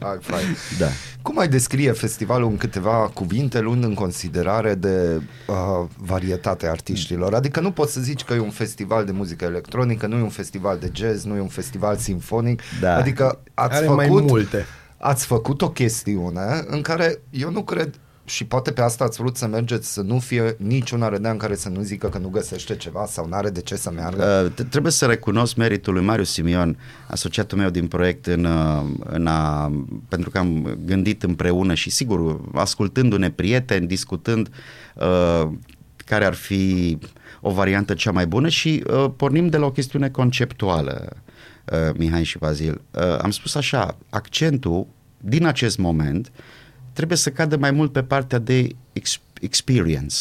High 0.00 0.20
five. 0.20 0.56
Da. 0.78 0.86
Cum 1.22 1.38
ai 1.38 1.48
descrie 1.48 1.92
festivalul 1.92 2.50
în 2.50 2.56
câteva 2.56 3.10
cuvinte, 3.14 3.60
luând 3.60 3.84
în 3.84 3.94
considerare 3.94 4.74
de 4.74 5.20
uh, 5.46 5.86
varietatea 5.96 6.70
artiștilor? 6.70 7.34
Adică 7.34 7.60
nu 7.60 7.70
poți 7.70 7.92
să 7.92 8.00
zici 8.00 8.24
că 8.24 8.34
e 8.34 8.38
un 8.38 8.50
festival 8.50 9.04
de 9.04 9.12
muzică 9.12 9.44
electronică, 9.44 10.06
nu 10.06 10.16
e 10.16 10.22
un 10.22 10.28
festival 10.28 10.78
de 10.78 10.90
jazz, 10.92 11.24
nu 11.24 11.36
e 11.36 11.40
un 11.40 11.48
festival 11.48 11.96
simfonic. 11.96 12.62
Da. 12.80 12.96
Adică 12.96 13.40
ați 13.54 13.74
Are 13.76 13.86
făcut, 13.86 13.96
mai 13.96 14.08
multe. 14.08 14.66
ați 14.96 15.26
făcut 15.26 15.62
o 15.62 15.70
chestiune 15.70 16.64
în 16.66 16.80
care 16.80 17.18
eu 17.30 17.50
nu 17.50 17.62
cred 17.62 17.94
și 18.28 18.44
poate 18.44 18.72
pe 18.72 18.80
asta 18.80 19.04
ați 19.04 19.20
vrut 19.20 19.36
să 19.36 19.46
mergeți, 19.46 19.92
să 19.92 20.00
nu 20.00 20.18
fie 20.18 20.56
niciun 20.58 21.00
rădea 21.00 21.30
în 21.30 21.36
care 21.36 21.54
să 21.54 21.68
nu 21.68 21.82
zică 21.82 22.08
că 22.08 22.18
nu 22.18 22.28
găsește 22.28 22.76
ceva 22.76 23.06
sau 23.06 23.26
nu 23.26 23.34
are 23.34 23.50
de 23.50 23.60
ce 23.60 23.76
să 23.76 23.90
meargă? 23.90 24.52
Uh, 24.56 24.64
trebuie 24.66 24.92
să 24.92 25.06
recunosc 25.06 25.56
meritul 25.56 25.92
lui 25.92 26.04
Marius 26.04 26.32
Simion, 26.32 26.78
asociatul 27.06 27.58
meu 27.58 27.70
din 27.70 27.86
proiect, 27.86 28.26
în, 28.26 28.44
uh, 28.44 28.82
în 29.04 29.26
a, 29.26 29.72
pentru 30.08 30.30
că 30.30 30.38
am 30.38 30.78
gândit 30.84 31.22
împreună 31.22 31.74
și 31.74 31.90
sigur, 31.90 32.40
ascultându-ne 32.54 33.30
prieteni, 33.30 33.86
discutând 33.86 34.48
uh, 34.94 35.48
care 36.04 36.24
ar 36.24 36.34
fi 36.34 36.98
o 37.40 37.50
variantă 37.50 37.94
cea 37.94 38.10
mai 38.10 38.26
bună 38.26 38.48
și 38.48 38.84
uh, 38.86 39.10
pornim 39.16 39.48
de 39.48 39.56
la 39.56 39.66
o 39.66 39.70
chestiune 39.70 40.08
conceptuală, 40.08 41.16
uh, 41.72 41.94
Mihai 41.96 42.24
și 42.24 42.38
Bazil. 42.38 42.80
Uh, 42.90 43.18
am 43.22 43.30
spus 43.30 43.54
așa, 43.54 43.96
accentul 44.10 44.86
din 45.20 45.46
acest 45.46 45.78
moment 45.78 46.32
trebuie 46.98 47.18
să 47.18 47.30
cadă 47.30 47.56
mai 47.56 47.70
mult 47.70 47.92
pe 47.92 48.02
partea 48.02 48.38
de 48.38 48.68
ex- 48.92 49.20
experience, 49.40 50.16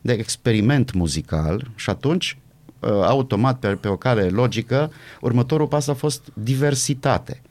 de 0.00 0.12
experiment 0.12 0.92
muzical 0.92 1.70
și 1.74 1.90
atunci 1.90 2.38
uh, 2.80 2.90
automat 2.90 3.58
pe, 3.58 3.68
pe 3.68 3.88
o 3.88 3.96
cale 3.96 4.22
logică, 4.22 4.92
următorul 5.20 5.66
pas 5.66 5.86
a 5.88 5.94
fost 5.94 6.22
diversitate. 6.34 7.42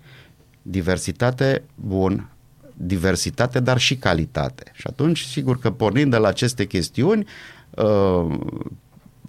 Diversitate, 0.61 1.63
bun, 1.75 2.29
diversitate, 2.73 3.59
dar 3.59 3.77
și 3.77 3.95
calitate. 3.95 4.71
Și 4.73 4.87
atunci, 4.89 5.19
sigur 5.19 5.59
că 5.59 5.71
pornind 5.71 6.11
de 6.11 6.17
la 6.17 6.27
aceste 6.27 6.65
chestiuni, 6.65 7.27
uh, 7.69 8.39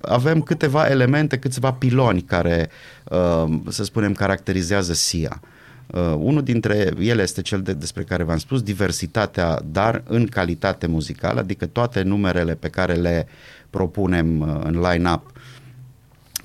avem 0.01 0.43
câteva 0.43 0.89
elemente, 0.89 1.39
câțiva 1.39 1.73
piloni 1.73 2.23
care, 2.23 2.71
uh, 3.05 3.45
să 3.69 3.85
spunem, 3.85 4.13
caracterizează 4.13 4.93
SIA. 4.93 5.41
Uh, 5.87 6.15
unul 6.19 6.43
dintre 6.43 6.93
ele 6.99 7.23
este 7.23 7.43
cel 7.43 7.63
de, 7.63 7.73
despre 7.73 8.03
care 8.03 8.23
v-am 8.23 8.39
spus, 8.39 8.63
diversitatea, 8.63 9.61
dar 9.73 10.03
în 10.07 10.27
calitate 10.27 10.87
muzicală, 10.87 11.41
adică 11.41 11.67
toate 11.67 12.03
numerele 12.03 12.55
pe 12.55 12.69
care 12.69 12.93
le 12.93 13.27
propunem 13.71 14.41
uh, 14.41 14.61
în 14.63 14.81
line-up 14.81 15.33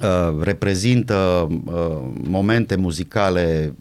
uh, 0.02 0.42
reprezintă 0.42 1.48
uh, 1.66 1.98
momente 2.24 2.76
muzicale 2.76 3.74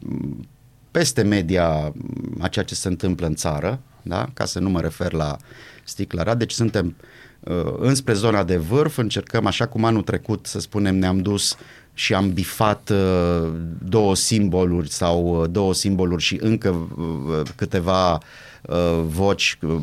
peste 0.90 1.22
media 1.22 1.92
a 2.38 2.48
ceea 2.48 2.64
ce 2.64 2.74
se 2.74 2.88
întâmplă 2.88 3.26
în 3.26 3.34
țară, 3.34 3.80
da? 4.02 4.28
ca 4.34 4.44
să 4.44 4.58
nu 4.58 4.70
mă 4.70 4.80
refer 4.80 5.12
la 5.12 5.36
sticla 5.84 6.22
rad, 6.22 6.38
deci 6.38 6.52
suntem 6.52 6.96
uh, 7.40 7.74
înspre 7.78 8.12
zona 8.12 8.44
de 8.44 8.56
vârf, 8.56 8.96
încercăm 8.96 9.46
așa 9.46 9.66
cum 9.66 9.84
anul 9.84 10.02
trecut, 10.02 10.46
să 10.46 10.60
spunem, 10.60 10.96
ne-am 10.96 11.18
dus 11.18 11.56
și 11.98 12.14
am 12.14 12.32
bifat 12.32 12.90
uh, 12.90 13.50
două 13.84 14.14
simboluri 14.14 14.90
sau 14.90 15.40
uh, 15.40 15.50
două 15.50 15.74
simboluri 15.74 16.22
și 16.22 16.38
încă 16.40 16.68
uh, 16.68 17.42
câteva 17.56 18.12
uh, 18.12 19.00
voci 19.06 19.58
uh, 19.62 19.80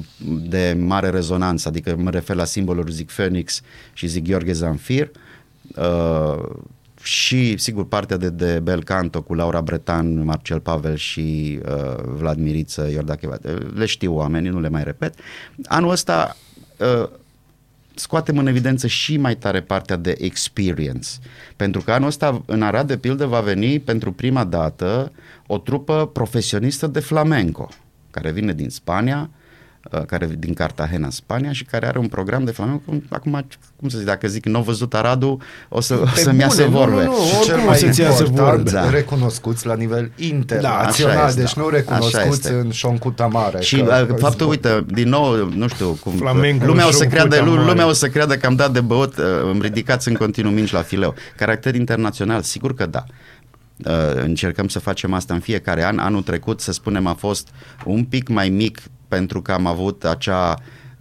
de 0.49 0.77
mare 0.79 1.09
rezonanță, 1.09 1.67
adică 1.67 1.95
mă 1.97 2.09
refer 2.09 2.35
la 2.35 2.43
simboluri 2.43 2.91
zic 2.91 3.11
Phoenix 3.11 3.61
și 3.93 4.07
zic 4.07 4.23
Gheorghe 4.27 4.51
Zanfir. 4.51 5.11
Uh, 5.75 6.43
și, 7.03 7.57
sigur, 7.57 7.87
partea 7.87 8.17
de, 8.17 8.29
de 8.29 8.59
bel 8.63 8.83
canto 8.83 9.21
cu 9.21 9.33
Laura 9.33 9.61
Bretan, 9.61 10.23
Marcel 10.23 10.59
Pavel 10.59 10.95
și 10.95 11.59
uh, 11.65 12.03
Vlad 12.03 12.37
Miriță, 12.37 12.89
Iordache, 12.91 13.29
le 13.73 13.85
știu 13.85 14.15
oamenii, 14.15 14.49
nu 14.49 14.59
le 14.59 14.69
mai 14.69 14.83
repet. 14.83 15.13
Anul 15.65 15.89
ăsta 15.89 16.37
uh, 16.77 17.09
scoatem 17.95 18.37
în 18.37 18.47
evidență 18.47 18.87
și 18.87 19.17
mai 19.17 19.35
tare 19.35 19.61
partea 19.61 19.95
de 19.95 20.15
experience. 20.19 21.09
Pentru 21.55 21.81
că 21.81 21.91
anul 21.91 22.07
ăsta 22.07 22.41
în 22.45 22.61
Arad, 22.61 22.87
de 22.87 22.97
pildă, 22.97 23.25
va 23.25 23.39
veni 23.39 23.79
pentru 23.79 24.11
prima 24.11 24.43
dată 24.43 25.11
o 25.47 25.57
trupă 25.57 26.09
profesionistă 26.13 26.87
de 26.87 26.99
flamenco, 26.99 27.69
care 28.11 28.31
vine 28.31 28.53
din 28.53 28.69
Spania, 28.69 29.29
uh, 29.31 29.44
care 30.07 30.29
din 30.39 30.53
Cartagena, 30.53 31.09
Spania 31.09 31.51
și 31.51 31.63
care 31.63 31.87
are 31.87 31.99
un 31.99 32.07
program 32.07 32.43
de 32.43 32.51
flamenco. 32.51 32.93
Acum, 33.09 33.45
cum 33.75 33.89
să 33.89 33.97
zic, 33.97 34.05
dacă 34.05 34.27
zic 34.27 34.45
nu 34.45 34.61
văzut 34.61 34.93
Aradul, 34.93 35.41
o, 35.69 35.81
să, 35.81 35.99
o 36.03 36.05
să-mi 36.15 36.39
iasă 36.39 36.63
vorbe. 36.65 37.03
Nu, 37.03 37.11
nu, 37.11 37.15
Și 37.15 37.31
cel 37.31 37.39
oricum 37.53 37.63
o 37.63 37.65
mai 37.65 37.77
să-ți 37.77 38.01
iasă 38.01 38.23
important, 38.23 38.55
vorbe. 38.55 38.71
da. 38.71 38.89
recunoscuți 38.89 39.65
la 39.65 39.75
nivel 39.75 40.11
internațional, 40.15 41.15
Așa 41.17 41.27
este, 41.27 41.39
deci 41.41 41.53
da. 41.53 41.61
nu 41.61 41.67
Așa 41.67 41.75
recunoscuți 41.77 42.25
este. 42.47 42.49
în 42.53 42.71
Șoncuta 42.71 43.25
Mare. 43.27 43.61
Și 43.61 43.81
că- 43.81 44.07
uh, 44.09 44.15
faptul, 44.19 44.47
uite, 44.49 44.85
din 44.87 45.09
nou, 45.09 45.49
nu 45.55 45.67
știu 45.67 45.97
cum, 46.03 46.11
Flamenco 46.11 46.65
lumea 46.65 46.85
o, 46.87 46.89
și 46.89 46.95
să 46.95 47.03
un 47.03 47.09
creadă, 47.09 47.35
cuta 47.35 47.47
lu- 47.49 47.55
mare. 47.55 47.65
lumea 47.69 47.87
o 47.87 47.91
să 47.93 48.07
creadă 48.07 48.35
că 48.35 48.45
am 48.45 48.55
dat 48.55 48.71
de 48.71 48.81
băut, 48.81 49.17
uh, 49.17 49.23
îmi 49.51 49.61
ridicați 49.61 50.07
în 50.07 50.13
continuu 50.13 50.51
minci 50.51 50.71
la 50.71 50.81
fileu. 50.81 51.13
Caracter 51.37 51.75
internațional, 51.75 52.41
sigur 52.41 52.73
că 52.73 52.85
da. 52.85 53.03
Uh, 53.85 53.91
încercăm 54.23 54.67
să 54.67 54.79
facem 54.79 55.13
asta 55.13 55.33
în 55.33 55.39
fiecare 55.39 55.83
an. 55.83 55.97
Anul 55.99 56.21
trecut, 56.21 56.61
să 56.61 56.71
spunem, 56.71 57.07
a 57.07 57.13
fost 57.13 57.47
un 57.85 58.03
pic 58.03 58.27
mai 58.29 58.49
mic 58.49 58.81
pentru 59.07 59.41
că 59.41 59.51
am 59.51 59.65
avut 59.65 60.05
acea 60.05 60.53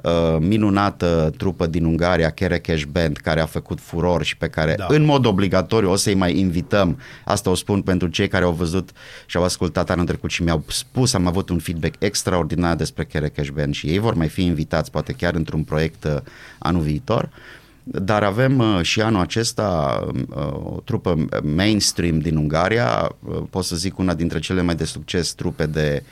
uh, 0.02 0.36
minunată 0.40 1.32
trupă 1.36 1.66
din 1.66 1.84
Ungaria, 1.84 2.30
Kerekesh 2.30 2.84
Band, 2.84 3.16
care 3.16 3.40
a 3.40 3.46
făcut 3.46 3.80
furor 3.80 4.22
și 4.22 4.36
pe 4.36 4.48
care 4.48 4.74
Da. 4.78 4.86
în 4.88 5.04
mod 5.04 5.26
obligatoriu 5.26 5.90
o 5.90 5.96
să-i 5.96 6.14
mai 6.14 6.38
invităm. 6.38 6.98
Asta 7.24 7.50
o 7.50 7.54
spun 7.54 7.82
pentru 7.82 8.08
cei 8.08 8.28
care 8.28 8.44
au 8.44 8.52
văzut 8.52 8.90
și 9.26 9.36
au 9.36 9.42
ascultat 9.44 9.90
anul 9.90 10.04
trecut 10.06 10.30
și 10.30 10.42
mi-au 10.42 10.64
spus, 10.68 11.14
am 11.14 11.26
avut 11.26 11.48
un 11.48 11.58
feedback 11.58 11.94
extraordinar 11.98 12.76
despre 12.76 13.04
Kerekesh 13.04 13.50
Band 13.50 13.74
și 13.74 13.86
ei 13.86 13.98
vor 13.98 14.14
mai 14.14 14.28
fi 14.28 14.44
invitați, 14.44 14.90
poate 14.90 15.12
chiar 15.12 15.34
într-un 15.34 15.62
proiect 15.62 16.04
uh, 16.04 16.16
anul 16.58 16.80
viitor. 16.82 17.28
Dar 17.86 18.22
avem 18.22 18.58
uh, 18.58 18.82
și 18.82 19.00
anul 19.00 19.20
acesta 19.20 20.00
uh, 20.36 20.42
o 20.52 20.80
trupă 20.84 21.26
mainstream 21.42 22.18
din 22.18 22.36
Ungaria, 22.36 23.16
uh, 23.28 23.42
pot 23.50 23.64
să 23.64 23.76
zic 23.76 23.98
una 23.98 24.14
dintre 24.14 24.38
cele 24.38 24.62
mai 24.62 24.74
de 24.74 24.84
succes 24.84 25.32
trupe 25.32 25.66
de 25.66 26.02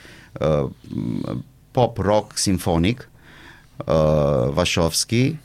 uh, 1.73 1.83
pop 1.83 1.97
rock 1.97 2.37
sinfonic, 2.37 3.09
uh, 3.87 4.49
Vașovski, 4.53 5.27
uh, 5.27 5.39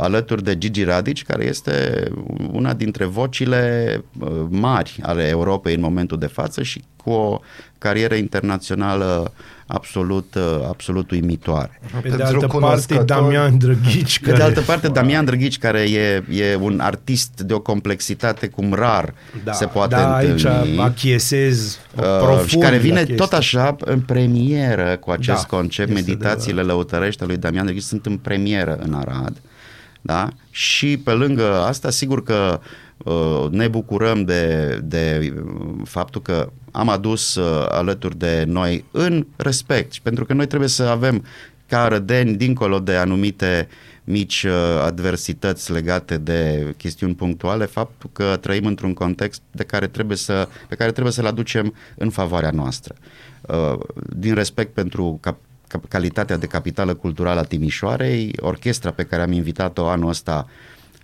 alături 0.00 0.42
de 0.42 0.58
Gigi 0.58 0.84
Radic, 0.84 1.22
care 1.22 1.44
este 1.44 2.08
una 2.52 2.74
dintre 2.74 3.04
vocile 3.04 4.04
uh, 4.20 4.28
mari 4.48 4.98
ale 5.02 5.28
Europei 5.28 5.74
în 5.74 5.80
momentul 5.80 6.18
de 6.18 6.26
față 6.26 6.62
și 6.62 6.84
cu 6.96 7.10
o 7.10 7.40
carieră 7.78 8.14
internațională 8.14 9.04
absolut, 9.04 9.36
uh, 9.36 9.55
absolut 10.68 11.10
uimitoare. 11.10 11.80
Pe 12.02 12.08
de 12.08 12.16
Pentru 12.16 12.22
altă 12.26 12.46
parte, 12.46 12.56
cunoscători- 12.56 13.06
Damian 13.06 13.58
Drăghici, 13.58 14.18
Pe 14.20 14.32
de 14.32 14.42
altă 14.42 14.60
parte, 14.60 14.88
Damian 14.88 15.24
Drăghici, 15.24 15.58
care 15.58 15.80
e, 15.80 16.22
e 16.30 16.56
un 16.60 16.80
artist 16.80 17.40
de 17.40 17.52
o 17.54 17.60
complexitate 17.60 18.48
cum 18.48 18.72
rar 18.72 19.14
da, 19.44 19.52
se 19.52 19.66
poate 19.66 19.94
da, 19.94 20.18
întâlni. 20.18 20.68
aici 20.70 20.78
achiesez 20.78 21.78
Uh, 21.96 22.02
profund 22.02 22.48
și 22.48 22.56
care 22.56 22.74
la 22.76 22.80
vine 22.82 22.96
chestia 22.96 23.16
tot 23.16 23.32
așa 23.32 23.76
în 23.84 24.00
premieră 24.00 24.96
cu 25.00 25.10
acest 25.10 25.40
Da, 25.48 25.56
concept. 25.56 25.88
este 25.90 26.00
Meditațiile 26.10 26.62
lăutărești 26.62 27.22
ale 27.22 27.32
lui 27.32 27.40
Damian 27.40 27.64
Drăghici 27.64 27.82
sunt 27.82 28.06
în 28.06 28.16
premieră 28.16 28.78
în 28.82 28.94
Arad. 28.94 29.36
Da? 30.00 30.28
Și 30.50 30.96
pe 30.96 31.10
lângă 31.10 31.62
asta, 31.68 31.90
sigur 31.90 32.22
că 32.22 32.60
uh, 32.62 32.66
ne 33.50 33.68
bucurăm 33.68 34.24
de, 34.24 34.74
de 34.84 35.32
uh, 35.36 35.74
faptul 35.84 36.22
că 36.22 36.52
am 36.70 36.88
adus 36.88 37.34
uh, 37.34 37.66
alături 37.68 38.18
de 38.18 38.44
noi 38.46 38.84
în 38.90 39.26
respect 39.36 39.92
și 39.92 40.02
pentru 40.02 40.24
că 40.24 40.32
noi 40.32 40.46
trebuie 40.46 40.68
să 40.68 40.82
avem 40.82 41.24
ca 41.66 41.86
rădeni, 41.86 42.36
dincolo 42.36 42.78
de 42.78 42.94
anumite 42.94 43.68
mici 44.04 44.42
uh, 44.42 44.52
adversități 44.84 45.72
legate 45.72 46.18
de 46.18 46.72
chestiuni 46.76 47.14
punctuale, 47.14 47.64
faptul 47.64 48.10
că 48.12 48.36
trăim 48.40 48.66
într-un 48.66 48.94
context 48.94 49.42
de 49.50 49.64
care 49.64 49.86
trebuie 49.86 50.16
să, 50.16 50.48
pe 50.68 50.74
care 50.74 50.92
trebuie 50.92 51.12
să-l 51.12 51.26
aducem 51.26 51.74
în 51.96 52.10
favoarea 52.10 52.50
noastră. 52.50 52.94
Uh, 53.40 53.78
din 54.16 54.34
respect 54.34 54.74
pentru 54.74 55.18
cap- 55.22 55.40
cap- 55.68 55.88
calitatea 55.88 56.36
de 56.36 56.46
capitală 56.46 56.94
culturală 56.94 57.40
a 57.40 57.44
Timișoarei, 57.44 58.32
orchestra 58.40 58.90
pe 58.90 59.04
care 59.04 59.22
am 59.22 59.32
invitat-o 59.32 59.88
anul 59.88 60.08
ăsta 60.08 60.46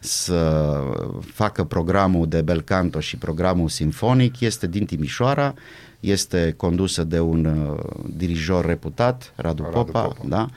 să 0.04 0.80
facă 1.20 1.64
programul 1.64 2.28
de 2.28 2.42
bel 2.42 2.60
canto 2.60 3.00
și 3.00 3.16
programul 3.16 3.68
sinfonic 3.68 4.40
este 4.40 4.66
din 4.66 4.84
Timișoara, 4.84 5.54
este 6.00 6.54
condusă 6.56 7.04
de 7.04 7.20
un 7.20 7.44
uh, 7.44 7.78
dirijor 8.16 8.64
reputat, 8.64 9.32
Radu, 9.36 9.62
Radu 9.62 9.74
Popa, 9.76 10.02
Popa. 10.02 10.24
da? 10.28 10.48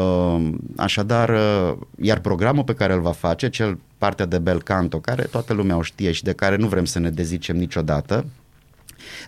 Uh, 0.00 0.50
așadar, 0.76 1.28
uh, 1.28 1.76
iar 2.00 2.18
programul 2.18 2.64
pe 2.64 2.74
care 2.74 2.92
îl 2.92 3.00
va 3.00 3.12
face, 3.12 3.48
cel 3.48 3.78
partea 3.98 4.26
de 4.26 4.38
bel 4.38 4.62
canto, 4.62 4.98
care 4.98 5.22
toată 5.22 5.52
lumea 5.52 5.76
o 5.76 5.82
știe 5.82 6.12
și 6.12 6.22
de 6.22 6.32
care 6.32 6.56
nu 6.56 6.66
vrem 6.66 6.84
să 6.84 6.98
ne 6.98 7.10
dezicem 7.10 7.56
niciodată, 7.56 8.24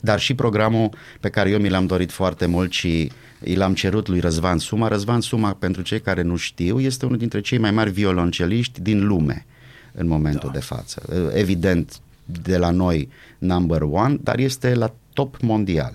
dar 0.00 0.20
și 0.20 0.34
programul 0.34 0.90
pe 1.20 1.28
care 1.28 1.50
eu 1.50 1.58
mi 1.58 1.68
l-am 1.68 1.86
dorit 1.86 2.12
foarte 2.12 2.46
mult 2.46 2.72
și 2.72 3.12
i 3.44 3.54
l-am 3.54 3.74
cerut 3.74 4.08
lui 4.08 4.20
Răzvan 4.20 4.58
Suma. 4.58 4.88
Răzvan 4.88 5.20
Suma, 5.20 5.52
pentru 5.52 5.82
cei 5.82 6.00
care 6.00 6.22
nu 6.22 6.36
știu, 6.36 6.80
este 6.80 7.04
unul 7.04 7.18
dintre 7.18 7.40
cei 7.40 7.58
mai 7.58 7.70
mari 7.70 7.90
violonceliști 7.90 8.80
din 8.80 9.06
lume 9.06 9.46
în 9.92 10.06
momentul 10.06 10.50
da. 10.52 10.58
de 10.58 10.64
față. 10.64 11.30
Evident, 11.34 12.00
de 12.42 12.56
la 12.56 12.70
noi 12.70 13.08
number 13.38 13.82
one, 13.82 14.16
dar 14.22 14.38
este 14.38 14.74
la 14.74 14.94
top 15.12 15.36
mondial. 15.40 15.94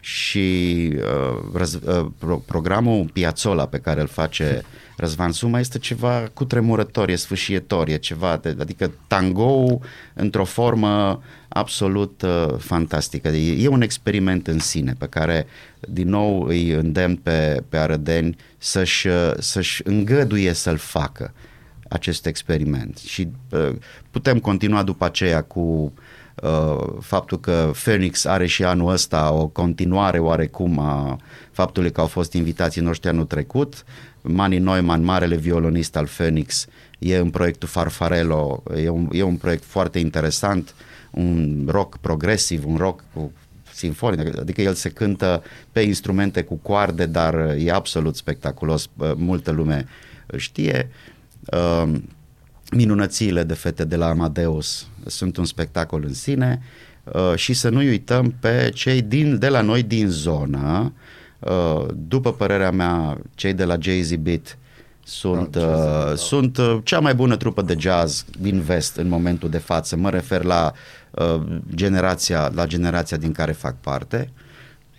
Și 0.00 0.90
uh, 0.96 1.50
răz, 1.54 1.74
uh, 1.74 2.06
pro, 2.18 2.36
programul 2.36 3.10
Piazzolla 3.12 3.66
pe 3.66 3.78
care 3.78 4.00
îl 4.00 4.06
face 4.06 4.62
Răzvan 4.96 5.32
Suma 5.32 5.58
este 5.58 5.78
ceva 5.78 6.30
cutremurător, 6.34 7.08
e 7.08 7.14
sfâșietor, 7.14 7.88
e 7.88 7.96
ceva, 7.96 8.36
de, 8.36 8.56
adică 8.60 8.92
tango 9.06 9.78
într-o 10.14 10.44
formă 10.44 11.22
absolut 11.48 12.22
uh, 12.22 12.54
fantastică. 12.58 13.28
E, 13.28 13.62
e 13.62 13.68
un 13.68 13.82
experiment 13.82 14.46
în 14.46 14.58
sine 14.58 14.94
pe 14.98 15.06
care 15.06 15.46
din 15.80 16.08
nou 16.08 16.42
îi 16.42 16.70
îndemn 16.70 17.16
pe, 17.16 17.62
pe 17.68 17.76
arădeni 17.76 18.36
să-și, 18.58 19.06
uh, 19.06 19.32
să-și 19.38 19.82
îngăduie 19.84 20.52
să-l 20.52 20.76
facă 20.76 21.32
acest 21.88 22.26
experiment 22.26 22.98
și 22.98 23.28
uh, 23.50 23.74
putem 24.10 24.38
continua 24.38 24.82
după 24.82 25.04
aceea 25.04 25.42
cu 25.42 25.92
uh, 26.42 26.86
faptul 27.00 27.40
că 27.40 27.70
Phoenix 27.82 28.24
are 28.24 28.46
și 28.46 28.64
anul 28.64 28.92
ăsta 28.92 29.32
o 29.32 29.46
continuare 29.46 30.18
oarecum 30.18 30.78
a 30.78 31.18
faptului 31.50 31.92
că 31.92 32.00
au 32.00 32.06
fost 32.06 32.32
invitații 32.32 32.80
noștri 32.80 33.08
anul 33.08 33.24
trecut. 33.24 33.84
Mani 34.26 34.58
Neumann, 34.58 35.04
marele 35.04 35.36
violonist 35.36 35.96
al 35.96 36.06
Phoenix, 36.06 36.66
e 36.98 37.16
în 37.16 37.30
proiectul 37.30 37.68
Farfarello, 37.68 38.62
e 38.76 38.88
un, 38.88 39.08
e 39.12 39.22
un 39.22 39.36
proiect 39.36 39.64
foarte 39.64 39.98
interesant, 39.98 40.74
un 41.10 41.64
rock 41.70 41.96
progresiv, 41.96 42.66
un 42.66 42.76
rock 42.76 43.04
cu 43.12 43.32
sinfonic, 43.72 44.38
adică 44.38 44.62
el 44.62 44.74
se 44.74 44.88
cântă 44.88 45.42
pe 45.72 45.80
instrumente 45.80 46.42
cu 46.42 46.54
coarde, 46.54 47.06
dar 47.06 47.34
e 47.58 47.72
absolut 47.72 48.16
spectaculos, 48.16 48.88
multă 49.16 49.50
lume 49.50 49.86
știe. 50.36 50.90
Uh, 51.52 51.92
minunățiile 52.70 53.42
de 53.42 53.54
fete 53.54 53.84
de 53.84 53.96
la 53.96 54.08
Amadeus 54.08 54.86
sunt 55.06 55.36
un 55.36 55.44
spectacol 55.44 56.04
în 56.06 56.14
sine 56.14 56.62
uh, 57.04 57.32
și 57.34 57.52
să 57.52 57.68
nu 57.68 57.78
uităm 57.78 58.34
pe 58.40 58.70
cei 58.74 59.02
din, 59.02 59.38
de 59.38 59.48
la 59.48 59.60
noi 59.60 59.82
din 59.82 60.08
zonă, 60.08 60.92
uh, 60.94 61.03
după 61.94 62.32
părerea 62.32 62.70
mea, 62.70 63.20
cei 63.34 63.52
de 63.52 63.64
la 63.64 63.76
Jay-Z 63.80 64.12
Beat 64.14 64.58
sunt, 65.04 65.54
uh, 65.54 66.16
sunt 66.16 66.56
uh, 66.56 66.78
cea 66.82 67.00
mai 67.00 67.14
bună 67.14 67.36
trupă 67.36 67.62
de 67.62 67.76
jazz 67.78 68.24
din 68.40 68.60
vest 68.60 68.96
în 68.96 69.08
momentul 69.08 69.50
de 69.50 69.58
față. 69.58 69.96
Mă 69.96 70.10
refer 70.10 70.42
la 70.42 70.72
uh, 71.10 71.40
generația, 71.74 72.50
la 72.54 72.66
generația 72.66 73.16
din 73.16 73.32
care 73.32 73.52
fac 73.52 73.74
parte. 73.80 74.30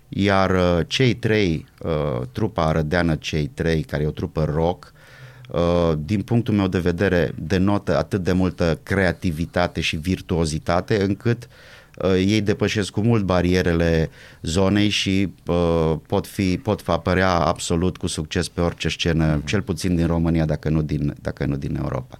Iar 0.08 0.50
uh, 0.50 0.78
cei 0.86 1.14
trei, 1.14 1.66
uh, 1.82 2.26
trupa 2.32 2.64
arădeană 2.64 3.14
cei 3.14 3.46
trei, 3.46 3.82
care 3.82 4.02
e 4.02 4.06
o 4.06 4.10
trupă 4.10 4.44
rock, 4.54 4.94
Uh, 5.48 5.92
din 6.04 6.22
punctul 6.22 6.54
meu 6.54 6.68
de 6.68 6.78
vedere, 6.78 7.32
denotă 7.38 7.96
atât 7.96 8.22
de 8.22 8.32
multă 8.32 8.78
creativitate 8.82 9.80
și 9.80 9.96
virtuozitate 9.96 11.02
încât 11.02 11.42
uh, 11.42 11.50
ei 12.04 12.40
depășesc 12.40 12.90
cu 12.90 13.00
mult 13.00 13.24
barierele 13.24 14.10
zonei 14.42 14.88
și 14.88 15.32
uh, 15.46 15.94
pot, 16.06 16.26
fi, 16.26 16.58
pot 16.58 16.82
apărea 16.86 17.30
absolut 17.30 17.96
cu 17.96 18.06
succes 18.06 18.48
pe 18.48 18.60
orice 18.60 18.88
scenă, 18.88 19.42
cel 19.44 19.62
puțin 19.62 19.96
din 19.96 20.06
România, 20.06 20.44
dacă 20.44 20.68
nu 20.68 20.82
din, 20.82 21.14
dacă 21.20 21.44
nu 21.44 21.56
din 21.56 21.76
Europa. 21.76 22.18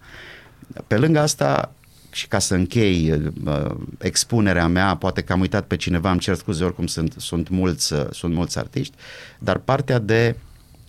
Pe 0.86 0.96
lângă 0.96 1.18
asta, 1.18 1.72
și 2.10 2.28
ca 2.28 2.38
să 2.38 2.54
închei 2.54 3.12
uh, 3.44 3.74
expunerea 3.98 4.66
mea, 4.66 4.96
poate 4.96 5.22
că 5.22 5.32
am 5.32 5.40
uitat 5.40 5.64
pe 5.66 5.76
cineva, 5.76 6.10
îmi 6.10 6.20
cer 6.20 6.34
scuze, 6.34 6.64
oricum 6.64 6.86
sunt, 6.86 7.14
sunt, 7.16 7.48
mulți, 7.48 7.92
uh, 7.92 8.06
sunt 8.10 8.34
mulți 8.34 8.58
artiști, 8.58 8.94
dar 9.38 9.58
partea 9.58 9.98
de 9.98 10.36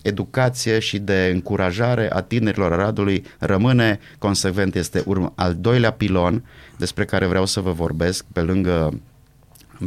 educație 0.08 0.78
și 0.78 0.98
de 0.98 1.30
încurajare 1.32 2.12
a 2.12 2.20
tinerilor 2.20 2.72
Aradului 2.72 3.24
rămâne 3.38 3.98
consecvent. 4.18 4.74
Este 4.74 5.02
urmă, 5.06 5.32
al 5.36 5.54
doilea 5.54 5.92
pilon 5.92 6.44
despre 6.76 7.04
care 7.04 7.26
vreau 7.26 7.46
să 7.46 7.60
vă 7.60 7.72
vorbesc, 7.72 8.24
pe 8.32 8.40
lângă 8.40 9.00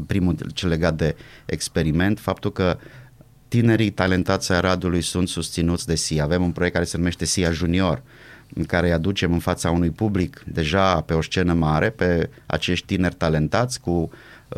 primul 0.08 0.36
ce 0.54 0.68
legat 0.68 0.96
de 0.96 1.16
experiment, 1.46 2.20
faptul 2.20 2.52
că 2.52 2.78
tinerii 3.48 3.90
talentați 3.90 4.52
ai 4.52 4.58
Aradului 4.58 5.02
sunt 5.02 5.28
susținuți 5.28 5.86
de 5.88 5.96
SIA. 5.96 6.24
Avem 6.24 6.44
un 6.44 6.52
proiect 6.52 6.76
care 6.76 6.88
se 6.88 6.98
numește 6.98 7.26
SIA 7.26 7.52
Junior, 7.52 8.02
în 8.54 8.64
care 8.64 8.88
îi 8.88 8.94
aducem 8.94 9.34
în 9.34 9.40
fața 9.40 9.72
unui 9.72 9.90
public 9.90 10.44
deja 10.48 11.02
pe 11.02 11.14
o 11.14 11.22
scenă 11.22 11.54
mare, 11.54 11.90
pe 11.90 12.30
acești 12.46 12.86
tineri 12.86 13.16
talentați 13.16 13.80
cu, 13.80 14.10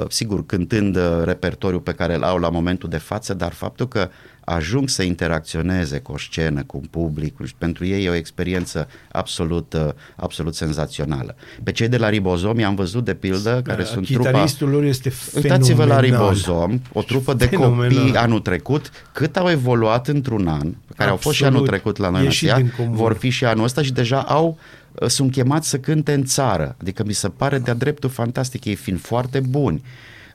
sigur, 0.07 0.45
cântând 0.45 0.97
repertoriul 1.23 1.81
pe 1.81 1.91
care 1.91 2.15
îl 2.15 2.23
au 2.23 2.37
la 2.37 2.49
momentul 2.49 2.89
de 2.89 2.97
față, 2.97 3.33
dar 3.33 3.53
faptul 3.53 3.87
că 3.87 4.09
ajung 4.45 4.89
să 4.89 5.03
interacționeze 5.03 5.99
cu 5.99 6.11
o 6.11 6.17
scenă, 6.17 6.63
cu 6.63 6.77
un 6.77 6.85
public, 6.89 7.35
pentru 7.57 7.85
ei 7.85 8.05
e 8.05 8.09
o 8.09 8.13
experiență 8.13 8.87
absolut, 9.11 9.73
uh, 9.73 9.89
absolut 10.15 10.55
senzațională. 10.55 11.35
Pe 11.63 11.71
cei 11.71 11.87
de 11.87 11.97
la 11.97 12.09
Ribozom 12.09 12.59
i-am 12.59 12.75
văzut 12.75 13.05
de 13.05 13.13
pildă, 13.13 13.61
care 13.63 13.81
da, 13.81 13.87
sunt 13.87 14.05
trupa... 14.05 14.45
lor 14.59 14.83
este 14.83 15.09
fenomenal. 15.09 15.51
Uitați-vă 15.51 15.85
la 15.85 15.99
Ribozom, 15.99 16.81
o 16.93 17.01
trupă 17.01 17.33
de 17.33 17.45
fenomenal. 17.45 17.97
copii 17.97 18.15
anul 18.15 18.39
trecut, 18.39 18.91
cât 19.11 19.37
au 19.37 19.49
evoluat 19.49 20.07
într-un 20.07 20.47
an, 20.47 20.59
care 20.59 21.09
absolut. 21.09 21.09
au 21.09 21.17
fost 21.17 21.35
și 21.35 21.43
anul 21.43 21.65
trecut 21.67 21.97
la 21.97 22.09
noi 22.09 22.29
vor 22.89 23.13
fi 23.13 23.29
și 23.29 23.45
anul 23.45 23.63
ăsta 23.63 23.81
și 23.81 23.93
deja 23.93 24.21
au 24.21 24.47
uh, 24.47 24.82
sunt 25.07 25.31
chemați 25.31 25.69
să 25.69 25.79
cânte 25.79 26.13
în 26.13 26.23
țară. 26.23 26.75
Adică 26.81 27.03
mi 27.03 27.13
se 27.13 27.29
pare 27.29 27.59
de-a 27.59 27.73
dreptul 27.73 28.09
fantastic, 28.09 28.65
ei 28.65 28.75
fiind 28.75 28.99
foarte 28.99 29.39
buni. 29.39 29.83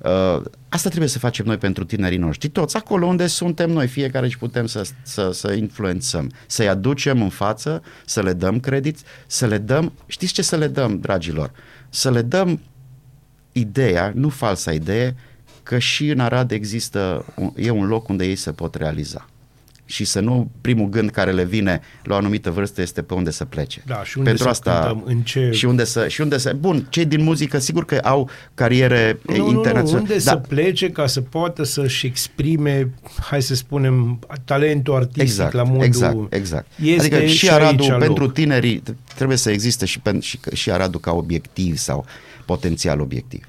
Uh, 0.02 0.42
asta 0.68 0.88
trebuie 0.88 1.08
să 1.08 1.18
facem 1.18 1.46
noi 1.46 1.56
pentru 1.56 1.84
tinerii 1.84 2.18
noștri, 2.18 2.48
toți 2.48 2.76
acolo 2.76 3.06
unde 3.06 3.26
suntem 3.26 3.70
noi, 3.70 3.86
fiecare 3.86 4.28
și 4.28 4.38
putem 4.38 4.66
să, 4.66 4.88
să, 5.02 5.30
să 5.32 5.52
influențăm, 5.52 6.30
să-i 6.46 6.68
aducem 6.68 7.22
în 7.22 7.28
față, 7.28 7.82
să 8.04 8.22
le 8.22 8.32
dăm 8.32 8.60
credit, 8.60 8.98
să 9.26 9.46
le 9.46 9.58
dăm, 9.58 9.92
știți 10.06 10.32
ce 10.32 10.42
să 10.42 10.56
le 10.56 10.66
dăm, 10.66 10.98
dragilor? 11.00 11.52
Să 11.88 12.10
le 12.10 12.22
dăm 12.22 12.60
ideea, 13.52 14.12
nu 14.14 14.28
falsa 14.28 14.72
idee, 14.72 15.16
că 15.62 15.78
și 15.78 16.08
în 16.08 16.20
Arad 16.20 16.50
există, 16.50 17.24
e 17.56 17.70
un 17.70 17.86
loc 17.86 18.08
unde 18.08 18.26
ei 18.26 18.36
se 18.36 18.52
pot 18.52 18.74
realiza 18.74 19.28
și 19.90 20.04
să 20.04 20.20
nu 20.20 20.50
primul 20.60 20.88
gând 20.88 21.10
care 21.10 21.32
le 21.32 21.44
vine 21.44 21.80
la 22.02 22.14
o 22.14 22.18
anumită 22.18 22.50
vârstă 22.50 22.80
este 22.80 23.02
pe 23.02 23.14
unde 23.14 23.30
să 23.30 23.44
plece. 23.44 23.82
Da, 23.86 24.04
și 24.04 24.18
unde 24.18 24.28
Pentru 24.28 24.48
să 24.48 24.50
asta, 24.50 24.80
cântăm, 24.80 25.02
în 25.06 25.20
ce... 25.22 25.50
Și 25.52 25.64
unde 25.64 25.84
să, 25.84 26.08
și 26.08 26.20
unde 26.20 26.38
să... 26.38 26.52
Bun, 26.58 26.86
cei 26.90 27.04
din 27.04 27.22
muzică 27.22 27.58
sigur 27.58 27.84
că 27.84 27.98
au 28.02 28.30
cariere 28.54 29.18
nu, 29.22 29.34
internaționale. 29.34 29.90
Nu, 29.90 29.98
unde 29.98 30.14
da. 30.14 30.20
să 30.20 30.36
plece 30.36 30.90
ca 30.90 31.06
să 31.06 31.20
poată 31.20 31.62
să-și 31.62 32.06
exprime, 32.06 32.90
hai 33.20 33.42
să 33.42 33.54
spunem, 33.54 34.18
talentul 34.44 34.94
artistic 34.94 35.22
exact, 35.22 35.52
la 35.52 35.62
modul... 35.62 35.84
Exact, 35.84 36.32
exact. 36.32 36.66
Este 36.82 37.14
adică 37.14 37.26
și, 37.26 37.36
și 37.36 37.50
Aradul 37.50 37.96
pentru 37.98 38.22
loc. 38.24 38.32
tinerii 38.32 38.82
trebuie 39.14 39.36
să 39.36 39.50
existe 39.50 39.86
și, 39.86 40.00
și, 40.20 40.38
și 40.52 40.70
Aradul 40.70 41.00
ca 41.00 41.12
obiectiv 41.12 41.76
sau 41.76 42.04
potențial 42.44 43.00
obiectiv. 43.00 43.48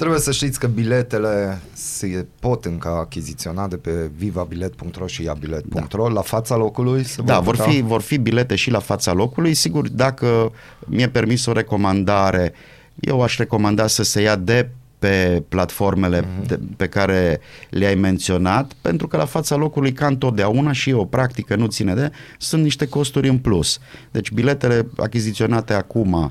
Trebuie 0.00 0.20
să 0.20 0.32
știți 0.32 0.58
că 0.58 0.66
biletele 0.66 1.60
se 1.72 2.26
pot 2.38 2.64
încă 2.64 2.88
achiziționa 2.88 3.68
de 3.68 3.76
pe 3.76 4.10
vivabilet.ro 4.16 5.06
și 5.06 5.22
iabilet.ro 5.22 6.06
da. 6.06 6.12
la 6.12 6.20
fața 6.20 6.56
locului. 6.56 7.04
Se 7.04 7.22
da, 7.22 7.40
vor 7.40 7.56
fi, 7.56 7.80
vor 7.80 8.00
fi 8.00 8.18
bilete 8.18 8.54
și 8.54 8.70
la 8.70 8.78
fața 8.78 9.12
locului. 9.12 9.54
Sigur, 9.54 9.88
dacă 9.88 10.52
mi-e 10.78 11.08
permis 11.08 11.46
o 11.46 11.52
recomandare, 11.52 12.52
eu 13.00 13.22
aș 13.22 13.36
recomanda 13.36 13.86
să 13.86 14.02
se 14.02 14.20
ia 14.20 14.36
de 14.36 14.68
pe 14.98 15.42
platformele 15.48 16.20
uh-huh. 16.20 16.46
de, 16.46 16.60
pe 16.76 16.86
care 16.86 17.40
le-ai 17.70 17.94
menționat, 17.94 18.72
pentru 18.80 19.08
că 19.08 19.16
la 19.16 19.24
fața 19.24 19.56
locului, 19.56 19.92
ca 19.92 20.06
întotdeauna 20.06 20.72
și 20.72 20.92
o 20.92 21.04
practică 21.04 21.56
nu 21.56 21.66
ține 21.66 21.94
de, 21.94 22.10
sunt 22.38 22.62
niște 22.62 22.86
costuri 22.88 23.28
în 23.28 23.38
plus. 23.38 23.78
Deci 24.10 24.30
biletele 24.30 24.86
achiziționate 24.96 25.72
acum 25.72 26.12
Uh, 26.12 26.30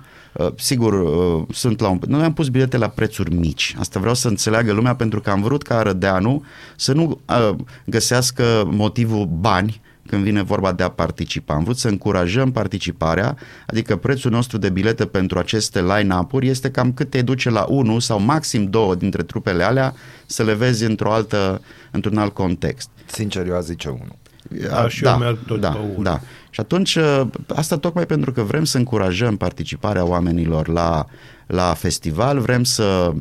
sigur, 0.55 0.93
uh, 0.93 1.55
sunt 1.55 1.79
la 1.79 1.89
un... 1.89 1.99
Noi 2.07 2.23
am 2.23 2.33
pus 2.33 2.47
bilete 2.47 2.77
la 2.77 2.87
prețuri 2.87 3.33
mici. 3.33 3.75
Asta 3.79 3.99
vreau 3.99 4.15
să 4.15 4.27
înțeleagă 4.27 4.71
lumea 4.71 4.95
pentru 4.95 5.21
că 5.21 5.29
am 5.29 5.41
vrut 5.41 5.63
ca 5.63 5.81
Rădeanu 5.81 6.43
să 6.75 6.93
nu 6.93 7.19
uh, 7.29 7.55
găsească 7.85 8.43
motivul 8.71 9.25
bani 9.25 9.81
când 10.07 10.23
vine 10.23 10.41
vorba 10.41 10.71
de 10.71 10.83
a 10.83 10.89
participa. 10.89 11.53
Am 11.53 11.63
vrut 11.63 11.77
să 11.77 11.87
încurajăm 11.87 12.51
participarea, 12.51 13.37
adică 13.65 13.95
prețul 13.95 14.31
nostru 14.31 14.57
de 14.57 14.69
bilete 14.69 15.05
pentru 15.05 15.39
aceste 15.39 15.81
line-up-uri 15.81 16.47
este 16.47 16.71
cam 16.71 16.93
cât 16.93 17.09
te 17.09 17.21
duce 17.21 17.49
la 17.49 17.65
unul 17.69 17.99
sau 17.99 18.19
maxim 18.19 18.65
două 18.65 18.95
dintre 18.95 19.23
trupele 19.23 19.63
alea 19.63 19.93
să 20.25 20.43
le 20.43 20.53
vezi 20.53 20.83
într-o 20.83 21.11
altă, 21.11 21.61
într-un 21.91 22.17
alt 22.17 22.33
context. 22.33 22.89
Sincer, 23.05 23.47
eu 23.47 23.61
zice 23.61 23.89
unul. 23.89 24.15
Da, 24.49 24.89
și 24.89 25.01
da, 25.01 25.11
eu 25.11 25.17
merg 25.17 25.37
tot 25.45 25.59
da, 25.59 25.69
pe 25.69 26.01
da. 26.01 26.19
Și 26.49 26.59
atunci, 26.59 26.95
uh, 26.95 27.21
asta 27.47 27.77
tocmai 27.77 28.05
pentru 28.05 28.31
că 28.31 28.41
vrem 28.41 28.63
să 28.63 28.77
încurajăm 28.77 29.37
participarea 29.37 30.05
oamenilor 30.05 30.67
la, 30.67 31.05
la 31.47 31.73
festival, 31.73 32.39
vrem 32.39 32.63
să 32.63 33.11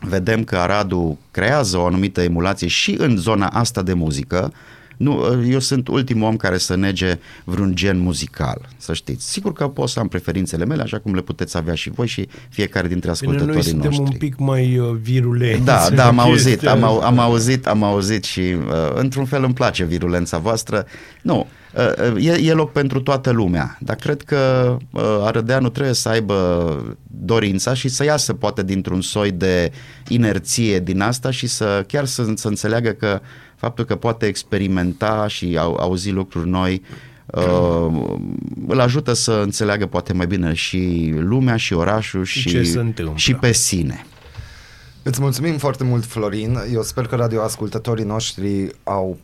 vedem 0.00 0.44
că 0.44 0.56
Aradul 0.56 1.16
creează 1.30 1.78
o 1.78 1.86
anumită 1.86 2.22
emulație 2.22 2.66
și 2.66 2.96
în 2.98 3.16
zona 3.16 3.46
asta 3.46 3.82
de 3.82 3.92
muzică, 3.92 4.52
nu, 5.00 5.44
eu 5.50 5.58
sunt 5.58 5.88
ultimul 5.88 6.28
om 6.28 6.36
care 6.36 6.58
să 6.58 6.76
nege 6.76 7.18
vreun 7.44 7.74
gen 7.74 7.98
muzical, 7.98 8.68
să 8.76 8.94
știți. 8.94 9.30
Sigur 9.30 9.52
că 9.52 9.68
pot 9.68 9.88
să 9.88 10.00
am 10.00 10.08
preferințele 10.08 10.64
mele, 10.64 10.82
așa 10.82 10.98
cum 10.98 11.14
le 11.14 11.20
puteți 11.20 11.56
avea 11.56 11.74
și 11.74 11.90
voi 11.90 12.06
și 12.06 12.28
fiecare 12.48 12.88
dintre 12.88 13.10
ascultătorii 13.10 13.60
Bine, 13.60 13.72
noi 13.72 13.72
noștri. 13.72 13.94
suntem 13.94 14.12
un 14.12 14.18
pic 14.18 14.38
mai 14.38 14.78
uh, 14.78 14.96
virulenți. 15.02 15.64
Da, 15.64 15.90
da, 15.94 16.06
am 16.06 16.18
auzit, 16.18 16.66
am, 16.66 16.84
am 16.84 17.18
auzit, 17.18 17.66
am 17.66 17.82
auzit 17.82 18.24
și 18.24 18.40
uh, 18.40 18.92
într-un 18.94 19.24
fel 19.24 19.44
îmi 19.44 19.54
place 19.54 19.84
virulența 19.84 20.38
voastră. 20.38 20.86
Nu, 21.22 21.38
uh, 21.38 21.44
uh, 21.44 21.59
e, 22.18 22.30
e 22.32 22.52
loc 22.52 22.72
pentru 22.72 23.00
toată 23.00 23.30
lumea, 23.30 23.78
dar 23.80 23.96
cred 23.96 24.22
că 24.22 24.76
uh, 24.90 25.02
Arădeanu 25.02 25.68
trebuie 25.68 25.94
să 25.94 26.08
aibă 26.08 26.96
dorința 27.06 27.74
și 27.74 27.88
să 27.88 28.04
iasă 28.04 28.34
poate 28.34 28.62
dintr-un 28.62 29.00
soi 29.00 29.30
de 29.30 29.72
inerție 30.08 30.80
din 30.80 31.00
asta 31.00 31.30
și 31.30 31.46
să 31.46 31.84
chiar 31.86 32.04
să, 32.04 32.32
să 32.34 32.48
înțeleagă 32.48 32.90
că 32.90 33.20
faptul 33.56 33.84
că 33.84 33.96
poate 33.96 34.26
experimenta 34.26 35.26
și 35.28 35.56
au, 35.58 35.74
auzi 35.74 36.10
lucruri 36.10 36.48
noi 36.48 36.82
uh, 37.26 38.02
îl 38.66 38.80
ajută 38.80 39.12
să 39.12 39.32
înțeleagă 39.32 39.86
poate 39.86 40.12
mai 40.12 40.26
bine 40.26 40.52
și 40.52 41.12
lumea 41.16 41.56
și 41.56 41.72
orașul 41.72 42.24
Și 42.24 42.38
și, 42.38 42.48
ce 42.48 42.62
se 42.62 42.78
întâmplă. 42.78 43.12
și 43.16 43.34
pe 43.34 43.52
sine. 43.52 44.04
Îți 45.02 45.20
mulțumim 45.20 45.58
foarte 45.58 45.84
mult, 45.84 46.04
Florin. 46.04 46.58
Eu 46.72 46.82
sper 46.82 47.06
că 47.06 47.16
radioascultătorii 47.16 48.04
noștri 48.04 48.70
au 48.82 49.18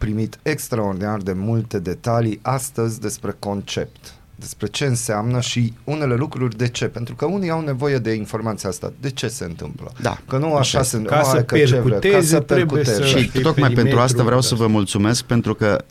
primit 0.00 0.38
extraordinar 0.42 1.18
de 1.18 1.32
multe 1.32 1.78
detalii 1.78 2.38
astăzi 2.42 3.00
despre 3.00 3.36
concept, 3.38 4.14
despre 4.36 4.66
ce 4.66 4.84
înseamnă 4.84 5.40
și 5.40 5.72
unele 5.84 6.14
lucruri 6.14 6.56
de 6.56 6.68
ce. 6.68 6.84
Pentru 6.86 7.14
că 7.14 7.24
unii 7.24 7.50
au 7.50 7.60
nevoie 7.60 7.98
de 7.98 8.12
informația 8.12 8.68
asta. 8.68 8.92
De 9.00 9.10
ce 9.10 9.28
se 9.28 9.44
întâmplă? 9.44 9.92
Da. 10.02 10.18
Că 10.28 10.38
nu 10.38 10.54
așa 10.54 10.82
se 10.82 11.02
Ca 11.02 11.22
să 11.22 11.30
"Hai, 11.30 11.44
că 11.44 11.56
ce 11.58 11.64
vrea", 11.64 11.80
percuteze, 11.82 12.14
ca 12.14 12.20
să 12.22 12.40
trebuie 12.40 12.66
percuteze. 12.82 12.94
să- 13.10 13.18
Și 13.18 13.26
știi, 13.26 13.40
tocmai 13.40 13.52
pentru 13.54 13.74
perimetrul 13.74 14.00
asta 14.02 14.22
vreau 14.22 14.40
de 14.40 14.46
să 14.46 14.54
vă 14.54 14.66
mulțumesc 14.66 15.24
pentru 15.24 15.54
că 15.54 15.84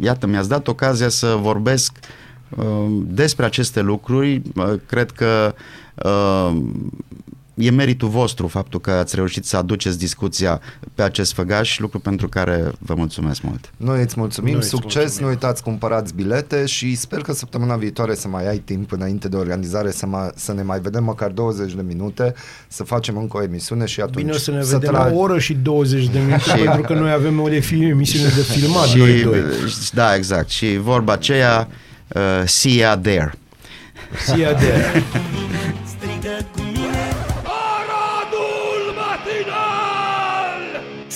iată, 0.00 0.26
mi-ați 0.26 0.48
dat 0.48 0.68
ocazia 0.68 1.08
să 1.08 1.36
vorbesc 1.40 1.92
uh, 2.56 2.64
despre 3.04 3.44
aceste 3.44 3.80
lucruri. 3.80 4.42
Uh, 4.56 4.72
cred 4.86 5.10
că 5.10 5.54
uh, 6.04 6.56
e 7.56 7.70
meritul 7.70 8.08
vostru 8.08 8.46
faptul 8.46 8.80
că 8.80 8.90
ați 8.90 9.14
reușit 9.14 9.44
să 9.46 9.56
aduceți 9.56 9.98
discuția 9.98 10.60
pe 10.94 11.02
acest 11.02 11.32
făgaș, 11.32 11.78
lucru 11.78 11.98
pentru 11.98 12.28
care 12.28 12.72
vă 12.78 12.94
mulțumesc 12.94 13.42
mult. 13.42 13.72
Noi 13.76 14.00
îți 14.02 14.14
mulțumim, 14.18 14.50
Noi 14.52 14.60
îți 14.60 14.68
succes, 14.70 14.94
mulțumim. 15.02 15.24
nu 15.24 15.28
uitați, 15.32 15.62
cumpărați 15.62 16.14
bilete 16.14 16.66
și 16.66 16.94
sper 16.94 17.20
că 17.20 17.32
săptămâna 17.32 17.76
viitoare 17.76 18.14
să 18.14 18.28
mai 18.28 18.48
ai 18.48 18.58
timp 18.58 18.92
înainte 18.92 19.28
de 19.28 19.36
organizare 19.36 19.90
să, 19.90 20.06
ma, 20.06 20.30
să 20.34 20.52
ne 20.52 20.62
mai 20.62 20.80
vedem 20.80 21.04
măcar 21.04 21.30
20 21.30 21.72
de 21.72 21.82
minute, 21.86 22.34
să 22.68 22.84
facem 22.84 23.16
încă 23.16 23.36
o 23.36 23.42
emisiune 23.42 23.84
și 23.86 24.00
atunci 24.00 24.16
Bine, 24.16 24.30
o 24.30 24.36
să 24.38 24.50
ne 24.50 24.62
să 24.62 24.76
vedem 24.78 24.94
tra- 24.94 24.98
la 24.98 25.10
o 25.14 25.18
oră 25.18 25.38
și 25.38 25.54
20 25.54 26.06
de 26.08 26.18
minute, 26.18 26.42
Și- 26.42 26.62
pentru 26.64 26.80
că 26.82 26.94
noi 26.94 27.12
avem 27.12 27.40
o 27.40 27.48
de 27.48 27.58
fi, 27.58 27.84
emisiune 27.84 28.28
de 28.34 28.42
filmat, 28.42 28.86
și, 28.86 28.96
noi 28.98 29.22
doi. 29.22 29.42
Da, 29.92 30.14
exact. 30.14 30.48
Și 30.48 30.76
vorba 30.78 31.12
aceea, 31.12 31.68
uh, 32.08 32.42
see 32.44 32.76
ya 32.76 32.96
there. 32.98 33.32
See 34.26 34.38
ya 34.40 34.54
there. 34.54 35.02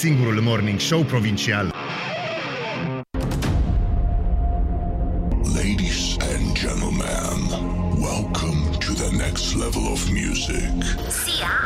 Singurul 0.01 0.40
morning 0.40 0.78
show 0.78 1.05
provincial. 1.05 1.70
Ladies 5.44 6.16
and 6.22 6.56
gentlemen, 6.56 7.36
welcome 8.01 8.72
to 8.81 8.94
the 8.94 9.14
next 9.18 9.56
level 9.56 9.93
of 9.93 10.10
music. 10.10 10.72
SIA 11.10 11.44
Experience 11.44 11.59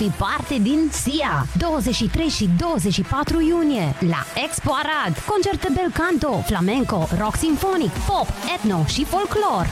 Fi 0.00 0.10
parte 0.18 0.58
din 0.62 0.90
SIA. 1.02 1.46
23 1.58 2.28
și 2.28 2.48
24 2.58 3.40
iunie 3.40 3.94
la 4.08 4.24
Expo 4.44 4.70
Arad. 4.82 5.18
Concerte 5.26 5.68
bel 5.74 5.90
canto, 5.92 6.42
flamenco, 6.46 7.08
rock 7.18 7.36
sinfonic, 7.36 7.90
pop, 7.90 8.26
etno 8.54 8.84
și 8.86 9.04
folklor 9.04 9.66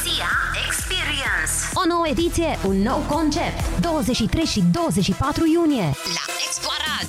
SIA 0.00 0.30
Experience. 0.66 1.52
O 1.74 1.82
nouă 1.88 2.06
ediție, 2.08 2.58
un 2.66 2.76
nou 2.82 2.98
concept. 3.14 3.80
23 3.80 4.44
și 4.44 4.64
24 4.72 5.46
iunie 5.46 5.88
la 6.16 6.24
Expo 6.46 6.68
Arad. 6.78 7.08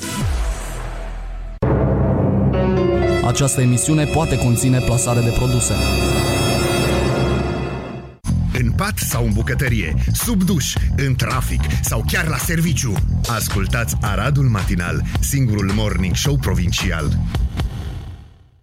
Această 3.26 3.62
emisiune 3.62 4.06
poate 4.06 4.38
conține 4.38 4.80
plasare 4.80 5.20
de 5.20 5.30
produse. 5.30 5.74
În 8.80 8.86
pat 8.86 8.98
sau 8.98 9.26
în 9.26 9.34
bucătărie, 9.34 9.94
sub 10.14 10.44
duș, 10.44 10.74
în 10.96 11.16
trafic 11.16 11.62
sau 11.82 12.04
chiar 12.08 12.28
la 12.28 12.38
serviciu. 12.38 12.94
Ascultați 13.28 13.96
Aradul 14.02 14.44
Matinal, 14.44 15.04
singurul 15.20 15.72
morning 15.76 16.16
show 16.16 16.38
provincial. 16.38 17.18